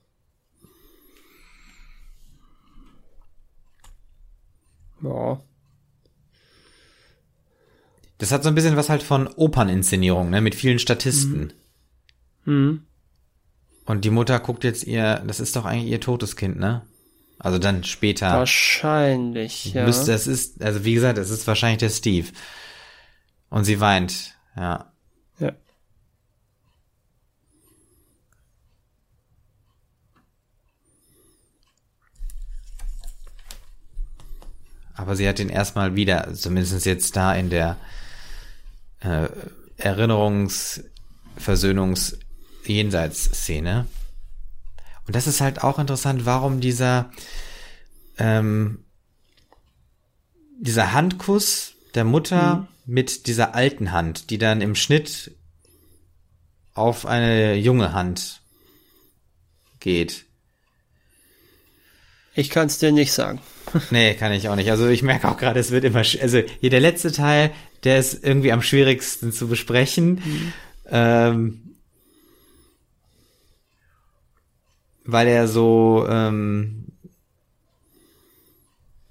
Ja. 5.01 5.39
Das 8.17 8.31
hat 8.31 8.43
so 8.43 8.49
ein 8.49 8.55
bisschen 8.55 8.75
was 8.77 8.89
halt 8.89 9.03
von 9.03 9.27
Operninszenierung, 9.27 10.29
ne, 10.29 10.41
mit 10.41 10.55
vielen 10.55 10.79
Statisten. 10.79 11.53
Mhm. 12.45 12.83
Und 13.85 14.03
die 14.05 14.09
Mutter 14.09 14.39
guckt 14.39 14.63
jetzt 14.63 14.83
ihr, 14.83 15.23
das 15.25 15.39
ist 15.39 15.55
doch 15.55 15.65
eigentlich 15.65 15.91
ihr 15.91 16.01
totes 16.01 16.35
Kind, 16.35 16.59
ne? 16.59 16.81
Also 17.39 17.59
dann 17.59 17.83
später. 17.83 18.31
Wahrscheinlich, 18.33 19.73
ja. 19.73 19.85
Müsste, 19.85 20.13
es 20.13 20.27
ist, 20.27 20.61
also 20.63 20.83
wie 20.83 20.95
gesagt, 20.95 21.17
es 21.19 21.29
ist 21.29 21.45
wahrscheinlich 21.47 21.77
der 21.77 21.89
Steve. 21.89 22.27
Und 23.49 23.63
sie 23.63 23.79
weint, 23.79 24.35
ja. 24.55 24.91
Aber 34.97 35.15
sie 35.15 35.27
hat 35.27 35.39
ihn 35.39 35.49
erstmal 35.49 35.95
wieder, 35.95 36.33
zumindest 36.33 36.85
jetzt 36.85 37.15
da 37.15 37.33
in 37.35 37.51
der 37.51 37.77
äh, 39.01 39.27
Erinnerungs-, 39.77 40.83
Versöhnungs-, 41.39 42.17
Jenseits-Szene. 42.65 43.87
Und 45.05 45.15
das 45.15 45.27
ist 45.27 45.39
halt 45.39 45.63
auch 45.63 45.77
interessant, 45.77 46.25
warum 46.25 46.59
dieser, 46.59 47.11
ähm, 48.17 48.83
dieser 50.59 50.93
Handkuss 50.93 51.73
der 51.93 52.03
Mutter 52.03 52.67
mit 52.85 53.27
dieser 53.27 53.53
alten 53.53 53.91
Hand, 53.91 54.31
die 54.31 54.39
dann 54.39 54.61
im 54.61 54.73
Schnitt 54.73 55.31
auf 56.73 57.05
eine 57.05 57.55
junge 57.55 57.93
Hand 57.93 58.41
geht. 59.79 60.25
Ich 62.33 62.49
kann 62.49 62.67
es 62.67 62.79
dir 62.79 62.91
nicht 62.91 63.13
sagen. 63.13 63.39
Nee, 63.91 64.13
kann 64.15 64.31
ich 64.31 64.49
auch 64.49 64.55
nicht. 64.55 64.71
Also 64.71 64.87
ich 64.87 65.03
merke 65.03 65.27
auch 65.27 65.37
gerade, 65.37 65.59
es 65.59 65.71
wird 65.71 65.83
immer, 65.83 65.99
also 65.99 66.41
hier 66.59 66.69
der 66.69 66.79
letzte 66.79 67.11
Teil, 67.11 67.51
der 67.83 67.99
ist 67.99 68.23
irgendwie 68.23 68.51
am 68.51 68.61
schwierigsten 68.61 69.31
zu 69.31 69.47
besprechen, 69.47 70.21
ähm, 70.89 71.75
weil 75.05 75.27
er 75.27 75.47
so 75.47 76.05
ähm, 76.09 76.87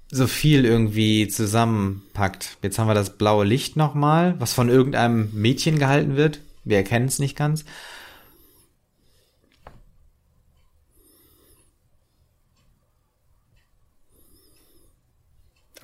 so 0.09 0.27
viel 0.27 0.65
irgendwie 0.65 1.27
zusammenpackt. 1.27 2.57
Jetzt 2.61 2.79
haben 2.79 2.87
wir 2.87 2.93
das 2.93 3.17
blaue 3.17 3.45
Licht 3.45 3.75
nochmal, 3.75 4.35
was 4.39 4.53
von 4.53 4.69
irgendeinem 4.69 5.29
Mädchen 5.33 5.79
gehalten 5.79 6.15
wird. 6.15 6.39
Wir 6.63 6.77
erkennen 6.77 7.07
es 7.07 7.19
nicht 7.19 7.35
ganz. 7.35 7.65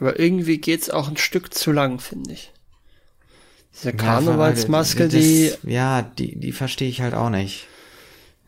Aber 0.04 0.20
irgendwie 0.20 0.58
geht's 0.58 0.90
auch 0.90 1.08
ein 1.08 1.16
Stück 1.16 1.54
zu 1.54 1.72
lang, 1.72 2.00
finde 2.02 2.34
ich. 2.34 2.52
Diese 3.74 3.92
Ja, 3.92 3.96
Karnevalsmaske, 3.96 5.04
das- 5.06 5.14
die, 5.14 5.54
Ja, 5.64 6.02
die, 6.02 6.38
die 6.38 6.52
verstehe 6.52 6.90
ich 6.90 7.00
halt 7.02 7.14
auch 7.14 7.30
nicht. 7.30 7.68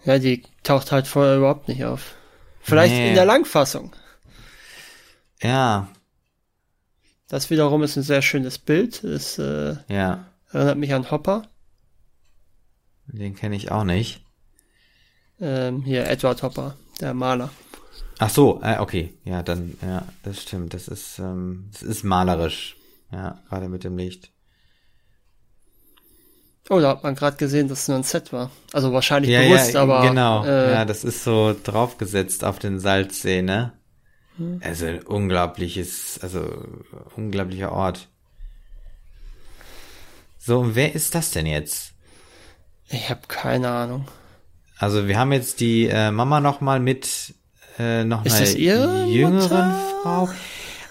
ja, 0.03 0.19
die 0.19 0.43
taucht 0.63 0.91
halt 0.91 1.07
vorher 1.07 1.37
überhaupt 1.37 1.69
nicht 1.69 1.85
auf. 1.85 2.15
Vielleicht 2.61 2.93
Nee. 2.93 3.07
in 3.09 3.15
der 3.15 3.23
Langfassung. 3.25 3.95
Ja, 5.41 5.87
Das 7.29 7.49
wiederum 7.49 7.83
ist 7.83 7.95
ein 7.95 8.03
sehr 8.03 8.21
schönes 8.21 8.57
Bild. 8.59 9.01
Das 9.03 9.39
äh, 9.39 9.77
ja. 9.87 10.25
erinnert 10.51 10.77
mich 10.77 10.93
an 10.93 11.09
Hopper. 11.09 11.47
Den 13.07 13.33
kenne 13.35 13.55
ich 13.55 13.71
auch 13.71 13.85
nicht. 13.85 14.21
Ähm, 15.39 15.83
hier, 15.83 16.05
Edward 16.07 16.43
Hopper, 16.43 16.75
der 16.99 17.13
Maler. 17.13 17.49
Ach 18.19 18.29
so, 18.29 18.61
äh, 18.63 18.77
okay. 18.79 19.13
Ja, 19.25 19.43
dann, 19.43 19.77
ja, 19.81 20.05
das 20.23 20.41
stimmt. 20.41 20.73
Das 20.73 20.87
ist, 20.87 21.19
ähm, 21.19 21.69
das 21.73 21.83
ist 21.83 22.03
malerisch. 22.03 22.77
Ja, 23.11 23.39
gerade 23.49 23.69
mit 23.69 23.83
dem 23.83 23.97
Licht. 23.97 24.31
Oh, 26.69 26.79
da 26.79 26.89
hat 26.89 27.03
man 27.03 27.13
gerade 27.13 27.37
gesehen, 27.37 27.67
dass 27.67 27.83
es 27.83 27.87
nur 27.87 27.97
ein 27.97 28.03
Set 28.03 28.33
war. 28.33 28.49
Also 28.73 28.91
wahrscheinlich 28.91 29.31
Ja, 29.31 29.41
bewusst, 29.41 29.73
ja, 29.73 29.81
aber 29.83 30.01
genau. 30.07 30.43
äh, 30.45 30.71
ja, 30.71 30.85
das 30.85 31.03
ist 31.03 31.23
so 31.23 31.55
draufgesetzt 31.63 32.43
auf 32.43 32.57
den 32.57 32.79
Salzsee, 32.79 33.41
ne? 33.43 33.73
Also 34.61 34.87
ein 34.87 35.03
unglaubliches, 35.03 36.19
also 36.21 36.65
unglaublicher 37.15 37.71
Ort. 37.71 38.09
So, 40.39 40.59
und 40.59 40.75
wer 40.75 40.93
ist 40.93 41.15
das 41.15 41.31
denn 41.31 41.45
jetzt? 41.45 41.93
ich 42.89 43.09
habe 43.09 43.21
keine 43.27 43.69
Ahnung. 43.69 44.07
Also 44.77 45.07
wir 45.07 45.17
haben 45.17 45.31
jetzt 45.31 45.59
die 45.59 45.87
äh, 45.87 46.11
Mama 46.11 46.39
noch 46.41 46.61
mal 46.61 46.79
mit 46.79 47.34
äh, 47.79 48.03
noch 48.03 48.25
Ist 48.25 48.39
das 48.39 48.55
ihre 48.55 49.05
jüngeren 49.05 49.35
Mutter? 49.69 49.81
Frau. 50.03 50.29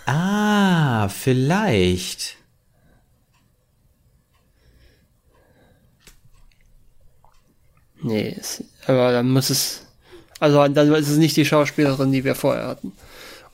Ah, 0.06 1.08
vielleicht. 1.08 2.36
Nee, 8.02 8.36
aber 8.86 9.12
dann 9.12 9.30
muss 9.30 9.50
es. 9.50 9.86
Also 10.40 10.66
dann 10.68 10.92
ist 10.94 11.08
es 11.08 11.16
nicht 11.16 11.36
die 11.36 11.44
Schauspielerin, 11.44 12.12
die 12.12 12.24
wir 12.24 12.34
vorher 12.34 12.66
hatten. 12.66 12.92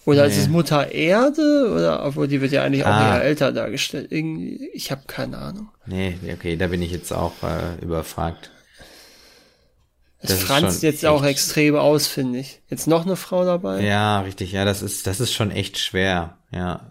Oder 0.07 0.25
ist 0.27 0.37
Nee. 0.37 0.43
es 0.43 0.49
Mutter 0.49 0.91
Erde? 0.91 1.71
Oder 1.73 2.05
obwohl 2.05 2.27
die 2.27 2.41
wird 2.41 2.53
ja 2.53 2.63
eigentlich 2.65 2.85
auch 2.85 2.89
Ah. 2.91 3.17
eher 3.19 3.25
älter 3.25 3.53
dargestellt. 3.53 4.11
Irgendwie, 4.11 4.71
ich 4.73 4.91
habe 4.91 5.03
keine 5.07 5.39
Ahnung. 5.39 5.69
Nee, 5.87 6.19
okay, 6.33 6.57
da 6.57 6.67
bin 6.69 6.81
ich 6.83 6.91
jetzt 6.91 7.13
auch 7.13 7.35
äh, 7.43 7.85
überfragt. 7.85 8.51
Es 10.21 10.31
Das 10.31 10.43
franzt 10.43 10.83
jetzt 10.83 11.07
auch 11.07 11.25
extrem 11.25 11.77
aus, 11.77 12.07
finde 12.07 12.41
ich. 12.41 12.61
Jetzt 12.69 12.87
noch 12.87 13.07
eine 13.07 13.17
Frau 13.17 13.45
dabei? 13.45 13.83
Ja, 13.83 14.21
richtig, 14.21 14.53
ja, 14.53 14.65
das 14.65 14.83
ist, 14.83 15.07
das 15.07 15.19
ist 15.19 15.33
schon 15.33 15.51
echt 15.51 15.79
schwer, 15.79 16.39
ja. 16.53 16.91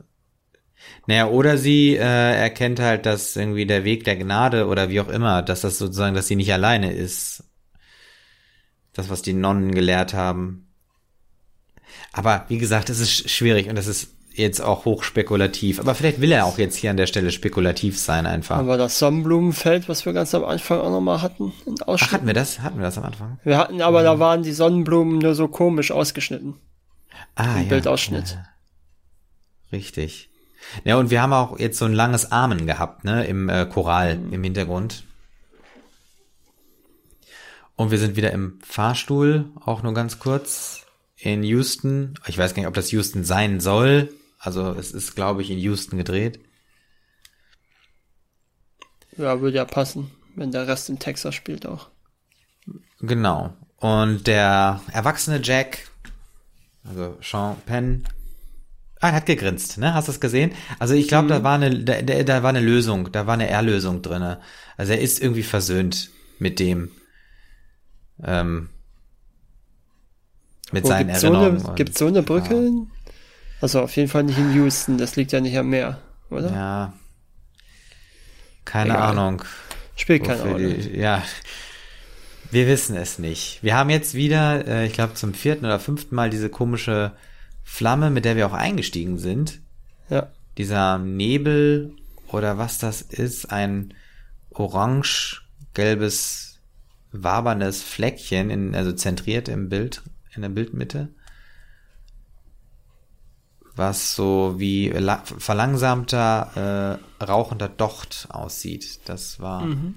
Naja, 1.06 1.28
oder 1.28 1.58
sie 1.58 1.96
äh, 1.96 2.00
erkennt 2.40 2.80
halt, 2.80 3.06
dass 3.06 3.36
irgendwie 3.36 3.66
der 3.66 3.84
Weg 3.84 4.04
der 4.04 4.16
Gnade 4.16 4.68
oder 4.68 4.90
wie 4.90 5.00
auch 5.02 5.10
immer, 5.10 5.42
dass 5.42 5.62
das 5.62 5.78
sozusagen, 5.78 6.16
dass 6.16 6.28
sie 6.28 6.36
nicht 6.36 6.54
alleine 6.54 6.92
ist. 6.92 7.44
Das, 8.94 9.10
was 9.10 9.22
die 9.22 9.34
Nonnen 9.34 9.74
gelehrt 9.74 10.14
haben. 10.14 10.68
Aber 12.12 12.46
wie 12.48 12.58
gesagt, 12.58 12.90
es 12.90 13.00
ist 13.00 13.30
schwierig 13.30 13.70
und 13.70 13.78
es 13.78 13.88
ist 13.88 14.10
jetzt 14.34 14.62
auch 14.62 14.86
hochspekulativ. 14.86 15.80
Aber 15.80 15.96
vielleicht 15.96 16.22
will 16.22 16.32
er 16.32 16.46
auch 16.46 16.58
jetzt 16.58 16.76
hier 16.76 16.92
an 16.92 16.98
der 16.98 17.08
Stelle 17.08 17.32
spekulativ 17.32 18.00
sein 18.00 18.26
einfach. 18.26 18.58
Aber 18.58 18.78
das 18.78 19.00
Sonnenblumenfeld, 19.00 19.90
was 19.90 20.06
wir 20.06 20.14
ganz 20.14 20.34
am 20.34 20.46
Anfang 20.46 20.80
auch 20.80 20.92
nochmal 20.92 21.22
hatten, 21.22 21.54
in 21.66 21.76
Ach, 21.86 22.12
hatten 22.12 22.28
wir 22.28 22.34
das? 22.34 22.62
Hatten 22.62 22.78
wir 22.78 22.84
das 22.84 22.98
am 22.98 23.06
Anfang? 23.06 23.40
Wir 23.44 23.58
hatten, 23.58 23.82
aber 23.82 24.04
ja. 24.04 24.14
da 24.14 24.20
waren 24.20 24.44
die 24.44 24.54
Sonnenblumen 24.54 25.20
nur 25.20 25.36
so 25.36 25.48
komisch 25.48 25.92
ausgeschnitten. 25.92 26.56
Ah, 27.36 27.56
Im 27.56 27.64
ja. 27.64 27.70
Bildausschnitt. 27.70 28.32
Ja. 28.32 28.46
Richtig. 29.72 30.30
Ja, 30.84 30.98
und 30.98 31.10
wir 31.10 31.22
haben 31.22 31.34
auch 31.34 31.60
jetzt 31.60 31.78
so 31.78 31.86
ein 31.86 31.94
langes 31.94 32.32
Amen 32.32 32.66
gehabt, 32.68 33.04
ne, 33.04 33.26
im 33.26 33.50
äh, 33.50 33.66
Choral 33.66 34.18
mhm. 34.18 34.34
im 34.34 34.44
Hintergrund. 34.44 35.04
Und 37.76 37.92
wir 37.92 37.98
sind 37.98 38.18
wieder 38.18 38.32
im 38.32 38.60
Fahrstuhl, 38.62 39.46
auch 39.64 39.84
nur 39.84 39.94
ganz 39.94 40.20
kurz, 40.20 40.86
in 41.16 41.44
Houston. 41.44 42.16
Ich 42.28 42.38
weiß 42.38 42.54
gar 42.54 42.62
nicht, 42.62 42.68
ob 42.68 42.74
das 42.74 42.92
Houston 42.92 43.24
sein 43.24 43.60
soll. 43.60 44.10
Also 44.40 44.72
es 44.72 44.92
ist, 44.92 45.16
glaube 45.16 45.42
ich, 45.42 45.52
in 45.52 45.60
Houston 45.60 45.98
gedreht. 45.98 46.40
Ja, 49.18 49.42
würde 49.42 49.58
ja 49.58 49.66
passen, 49.66 50.12
wenn 50.36 50.52
der 50.52 50.68
Rest 50.68 50.90
in 50.90 50.98
Texas 50.98 51.36
spielt 51.36 51.66
auch. 51.66 51.90
Genau. 53.02 53.54
Und 53.78 54.28
der 54.28 54.82
erwachsene 54.92 55.42
Jack, 55.44 55.90
also 56.86 57.18
Sean 57.22 57.58
Penn, 57.66 58.06
ah, 59.02 59.10
er 59.10 59.14
hat 59.16 59.26
gegrinst, 59.26 59.78
ne? 59.78 59.94
Hast 59.94 60.08
du 60.08 60.14
es 60.14 60.20
gesehen? 60.22 60.54
Also 60.80 60.94
ich 60.94 61.10
glaube, 61.10 61.26
mhm. 61.26 61.30
da 61.30 61.44
war 61.44 61.56
eine, 61.56 61.84
da, 61.84 62.02
da, 62.02 62.44
war 62.44 62.50
eine 62.50 62.62
Lösung, 62.62 63.12
da 63.12 63.28
war 63.28 63.34
eine 63.34 63.50
Erlösung 63.50 64.02
drinne. 64.02 64.40
Also 64.78 64.94
er 64.94 65.02
ist 65.02 65.22
irgendwie 65.22 65.44
versöhnt 65.44 66.12
mit 66.40 66.60
dem, 66.60 66.92
ähm, 68.24 68.70
mit 70.72 70.84
Wo, 70.84 70.88
seinen 70.88 71.08
gibt's 71.08 71.24
Erinnerungen. 71.24 71.60
So 71.60 71.68
eine, 71.68 71.76
gibt's 71.76 72.00
so 72.00 72.08
eine 72.08 72.24
Brücke? 72.24 72.56
Ja. 72.56 72.72
Also 73.62 73.82
auf 73.82 73.96
jeden 73.96 74.10
Fall 74.10 74.24
nicht 74.24 74.38
in 74.38 74.54
Houston, 74.54 74.98
das 74.98 75.16
liegt 75.16 75.32
ja 75.32 75.42
nicht 75.42 75.58
am 75.58 75.70
Meer, 75.70 76.00
oder? 76.30 76.52
Ja. 76.52 76.94
Keine 78.66 78.92
Egal. 78.92 79.18
Ahnung. 79.18 79.44
Spielt 79.96 80.24
keine 80.24 80.44
Rolle. 80.44 80.96
ja. 80.96 81.24
Wir 82.52 82.68
wissen 82.68 82.96
es 82.96 83.20
nicht. 83.20 83.60
Wir 83.62 83.76
haben 83.76 83.92
jetzt 83.92 84.16
wieder, 84.16 84.68
äh, 84.68 84.88
ich 84.88 84.94
glaube, 84.94 85.14
zum 85.14 85.34
vierten 85.34 85.66
oder 85.66 85.80
fünften 85.80 86.16
Mal 86.16 86.30
diese 86.30 86.50
komische 86.50 87.12
Flamme, 87.64 88.10
mit 88.10 88.26
der 88.26 88.36
wir 88.36 88.48
auch 88.48 88.54
eingestiegen 88.54 89.20
sind. 89.20 89.60
Ja. 90.10 90.30
Dieser 90.58 90.98
Nebel 90.98 91.94
oder 92.28 92.58
was 92.58 92.80
das 92.80 93.02
ist, 93.02 93.52
ein 93.52 93.94
orange-gelbes, 94.52 96.60
wabernes 97.12 97.84
Fleckchen, 97.84 98.50
in, 98.50 98.76
also 98.76 98.94
zentriert 98.94 99.48
im 99.48 99.70
Bild, 99.70 100.02
in 100.36 100.42
der 100.42 100.50
Bildmitte 100.50 101.10
was 103.76 104.16
so 104.16 104.56
wie 104.58 104.94
verlangsamter 105.38 107.00
äh, 107.20 107.24
rauchender 107.24 107.70
Docht 107.70 108.28
aussieht. 108.30 109.00
Das 109.06 109.40
war 109.40 109.62
mhm. 109.62 109.96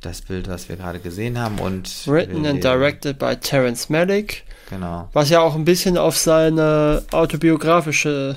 das 0.00 0.22
Bild, 0.22 0.48
was 0.48 0.68
wir 0.68 0.76
gerade 0.76 1.00
gesehen 1.00 1.38
haben. 1.38 1.58
Und 1.58 2.06
Written 2.06 2.46
and 2.46 2.62
directed 2.62 3.18
by 3.18 3.36
Terence 3.36 3.88
Malick. 3.88 4.44
Genau. 4.70 5.08
Was 5.12 5.30
ja 5.30 5.40
auch 5.40 5.54
ein 5.54 5.64
bisschen 5.64 5.98
auf 5.98 6.16
seine 6.16 7.04
autobiografische 7.12 8.36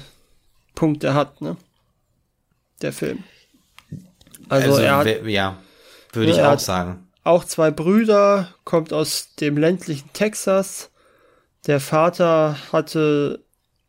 Punkte 0.76 1.14
hat, 1.14 1.42
ne? 1.42 1.58
Der 2.82 2.92
Film. 2.92 3.24
Also, 4.50 4.72
also 4.72 4.82
er 4.82 4.98
hat, 4.98 5.26
ja, 5.26 5.58
würde 6.12 6.32
ich 6.32 6.42
auch 6.42 6.60
sagen. 6.60 7.08
Auch 7.24 7.46
zwei 7.46 7.72
Brüder, 7.72 8.50
kommt 8.66 8.94
aus 8.94 9.34
dem 9.40 9.58
ländlichen 9.58 10.12
Texas. 10.14 10.92
Der 11.66 11.80
Vater 11.80 12.58
hatte 12.72 13.45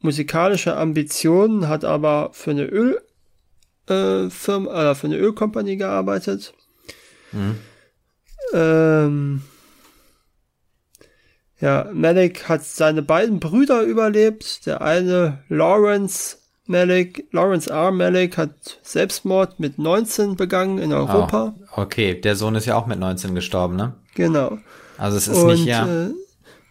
musikalische 0.07 0.76
Ambitionen, 0.76 1.68
hat 1.68 1.85
aber 1.85 2.31
für 2.33 2.52
eine 2.52 2.65
Ölfirma, 2.65 3.01
äh, 3.91 4.91
äh, 4.91 4.94
für 4.94 5.07
eine 5.07 5.17
Ölkompanie 5.17 5.76
gearbeitet. 5.76 6.55
Mhm. 7.33 7.57
Ähm, 8.55 9.43
ja, 11.60 11.91
Malik 11.93 12.49
hat 12.49 12.65
seine 12.65 13.02
beiden 13.02 13.41
Brüder 13.41 13.83
überlebt. 13.83 14.67
Der 14.67 14.81
eine, 14.81 15.44
Lawrence 15.49 16.39
Malik, 16.67 17.26
Lawrence 17.33 17.70
R. 17.70 17.93
Malik, 17.93 18.39
hat 18.39 18.78
Selbstmord 18.83 19.60
mit 19.60 19.78
19 19.78 20.36
begangen 20.36 20.78
in 20.78 20.93
Europa. 20.93 21.55
Oh, 21.76 21.83
okay, 21.83 22.20
der 22.20 22.36
Sohn 22.36 22.55
ist 22.55 22.67
ja 22.67 22.76
auch 22.76 22.86
mit 22.86 22.99
19 22.99 23.35
gestorben, 23.35 23.76
ne? 23.76 23.94
Genau. 24.15 24.59
Also 24.99 25.17
es 25.17 25.28
ist 25.28 25.39
Und, 25.39 25.49
nicht, 25.49 25.67
ja. 25.67 25.86
Äh, 25.86 26.10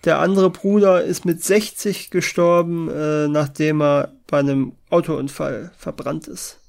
der 0.06 0.20
andere 0.20 0.50
Bruder 0.50 1.04
ist 1.04 1.26
mit 1.26 1.44
60 1.44 2.12
gestorben, 2.12 2.90
äh, 2.90 3.28
nachdem 3.28 3.82
er 3.82 4.14
bei 4.28 4.40
einem 4.40 4.74
Autounfall 4.90 5.72
verbrannt 5.78 6.28
ist. 6.28 6.60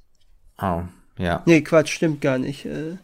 Oh, 0.60 0.82
ja. 1.18 1.42
Nee, 1.44 1.60
Quatsch, 1.60 1.90
stimmt 1.90 2.20
gar 2.20 2.38
nicht. 2.38 2.64
Äh, 2.64 2.96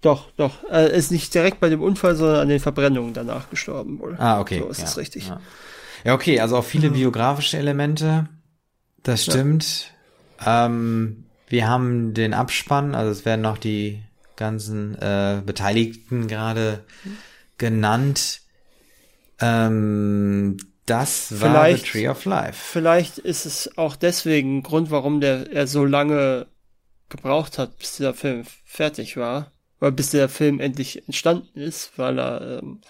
doch, 0.00 0.30
doch. 0.36 0.64
Er 0.64 0.90
ist 0.90 1.10
nicht 1.10 1.32
direkt 1.32 1.60
bei 1.60 1.68
dem 1.68 1.82
Unfall, 1.82 2.16
sondern 2.16 2.40
an 2.40 2.48
den 2.48 2.60
Verbrennungen 2.60 3.14
danach 3.14 3.50
gestorben 3.50 3.98
wohl. 3.98 4.16
Ah, 4.18 4.40
okay. 4.40 4.60
So 4.60 4.68
ist 4.68 4.78
ja, 4.78 4.84
es 4.84 4.96
richtig. 4.96 5.28
Ja. 5.28 5.40
ja. 6.04 6.14
okay, 6.14 6.40
also 6.40 6.56
auch 6.56 6.64
viele 6.64 6.90
biografische 6.90 7.58
Elemente. 7.58 8.28
Das 9.02 9.24
stimmt. 9.24 9.92
Ja. 10.44 10.66
Ähm, 10.66 11.24
wir 11.48 11.68
haben 11.68 12.14
den 12.14 12.34
Abspann, 12.34 12.94
also 12.94 13.12
es 13.12 13.24
werden 13.24 13.42
noch 13.42 13.58
die 13.58 14.02
ganzen 14.36 14.94
äh, 14.96 15.42
Beteiligten 15.44 16.28
gerade 16.28 16.84
genannt. 17.58 18.40
Ähm, 19.40 20.56
das 20.86 21.40
war 21.40 21.50
vielleicht, 21.50 21.86
The 21.86 21.90
Tree 21.90 22.08
of 22.08 22.24
Life. 22.24 22.58
Vielleicht 22.72 23.18
ist 23.18 23.44
es 23.44 23.76
auch 23.76 23.96
deswegen 23.96 24.58
ein 24.58 24.62
Grund, 24.62 24.90
warum 24.90 25.20
der 25.20 25.50
er 25.52 25.66
so 25.66 25.84
lange 25.84 26.46
gebraucht 27.08 27.58
hat, 27.58 27.78
bis 27.78 27.96
dieser 27.96 28.14
Film 28.14 28.44
fertig 28.64 29.16
war. 29.16 29.52
Oder 29.80 29.90
bis 29.90 30.10
der 30.10 30.28
Film 30.28 30.60
endlich 30.60 31.04
entstanden 31.06 31.60
ist, 31.60 31.98
weil 31.98 32.18
er 32.18 32.60
ähm, 32.62 32.80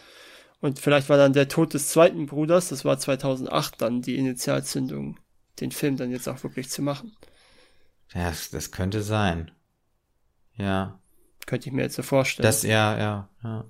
und 0.61 0.81
vielleicht 0.81 1.09
war 1.09 1.17
dann 1.17 1.33
der 1.33 1.49
Tod 1.49 1.75
des 1.75 1.91
zweiten 1.91 2.27
Bruders, 2.27 2.69
das 2.69 2.85
war 2.85 2.99
2008 2.99 3.81
dann 3.81 4.03
die 4.03 4.17
Initialzündung, 4.17 5.19
den 5.61 5.71
Film 5.71 5.97
dann 5.97 6.11
jetzt 6.11 6.29
auch 6.29 6.43
wirklich 6.43 6.71
zu 6.71 6.83
machen. 6.83 7.17
Ja, 8.15 8.33
das 8.53 8.71
könnte 8.71 9.03
sein. 9.03 9.51
Ja. 10.57 10.99
Könnte 11.47 11.69
ich 11.69 11.73
mir 11.73 11.83
jetzt 11.83 11.95
so 11.95 12.03
vorstellen. 12.03 12.45
Das, 12.45 12.63
ja, 12.63 12.99
ja, 12.99 13.29
ja. 13.43 13.65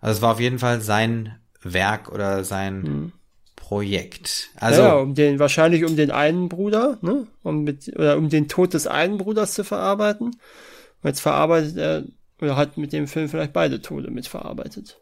Also 0.00 0.18
es 0.18 0.22
war 0.22 0.32
auf 0.32 0.40
jeden 0.40 0.58
Fall 0.58 0.80
sein 0.80 1.38
Werk 1.62 2.10
oder 2.10 2.44
sein 2.44 2.82
hm. 2.82 3.12
Projekt. 3.56 4.50
Also 4.56 4.82
ja, 4.82 4.94
um 4.94 5.14
den 5.14 5.38
wahrscheinlich 5.38 5.84
um 5.84 5.96
den 5.96 6.10
einen 6.10 6.48
Bruder, 6.48 6.98
ne, 7.02 7.26
um 7.42 7.64
mit 7.64 7.88
oder 7.94 8.16
um 8.16 8.28
den 8.28 8.48
Tod 8.48 8.74
des 8.74 8.86
einen 8.86 9.18
Bruders 9.18 9.52
zu 9.52 9.64
verarbeiten. 9.64 10.28
Und 10.28 11.08
jetzt 11.08 11.20
verarbeitet 11.20 11.76
er 11.76 12.04
oder 12.40 12.56
hat 12.56 12.78
mit 12.78 12.92
dem 12.92 13.06
Film 13.06 13.28
vielleicht 13.28 13.52
beide 13.52 13.82
Tode 13.82 14.10
mitverarbeitet. 14.10 14.98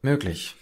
Möglich. 0.00 0.54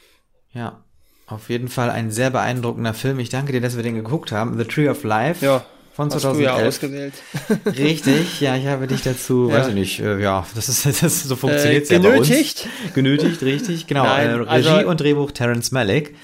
Ja. 0.52 0.84
Auf 1.26 1.48
jeden 1.48 1.68
Fall 1.68 1.88
ein 1.88 2.10
sehr 2.10 2.30
beeindruckender 2.30 2.92
Film. 2.92 3.18
Ich 3.18 3.28
danke 3.28 3.52
dir, 3.52 3.60
dass 3.60 3.76
wir 3.76 3.82
den 3.82 3.94
geguckt 3.94 4.32
haben. 4.32 4.58
The 4.58 4.64
Tree 4.64 4.88
of 4.88 5.04
Life. 5.04 5.44
Ja, 5.44 5.64
von 5.92 6.10
Hast 6.10 6.22
2011. 6.22 6.36
Du 6.36 6.42
ja 6.42 6.68
ausgewählt. 6.68 7.14
Richtig, 7.66 8.40
ja, 8.40 8.56
ich 8.56 8.66
habe 8.66 8.86
dich 8.86 9.02
dazu, 9.02 9.48
ja. 9.48 9.56
weiß 9.56 9.68
ich 9.68 9.74
nicht, 9.74 10.00
äh, 10.00 10.20
ja, 10.20 10.46
das 10.54 10.68
ist, 10.68 10.86
das 11.02 11.22
so 11.24 11.36
funktioniert 11.36 11.90
äh, 11.90 11.94
ja 11.94 12.00
bei 12.00 12.18
uns. 12.18 12.28
Genötigt? 12.28 12.68
Genötigt, 12.94 13.42
richtig, 13.42 13.86
genau. 13.86 14.04
Nein, 14.04 14.28
äh, 14.28 14.32
Regie 14.32 14.48
also, 14.48 14.88
und 14.88 15.00
Drehbuch 15.00 15.30
Terence 15.32 15.70
Malick. 15.70 16.16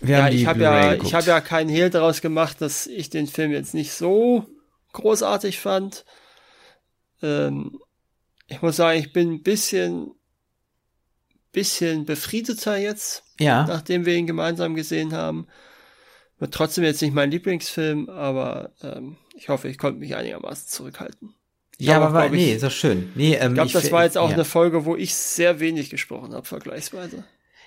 Wir 0.00 0.18
ja, 0.18 0.28
ich 0.28 0.46
habe 0.46 0.60
ja, 0.60 0.94
ich 0.94 1.14
habe 1.14 1.26
ja 1.26 1.40
keinen 1.40 1.68
Hehl 1.68 1.88
daraus 1.88 2.20
gemacht, 2.22 2.60
dass 2.60 2.88
ich 2.88 3.08
den 3.08 3.28
Film 3.28 3.52
jetzt 3.52 3.72
nicht 3.72 3.92
so 3.92 4.46
großartig 4.92 5.60
fand. 5.60 6.04
Ähm, 7.22 7.78
ich 8.48 8.62
muss 8.62 8.76
sagen, 8.76 8.98
ich 8.98 9.12
bin 9.12 9.34
ein 9.34 9.42
bisschen, 9.42 10.10
bisschen 11.52 12.04
befriedeter 12.04 12.76
jetzt, 12.76 13.22
ja. 13.38 13.64
nachdem 13.66 14.04
wir 14.04 14.14
ihn 14.14 14.26
gemeinsam 14.26 14.74
gesehen 14.74 15.12
haben. 15.14 15.46
Wird 16.42 16.54
trotzdem 16.54 16.82
jetzt 16.82 17.00
nicht 17.00 17.14
mein 17.14 17.30
Lieblingsfilm, 17.30 18.08
aber 18.08 18.72
ähm, 18.82 19.14
ich 19.36 19.48
hoffe, 19.48 19.68
ich 19.68 19.78
konnte 19.78 20.00
mich 20.00 20.16
einigermaßen 20.16 20.66
zurückhalten. 20.66 21.34
Ich 21.78 21.86
ja, 21.86 22.00
aber 22.00 22.24
auch, 22.24 22.30
nee, 22.30 22.46
ich, 22.46 22.54
ist 22.54 22.64
doch 22.64 22.70
schön. 22.72 23.12
Nee, 23.14 23.36
ähm, 23.36 23.52
ich 23.52 23.54
glaube, 23.54 23.70
das 23.70 23.92
war 23.92 24.02
jetzt 24.02 24.18
auch 24.18 24.26
ja. 24.26 24.34
eine 24.34 24.44
Folge, 24.44 24.84
wo 24.84 24.96
ich 24.96 25.14
sehr 25.14 25.60
wenig 25.60 25.88
gesprochen 25.88 26.34
habe, 26.34 26.44
vergleichsweise. 26.44 27.22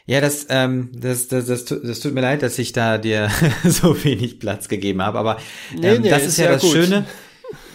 Ja, 0.08 0.20
das, 0.20 0.48
ähm, 0.50 0.92
das, 0.94 1.30
das, 1.30 1.45
das, 1.45 1.64
das 1.64 2.02
tut 2.02 2.14
mir 2.14 2.20
leid, 2.20 2.44
dass 2.44 2.60
ich 2.60 2.74
da 2.74 2.98
dir 2.98 3.32
so 3.64 4.04
wenig 4.04 4.42
Platz 4.42 4.68
gegeben 4.68 5.02
habe, 5.02 5.20
aber 5.20 5.38
ähm, 5.72 5.80
nee, 5.80 6.00
nee, 6.00 6.10
das 6.10 6.24
ist, 6.24 6.28
ist 6.28 6.38
ja 6.40 6.52
das 6.52 6.62
gut. 6.62 6.74
Schöne, 6.74 7.06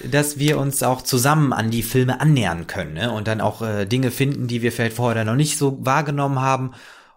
dass 0.05 0.39
wir 0.39 0.59
uns 0.59 0.83
auch 0.83 1.01
zusammen 1.01 1.55
an 1.55 1.70
die 1.70 1.83
Filme 1.83 2.20
annähern 2.20 2.67
können 2.67 2.93
ne? 2.93 3.11
und 3.11 3.27
dann 3.27 3.41
auch 3.41 3.62
äh, 3.62 3.87
Dinge 3.87 4.11
finden, 4.11 4.49
die 4.49 4.61
wir 4.61 4.70
vielleicht 4.70 4.97
vorher 4.97 5.25
noch 5.25 5.35
nicht 5.35 5.57
so 5.57 5.79
wahrgenommen 5.81 6.41
haben 6.43 6.73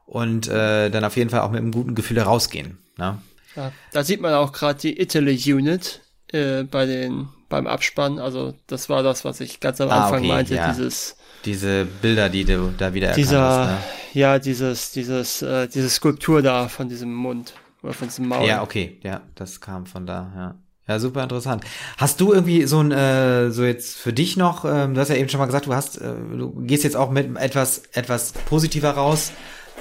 und 0.06 0.48
äh, 0.48 0.90
dann 0.90 1.04
auf 1.04 1.18
jeden 1.18 1.30
Fall 1.30 1.42
auch 1.42 1.52
mit 1.52 1.60
einem 1.60 1.74
guten 1.74 1.96
Gefühl 1.96 2.16
herausgehen. 2.16 2.78
Ne? 2.98 3.18
Ja, 3.56 3.72
da 3.92 4.04
sieht 4.04 4.22
man 4.22 4.34
auch 4.34 4.52
gerade 4.52 4.80
die 4.80 5.00
Italy 5.00 5.40
Unit 5.54 6.02
äh, 6.32 6.64
bei 6.64 6.86
den 6.86 7.30
beim 7.50 7.68
Abspann. 7.68 8.20
Also 8.20 8.54
das 8.68 8.90
war 8.90 9.04
das, 9.04 9.26
was 9.26 9.40
ich 9.40 9.60
ganz 9.60 9.80
am 9.80 9.90
ah, 9.90 10.06
Anfang 10.06 10.20
okay, 10.20 10.28
meinte. 10.28 10.56
Ja. 10.56 10.72
Dieses 10.72 11.16
diese 11.46 11.86
Bilder, 11.86 12.30
die 12.30 12.46
du 12.46 12.74
da 12.78 12.94
wieder 12.94 13.12
dieser, 13.14 13.42
hast, 13.42 13.68
ne? 13.68 13.78
ja, 14.14 14.40
dieses, 14.40 14.92
dieses, 14.92 15.42
äh, 15.42 15.68
diese 15.68 15.90
Skulptur 15.90 16.42
da 16.42 16.70
von 16.70 16.88
diesem 16.88 17.14
Mund 17.14 17.54
oder 17.82 17.94
von 17.94 18.08
diesem 18.08 18.28
Maul. 18.28 18.48
Ja, 18.48 18.64
okay, 18.64 19.00
ja, 19.04 19.22
das 19.36 19.60
kam 19.60 19.86
von 19.86 20.06
da, 20.06 20.32
ja. 20.36 20.56
Ja, 20.86 21.00
super 21.00 21.24
interessant. 21.24 21.64
Hast 21.98 22.20
du 22.20 22.34
irgendwie 22.34 22.66
so 22.66 22.82
ein, 22.82 22.92
äh, 22.92 23.52
so 23.52 23.64
jetzt 23.64 23.96
für 23.96 24.12
dich 24.12 24.36
noch, 24.36 24.66
ähm, 24.66 24.94
du 24.94 25.00
hast 25.00 25.08
ja 25.08 25.16
eben 25.16 25.30
schon 25.30 25.40
mal 25.40 25.46
gesagt, 25.46 25.66
du 25.66 25.74
hast, 25.74 25.98
äh, 25.98 26.14
du 26.38 26.62
gehst 26.66 26.84
jetzt 26.84 26.98
auch 26.98 27.10
mit 27.10 27.38
etwas, 27.38 27.84
etwas 27.94 28.34
positiver 28.34 28.92
raus 28.92 29.32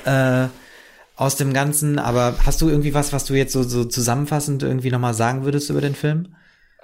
äh, 0.04 0.46
aus 1.16 1.36
dem 1.36 1.52
Ganzen, 1.52 1.98
aber 1.98 2.36
hast 2.44 2.60
du 2.62 2.68
irgendwie 2.68 2.94
was, 2.94 3.12
was 3.12 3.24
du 3.24 3.34
jetzt 3.34 3.52
so, 3.52 3.62
so 3.62 3.84
zusammenfassend 3.84 4.62
irgendwie 4.62 4.90
nochmal 4.90 5.14
sagen 5.14 5.44
würdest 5.44 5.70
über 5.70 5.80
den 5.80 5.94
Film? 5.94 6.34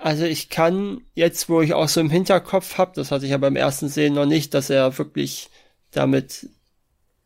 Also 0.00 0.24
ich 0.24 0.48
kann 0.48 1.00
jetzt, 1.14 1.48
wo 1.48 1.60
ich 1.60 1.74
auch 1.74 1.88
so 1.88 2.00
im 2.00 2.10
Hinterkopf 2.10 2.78
habe, 2.78 2.92
das 2.94 3.10
hatte 3.10 3.24
ich 3.24 3.32
ja 3.32 3.38
beim 3.38 3.56
ersten 3.56 3.88
Sehen 3.88 4.14
noch 4.14 4.26
nicht, 4.26 4.54
dass 4.54 4.70
er 4.70 4.96
wirklich 4.96 5.50
damit 5.90 6.48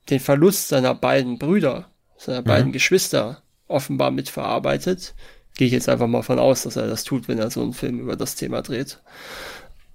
den 0.09 0.21
Verlust 0.21 0.69
seiner 0.69 0.95
beiden 0.95 1.39
Brüder, 1.39 1.91
seiner 2.17 2.41
mhm. 2.41 2.47
beiden 2.47 2.73
Geschwister 2.73 3.43
offenbar 3.69 4.11
mitverarbeitet. 4.11 5.15
Gehe 5.57 5.67
ich 5.67 5.73
jetzt 5.73 5.89
einfach 5.89 6.07
mal 6.07 6.23
von 6.23 6.39
aus, 6.39 6.63
dass 6.63 6.77
er 6.77 6.87
das 6.87 7.05
tut, 7.05 7.29
wenn 7.29 7.39
er 7.39 7.51
so 7.51 7.63
einen 7.63 7.75
Film 7.75 8.01
über 8.01 8.17
das 8.17 8.37
Thema 8.37 8.63
dreht. 8.63 9.01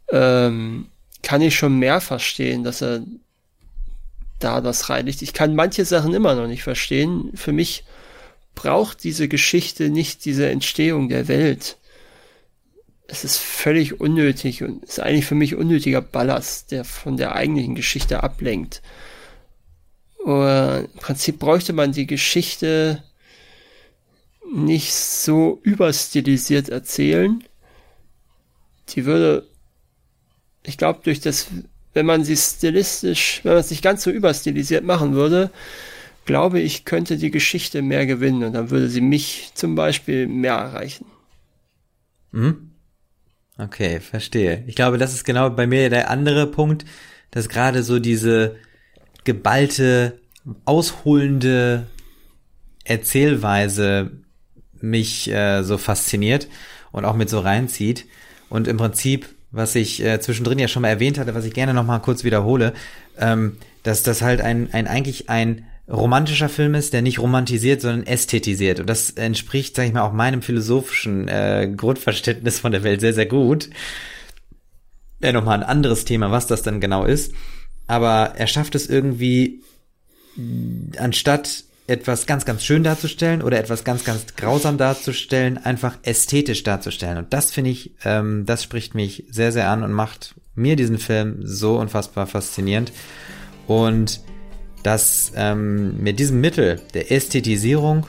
Ähm, 0.10 0.88
kann 1.24 1.42
ich 1.42 1.56
schon 1.56 1.80
mehr 1.80 2.00
verstehen, 2.00 2.64
dass 2.64 2.82
er 2.82 3.02
da 4.40 4.62
das 4.62 4.90
reinigt. 4.90 5.22
Ich 5.22 5.34
kann 5.34 5.56
manche 5.56 5.86
Sachen 5.86 6.14
immer 6.14 6.36
noch 6.36 6.48
nicht 6.48 6.64
verstehen. 6.64 7.32
Für 7.36 7.52
mich 7.52 7.84
braucht 8.56 9.04
diese 9.04 9.28
Geschichte 9.28 9.90
nicht 9.90 10.26
diese 10.26 10.50
Entstehung 10.50 11.10
der 11.10 11.28
Welt 11.28 11.78
es 13.08 13.24
ist 13.24 13.38
völlig 13.38 14.00
unnötig 14.00 14.64
und 14.64 14.84
ist 14.84 15.00
eigentlich 15.00 15.26
für 15.26 15.36
mich 15.36 15.56
unnötiger 15.56 16.02
Ballast, 16.02 16.72
der 16.72 16.84
von 16.84 17.18
der 17.18 17.34
eigentlichen 17.34 17.76
Geschichte 17.76 18.22
ablenkt. 18.22 18.82
Oder 20.26 20.80
Im 20.80 21.00
Prinzip 21.00 21.40
bräuchte 21.40 21.72
man 21.72 21.94
die 21.94 22.06
Geschichte 22.06 23.04
nicht 24.54 24.94
so 24.94 25.60
überstilisiert 25.64 26.70
erzählen. 26.70 27.44
Die 28.90 29.06
würde, 29.06 29.48
ich 30.64 30.78
glaube, 30.78 31.00
durch 31.04 31.22
das, 31.22 31.48
wenn 31.98 32.06
man 32.06 32.24
sie 32.24 32.38
stilistisch, 32.38 33.42
wenn 33.42 33.54
man 33.54 33.62
es 33.62 33.72
nicht 33.72 33.82
ganz 33.82 34.04
so 34.04 34.12
überstilisiert 34.12 34.84
machen 34.84 35.16
würde, 35.16 35.50
glaube 36.26 36.60
ich, 36.60 36.86
könnte 36.86 37.18
die 37.18 37.32
Geschichte 37.32 37.82
mehr 37.82 38.06
gewinnen 38.06 38.44
und 38.44 38.54
dann 38.54 38.70
würde 38.70 38.88
sie 38.88 39.02
mich 39.02 39.50
zum 39.56 39.74
Beispiel 39.74 40.28
mehr 40.28 40.54
erreichen. 40.54 41.08
Mhm. 42.32 42.74
Okay, 43.58 44.00
verstehe. 44.00 44.64
Ich 44.68 44.76
glaube, 44.76 45.00
das 45.00 45.16
ist 45.16 45.24
genau 45.24 45.50
bei 45.50 45.66
mir 45.66 45.90
der 45.90 46.12
andere 46.12 46.46
Punkt, 46.46 46.86
dass 47.32 47.50
gerade 47.50 47.82
so 47.82 47.98
diese 47.98 48.58
geballte, 49.24 50.20
ausholende 50.66 51.88
Erzählweise 52.84 54.12
mich 54.80 55.32
äh, 55.32 55.64
so 55.64 55.80
fasziniert 55.80 56.48
und 56.92 57.06
auch 57.06 57.16
mit 57.16 57.32
so 57.32 57.40
reinzieht. 57.40 58.06
Und 58.50 58.68
im 58.68 58.78
Prinzip, 58.78 59.28
was 59.52 59.76
ich 59.76 60.04
äh, 60.04 60.20
zwischendrin 60.20 60.60
ja 60.60 60.68
schon 60.68 60.82
mal 60.82 60.90
erwähnt 60.90 61.18
hatte, 61.18 61.36
was 61.36 61.46
ich 61.46 61.54
gerne 61.54 61.74
noch 61.74 61.86
mal 61.86 62.00
kurz 62.00 62.24
wiederhole, 62.24 62.74
ähm, 63.18 63.58
dass 63.84 64.04
das 64.04 64.22
halt 64.22 64.42
ein, 64.42 64.70
ein 64.74 64.88
eigentlich 64.88 65.30
ein 65.30 65.66
romantischer 65.90 66.50
Film 66.50 66.76
ist, 66.76 66.94
der 66.94 67.02
nicht 67.02 67.20
romantisiert, 67.20 67.82
sondern 67.82 68.06
ästhetisiert. 68.06 68.80
Und 68.80 68.90
das 68.90 69.12
entspricht, 69.12 69.76
sag 69.76 69.86
ich 69.86 69.94
mal, 69.94 70.02
auch 70.02 70.12
meinem 70.12 70.42
philosophischen 70.42 71.28
äh, 71.28 71.72
Grundverständnis 71.76 72.60
von 72.60 72.74
der 72.74 72.84
Welt 72.84 73.00
sehr, 73.00 73.14
sehr 73.14 73.26
gut. 73.26 73.70
Ja, 75.22 75.32
nochmal 75.32 75.60
ein 75.60 75.70
anderes 75.70 76.06
Thema, 76.06 76.30
was 76.30 76.46
das 76.46 76.62
dann 76.62 76.82
genau 76.82 77.06
ist. 77.06 77.34
Aber 77.88 78.34
er 78.36 78.48
schafft 78.48 78.76
es 78.76 78.88
irgendwie, 78.88 79.62
anstatt 80.98 81.64
etwas 81.88 82.26
ganz, 82.26 82.44
ganz 82.46 82.64
schön 82.64 82.84
darzustellen 82.84 83.42
oder 83.42 83.58
etwas 83.58 83.86
ganz, 83.86 84.04
ganz 84.04 84.36
grausam 84.36 84.78
darzustellen, 84.78 85.58
einfach 85.58 85.98
ästhetisch 86.04 86.64
darzustellen. 86.64 87.18
Und 87.18 87.34
das 87.34 87.52
finde 87.52 87.72
ich, 87.72 87.94
ähm, 88.04 88.46
das 88.46 88.62
spricht 88.62 88.94
mich 88.94 89.26
sehr, 89.30 89.54
sehr 89.54 89.70
an 89.70 89.84
und 89.84 89.94
macht 89.94 90.36
mir 90.54 90.76
diesen 90.76 90.98
Film 90.98 91.40
so 91.44 91.78
unfassbar 91.80 92.28
faszinierend. 92.28 92.92
Und 93.68 94.22
dass 94.84 95.32
ähm, 95.36 96.02
mit 96.02 96.20
diesem 96.20 96.42
Mittel 96.42 96.82
der 96.94 97.12
Ästhetisierung 97.12 98.06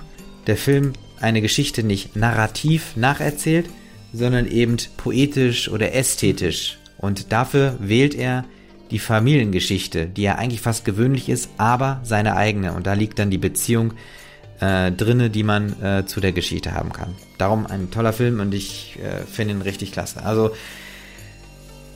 der 0.46 0.56
Film 0.56 0.92
eine 1.20 1.40
Geschichte 1.40 1.82
nicht 1.82 2.16
narrativ 2.16 2.96
nacherzählt, 2.96 3.66
sondern 4.12 4.46
eben 4.46 4.76
poetisch 4.96 5.68
oder 5.68 5.94
ästhetisch. 5.94 6.78
Und 6.98 7.32
dafür 7.32 7.76
wählt 7.80 8.14
er 8.14 8.44
die 8.90 8.98
Familiengeschichte, 8.98 10.06
die 10.06 10.22
ja 10.22 10.36
eigentlich 10.36 10.60
fast 10.60 10.84
gewöhnlich 10.84 11.28
ist, 11.28 11.50
aber 11.58 12.00
seine 12.02 12.36
eigene. 12.36 12.72
Und 12.72 12.86
da 12.86 12.94
liegt 12.94 13.18
dann 13.18 13.30
die 13.30 13.38
Beziehung 13.38 13.94
äh, 14.60 14.90
drinne, 14.90 15.30
die 15.30 15.42
man 15.42 15.80
äh, 15.82 16.06
zu 16.06 16.20
der 16.20 16.32
Geschichte 16.32 16.72
haben 16.72 16.92
kann. 16.92 17.14
Darum 17.38 17.66
ein 17.66 17.90
toller 17.90 18.12
Film 18.12 18.40
und 18.40 18.54
ich 18.54 18.98
äh, 19.02 19.24
finde 19.24 19.54
ihn 19.54 19.62
richtig 19.62 19.92
klasse. 19.92 20.24
Also, 20.24 20.50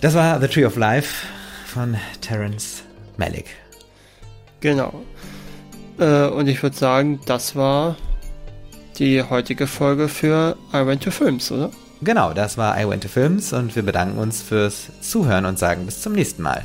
das 0.01 0.15
war 0.15 0.41
The 0.41 0.49
Tree 0.49 0.65
of 0.65 0.77
Life 0.77 1.27
von 1.67 1.97
Terence 2.21 2.83
Malick. 3.17 3.47
Genau. 4.61 5.03
Äh, 5.99 6.27
und 6.27 6.49
ich 6.49 6.62
würde 6.62 6.77
sagen, 6.77 7.21
das 7.27 7.57
war 7.57 7.97
die 8.99 9.23
heutige 9.23 9.67
Folge 9.67 10.09
für 10.09 10.57
I 10.73 10.87
Went 10.87 11.03
to 11.03 11.11
Films, 11.11 11.51
oder? 11.51 11.71
Genau, 12.03 12.33
das 12.33 12.59
war 12.59 12.81
I 12.81 12.89
Went 12.89 13.05
to 13.05 13.09
Films 13.09 13.53
und 13.53 13.75
wir 13.75 13.83
bedanken 13.83 14.19
uns 14.19 14.43
fürs 14.43 14.89
Zuhören 15.01 15.47
und 15.47 15.59
sagen 15.59 15.87
bis 15.87 16.03
zum 16.03 16.12
nächsten 16.12 16.43
Mal. 16.43 16.65